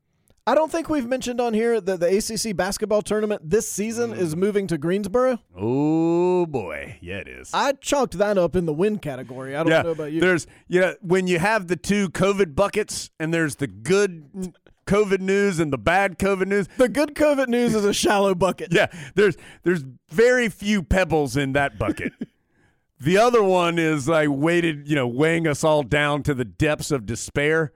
I 0.45 0.55
don't 0.55 0.69
think 0.69 0.89
we've 0.89 1.07
mentioned 1.07 1.39
on 1.39 1.53
here 1.53 1.79
that 1.79 2.01
the 2.01 2.17
ACC 2.17 2.53
basketball 2.53 3.01
tournament 3.01 3.49
this 3.49 3.69
season 3.69 4.11
is 4.11 4.35
mm. 4.35 4.39
moving 4.39 4.67
to 4.67 4.77
Greensboro. 4.77 5.39
Oh 5.55 6.45
boy, 6.47 6.97
yeah, 7.01 7.19
it 7.19 7.29
is. 7.29 7.51
I 7.53 7.71
chalked 7.73 8.17
that 8.17 8.37
up 8.37 8.57
in 8.57 8.65
the 8.65 8.73
win 8.73 8.99
category. 8.99 9.55
I 9.55 9.63
don't 9.63 9.71
yeah, 9.71 9.81
know 9.83 9.91
about 9.91 10.11
you. 10.11 10.19
there's 10.19 10.45
yeah 10.67 10.93
when 10.99 11.27
you 11.27 11.39
have 11.39 11.67
the 11.67 11.77
two 11.77 12.09
COVID 12.09 12.55
buckets 12.55 13.09
and 13.21 13.33
there's 13.33 13.55
the 13.55 13.67
good 13.67 14.53
COVID 14.85 15.19
news 15.19 15.59
and 15.59 15.71
the 15.71 15.77
bad 15.77 16.17
COVID 16.17 16.47
news. 16.47 16.67
The 16.77 16.89
good 16.89 17.15
COVID 17.15 17.47
news 17.47 17.75
is 17.75 17.85
a 17.85 17.93
shallow 17.93 18.35
bucket. 18.35 18.73
Yeah, 18.73 18.87
there's 19.15 19.37
there's 19.63 19.83
very 20.09 20.49
few 20.49 20.81
pebbles 20.81 21.37
in 21.37 21.53
that 21.53 21.77
bucket. 21.77 22.13
the 22.99 23.17
other 23.17 23.43
one 23.43 23.77
is 23.77 24.07
like 24.07 24.29
weighted, 24.31 24.87
you 24.87 24.95
know, 24.95 25.07
weighing 25.07 25.47
us 25.47 25.63
all 25.63 25.83
down 25.83 26.23
to 26.23 26.33
the 26.33 26.45
depths 26.45 26.89
of 26.91 27.05
despair. 27.05 27.71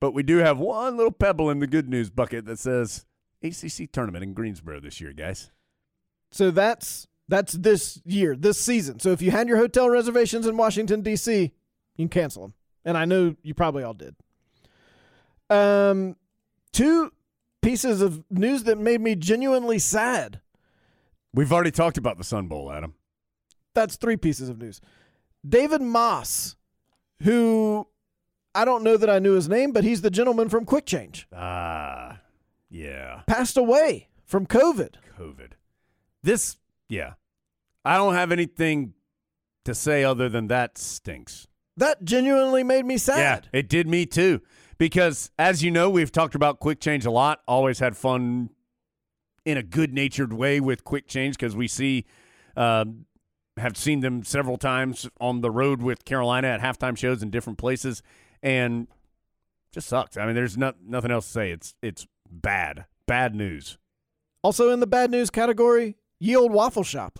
But 0.00 0.12
we 0.12 0.22
do 0.22 0.38
have 0.38 0.58
one 0.58 0.96
little 0.96 1.12
pebble 1.12 1.50
in 1.50 1.60
the 1.60 1.66
good 1.66 1.88
news 1.88 2.10
bucket 2.10 2.44
that 2.44 2.58
says 2.58 3.06
ACC 3.42 3.90
tournament 3.90 4.22
in 4.22 4.34
Greensboro 4.34 4.80
this 4.80 5.00
year, 5.00 5.12
guys. 5.12 5.50
So 6.30 6.50
that's 6.50 7.06
that's 7.28 7.52
this 7.52 8.00
year, 8.04 8.36
this 8.36 8.60
season. 8.60 9.00
So 9.00 9.10
if 9.10 9.22
you 9.22 9.30
had 9.30 9.48
your 9.48 9.58
hotel 9.58 9.88
reservations 9.88 10.46
in 10.46 10.56
Washington 10.56 11.02
D.C., 11.02 11.40
you 11.42 11.50
can 11.96 12.08
cancel 12.08 12.42
them, 12.42 12.54
and 12.84 12.96
I 12.96 13.04
know 13.04 13.34
you 13.42 13.54
probably 13.54 13.82
all 13.82 13.94
did. 13.94 14.14
Um, 15.50 16.16
two 16.72 17.12
pieces 17.62 18.00
of 18.00 18.22
news 18.30 18.64
that 18.64 18.78
made 18.78 19.00
me 19.00 19.14
genuinely 19.14 19.78
sad. 19.78 20.40
We've 21.34 21.52
already 21.52 21.70
talked 21.70 21.98
about 21.98 22.18
the 22.18 22.24
Sun 22.24 22.48
Bowl, 22.48 22.70
Adam. 22.72 22.94
That's 23.74 23.96
three 23.96 24.16
pieces 24.16 24.48
of 24.48 24.58
news. 24.58 24.80
David 25.48 25.82
Moss, 25.82 26.56
who 27.22 27.86
I 28.54 28.64
don't 28.64 28.82
know 28.82 28.96
that 28.96 29.10
I 29.10 29.18
knew 29.18 29.34
his 29.34 29.48
name, 29.48 29.72
but 29.72 29.84
he's 29.84 30.00
the 30.00 30.10
gentleman 30.10 30.48
from 30.48 30.64
Quick 30.64 30.86
Change, 30.86 31.28
Ah, 31.32 32.20
yeah, 32.70 33.22
passed 33.26 33.56
away 33.56 34.08
from 34.24 34.46
COVID. 34.46 34.94
COVID. 35.18 35.52
This, 36.22 36.56
yeah, 36.88 37.14
I 37.84 37.96
don't 37.96 38.14
have 38.14 38.32
anything 38.32 38.94
to 39.64 39.74
say 39.74 40.02
other 40.02 40.28
than 40.28 40.48
that 40.48 40.76
stinks. 40.78 41.46
That 41.76 42.02
genuinely 42.04 42.64
made 42.64 42.84
me 42.84 42.98
sad. 42.98 43.48
Yeah, 43.52 43.60
it 43.60 43.68
did 43.68 43.86
me 43.86 44.06
too. 44.06 44.40
Because 44.78 45.30
as 45.38 45.62
you 45.62 45.70
know, 45.70 45.90
we've 45.90 46.12
talked 46.12 46.34
about 46.34 46.60
quick 46.60 46.80
change 46.80 47.04
a 47.04 47.10
lot. 47.10 47.40
Always 47.48 47.80
had 47.80 47.96
fun 47.96 48.50
in 49.44 49.56
a 49.56 49.62
good 49.62 49.92
natured 49.92 50.32
way 50.32 50.60
with 50.60 50.84
quick 50.84 51.08
change 51.08 51.36
because 51.36 51.56
we 51.56 51.66
see, 51.66 52.04
um, 52.56 53.06
have 53.56 53.76
seen 53.76 54.00
them 54.00 54.22
several 54.22 54.56
times 54.56 55.08
on 55.20 55.40
the 55.40 55.50
road 55.50 55.82
with 55.82 56.04
Carolina 56.04 56.48
at 56.48 56.60
halftime 56.60 56.96
shows 56.96 57.22
in 57.22 57.30
different 57.30 57.58
places, 57.58 58.02
and 58.42 58.86
just 59.72 59.88
sucks. 59.88 60.16
I 60.16 60.26
mean, 60.26 60.34
there's 60.34 60.56
not 60.56 60.76
nothing 60.86 61.10
else 61.10 61.26
to 61.26 61.32
say. 61.32 61.50
It's 61.50 61.74
it's 61.82 62.06
bad, 62.30 62.84
bad 63.06 63.34
news. 63.34 63.78
Also 64.42 64.70
in 64.70 64.80
the 64.80 64.86
bad 64.86 65.10
news 65.10 65.30
category, 65.30 65.96
Ye 66.20 66.36
Olde 66.36 66.52
Waffle 66.52 66.84
Shop 66.84 67.18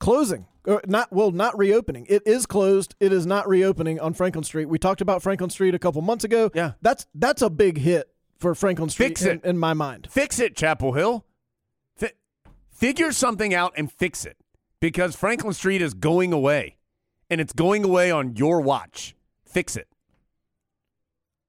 closing. 0.00 0.46
Or 0.66 0.82
not 0.86 1.10
well, 1.10 1.30
not 1.30 1.56
reopening. 1.56 2.06
It 2.10 2.22
is 2.26 2.44
closed. 2.44 2.94
It 3.00 3.12
is 3.12 3.24
not 3.24 3.48
reopening 3.48 3.98
on 3.98 4.12
Franklin 4.12 4.44
Street. 4.44 4.66
We 4.66 4.78
talked 4.78 5.00
about 5.00 5.22
Franklin 5.22 5.48
Street 5.48 5.74
a 5.74 5.78
couple 5.78 6.02
months 6.02 6.24
ago. 6.24 6.50
Yeah. 6.54 6.72
that's 6.82 7.06
that's 7.14 7.40
a 7.40 7.48
big 7.48 7.78
hit 7.78 8.10
for 8.38 8.54
Franklin 8.54 8.90
Street 8.90 9.08
Fix 9.08 9.22
it. 9.22 9.42
in 9.44 9.56
my 9.56 9.72
mind. 9.72 10.08
Fix 10.10 10.38
it, 10.38 10.54
Chapel 10.56 10.92
Hill. 10.92 11.24
Fi- 11.96 12.12
figure 12.70 13.10
something 13.12 13.54
out 13.54 13.72
and 13.76 13.90
fix 13.90 14.26
it 14.26 14.36
because 14.80 15.16
Franklin 15.16 15.54
Street 15.54 15.80
is 15.80 15.94
going 15.94 16.32
away, 16.32 16.76
and 17.30 17.40
it's 17.40 17.54
going 17.54 17.82
away 17.84 18.10
on 18.10 18.36
your 18.36 18.60
watch. 18.60 19.14
Fix 19.46 19.76
it. 19.76 19.88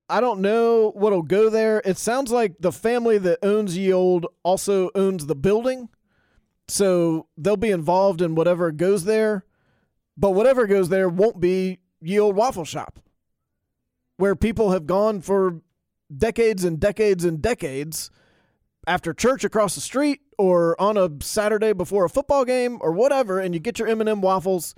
I 0.10 0.20
don't 0.20 0.42
know 0.42 0.92
what'll 0.92 1.22
go 1.22 1.50
there. 1.50 1.82
It 1.86 1.98
sounds 1.98 2.32
like 2.32 2.56
the 2.60 2.72
family 2.72 3.18
that 3.20 3.40
owns 3.44 3.78
Ye 3.78 3.94
Olde 3.94 4.26
also 4.44 4.90
owns 4.96 5.26
the 5.26 5.36
building. 5.36 5.90
So 6.72 7.28
they'll 7.38 7.58
be 7.58 7.70
involved 7.70 8.22
in 8.22 8.34
whatever 8.34 8.72
goes 8.72 9.04
there. 9.04 9.44
But 10.16 10.32
whatever 10.32 10.68
goes 10.68 10.88
there 10.88 11.10
won't 11.10 11.42
be 11.42 11.80
Ye 12.02 12.18
Olde 12.18 12.38
Waffle 12.38 12.64
Shop, 12.64 12.98
where 14.16 14.38
people 14.38 14.72
have 14.72 14.88
gone 14.88 15.20
for 15.20 15.60
decades 16.16 16.64
and 16.64 16.80
decades 16.80 17.26
and 17.26 17.42
decades 17.42 18.10
after 18.88 19.14
church 19.14 19.44
across 19.44 19.76
the 19.76 19.82
street 19.82 20.22
or 20.38 20.80
on 20.82 20.96
a 20.96 21.10
Saturday 21.22 21.74
before 21.74 22.06
a 22.06 22.10
football 22.10 22.46
game 22.46 22.78
or 22.80 22.94
whatever, 22.94 23.40
and 23.40 23.54
you 23.54 23.60
get 23.60 23.78
your 23.78 23.90
M&M 23.90 24.22
waffles, 24.22 24.74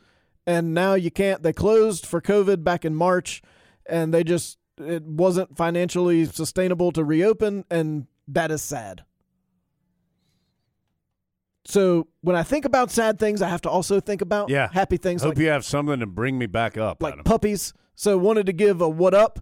and 0.47 0.73
now 0.73 0.95
you 0.95 1.11
can't. 1.11 1.43
They 1.43 1.53
closed 1.53 2.07
for 2.07 2.19
COVID 2.19 2.63
back 2.63 2.85
in 2.85 2.95
March, 2.95 3.43
and 3.85 4.11
they 4.11 4.23
just 4.23 4.57
it 4.79 5.03
wasn't 5.03 5.55
financially 5.55 6.25
sustainable 6.25 6.91
to 6.91 7.03
reopen, 7.03 7.65
and 7.69 8.07
that 8.27 8.49
is 8.49 8.63
sad. 8.63 9.03
So 11.65 12.07
when 12.21 12.35
I 12.35 12.43
think 12.43 12.65
about 12.65 12.91
sad 12.91 13.19
things, 13.19 13.41
I 13.41 13.47
have 13.49 13.61
to 13.61 13.69
also 13.69 13.99
think 13.99 14.21
about 14.21 14.49
Yeah. 14.49 14.69
happy 14.71 14.97
things 14.97 15.21
Hope 15.21 15.29
like, 15.35 15.37
you 15.37 15.49
have 15.49 15.63
something 15.63 15.99
to 15.99 16.05
bring 16.05 16.37
me 16.37 16.45
back 16.45 16.77
up, 16.77 17.01
like 17.01 17.13
Adam. 17.13 17.23
puppies. 17.23 17.73
So 17.95 18.17
wanted 18.17 18.47
to 18.47 18.53
give 18.53 18.81
a 18.81 18.89
what 18.89 19.13
up 19.13 19.39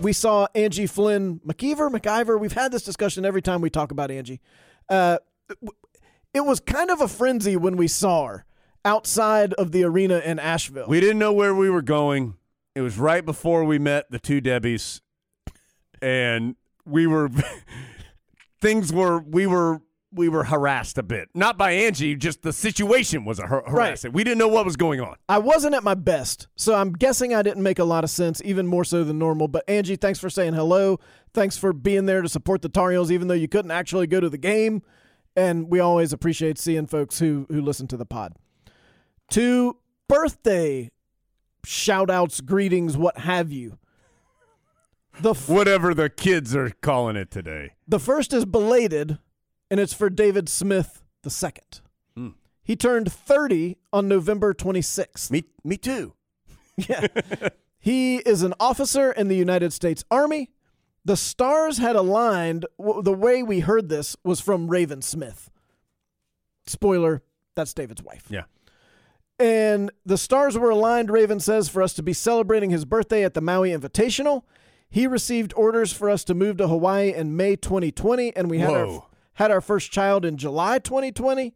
we 0.00 0.12
saw 0.12 0.46
Angie 0.54 0.86
Flynn 0.86 1.40
McKeever, 1.40 1.90
McIver. 1.90 2.38
We've 2.38 2.52
had 2.52 2.70
this 2.70 2.82
discussion 2.82 3.24
every 3.24 3.42
time 3.42 3.60
we 3.60 3.70
talk 3.70 3.90
about 3.90 4.10
Angie. 4.10 4.40
Uh, 4.88 5.18
it 6.32 6.44
was 6.44 6.60
kind 6.60 6.90
of 6.90 7.00
a 7.00 7.08
frenzy 7.08 7.56
when 7.56 7.76
we 7.76 7.88
saw 7.88 8.26
her 8.26 8.44
outside 8.86 9.52
of 9.54 9.72
the 9.72 9.84
arena 9.84 10.22
in 10.24 10.38
Asheville. 10.38 10.86
We 10.88 11.00
didn't 11.00 11.18
know 11.18 11.32
where 11.32 11.54
we 11.54 11.68
were 11.68 11.82
going. 11.82 12.34
It 12.74 12.80
was 12.80 12.98
right 12.98 13.24
before 13.24 13.64
we 13.64 13.78
met 13.78 14.10
the 14.10 14.18
two 14.18 14.40
Debbies, 14.40 15.00
and 16.00 16.54
we 16.86 17.06
were 17.06 17.28
things 18.60 18.92
were 18.92 19.18
we 19.18 19.46
were 19.46 19.82
we 20.12 20.28
were 20.28 20.44
harassed 20.44 20.96
a 20.98 21.02
bit. 21.02 21.28
Not 21.34 21.58
by 21.58 21.72
Angie, 21.72 22.14
just 22.14 22.42
the 22.42 22.52
situation 22.52 23.24
was 23.24 23.38
a 23.38 23.46
har- 23.46 23.64
harassing. 23.66 24.12
We 24.12 24.24
didn't 24.24 24.38
know 24.38 24.48
what 24.48 24.64
was 24.64 24.76
going 24.76 25.00
on. 25.00 25.16
I 25.28 25.38
wasn't 25.38 25.74
at 25.74 25.82
my 25.82 25.94
best, 25.94 26.48
so 26.56 26.74
I'm 26.74 26.92
guessing 26.92 27.34
I 27.34 27.42
didn't 27.42 27.62
make 27.62 27.78
a 27.78 27.84
lot 27.84 28.04
of 28.04 28.10
sense, 28.10 28.40
even 28.44 28.66
more 28.66 28.84
so 28.84 29.04
than 29.04 29.18
normal. 29.18 29.48
But 29.48 29.64
Angie, 29.68 29.96
thanks 29.96 30.18
for 30.18 30.30
saying 30.30 30.54
hello. 30.54 31.00
Thanks 31.34 31.58
for 31.58 31.72
being 31.72 32.06
there 32.06 32.22
to 32.22 32.28
support 32.28 32.62
the 32.62 32.68
Tar 32.68 32.92
Heels, 32.92 33.10
even 33.10 33.28
though 33.28 33.34
you 33.34 33.48
couldn't 33.48 33.72
actually 33.72 34.06
go 34.06 34.20
to 34.20 34.30
the 34.30 34.38
game. 34.38 34.82
And 35.34 35.68
we 35.68 35.80
always 35.80 36.12
appreciate 36.14 36.58
seeing 36.58 36.86
folks 36.86 37.18
who 37.18 37.46
who 37.50 37.60
listen 37.60 37.86
to 37.88 37.96
the 37.96 38.06
pod. 38.06 38.32
To 39.30 39.76
birthday 40.08 40.90
shout 41.64 42.10
outs, 42.10 42.40
greetings, 42.40 42.96
what 42.96 43.18
have 43.18 43.50
you. 43.52 43.78
The 45.20 45.30
f- 45.30 45.48
Whatever 45.48 45.94
the 45.94 46.08
kids 46.10 46.54
are 46.54 46.70
calling 46.82 47.16
it 47.16 47.30
today. 47.30 47.72
the 47.88 47.98
first 47.98 48.32
is 48.32 48.44
belated, 48.44 49.18
and 49.70 49.80
it's 49.80 49.94
for 49.94 50.10
David 50.10 50.48
Smith 50.48 51.02
the 51.22 51.30
second. 51.30 51.80
Hmm. 52.16 52.28
He 52.62 52.76
turned 52.76 53.10
30 53.10 53.76
on 53.92 54.08
November 54.08 54.52
26th. 54.54 55.30
Me 55.30 55.44
me 55.64 55.76
too. 55.76 56.12
Yeah. 56.76 57.06
he 57.78 58.16
is 58.18 58.42
an 58.42 58.52
officer 58.60 59.10
in 59.10 59.28
the 59.28 59.36
United 59.36 59.72
States 59.72 60.04
Army. 60.10 60.50
The 61.06 61.16
stars 61.16 61.78
had 61.78 61.96
aligned. 61.96 62.66
w- 62.78 63.00
The 63.02 63.14
way 63.14 63.42
we 63.42 63.60
heard 63.60 63.88
this 63.88 64.14
was 64.22 64.40
from 64.40 64.68
Raven 64.68 65.00
Smith. 65.00 65.48
Spoiler, 66.66 67.22
that's 67.54 67.72
David's 67.72 68.02
wife. 68.02 68.26
Yeah. 68.28 68.42
And 69.38 69.90
the 70.04 70.16
stars 70.16 70.56
were 70.56 70.70
aligned, 70.70 71.10
Raven 71.10 71.40
says, 71.40 71.68
for 71.68 71.82
us 71.82 71.92
to 71.94 72.02
be 72.02 72.12
celebrating 72.12 72.70
his 72.70 72.84
birthday 72.84 73.22
at 73.24 73.34
the 73.34 73.40
Maui 73.42 73.70
Invitational. 73.70 74.42
He 74.88 75.06
received 75.06 75.52
orders 75.56 75.92
for 75.92 76.08
us 76.08 76.24
to 76.24 76.34
move 76.34 76.56
to 76.56 76.68
Hawaii 76.68 77.12
in 77.12 77.36
May 77.36 77.56
2020, 77.56 78.34
and 78.34 78.48
we 78.48 78.60
had 78.60 78.72
our, 78.72 79.06
had 79.34 79.50
our 79.50 79.60
first 79.60 79.90
child 79.90 80.24
in 80.24 80.36
July 80.36 80.78
2020, 80.78 81.54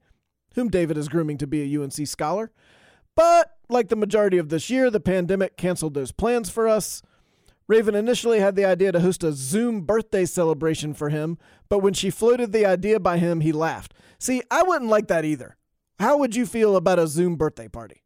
whom 0.57 0.69
David 0.69 0.99
is 0.99 1.09
grooming 1.09 1.39
to 1.39 1.47
be 1.47 1.63
a 1.63 1.81
UNC 1.81 2.07
scholar. 2.07 2.51
But 3.17 3.57
like 3.69 3.89
the 3.89 3.97
majority 3.97 4.37
of 4.37 4.49
this 4.49 4.69
year, 4.69 4.91
the 4.91 5.01
pandemic 5.01 5.57
canceled 5.57 5.95
those 5.95 6.13
plans 6.13 6.51
for 6.51 6.69
us. 6.69 7.03
Raven 7.67 7.95
initially 7.95 8.41
had 8.41 8.57
the 8.57 8.65
idea 8.65 8.91
to 8.93 9.01
host 9.01 9.23
a 9.23 9.33
Zoom 9.33 9.83
birthday 9.83 10.25
celebration 10.25 10.93
for 10.93 11.09
him, 11.09 11.39
but 11.69 11.79
when 11.79 11.95
she 11.95 12.11
floated 12.11 12.53
the 12.53 12.67
idea 12.67 12.99
by 12.99 13.17
him, 13.17 13.41
he 13.41 13.53
laughed. 13.53 13.95
See, 14.19 14.43
I 14.51 14.65
wouldn't 14.65 14.91
like 14.91 15.07
that 15.07 15.25
either. 15.25 15.57
How 16.01 16.17
would 16.17 16.35
you 16.35 16.47
feel 16.47 16.77
about 16.77 16.99
a 16.99 17.07
Zoom 17.07 17.37
birthday 17.37 17.69
party? 17.69 18.05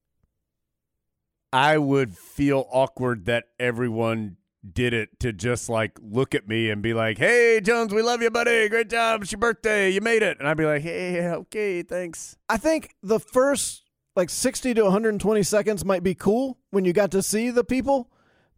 I 1.52 1.78
would 1.78 2.18
feel 2.18 2.66
awkward 2.72 3.26
that 3.26 3.44
everyone 3.60 4.36
did 4.68 4.92
it 4.92 5.20
to 5.20 5.32
just 5.32 5.68
like 5.68 5.92
look 6.02 6.34
at 6.34 6.48
me 6.48 6.70
and 6.70 6.82
be 6.82 6.92
like, 6.92 7.18
"Hey, 7.18 7.60
Jones, 7.62 7.94
we 7.94 8.02
love 8.02 8.20
you, 8.20 8.30
buddy. 8.30 8.68
Great 8.68 8.90
job. 8.90 9.22
It's 9.22 9.30
your 9.30 9.38
birthday. 9.38 9.90
You 9.90 10.00
made 10.00 10.24
it." 10.24 10.40
And 10.40 10.48
I'd 10.48 10.56
be 10.56 10.64
like, 10.64 10.82
"Hey, 10.82 11.24
okay, 11.24 11.84
thanks." 11.84 12.36
I 12.48 12.56
think 12.56 12.96
the 13.00 13.20
first 13.20 13.84
like 14.16 14.28
60 14.28 14.74
to 14.74 14.82
120 14.82 15.44
seconds 15.44 15.84
might 15.84 16.02
be 16.02 16.16
cool 16.16 16.58
when 16.70 16.84
you 16.84 16.92
got 16.92 17.12
to 17.12 17.22
see 17.22 17.50
the 17.50 17.62
people, 17.62 18.10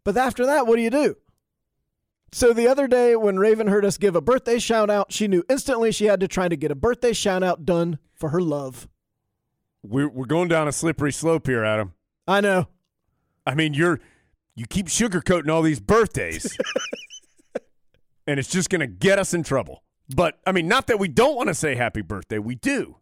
but 0.03 0.17
after 0.17 0.47
that, 0.47 0.65
what 0.65 0.77
do 0.77 0.81
you 0.81 0.89
do? 0.89 1.15
So 2.31 2.53
the 2.53 2.67
other 2.67 2.87
day 2.87 3.15
when 3.15 3.37
Raven 3.37 3.67
heard 3.67 3.85
us 3.85 3.99
give 3.99 4.15
a 4.15 4.21
birthday 4.21 4.57
shout 4.57 4.89
out, 4.89 5.11
she 5.11 5.27
knew 5.27 5.43
instantly 5.47 5.91
she 5.91 6.05
had 6.05 6.21
to 6.21 6.27
try 6.27 6.47
to 6.47 6.55
get 6.55 6.71
a 6.71 6.75
birthday 6.75 7.13
shout 7.13 7.43
out 7.43 7.67
done 7.67 7.99
for 8.15 8.29
her 8.29 8.41
love. 8.41 8.87
We're 9.89 10.09
we're 10.09 10.25
going 10.25 10.47
down 10.47 10.67
a 10.67 10.71
slippery 10.71 11.11
slope 11.11 11.47
here, 11.47 11.63
Adam. 11.63 11.93
I 12.27 12.41
know. 12.41 12.67
I 13.45 13.55
mean, 13.55 13.73
you're 13.73 13.99
you 14.55 14.65
keep 14.65 14.87
sugarcoating 14.87 15.49
all 15.49 15.61
these 15.61 15.79
birthdays, 15.79 16.57
and 18.27 18.39
it's 18.39 18.49
just 18.49 18.69
going 18.69 18.81
to 18.81 18.87
get 18.87 19.19
us 19.19 19.33
in 19.33 19.43
trouble. 19.43 19.83
But 20.15 20.39
I 20.45 20.51
mean, 20.51 20.67
not 20.67 20.87
that 20.87 20.99
we 20.99 21.07
don't 21.07 21.35
want 21.35 21.47
to 21.47 21.53
say 21.53 21.75
happy 21.75 22.01
birthday, 22.01 22.39
we 22.39 22.55
do. 22.55 22.97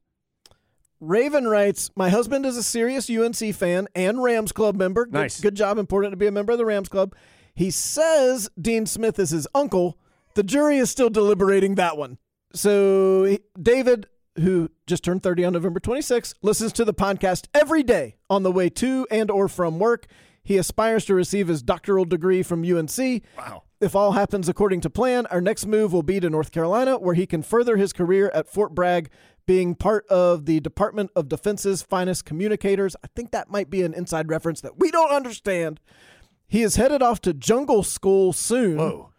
Raven 1.00 1.48
writes, 1.48 1.92
My 1.96 2.10
husband 2.10 2.46
is 2.46 2.58
a 2.58 2.64
serious 2.64 3.10
UNC 3.10 3.54
fan 3.54 3.88
and 3.96 4.24
Rams 4.24 4.52
Club 4.52 4.76
member. 4.76 5.06
Good, 5.06 5.14
Nice. 5.14 5.42
Good 5.42 5.56
job. 5.56 5.78
Important 5.78 6.14
to 6.14 6.18
be 6.18 6.26
a 6.26 6.32
member 6.32 6.52
of 6.52 6.58
the 6.58 6.66
Rams 6.66 6.90
Club. 6.90 7.14
He 7.54 7.70
says 7.70 8.50
Dean 8.60 8.86
Smith 8.86 9.20
is 9.20 9.30
his 9.30 9.48
uncle. 9.54 9.98
The 10.34 10.44
jury 10.44 10.78
is 10.78 10.90
still 10.90 11.10
deliberating 11.10 11.76
that 11.76 11.98
one. 11.98 12.18
So, 12.54 13.38
David, 13.62 14.08
who 14.38 14.70
just 14.88 15.04
turned 15.04 15.24
30 15.24 15.46
on 15.46 15.54
November 15.54 15.80
26, 15.80 16.34
listens 16.42 16.74
to 16.74 16.86
the 16.86 16.94
podcast 16.94 17.48
every 17.54 17.84
day 17.84 18.16
on 18.30 18.44
the 18.44 18.52
way 18.52 18.70
to 18.70 19.08
and 19.10 19.32
or 19.32 19.48
from 19.48 19.80
work. 19.80 20.08
He 20.44 20.58
aspires 20.58 21.06
to 21.06 21.16
receive 21.16 21.48
his 21.48 21.64
doctoral 21.64 22.06
degree 22.06 22.44
from 22.44 22.64
UNC. 22.64 23.24
Wow. 23.38 23.64
If 23.82 23.96
all 23.96 24.14
happens 24.14 24.48
according 24.48 24.82
to 24.82 24.90
plan, 24.90 25.26
our 25.28 25.42
next 25.42 25.66
move 25.66 25.92
will 25.92 26.04
be 26.04 26.20
to 26.20 26.30
North 26.30 26.52
Carolina, 26.52 26.98
where 26.98 27.16
he 27.16 27.26
can 27.26 27.42
further 27.42 27.78
his 27.78 27.94
career 27.94 28.32
at 28.34 28.48
Fort 28.48 28.74
Bragg, 28.76 29.10
being 29.46 29.76
part 29.76 30.08
of 30.08 30.46
the 30.46 30.60
Department 30.60 31.12
of 31.16 31.30
Defense's 31.30 31.82
finest 31.82 32.26
communicators. 32.26 32.96
I 33.04 33.08
think 33.16 33.32
that 33.32 33.50
might 33.50 33.70
be 33.70 33.84
an 33.84 33.94
inside 33.94 34.30
reference 34.30 34.62
that 34.62 34.80
we 34.80 34.92
don't 34.92 35.12
understand. 35.12 35.80
He 36.48 36.62
is 36.62 36.76
headed 36.76 37.02
off 37.02 37.22
to 37.22 37.34
jungle 37.34 37.84
school 37.84 38.34
soon 38.34 38.78
Whoa. 38.78 39.12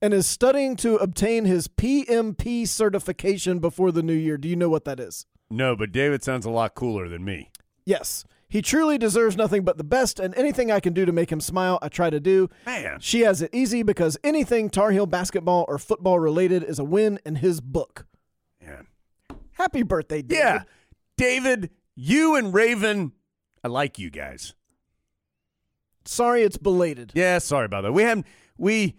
And 0.00 0.14
is 0.14 0.26
studying 0.26 0.76
to 0.76 0.96
obtain 0.96 1.44
his 1.44 1.68
PMP 1.68 2.66
certification 2.66 3.58
before 3.58 3.92
the 3.92 4.02
new 4.02 4.14
year. 4.14 4.36
Do 4.36 4.48
you 4.48 4.56
know 4.56 4.68
what 4.68 4.84
that 4.84 5.00
is? 5.00 5.26
No, 5.50 5.74
but 5.74 5.92
David 5.92 6.22
sounds 6.22 6.46
a 6.46 6.50
lot 6.50 6.74
cooler 6.74 7.08
than 7.08 7.24
me. 7.24 7.50
Yes. 7.84 8.24
He 8.50 8.62
truly 8.62 8.96
deserves 8.96 9.36
nothing 9.36 9.62
but 9.62 9.76
the 9.76 9.84
best, 9.84 10.18
and 10.18 10.34
anything 10.34 10.72
I 10.72 10.80
can 10.80 10.94
do 10.94 11.04
to 11.04 11.12
make 11.12 11.30
him 11.30 11.40
smile, 11.40 11.78
I 11.82 11.88
try 11.88 12.08
to 12.08 12.20
do. 12.20 12.48
Man. 12.64 12.98
She 13.00 13.20
has 13.20 13.42
it 13.42 13.50
easy 13.52 13.82
because 13.82 14.16
anything 14.24 14.70
Tar 14.70 14.90
Heel 14.90 15.04
basketball 15.04 15.66
or 15.68 15.78
football 15.78 16.18
related 16.18 16.62
is 16.62 16.78
a 16.78 16.84
win 16.84 17.18
in 17.26 17.36
his 17.36 17.60
book. 17.60 18.06
Man. 18.64 18.86
Happy 19.52 19.82
birthday, 19.82 20.22
David. 20.22 20.42
Yeah. 20.42 20.62
David, 21.18 21.70
you 21.94 22.36
and 22.36 22.54
Raven, 22.54 23.12
I 23.62 23.68
like 23.68 23.98
you 23.98 24.08
guys. 24.08 24.54
Sorry 26.06 26.42
it's 26.42 26.56
belated. 26.56 27.12
Yeah, 27.14 27.38
sorry 27.38 27.66
about 27.66 27.82
that. 27.82 27.92
We 27.92 28.02
haven't 28.02 28.26
we 28.56 28.96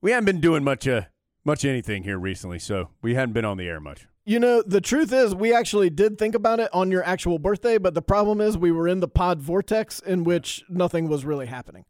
we 0.00 0.10
haven't 0.10 0.26
been 0.26 0.40
doing 0.40 0.64
much 0.64 0.86
uh 0.86 1.02
much 1.44 1.64
anything 1.64 2.02
here 2.02 2.18
recently, 2.18 2.58
so 2.58 2.90
we 3.00 3.14
hadn't 3.14 3.32
been 3.32 3.44
on 3.44 3.56
the 3.56 3.66
air 3.66 3.80
much. 3.80 4.06
You 4.26 4.38
know, 4.38 4.62
the 4.66 4.82
truth 4.82 5.10
is, 5.12 5.34
we 5.34 5.54
actually 5.54 5.88
did 5.88 6.18
think 6.18 6.34
about 6.34 6.60
it 6.60 6.68
on 6.74 6.90
your 6.90 7.02
actual 7.02 7.38
birthday, 7.38 7.78
but 7.78 7.94
the 7.94 8.02
problem 8.02 8.42
is 8.42 8.58
we 8.58 8.70
were 8.70 8.86
in 8.86 9.00
the 9.00 9.08
pod 9.08 9.40
vortex 9.40 10.00
in 10.00 10.24
which 10.24 10.62
nothing 10.68 11.08
was 11.08 11.24
really 11.24 11.46
happening. 11.46 11.86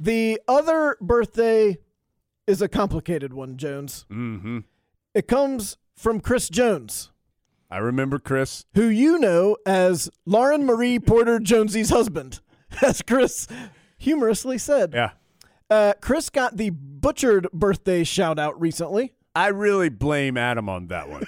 The 0.00 0.40
other 0.48 0.96
birthday 1.00 1.78
is 2.48 2.60
a 2.60 2.68
complicated 2.68 3.32
one, 3.32 3.56
Jones. 3.56 4.06
Mm-hmm. 4.10 4.60
It 5.14 5.28
comes 5.28 5.76
from 5.94 6.20
Chris 6.20 6.48
Jones, 6.48 7.12
I 7.70 7.78
remember 7.78 8.18
Chris. 8.18 8.64
who 8.74 8.86
you 8.88 9.18
know 9.18 9.56
as 9.64 10.10
Lauren 10.24 10.66
Marie 10.66 10.98
Porter 10.98 11.38
Jonesy's 11.38 11.90
husband, 11.90 12.40
as 12.82 13.02
Chris 13.02 13.46
humorously 13.98 14.58
said. 14.58 14.92
Yeah. 14.92 15.12
Uh, 15.68 15.94
Chris 16.00 16.30
got 16.30 16.56
the 16.56 16.70
butchered 16.70 17.48
birthday 17.52 18.04
shout 18.04 18.38
out 18.38 18.60
recently. 18.60 19.14
I 19.34 19.48
really 19.48 19.88
blame 19.88 20.36
Adam 20.36 20.68
on 20.68 20.86
that 20.88 21.08
one. 21.08 21.24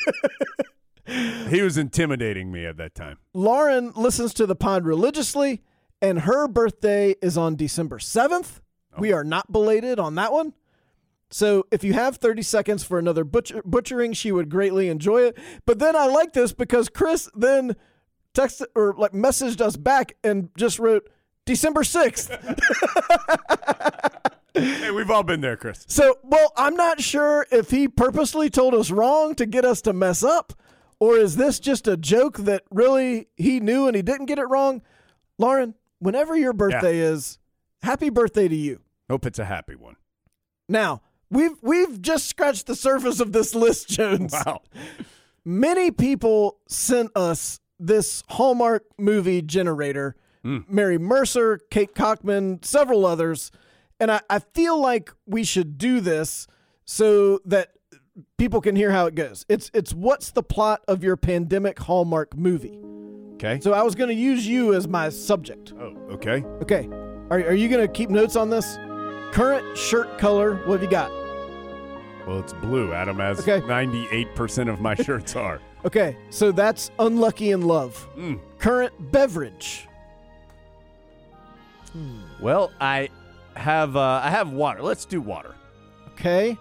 he 1.49 1.61
was 1.61 1.77
intimidating 1.77 2.51
me 2.51 2.65
at 2.65 2.77
that 2.79 2.95
time. 2.95 3.19
Lauren 3.35 3.93
listens 3.95 4.33
to 4.35 4.47
the 4.47 4.57
pod 4.57 4.87
religiously, 4.87 5.63
and 6.01 6.21
her 6.21 6.49
birthday 6.49 7.17
is 7.21 7.37
on 7.37 7.57
December 7.57 7.99
7th. 7.99 8.61
We 8.99 9.13
are 9.13 9.25
not 9.25 9.53
belated 9.53 9.99
on 9.99 10.15
that 10.17 10.33
one. 10.33 10.55
So 11.31 11.67
if 11.71 11.85
you 11.85 11.93
have 11.93 12.17
30 12.17 12.43
seconds 12.43 12.85
for 12.85 12.99
another 12.99 13.25
butcher- 13.25 13.63
butchering, 13.65 14.13
she 14.15 14.33
would 14.33 14.49
greatly 14.49 14.89
enjoy 14.89 15.23
it. 15.23 15.39
But 15.67 15.79
then 15.79 15.95
I 15.95 16.07
like 16.07 16.33
this 16.33 16.53
because 16.53 16.89
Chris 16.89 17.29
then 17.35 17.77
texted 18.35 18.67
or 18.75 18.95
like 18.97 19.13
messaged 19.13 19.61
us 19.61 19.77
back 19.77 20.17
and 20.25 20.49
just 20.57 20.79
wrote 20.79 21.09
December 21.49 21.81
6th. 21.83 22.29
Hey, 24.55 24.91
we've 24.91 25.11
all 25.11 25.23
been 25.23 25.41
there, 25.41 25.57
Chris. 25.57 25.85
So, 25.87 26.19
well, 26.25 26.53
I'm 26.57 26.75
not 26.75 27.01
sure 27.01 27.47
if 27.53 27.71
he 27.71 27.87
purposely 27.87 28.51
told 28.51 28.75
us 28.75 28.91
wrong 28.91 29.37
to 29.37 29.47
get 29.47 29.65
us 29.65 29.81
to 29.83 29.93
mess 29.93 30.25
up, 30.25 30.53
or 30.99 31.17
is 31.17 31.37
this 31.37 31.61
just 31.61 31.87
a 31.87 31.97
joke 31.97 32.39
that 32.39 32.65
really 32.69 33.29
he 33.37 33.61
knew 33.61 33.87
and 33.87 33.95
he 33.95 34.03
didn't 34.03 34.27
get 34.27 34.41
it 34.41 34.47
wrong? 34.47 34.83
Lauren, 35.39 35.75
whenever 36.01 36.37
your 36.37 36.53
birthday 36.53 36.99
is, 36.99 37.39
happy 37.83 38.11
birthday 38.11 38.49
to 38.49 38.57
you. 38.57 38.81
Hope 39.09 39.27
it's 39.27 39.39
a 39.39 39.45
happy 39.45 39.77
one. 39.77 39.95
Now, 40.69 41.03
we've 41.31 41.63
we've 41.63 42.03
just 42.03 42.27
scratched 42.27 42.67
the 42.67 42.75
surface 42.75 43.21
of 43.21 43.33
this 43.33 43.55
list, 43.55 43.89
Jones. 43.91 44.33
Wow. 44.33 44.63
Many 45.45 45.93
people 45.93 46.59
sent 46.67 47.17
us 47.17 47.61
this 47.79 48.25
Hallmark 48.29 48.87
movie 48.99 49.41
generator. 49.41 50.17
Mary 50.43 50.99
Mercer, 50.99 51.59
Kate 51.71 51.95
Cockman, 51.95 52.63
several 52.63 53.05
others. 53.07 53.51
And 54.01 54.11
I, 54.11 54.21
I 54.31 54.39
feel 54.39 54.81
like 54.81 55.13
we 55.27 55.45
should 55.45 55.77
do 55.79 56.01
this 56.01 56.47
so 56.85 57.41
that 57.45 57.73
people 58.37 58.61
can 58.61 58.77
hear 58.77 58.91
how 58.93 59.07
it 59.07 59.15
goes. 59.15 59.45
It's 59.49 59.71
it's 59.75 59.93
what's 59.93 60.31
the 60.31 60.43
plot 60.43 60.83
of 60.89 61.03
your 61.03 61.17
pandemic 61.17 61.79
Hallmark 61.81 62.37
movie? 62.37 62.79
Okay. 63.35 63.61
So 63.61 63.73
I 63.73 63.83
was 63.83 63.95
going 63.95 64.09
to 64.09 64.15
use 64.15 64.47
you 64.47 64.75
as 64.75 64.89
my 64.89 65.09
subject. 65.11 65.73
oh, 65.79 65.97
okay. 66.11 66.43
Okay. 66.63 66.89
Are, 67.31 67.39
are 67.41 67.55
you 67.55 67.69
going 67.69 67.87
to 67.87 67.93
keep 67.93 68.09
notes 68.11 68.37
on 68.37 68.51
this? 68.51 68.77
Current 69.33 69.77
shirt 69.77 70.19
color, 70.19 70.57
what 70.67 70.81
have 70.81 70.83
you 70.83 70.89
got? 70.91 71.11
Well, 72.27 72.41
it's 72.41 72.53
blue, 72.55 72.93
Adam, 72.93 73.21
as 73.21 73.41
Okay. 73.41 73.61
98% 73.61 74.69
of 74.71 74.81
my 74.81 74.95
shirts 74.95 75.35
are. 75.37 75.61
Okay, 75.85 76.17
so 76.31 76.51
that's 76.51 76.91
Unlucky 76.99 77.53
in 77.53 77.63
Love. 77.63 78.09
Mm. 78.17 78.41
Current 78.59 79.13
beverage. 79.13 79.88
Well, 82.41 82.73
I 82.81 83.11
have 83.55 83.97
uh, 83.97 84.21
I 84.23 84.31
have 84.31 84.51
water. 84.51 84.83
Let's 84.83 85.05
do 85.05 85.21
water. 85.21 85.55
Okay, 86.13 86.59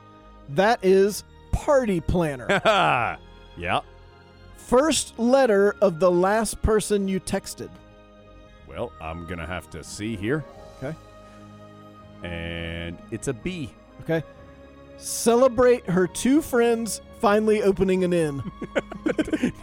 that 0.49 0.79
is 0.83 1.23
Party 1.51 1.99
Planner. 1.99 2.47
yeah. 3.57 3.81
First 4.55 5.17
letter 5.17 5.75
of 5.81 5.99
the 5.99 6.11
last 6.11 6.61
person 6.61 7.07
you 7.07 7.19
texted. 7.19 7.69
Well, 8.67 8.91
I'm 8.99 9.25
going 9.25 9.39
to 9.39 9.45
have 9.45 9.69
to 9.69 9.83
see 9.83 10.15
here. 10.17 10.43
Okay. 10.77 10.95
And 12.21 12.97
it's 13.11 13.29
a 13.29 13.33
B. 13.33 13.73
Okay. 14.01 14.23
Celebrate 14.97 15.85
her 15.89 16.07
two 16.07 16.41
friends 16.41 17.01
finally 17.19 17.61
opening 17.63 18.03
an 18.03 18.13
inn. 18.13 18.43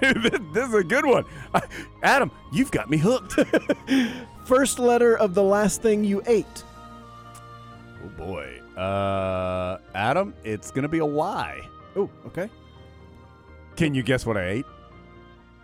Dude, 0.01 0.23
this, 0.23 0.41
this 0.53 0.69
is 0.69 0.75
a 0.75 0.85
good 0.85 1.05
one. 1.07 1.25
Adam, 2.03 2.31
you've 2.53 2.71
got 2.71 2.89
me 2.91 2.97
hooked. 2.97 3.39
First 4.45 4.79
letter 4.79 5.17
of 5.17 5.35
the 5.35 5.43
last 5.43 5.83
thing 5.83 6.05
you 6.05 6.23
ate. 6.27 6.65
oh, 8.05 8.09
boy. 8.17 8.61
Uh, 8.77 9.79
Adam, 9.95 10.35
it's 10.45 10.71
going 10.71 10.83
to 10.83 10.89
be 10.89 10.99
a 10.99 11.07
Y. 11.07 11.61
Oh, 11.97 12.11
okay. 12.27 12.49
Can 13.77 13.95
you 13.95 14.03
guess 14.03 14.27
what 14.27 14.37
I 14.37 14.49
ate? 14.49 14.67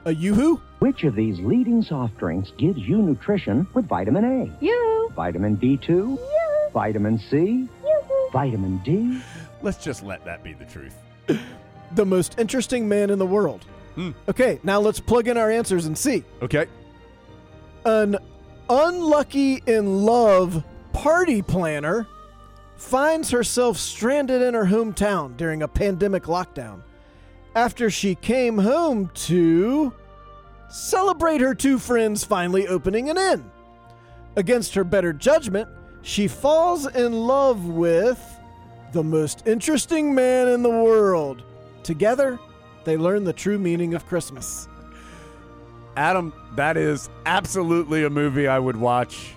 A 0.07 0.15
yoo-hoo? 0.15 0.61
Which 0.79 1.05
of 1.05 1.15
these 1.15 1.39
leading 1.41 1.83
soft 1.83 2.17
drinks 2.19 2.53
gives 2.57 2.79
you 2.79 2.99
nutrition 2.99 3.67
with 3.75 3.87
vitamin 3.87 4.25
A? 4.25 4.65
You. 4.65 5.13
Vitamin 5.15 5.57
B2? 5.57 6.19
Vitamin 6.73 7.19
C? 7.19 7.69
Vitamin 8.33 8.79
D? 8.79 9.21
Let's 9.63 9.83
just 9.83 10.03
let 10.03 10.25
that 10.25 10.43
be 10.43 10.53
the 10.55 10.67
truth. 10.67 10.97
The 11.97 12.07
most 12.07 12.39
interesting 12.39 12.89
man 12.89 13.11
in 13.11 13.19
the 13.19 13.27
world. 13.27 13.65
Hmm. 13.97 14.13
Okay, 14.29 14.61
now 14.63 14.79
let's 14.79 15.01
plug 15.01 15.27
in 15.27 15.37
our 15.37 15.51
answers 15.51 15.87
and 15.87 15.99
see. 15.99 16.23
Okay. 16.41 16.67
An 17.85 18.17
unlucky 18.69 19.61
in 19.67 20.05
love 20.05 20.63
party 20.93 21.43
planner 21.43 22.07
finds 22.77 23.31
herself 23.31 23.77
stranded 23.77 24.41
in 24.41 24.55
her 24.55 24.65
hometown 24.65 25.37
during 25.37 25.63
a 25.63 25.69
pandemic 25.69 26.25
lockdown 26.25 26.83
after 27.55 27.91
she 27.91 28.15
came 28.15 28.57
home 28.59 29.11
to 29.15 29.93
celebrate 30.69 31.41
her 31.41 31.55
two 31.55 31.79
friends 31.79 32.23
finally 32.23 32.69
opening 32.69 33.11
an 33.11 33.19
inn. 33.19 33.51
Against 34.37 34.75
her 34.75 34.85
better 34.85 35.13
judgment, 35.13 35.69
she 36.03 36.29
falls 36.29 36.87
in 36.87 37.13
love 37.13 37.67
with 37.67 38.40
the 38.93 39.03
most 39.03 39.47
interesting 39.47 40.15
man 40.15 40.49
in 40.49 40.63
the 40.63 40.71
world. 40.71 41.43
Together, 41.83 42.39
they 42.85 42.97
learn 42.97 43.25
the 43.25 43.33
true 43.33 43.59
meaning 43.59 43.95
of 43.95 44.07
Christmas. 44.07 44.69
Adam, 45.97 46.33
that 46.57 46.77
is 46.77 47.11
absolutely 47.27 48.05
a 48.05 48.11
movie 48.11 48.47
I 48.47 48.59
would 48.59 48.77
watch 48.77 49.35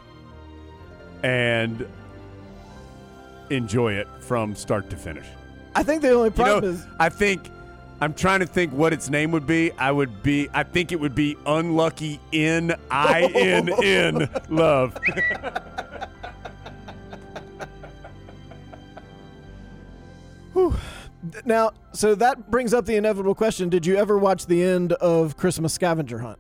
and 1.23 1.87
enjoy 3.49 3.93
it 3.93 4.07
from 4.19 4.55
start 4.55 4.89
to 4.89 4.97
finish. 4.97 5.25
I 5.75 5.83
think 5.83 6.01
the 6.01 6.11
only 6.11 6.29
You 6.29 6.35
know, 6.37 6.43
problem 6.43 6.75
is 6.75 6.85
I 6.99 7.09
think 7.09 7.49
I'm 8.01 8.13
trying 8.13 8.41
to 8.41 8.45
think 8.45 8.73
what 8.73 8.93
its 8.93 9.09
name 9.09 9.31
would 9.31 9.47
be. 9.47 9.71
I 9.73 9.91
would 9.91 10.21
be 10.23 10.49
I 10.53 10.63
think 10.63 10.91
it 10.91 10.99
would 10.99 11.15
be 11.15 11.37
unlucky 11.45 12.19
in 12.31 12.75
I 12.91 13.23
N 13.33 13.69
N 13.83 14.29
love. 14.49 14.97
Now, 21.45 21.71
so 21.93 22.15
that 22.15 22.51
brings 22.51 22.73
up 22.73 22.85
the 22.85 22.95
inevitable 22.95 23.35
question: 23.35 23.69
Did 23.69 23.85
you 23.85 23.95
ever 23.95 24.17
watch 24.17 24.45
the 24.45 24.61
end 24.61 24.93
of 24.93 25.37
Christmas 25.37 25.73
Scavenger 25.73 26.19
Hunt? 26.19 26.39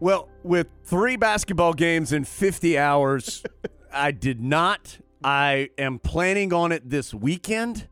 Well, 0.00 0.28
with 0.42 0.68
three 0.84 1.16
basketball 1.16 1.72
games 1.72 2.12
in 2.12 2.24
50 2.24 2.78
hours, 2.78 3.42
I 3.92 4.10
did 4.10 4.40
not. 4.40 4.98
I 5.24 5.70
am 5.78 5.98
planning 5.98 6.52
on 6.52 6.70
it 6.72 6.88
this 6.88 7.14
weekend 7.14 7.88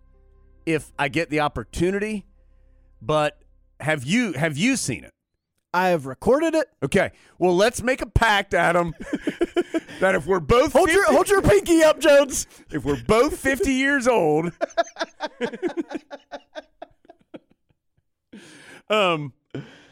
if 0.66 0.92
I 0.98 1.08
get 1.08 1.30
the 1.30 1.40
opportunity. 1.40 2.26
But 3.00 3.42
have 3.80 4.04
you 4.04 4.32
have 4.32 4.56
you 4.56 4.76
seen 4.76 5.04
it? 5.04 5.13
I 5.74 5.88
have 5.88 6.06
recorded 6.06 6.54
it. 6.54 6.68
Okay. 6.84 7.10
Well, 7.36 7.56
let's 7.56 7.82
make 7.82 8.00
a 8.00 8.06
pact, 8.06 8.54
Adam, 8.54 8.94
that 9.98 10.14
if 10.14 10.24
we're 10.24 10.38
both 10.38 10.72
Hold 10.72 10.88
your 10.88 11.04
hold 11.12 11.28
your 11.28 11.42
pinky 11.42 11.82
up, 11.82 11.98
Jones. 11.98 12.46
if 12.70 12.84
we're 12.84 13.02
both 13.02 13.36
50 13.36 13.72
years 13.72 14.06
old, 14.06 14.52
um, 18.88 19.32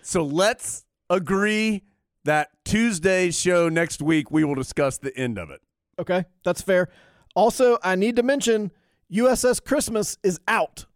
so 0.03 0.25
let's 0.25 0.85
agree 1.11 1.83
that 2.25 2.51
Tuesday's 2.65 3.39
show 3.39 3.69
next 3.69 4.01
week 4.01 4.31
we 4.31 4.45
will 4.45 4.55
discuss 4.55 4.99
the 4.99 5.15
end 5.19 5.37
of 5.37 5.51
it. 5.51 5.61
Okay, 5.99 6.25
that's 6.45 6.63
fair. 6.63 6.91
Also, 7.35 7.77
I 7.83 7.97
need 7.97 8.15
to 8.17 8.23
mention 8.23 8.71
USS 9.13 9.63
Christmas 9.63 10.17
is 10.23 10.39
out. 10.47 10.87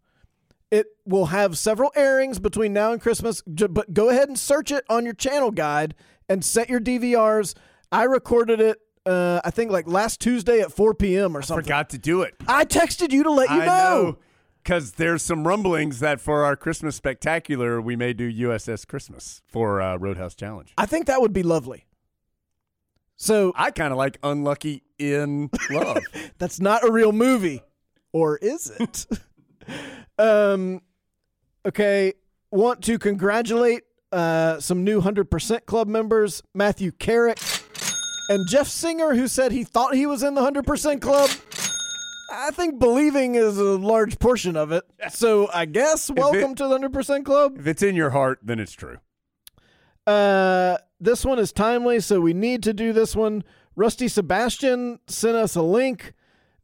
It 0.69 0.87
will 1.05 1.27
have 1.27 1.57
several 1.57 1.91
airings 1.95 2.39
between 2.39 2.73
now 2.73 2.91
and 2.91 3.01
Christmas, 3.01 3.41
but 3.41 3.93
go 3.93 4.09
ahead 4.09 4.27
and 4.27 4.37
search 4.37 4.71
it 4.71 4.83
on 4.89 5.05
your 5.05 5.13
channel 5.13 5.51
guide 5.51 5.95
and 6.27 6.43
set 6.43 6.69
your 6.69 6.81
DVRs. 6.81 7.55
I 7.91 8.03
recorded 8.03 8.59
it, 8.59 8.79
uh, 9.05 9.39
I 9.45 9.51
think 9.51 9.71
like 9.71 9.87
last 9.87 10.19
Tuesday 10.19 10.59
at 10.59 10.71
4 10.71 10.93
p.m. 10.95 11.37
or 11.37 11.41
something. 11.41 11.63
Forgot 11.63 11.89
to 11.91 11.97
do 11.97 12.21
it. 12.21 12.35
I 12.47 12.65
texted 12.65 13.11
you 13.11 13.23
to 13.23 13.31
let 13.31 13.49
you 13.49 13.61
I 13.61 13.65
know. 13.65 14.17
Because 14.61 14.93
there's 14.93 15.21
some 15.21 15.47
rumblings 15.47 16.01
that 16.01 16.19
for 16.19 16.43
our 16.43 16.57
Christmas 16.57 16.97
spectacular, 16.97 17.79
we 17.79 17.95
may 17.95 18.11
do 18.11 18.29
USS 18.29 18.85
Christmas 18.85 19.41
for 19.47 19.81
uh, 19.81 19.95
Roadhouse 19.95 20.35
Challenge. 20.35 20.73
I 20.77 20.85
think 20.85 21.05
that 21.05 21.21
would 21.21 21.31
be 21.31 21.43
lovely. 21.43 21.85
So 23.15 23.53
I 23.55 23.71
kind 23.71 23.93
of 23.93 23.97
like 23.97 24.19
Unlucky 24.21 24.83
in 24.99 25.49
Love. 25.71 26.03
that's 26.37 26.59
not 26.59 26.83
a 26.87 26.91
real 26.91 27.13
movie, 27.13 27.61
or 28.11 28.37
is 28.37 28.69
it? 28.77 29.05
um, 30.17 30.81
okay. 31.65 32.13
Want 32.51 32.83
to 32.85 32.97
congratulate 32.97 33.83
uh, 34.11 34.59
some 34.59 34.83
new 34.83 35.01
hundred 35.01 35.29
percent 35.29 35.65
club 35.65 35.87
members, 35.87 36.41
Matthew 36.53 36.91
Carrick 36.91 37.39
and 38.29 38.47
Jeff 38.49 38.67
Singer, 38.67 39.15
who 39.15 39.27
said 39.27 39.51
he 39.51 39.63
thought 39.63 39.95
he 39.95 40.05
was 40.05 40.23
in 40.23 40.33
the 40.33 40.41
hundred 40.41 40.65
percent 40.65 41.01
club. 41.01 41.29
I 42.31 42.51
think 42.51 42.79
believing 42.79 43.35
is 43.35 43.57
a 43.57 43.77
large 43.77 44.19
portion 44.19 44.55
of 44.55 44.71
it. 44.71 44.83
So 45.09 45.49
I 45.53 45.65
guess 45.65 46.09
welcome 46.09 46.55
to 46.55 46.63
the 46.63 46.69
hundred 46.69 46.93
percent 46.93 47.25
club. 47.25 47.57
if 47.59 47.67
it's 47.67 47.83
in 47.83 47.95
your 47.95 48.11
heart, 48.11 48.39
then 48.43 48.59
it's 48.59 48.73
true. 48.73 48.97
Uh, 50.05 50.77
this 50.99 51.25
one 51.25 51.37
is 51.37 51.51
timely, 51.51 51.99
so 51.99 52.21
we 52.21 52.33
need 52.33 52.63
to 52.63 52.73
do 52.73 52.93
this 52.93 53.15
one. 53.15 53.43
Rusty 53.75 54.07
Sebastian 54.07 54.99
sent 55.07 55.35
us 55.35 55.55
a 55.55 55.61
link 55.61 56.13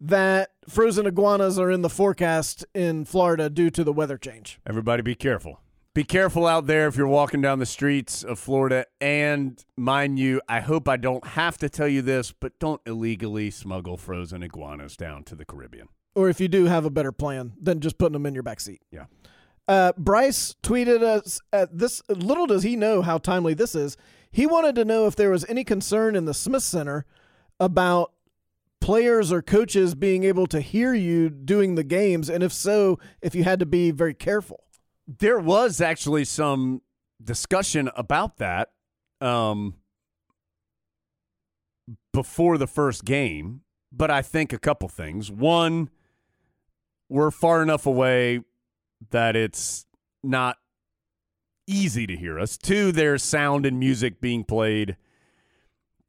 that 0.03 0.51
frozen 0.67 1.07
iguanas 1.07 1.57
are 1.57 1.71
in 1.71 1.81
the 1.81 1.89
forecast 1.89 2.65
in 2.75 3.05
Florida 3.05 3.49
due 3.49 3.69
to 3.69 3.83
the 3.83 3.93
weather 3.93 4.17
change. 4.17 4.59
Everybody 4.67 5.01
be 5.01 5.15
careful. 5.15 5.61
Be 5.93 6.03
careful 6.03 6.45
out 6.45 6.65
there 6.65 6.87
if 6.87 6.97
you're 6.97 7.07
walking 7.07 7.39
down 7.39 7.59
the 7.59 7.65
streets 7.65 8.23
of 8.23 8.37
Florida. 8.37 8.85
And 8.99 9.63
mind 9.77 10.19
you, 10.19 10.41
I 10.49 10.59
hope 10.59 10.89
I 10.89 10.97
don't 10.97 11.25
have 11.25 11.57
to 11.59 11.69
tell 11.69 11.87
you 11.87 12.01
this, 12.01 12.31
but 12.31 12.57
don't 12.59 12.81
illegally 12.85 13.49
smuggle 13.51 13.95
frozen 13.95 14.43
iguanas 14.43 14.97
down 14.97 15.23
to 15.25 15.35
the 15.35 15.45
Caribbean. 15.45 15.87
Or 16.15 16.29
if 16.29 16.41
you 16.41 16.47
do 16.47 16.65
have 16.65 16.83
a 16.83 16.89
better 16.89 17.11
plan 17.11 17.53
than 17.61 17.79
just 17.79 17.97
putting 17.97 18.13
them 18.13 18.25
in 18.25 18.33
your 18.33 18.43
back 18.43 18.59
seat. 18.59 18.81
Yeah. 18.91 19.05
Uh, 19.67 19.93
Bryce 19.97 20.55
tweeted 20.63 21.01
us 21.01 21.39
at 21.53 21.77
this. 21.77 22.01
Little 22.09 22.47
does 22.47 22.63
he 22.63 22.75
know 22.75 23.03
how 23.03 23.19
timely 23.19 23.53
this 23.53 23.73
is. 23.73 23.95
He 24.31 24.45
wanted 24.45 24.75
to 24.75 24.85
know 24.85 25.07
if 25.07 25.15
there 25.15 25.29
was 25.29 25.45
any 25.45 25.63
concern 25.63 26.15
in 26.15 26.25
the 26.25 26.33
Smith 26.33 26.63
Center 26.63 27.05
about 27.59 28.11
players 28.83 29.31
or 29.31 29.41
coaches 29.41 29.95
being 29.95 30.25
able 30.25 30.45
to 30.45 30.59
hear 30.59 30.93
you 30.93 31.29
doing 31.29 31.75
the 31.75 31.85
games, 31.85 32.29
and 32.29 32.43
if 32.43 32.51
so, 32.51 32.99
if 33.21 33.33
you 33.33 33.45
had 33.45 33.59
to 33.59 33.65
be 33.65 33.91
very 33.91 34.13
careful. 34.13 34.65
There 35.07 35.39
was 35.39 35.79
actually 35.79 36.25
some 36.25 36.81
discussion 37.23 37.89
about 37.95 38.39
that 38.39 38.71
um, 39.21 39.75
before 42.11 42.57
the 42.57 42.67
first 42.67 43.05
game, 43.05 43.61
but 43.89 44.11
I 44.11 44.21
think 44.21 44.51
a 44.51 44.59
couple 44.59 44.89
things. 44.89 45.31
One, 45.31 45.89
we're 47.07 47.31
far 47.31 47.63
enough 47.63 47.85
away 47.85 48.41
that 49.11 49.37
it's 49.37 49.85
not 50.21 50.57
easy 51.67 52.05
to 52.05 52.17
hear 52.17 52.37
us. 52.37 52.57
Two, 52.57 52.91
there's 52.91 53.23
sound 53.23 53.65
and 53.65 53.79
music 53.79 54.19
being 54.19 54.43
played 54.43 54.97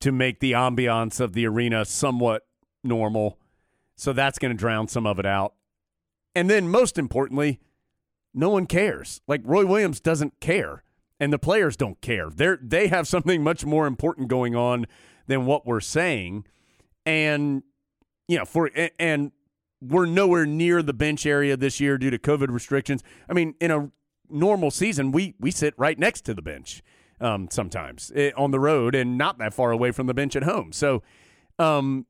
to 0.00 0.10
make 0.10 0.40
the 0.40 0.52
ambiance 0.52 1.20
of 1.20 1.34
the 1.34 1.46
arena 1.46 1.84
somewhat 1.84 2.42
normal. 2.84 3.38
So 3.96 4.12
that's 4.12 4.38
going 4.38 4.54
to 4.54 4.58
drown 4.58 4.88
some 4.88 5.06
of 5.06 5.18
it 5.18 5.26
out. 5.26 5.54
And 6.34 6.50
then, 6.50 6.68
most 6.68 6.98
importantly, 6.98 7.60
no 8.34 8.50
one 8.50 8.66
cares. 8.66 9.20
Like 9.28 9.40
Roy 9.44 9.64
Williams 9.64 10.00
doesn't 10.00 10.40
care, 10.40 10.82
and 11.20 11.32
the 11.32 11.38
players 11.38 11.76
don't 11.76 12.00
care. 12.00 12.28
They're 12.28 12.58
they 12.60 12.88
have 12.88 13.06
something 13.06 13.42
much 13.42 13.64
more 13.64 13.86
important 13.86 14.28
going 14.28 14.56
on 14.56 14.86
than 15.28 15.46
what 15.46 15.64
we're 15.64 15.80
saying, 15.80 16.44
and 17.06 17.62
you 18.26 18.38
know, 18.38 18.44
for 18.44 18.70
and, 18.98 19.32
we're 19.80 20.06
nowhere 20.06 20.46
near 20.46 20.82
the 20.82 20.94
bench 20.94 21.26
area 21.26 21.58
this 21.58 21.78
year 21.78 21.98
due 21.98 22.08
to 22.08 22.18
COVID 22.18 22.48
restrictions. 22.48 23.02
I 23.28 23.34
mean, 23.34 23.54
in 23.60 23.70
a 23.70 23.90
normal 24.30 24.70
season, 24.70 25.12
we 25.12 25.34
we 25.38 25.50
sit 25.50 25.74
right 25.76 25.98
next 25.98 26.22
to 26.22 26.32
the 26.32 26.40
bench 26.40 26.82
um, 27.20 27.48
sometimes 27.50 28.10
eh, 28.14 28.30
on 28.34 28.50
the 28.50 28.58
road 28.58 28.94
and 28.94 29.18
not 29.18 29.36
that 29.38 29.52
far 29.52 29.72
away 29.72 29.90
from 29.90 30.06
the 30.06 30.14
bench 30.14 30.36
at 30.36 30.42
home. 30.44 30.72
So, 30.72 31.02
um, 31.58 32.06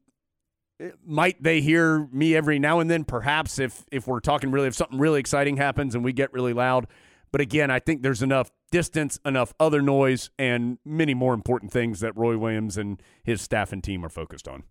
Eh, 0.81 0.91
might 1.05 1.43
they 1.43 1.61
hear 1.61 2.09
me 2.13 2.35
every 2.35 2.59
now 2.59 2.81
and 2.81 2.91
then? 2.91 3.05
Perhaps 3.05 3.59
if 3.59 3.85
if 3.91 4.07
we're 4.07 4.21
talking 4.21 4.51
really, 4.51 4.69
if 4.69 4.75
something 4.75 4.99
really 4.99 5.21
exciting 5.21 5.57
happens 5.57 5.95
and 5.95 6.05
we 6.05 6.13
get 6.13 6.33
really 6.33 6.53
loud. 6.53 6.87
But 7.33 7.41
again, 7.41 7.71
I 7.71 7.81
think 7.81 8.03
there's 8.03 8.23
enough 8.23 8.53
distance, 8.71 9.19
enough 9.25 9.55
other 9.59 9.83
noise, 9.83 10.31
and 10.39 10.79
many 10.85 11.15
more 11.15 11.35
important 11.35 11.73
things 11.73 11.99
that 11.99 12.17
Roy 12.17 12.39
Williams 12.39 12.77
and 12.77 13.03
his 13.25 13.43
staff 13.43 13.73
and 13.73 13.83
team 13.83 14.05
are 14.05 14.09
focused 14.09 14.47
on. 14.47 14.63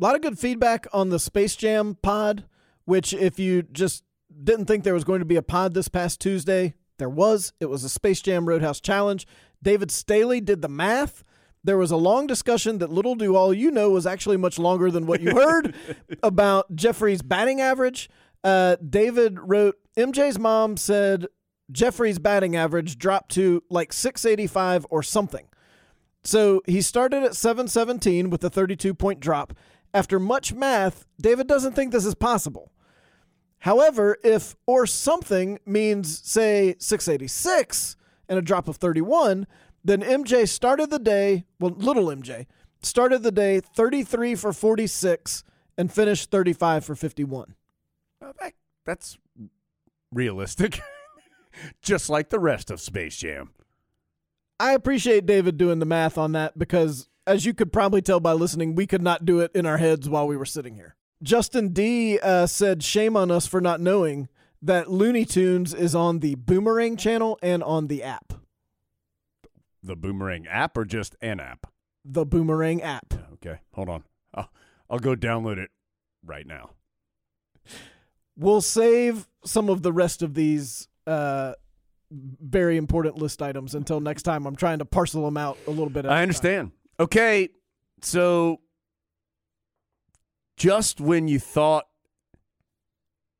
A 0.00 0.04
lot 0.04 0.14
of 0.14 0.22
good 0.22 0.38
feedback 0.38 0.86
on 0.92 1.10
the 1.10 1.18
Space 1.18 1.56
Jam 1.56 1.96
pod, 2.00 2.44
which, 2.84 3.12
if 3.12 3.40
you 3.40 3.62
just 3.62 4.04
didn't 4.44 4.66
think 4.66 4.84
there 4.84 4.94
was 4.94 5.04
going 5.04 5.18
to 5.18 5.24
be 5.24 5.36
a 5.36 5.42
pod 5.42 5.74
this 5.74 5.88
past 5.88 6.20
Tuesday, 6.20 6.74
there 6.98 7.08
was. 7.08 7.52
It 7.58 7.66
was 7.66 7.82
a 7.82 7.88
Space 7.88 8.22
Jam 8.22 8.46
Roadhouse 8.46 8.80
Challenge. 8.80 9.26
David 9.62 9.90
Staley 9.90 10.40
did 10.40 10.62
the 10.62 10.68
math. 10.68 11.24
There 11.62 11.76
was 11.76 11.90
a 11.90 11.96
long 11.96 12.26
discussion 12.26 12.78
that 12.78 12.90
little 12.90 13.14
do 13.14 13.36
all 13.36 13.52
you 13.52 13.70
know 13.70 13.90
was 13.90 14.06
actually 14.06 14.36
much 14.38 14.58
longer 14.58 14.90
than 14.90 15.06
what 15.06 15.20
you 15.20 15.34
heard 15.34 15.74
about 16.22 16.74
Jeffrey's 16.74 17.22
batting 17.22 17.60
average. 17.60 18.08
Uh, 18.42 18.76
David 18.76 19.38
wrote 19.40 19.76
MJ's 19.96 20.38
mom 20.38 20.76
said 20.76 21.26
Jeffrey's 21.70 22.18
batting 22.18 22.56
average 22.56 22.98
dropped 22.98 23.32
to 23.32 23.62
like 23.68 23.92
685 23.92 24.86
or 24.90 25.02
something. 25.02 25.46
So 26.22 26.62
he 26.66 26.80
started 26.82 27.22
at 27.22 27.36
717 27.36 28.30
with 28.30 28.44
a 28.44 28.50
32 28.50 28.94
point 28.94 29.20
drop. 29.20 29.54
After 29.92 30.20
much 30.20 30.52
math, 30.52 31.06
David 31.20 31.46
doesn't 31.46 31.74
think 31.74 31.92
this 31.92 32.06
is 32.06 32.14
possible. 32.14 32.72
However, 33.60 34.16
if 34.24 34.56
or 34.66 34.86
something 34.86 35.58
means, 35.66 36.26
say, 36.26 36.76
686 36.78 37.96
and 38.28 38.38
a 38.38 38.42
drop 38.42 38.68
of 38.68 38.76
31, 38.76 39.46
then 39.84 40.02
MJ 40.02 40.48
started 40.48 40.90
the 40.90 40.98
day, 40.98 41.44
well, 41.58 41.72
little 41.76 42.06
MJ, 42.06 42.46
started 42.82 43.22
the 43.22 43.32
day 43.32 43.60
33 43.60 44.34
for 44.34 44.52
46 44.52 45.44
and 45.76 45.92
finished 45.92 46.30
35 46.30 46.84
for 46.84 46.94
51. 46.94 47.54
Uh, 48.22 48.32
that's 48.84 49.18
realistic, 50.12 50.80
just 51.82 52.10
like 52.10 52.30
the 52.30 52.38
rest 52.38 52.70
of 52.70 52.80
Space 52.80 53.16
Jam. 53.16 53.50
I 54.58 54.72
appreciate 54.72 55.24
David 55.24 55.56
doing 55.56 55.78
the 55.78 55.86
math 55.86 56.18
on 56.18 56.32
that 56.32 56.58
because, 56.58 57.08
as 57.26 57.46
you 57.46 57.54
could 57.54 57.72
probably 57.72 58.02
tell 58.02 58.20
by 58.20 58.32
listening, 58.32 58.74
we 58.74 58.86
could 58.86 59.02
not 59.02 59.24
do 59.24 59.40
it 59.40 59.50
in 59.54 59.64
our 59.64 59.78
heads 59.78 60.08
while 60.08 60.26
we 60.26 60.36
were 60.36 60.44
sitting 60.44 60.74
here. 60.74 60.96
Justin 61.22 61.68
D 61.70 62.18
uh, 62.18 62.46
said, 62.46 62.82
Shame 62.82 63.16
on 63.16 63.30
us 63.30 63.46
for 63.46 63.60
not 63.60 63.80
knowing 63.80 64.28
that 64.62 64.90
Looney 64.90 65.24
Tunes 65.24 65.72
is 65.72 65.94
on 65.94 66.20
the 66.20 66.34
Boomerang 66.34 66.96
channel 66.96 67.38
and 67.42 67.62
on 67.62 67.86
the 67.86 68.02
app. 68.02 68.34
The 69.82 69.96
Boomerang 69.96 70.46
app 70.46 70.76
or 70.76 70.84
just 70.84 71.16
an 71.22 71.40
app? 71.40 71.66
The 72.04 72.24
Boomerang 72.26 72.82
app. 72.82 73.14
Okay, 73.34 73.60
hold 73.72 73.88
on. 73.88 74.04
I'll, 74.34 74.50
I'll 74.88 74.98
go 74.98 75.14
download 75.14 75.58
it 75.58 75.70
right 76.24 76.46
now. 76.46 76.70
We'll 78.36 78.60
save 78.60 79.26
some 79.44 79.68
of 79.68 79.82
the 79.82 79.92
rest 79.92 80.22
of 80.22 80.34
these 80.34 80.88
uh, 81.06 81.54
very 82.10 82.76
important 82.76 83.16
list 83.16 83.42
items 83.42 83.74
until 83.74 84.00
next 84.00 84.22
time. 84.22 84.46
I'm 84.46 84.56
trying 84.56 84.78
to 84.78 84.84
parcel 84.84 85.24
them 85.24 85.36
out 85.36 85.58
a 85.66 85.70
little 85.70 85.90
bit. 85.90 86.04
I 86.06 86.08
I 86.08 86.12
time. 86.14 86.22
understand. 86.22 86.72
Okay, 86.98 87.48
so 88.02 88.60
just 90.56 91.00
when 91.00 91.28
you 91.28 91.38
thought 91.38 91.86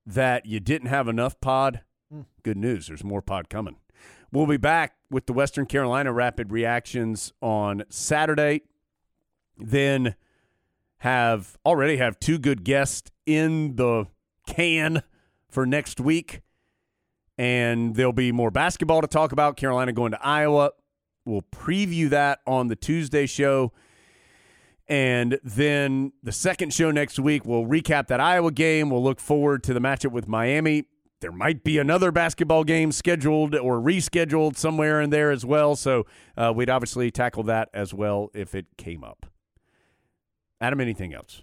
that 0.07 0.47
you 0.47 0.61
didn't 0.61 0.89
have 0.89 1.09
enough 1.09 1.41
pod, 1.41 1.83
Hmm. 2.11 2.23
good 2.43 2.57
news. 2.57 2.89
There's 2.89 3.05
more 3.05 3.23
pod 3.23 3.49
coming. 3.49 3.77
We'll 4.33 4.47
be 4.47 4.59
back 4.59 4.95
with 5.11 5.27
the 5.27 5.33
Western 5.33 5.67
Carolina 5.67 6.13
Rapid 6.13 6.53
Reactions 6.53 7.33
on 7.43 7.83
Saturday. 7.89 8.63
Then 9.59 10.15
have 10.99 11.59
already 11.67 11.97
have 11.97 12.21
two 12.21 12.39
good 12.39 12.63
guests 12.63 13.11
in 13.27 13.75
the 13.75 14.07
can 14.47 15.03
for 15.49 15.67
next 15.67 15.99
week. 15.99 16.43
And 17.39 17.97
there'll 17.97 18.13
be 18.13 18.31
more 18.31 18.53
basketball 18.53 19.01
to 19.01 19.09
talk 19.09 19.33
about. 19.33 19.57
Carolina 19.57 19.93
going 19.93 20.13
to 20.13 20.25
Iowa. 20.25 20.73
We'll 21.25 21.43
preview 21.43 22.09
that 22.11 22.39
on 22.47 22.69
the 22.69 22.77
Tuesday 22.77 23.27
show. 23.27 23.73
And 24.87 25.41
then 25.43 26.13
the 26.23 26.33
second 26.33 26.73
show 26.73 26.93
next 26.93 27.19
week, 27.19 27.45
we'll 27.45 27.65
recap 27.65 28.07
that 28.09 28.21
Iowa 28.21 28.53
game. 28.53 28.91
We'll 28.91 29.03
look 29.03 29.19
forward 29.19 29.65
to 29.65 29.75
the 29.75 29.81
matchup 29.81 30.13
with 30.13 30.29
Miami. 30.29 30.85
There 31.21 31.33
might 31.33 31.63
be 31.63 31.79
another 31.79 32.11
basketball 32.11 32.65
game 32.65 32.93
scheduled 32.93 33.55
or 33.55 33.79
rescheduled 33.79 34.57
somewhere 34.57 35.01
in 35.01 35.11
there 35.11 35.31
as 35.31 35.45
well. 35.45 35.77
So 35.77 36.07
uh, 36.37 36.53
we'd 36.55 36.71
obviously 36.71 37.11
tackle 37.11 37.43
that 37.45 37.69
as 37.75 37.93
well 37.93 38.31
if 38.33 38.55
it 38.55 38.67
came 38.79 39.05
up. 39.05 39.27
Adam, 40.61 40.81
anything 40.81 41.13
else? 41.13 41.43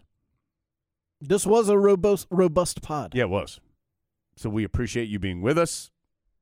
This 1.22 1.46
was 1.46 1.70
a 1.70 1.78
robust, 1.78 2.28
robust 2.30 2.82
pod. 2.82 3.14
Yeah, 3.16 3.24
it 3.24 3.30
was. 3.30 3.60
So 4.36 4.50
we 4.50 4.64
appreciate 4.64 5.10
you 5.10 5.20
being 5.20 5.42
with 5.42 5.58
us. 5.58 5.92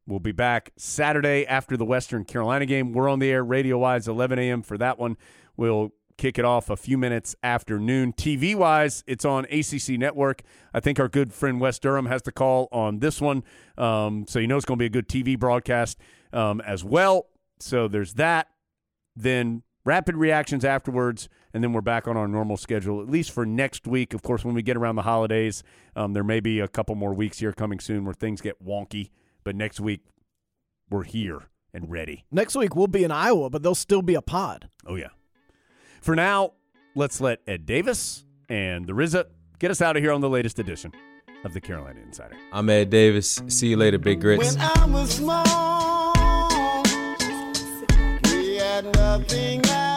We'll 0.08 0.20
be 0.20 0.34
back 0.34 0.72
Saturday 0.78 1.46
after 1.46 1.76
the 1.78 1.86
Western 1.86 2.26
Carolina 2.26 2.66
game. 2.66 2.92
We're 2.94 3.10
on 3.10 3.20
the 3.20 3.32
air 3.32 3.44
radio 3.44 3.78
wise 3.78 4.08
11 4.08 4.38
a.m. 4.38 4.62
for 4.62 4.78
that 4.78 5.00
one. 5.00 5.18
We'll 5.58 5.92
kick 6.18 6.40
it 6.40 6.46
off 6.46 6.70
a 6.70 6.76
few 6.76 6.98
minutes 6.98 7.36
after 7.44 7.80
noon. 7.80 8.14
TV 8.14 8.56
wise, 8.56 9.04
it's 9.08 9.26
on 9.26 9.46
ACC 9.46 10.00
Network. 10.00 10.42
I 10.74 10.80
think 10.80 11.00
our 11.00 11.08
good 11.08 11.34
friend 11.34 11.60
Wes 11.60 11.80
Durham 11.80 12.06
has 12.06 12.22
the 12.22 12.32
call 12.32 12.68
on 12.72 13.00
this 13.00 13.20
one. 13.20 13.44
Um, 13.78 14.26
so 14.28 14.40
you 14.40 14.48
know 14.48 14.58
it's 14.58 14.66
going 14.66 14.78
to 14.78 14.82
be 14.82 14.88
a 14.88 14.90
good 14.90 15.08
TV 15.08 15.38
broadcast 15.38 16.00
um, 16.34 16.62
as 16.62 16.84
well. 16.84 17.28
So 17.60 17.88
there's 17.88 18.14
that. 18.16 18.48
Then 19.16 19.64
rapid 19.86 20.18
reactions 20.18 20.66
afterwards, 20.66 21.30
and 21.54 21.64
then 21.64 21.72
we're 21.72 21.82
back 21.82 22.08
on 22.08 22.18
our 22.18 22.28
normal 22.28 22.58
schedule, 22.58 23.02
at 23.02 23.10
least 23.10 23.32
for 23.32 23.46
next 23.46 23.88
week. 23.88 24.14
Of 24.14 24.24
course, 24.24 24.44
when 24.44 24.56
we 24.56 24.62
get 24.62 24.76
around 24.76 24.96
the 24.96 25.04
holidays, 25.04 25.64
um, 25.96 26.14
there 26.14 26.24
may 26.24 26.40
be 26.40 26.60
a 26.60 26.68
couple 26.68 26.96
more 26.96 27.14
weeks 27.14 27.40
here 27.40 27.54
coming 27.54 27.80
soon 27.80 28.04
where 28.04 28.14
things 28.14 28.42
get 28.42 28.64
wonky. 28.64 29.12
But 29.44 29.56
next 29.56 29.80
week, 29.80 30.02
we're 30.90 31.04
here 31.04 31.44
and 31.74 31.90
ready. 31.90 32.26
Next 32.32 32.56
week 32.56 32.76
we'll 32.76 32.88
be 32.88 33.04
in 33.04 33.12
Iowa, 33.12 33.50
but 33.50 33.62
there'll 33.62 33.76
still 33.76 34.02
be 34.02 34.16
a 34.16 34.22
pod. 34.22 34.70
Oh, 34.86 34.96
yeah. 34.96 35.10
For 36.06 36.16
now, 36.16 36.52
let's 36.94 37.20
let 37.20 37.40
Ed 37.48 37.66
Davis 37.66 38.26
and 38.48 38.86
the 38.86 38.94
RZA 38.94 39.26
get 39.58 39.72
us 39.72 39.82
out 39.82 39.98
of 39.98 40.04
here 40.04 40.12
on 40.12 40.22
the 40.22 40.30
latest 40.30 40.60
edition 40.60 40.94
of 41.44 41.56
the 41.56 41.60
Carolina 41.60 42.00
Insider. 42.00 42.36
I'm 42.54 42.70
Ed 42.70 42.92
Davis. 42.92 43.42
See 43.48 43.70
you 43.70 43.78
later, 43.78 43.98
Big 43.98 44.22
Grits. 44.22 44.56
When 44.56 44.62
I 44.62 44.86
was 44.86 45.10
small, 45.16 46.84
we 48.32 48.58
had 48.58 48.86
nothing 48.94 49.66
at 49.66 49.95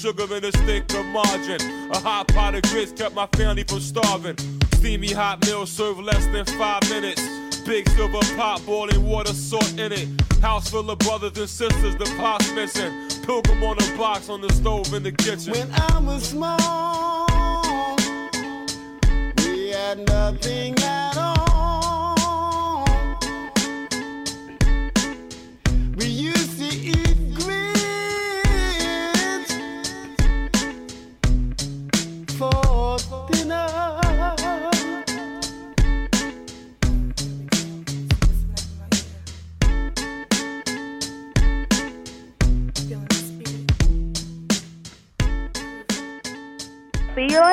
sugar 0.00 0.34
and 0.34 0.44
a 0.44 0.52
stick 0.52 0.92
of 0.94 1.04
margarine. 1.06 1.90
A 1.90 1.98
hot 1.98 2.28
pot 2.28 2.54
of 2.54 2.62
grits 2.62 2.92
kept 2.92 3.14
my 3.14 3.26
family 3.36 3.64
from 3.64 3.80
starving. 3.80 4.36
Steamy 4.74 5.12
hot 5.12 5.44
meal 5.46 5.66
served 5.66 6.00
less 6.00 6.24
than 6.26 6.44
five 6.58 6.82
minutes. 6.88 7.22
Big 7.66 7.88
silver 7.90 8.20
pot, 8.36 8.64
boiling 8.64 9.04
water, 9.04 9.32
salt 9.32 9.78
in 9.78 9.92
it. 9.92 10.08
House 10.40 10.70
full 10.70 10.90
of 10.90 10.98
brothers 11.00 11.36
and 11.36 11.48
sisters, 11.48 11.96
the 11.96 12.06
pot's 12.16 12.50
missing. 12.52 12.92
Pilgrim 13.24 13.62
on 13.62 13.76
a 13.78 13.98
box 13.98 14.28
on 14.30 14.40
the 14.40 14.52
stove 14.54 14.92
in 14.94 15.02
the 15.02 15.12
kitchen. 15.12 15.52
When 15.52 15.70
I 15.72 15.98
was 15.98 16.30
small, 16.30 17.96
we 19.44 19.68
had 19.68 19.98
nothing 20.08 20.74
at 20.78 21.09